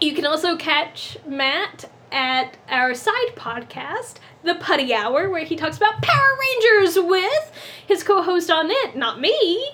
You 0.01 0.15
can 0.15 0.27
also 0.27 0.57
catch 0.57 1.17
Matt 1.27 1.85
at 2.11 2.57
our 2.69 2.95
side 2.95 3.35
podcast, 3.37 4.15
The 4.43 4.55
Putty 4.57 4.93
Hour, 4.95 5.31
where 5.31 5.45
he 5.45 5.57
talks 5.57 5.77
about 5.77 6.03
Power 6.03 6.39
Rangers 6.41 6.99
with 6.99 7.53
his 7.87 8.03
co 8.03 8.23
host 8.23 8.51
on 8.51 8.71
it, 8.71 8.97
not 8.97 9.21
me. 9.21 9.71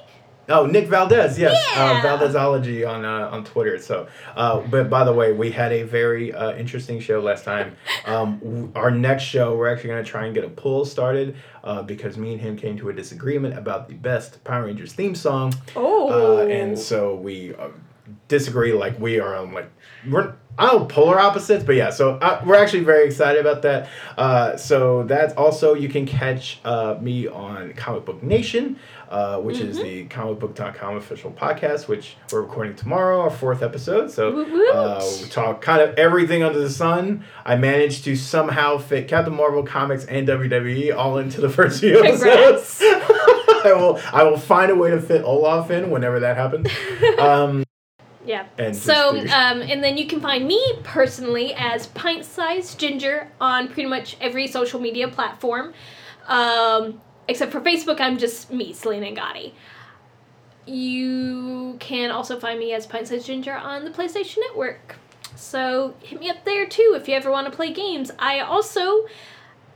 Oh, 0.51 0.67
Nick 0.67 0.89
Valdez, 0.89 1.39
yes, 1.39 1.57
Yeah. 1.77 1.83
uh, 1.83 2.01
Valdezology 2.03 2.87
on 2.87 3.05
uh, 3.05 3.29
on 3.31 3.45
Twitter. 3.45 3.79
So, 3.79 4.09
uh, 4.37 4.61
but 4.61 4.91
by 4.91 5.05
the 5.05 5.13
way, 5.13 5.33
we 5.33 5.51
had 5.53 5.73
a 5.73 5.85
very 5.85 6.33
uh, 6.33 6.55
interesting 6.57 6.99
show 7.01 7.21
last 7.21 7.45
time. 7.45 7.77
Um, 8.05 8.39
w- 8.41 8.73
our 8.75 8.91
next 8.91 9.23
show, 9.25 9.55
we're 9.57 9.73
actually 9.73 9.91
going 9.91 10.05
to 10.05 10.11
try 10.11 10.27
and 10.27 10.35
get 10.35 10.45
a 10.45 10.49
poll 10.49 10.85
started 10.85 11.37
uh, 11.65 11.83
because 11.83 12.17
me 12.19 12.33
and 12.33 12.41
him 12.41 12.57
came 12.57 12.77
to 12.79 12.89
a 12.89 12.93
disagreement 12.93 13.57
about 13.57 13.89
the 13.89 13.95
best 13.95 14.43
Power 14.45 14.65
Rangers 14.67 14.93
theme 14.93 15.15
song, 15.15 15.55
Oh. 15.77 16.41
uh, 16.43 16.47
and 16.47 16.79
so 16.79 17.15
we 17.15 17.55
uh, 17.55 17.69
disagree. 18.31 18.73
Like 18.73 18.99
we 18.99 19.21
are 19.21 19.37
on 19.37 19.53
like 19.53 19.71
we're 20.09 20.35
I 20.59 20.67
don't 20.73 20.89
polar 20.89 21.19
opposites, 21.19 21.65
but 21.65 21.75
yeah. 21.75 21.91
So 21.91 22.15
uh, 22.17 22.43
we're 22.45 22.57
actually 22.57 22.85
very 22.85 23.07
excited 23.07 23.41
about 23.41 23.63
that. 23.63 23.89
Uh, 24.19 24.57
so 24.57 25.03
that's 25.05 25.33
also 25.35 25.75
you 25.75 25.89
can 25.89 26.07
catch 26.07 26.61
uh, 26.65 26.97
me 27.01 27.27
on 27.29 27.73
Comic 27.75 28.05
Book 28.05 28.23
Nation, 28.23 28.77
uh, 29.09 29.39
which 29.39 29.59
is 29.59 29.79
Mhm. 29.79 29.83
the 29.83 30.07
comicbook.com 30.09 30.97
official 30.97 31.31
podcast, 31.31 31.89
which 31.89 32.17
we're 32.33 32.43
recording 32.43 32.75
tomorrow, 32.75 33.21
our 33.21 33.31
fourth 33.31 33.63
episode. 33.63 34.11
So 34.11 34.41
uh, 34.73 35.03
we 35.23 35.29
talk 35.29 35.61
kind 35.63 35.81
of 35.83 35.95
everything 35.99 36.43
under 36.43 36.59
the 36.59 36.71
sun. 36.71 37.25
I 37.45 37.57
managed 37.57 38.05
to 38.05 38.17
somehow 38.17 38.79
fit 38.79 39.09
Captain 39.09 39.35
Marvel 39.35 39.63
comics 39.63 40.05
and 40.07 40.27
WWE 40.29 40.95
all 40.95 41.19
into 41.19 41.41
the 41.41 41.49
first 41.59 41.81
few 41.81 42.03
episodes. 42.05 42.83
I 43.63 43.73
will 43.75 44.01
I 44.13 44.25
will 44.25 44.39
find 44.39 44.71
a 44.71 44.75
way 44.75 44.91
to 44.91 45.01
fit 45.01 45.23
Olaf 45.23 45.71
in 45.71 45.91
whenever 45.91 46.21
that 46.21 46.37
happens. 46.37 46.69
Um, 47.19 47.65
Yeah. 48.25 48.47
and 48.59 48.77
So, 48.77 49.19
um, 49.19 49.63
and 49.63 49.83
then 49.83 49.97
you 49.97 50.07
can 50.07 50.21
find 50.21 50.47
me 50.47 50.61
personally 50.83 51.55
as 51.55 51.87
Pint 51.89 52.25
Sized 52.25 52.79
Ginger 52.79 53.29
on 53.41 53.67
pretty 53.69 53.89
much 53.89 54.17
every 54.21 54.47
social 54.47 54.81
media 54.81 55.09
platform. 55.09 55.73
Um, 56.27 57.01
except 57.29 57.51
for 57.53 57.61
Facebook, 57.61 58.01
I'm 58.01 58.19
just 58.19 58.53
me, 58.53 58.73
Selina 58.73 59.07
Angotti. 59.07 59.53
You 60.67 61.77
can 61.81 62.11
also 62.11 62.39
find 62.39 62.59
me 62.59 62.73
as 62.75 62.87
Pint 62.87 63.09
Sized 63.09 63.27
Ginger 63.27 63.55
on 63.55 63.85
the 63.85 63.91
PlayStation 63.91 64.39
Network. 64.49 64.97
So 65.35 65.95
hit 66.03 66.21
me 66.21 66.29
up 66.29 66.45
there 66.45 66.67
too 66.67 66.95
if 66.97 67.09
you 67.09 67.15
ever 67.15 67.31
want 67.31 67.47
to 67.47 67.53
play 67.53 67.73
games. 67.73 68.11
I 68.19 68.41
also 68.41 69.07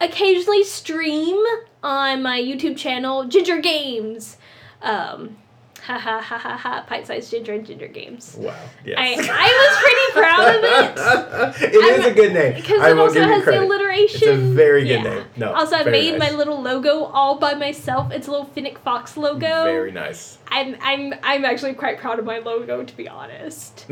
occasionally 0.01 0.65
stream 0.65 1.43
on 1.83 2.23
my 2.23 2.41
YouTube 2.41 2.77
channel, 2.77 3.25
Ginger 3.25 3.61
Games. 3.61 4.37
Um, 4.83 5.39
ha 5.85 5.99
ha 5.99 6.21
ha 6.21 6.39
ha 6.39 6.57
ha, 6.57 6.85
pint 6.87 7.07
sized 7.07 7.31
ginger 7.31 7.53
and 7.53 7.67
ginger 7.67 7.87
games. 7.89 8.37
wow. 8.39 8.55
Yes. 8.85 8.97
I, 8.99 9.13
I 9.31 9.49
was 9.61 9.73
pretty 9.85 10.09
proud 10.21 10.55
of 10.57 11.63
it. 11.63 11.75
it 11.75 11.99
is 12.01 12.07
a 12.07 12.15
good 12.15 12.33
name. 12.33 12.55
Because 12.55 12.83
it 12.87 12.99
also 12.99 13.21
has 13.23 13.43
credit. 13.45 13.61
the 13.61 13.67
alliteration. 13.67 14.29
It's 14.29 14.39
a 14.39 14.55
very 14.55 14.83
good 14.85 15.03
Yeah. 15.05 15.15
name. 15.15 15.25
No. 15.37 15.53
Also, 15.53 15.77
I 15.77 15.85
made 15.85 16.19
nice. 16.19 16.31
my 16.31 16.37
little 16.37 16.61
logo 16.63 17.05
all 17.05 17.39
by 17.39 17.55
myself. 17.55 18.11
It's 18.13 18.27
a 18.29 18.31
little 18.31 18.47
Fennec 18.47 18.79
Fox 18.79 19.17
logo. 19.17 19.65
Very 19.65 19.93
nice. 19.93 20.39
I'm 20.49 20.77
I'm 20.81 21.15
I'm 21.23 21.45
actually 21.45 21.75
quite 21.75 21.99
proud 21.99 22.19
of 22.19 22.25
my 22.25 22.39
logo 22.39 22.83
to 22.85 22.97
be 22.97 23.09
honest. 23.09 23.87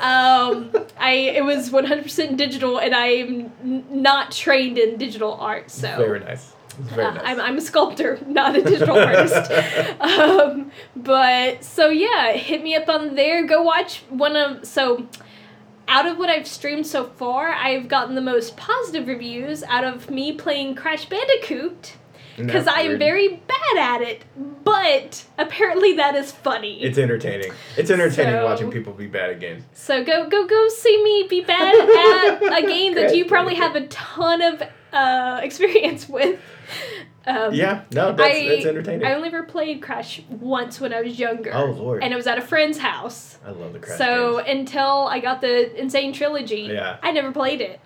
um, 0.00 0.70
I 0.98 1.12
it 1.36 1.44
was 1.44 1.70
100% 1.70 2.36
digital, 2.36 2.78
and 2.78 2.94
I'm 2.94 3.52
n- 3.62 3.84
not 3.90 4.30
trained 4.32 4.78
in 4.78 4.96
digital 4.96 5.34
art, 5.34 5.70
so 5.70 5.88
Very 5.96 6.20
nice. 6.20 6.52
Uh, 6.92 6.96
nice. 6.96 7.20
I'm, 7.24 7.40
I'm 7.40 7.58
a 7.58 7.60
sculptor, 7.60 8.18
not 8.26 8.56
a 8.56 8.62
digital 8.62 8.98
artist. 8.98 9.50
um, 10.00 10.70
but 10.94 11.64
so 11.64 11.88
yeah, 11.88 12.32
hit 12.32 12.62
me 12.62 12.74
up 12.74 12.88
on 12.88 13.14
there. 13.14 13.46
Go 13.46 13.62
watch 13.62 14.02
one 14.08 14.36
of 14.36 14.66
so. 14.66 15.08
Out 15.88 16.04
of 16.06 16.18
what 16.18 16.28
I've 16.28 16.48
streamed 16.48 16.84
so 16.84 17.04
far, 17.04 17.50
I've 17.52 17.86
gotten 17.86 18.16
the 18.16 18.20
most 18.20 18.56
positive 18.56 19.06
reviews 19.06 19.62
out 19.62 19.84
of 19.84 20.10
me 20.10 20.32
playing 20.32 20.74
Crash 20.74 21.04
Bandicoot 21.04 21.92
because 22.36 22.66
I 22.66 22.80
am 22.80 22.98
very 22.98 23.40
bad 23.46 23.76
at 23.78 24.02
it. 24.02 24.24
But 24.64 25.24
apparently 25.38 25.94
that 25.94 26.16
is 26.16 26.32
funny. 26.32 26.82
It's 26.82 26.98
entertaining. 26.98 27.52
It's 27.76 27.88
entertaining 27.88 28.34
So- 28.34 28.44
watching 28.44 28.70
people 28.72 28.94
be 28.94 29.06
bad 29.06 29.30
at 29.30 29.38
games. 29.38 29.62
so 29.74 30.02
go 30.02 30.28
go 30.28 30.44
go 30.44 30.68
see 30.68 31.02
me 31.04 31.26
be 31.30 31.40
bad 31.42 31.72
at 31.74 32.64
a 32.64 32.66
game 32.66 32.94
that 32.96 33.14
you 33.16 33.24
probably 33.24 33.54
have 33.54 33.76
a 33.76 33.86
ton 33.86 34.42
of 34.42 34.62
uh, 34.92 35.40
experience 35.42 36.08
with. 36.08 36.40
Um, 37.26 37.52
Yeah, 37.52 37.82
no, 37.92 38.12
that's, 38.12 38.36
I, 38.36 38.48
that's 38.48 38.64
entertaining. 38.66 39.04
I 39.06 39.14
only 39.14 39.28
ever 39.28 39.42
played 39.42 39.82
Crash 39.82 40.22
once 40.28 40.80
when 40.80 40.92
I 40.94 41.00
was 41.02 41.18
younger. 41.18 41.52
oh 41.54 41.66
lord, 41.72 42.02
And 42.04 42.12
it 42.12 42.16
was 42.16 42.26
at 42.26 42.38
a 42.38 42.42
friend's 42.42 42.78
house. 42.78 43.38
I 43.44 43.50
love 43.50 43.72
the 43.72 43.78
Crash 43.80 43.98
so 43.98 44.36
games. 44.44 44.48
until 44.60 45.06
I 45.08 45.18
got 45.18 45.40
the 45.40 45.76
N. 45.76 45.90
Sane 45.90 46.12
Trilogy, 46.12 46.62
Yeah. 46.72 46.98
I 47.02 47.10
never 47.12 47.32
played 47.32 47.60
it. 47.60 47.80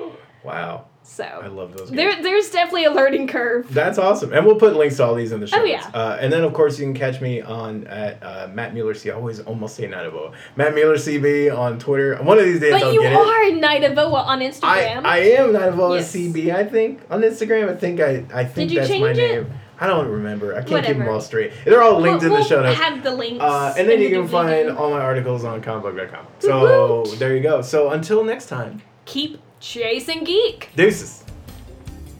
wow, 0.44 0.86
I 1.20 1.46
love 1.46 1.76
those 1.76 1.90
games. 1.90 1.96
there, 1.96 2.22
there's 2.22 2.50
definitely 2.50 2.84
a 2.84 2.90
learning 2.92 3.28
curve. 3.28 3.72
That's 3.72 3.98
awesome, 3.98 4.32
and 4.32 4.44
we'll 4.44 4.56
put 4.56 4.76
links 4.76 4.96
to 4.96 5.04
all 5.04 5.14
these 5.14 5.32
in 5.32 5.40
the 5.40 5.46
show 5.46 5.60
Oh, 5.60 5.64
yeah. 5.64 5.88
Uh, 5.94 6.18
and 6.20 6.32
then 6.32 6.42
of 6.44 6.52
course 6.52 6.78
you 6.78 6.84
can 6.84 6.94
catch 6.94 7.20
me 7.20 7.40
on 7.40 7.86
at 7.86 8.22
uh, 8.22 8.48
Matt 8.52 8.74
Mueller 8.74 8.94
C. 8.94 9.10
I 9.10 9.14
always 9.14 9.40
almost 9.40 9.76
say 9.76 9.88
Nightabo. 9.88 10.32
Matt 10.56 10.74
Mueller 10.74 10.96
CB 10.96 11.56
on 11.56 11.78
Twitter. 11.78 12.16
One 12.22 12.38
of 12.38 12.44
these 12.44 12.60
days 12.60 12.72
But 12.72 12.82
I'll 12.82 12.92
you 12.92 13.02
get 13.02 13.12
it. 13.12 13.18
are 13.18 13.50
Knight 13.60 13.84
of 13.84 13.96
OA 13.96 14.20
on 14.22 14.40
Instagram. 14.40 15.04
I 15.04 15.16
I 15.16 15.18
am 15.18 15.50
Nightabo 15.52 15.96
Yes. 15.96 16.12
CB. 16.14 16.54
I 16.54 16.64
think 16.64 17.00
on 17.10 17.22
Instagram. 17.22 17.68
I 17.70 17.76
think 17.76 18.00
I 18.00 18.24
I 18.34 18.44
think 18.44 18.70
Did 18.70 18.72
you 18.72 18.80
that's 18.80 18.90
my 19.00 19.10
it? 19.10 19.16
name. 19.16 19.52
I 19.78 19.86
don't 19.86 20.08
remember. 20.08 20.56
I 20.56 20.62
can't 20.62 20.84
keep 20.86 20.96
them 20.96 21.06
all 21.08 21.20
straight. 21.20 21.52
They're 21.66 21.82
all 21.82 22.00
linked 22.00 22.22
we'll, 22.22 22.32
in 22.32 22.38
the 22.40 22.40
we'll 22.40 22.44
show 22.44 22.62
notes. 22.62 22.80
have 22.80 23.02
the 23.02 23.10
links. 23.14 23.42
Uh, 23.44 23.74
and 23.76 23.86
then 23.88 24.00
you 24.00 24.08
can 24.08 24.26
find 24.26 24.70
all 24.70 24.90
my 24.90 25.00
articles 25.00 25.44
on 25.44 25.62
comicbook.com. 25.62 26.26
So 26.38 27.04
there 27.18 27.36
you 27.36 27.42
go. 27.42 27.60
So 27.62 27.90
until 27.90 28.24
next 28.24 28.46
time, 28.46 28.82
Keep 29.04 29.38
chasing 29.66 30.22
geek. 30.24 30.68
deuces. 30.76 31.24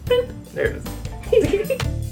Boop. 0.07 0.29
There 0.53 0.67
it 0.67 0.83
is. 0.83 1.97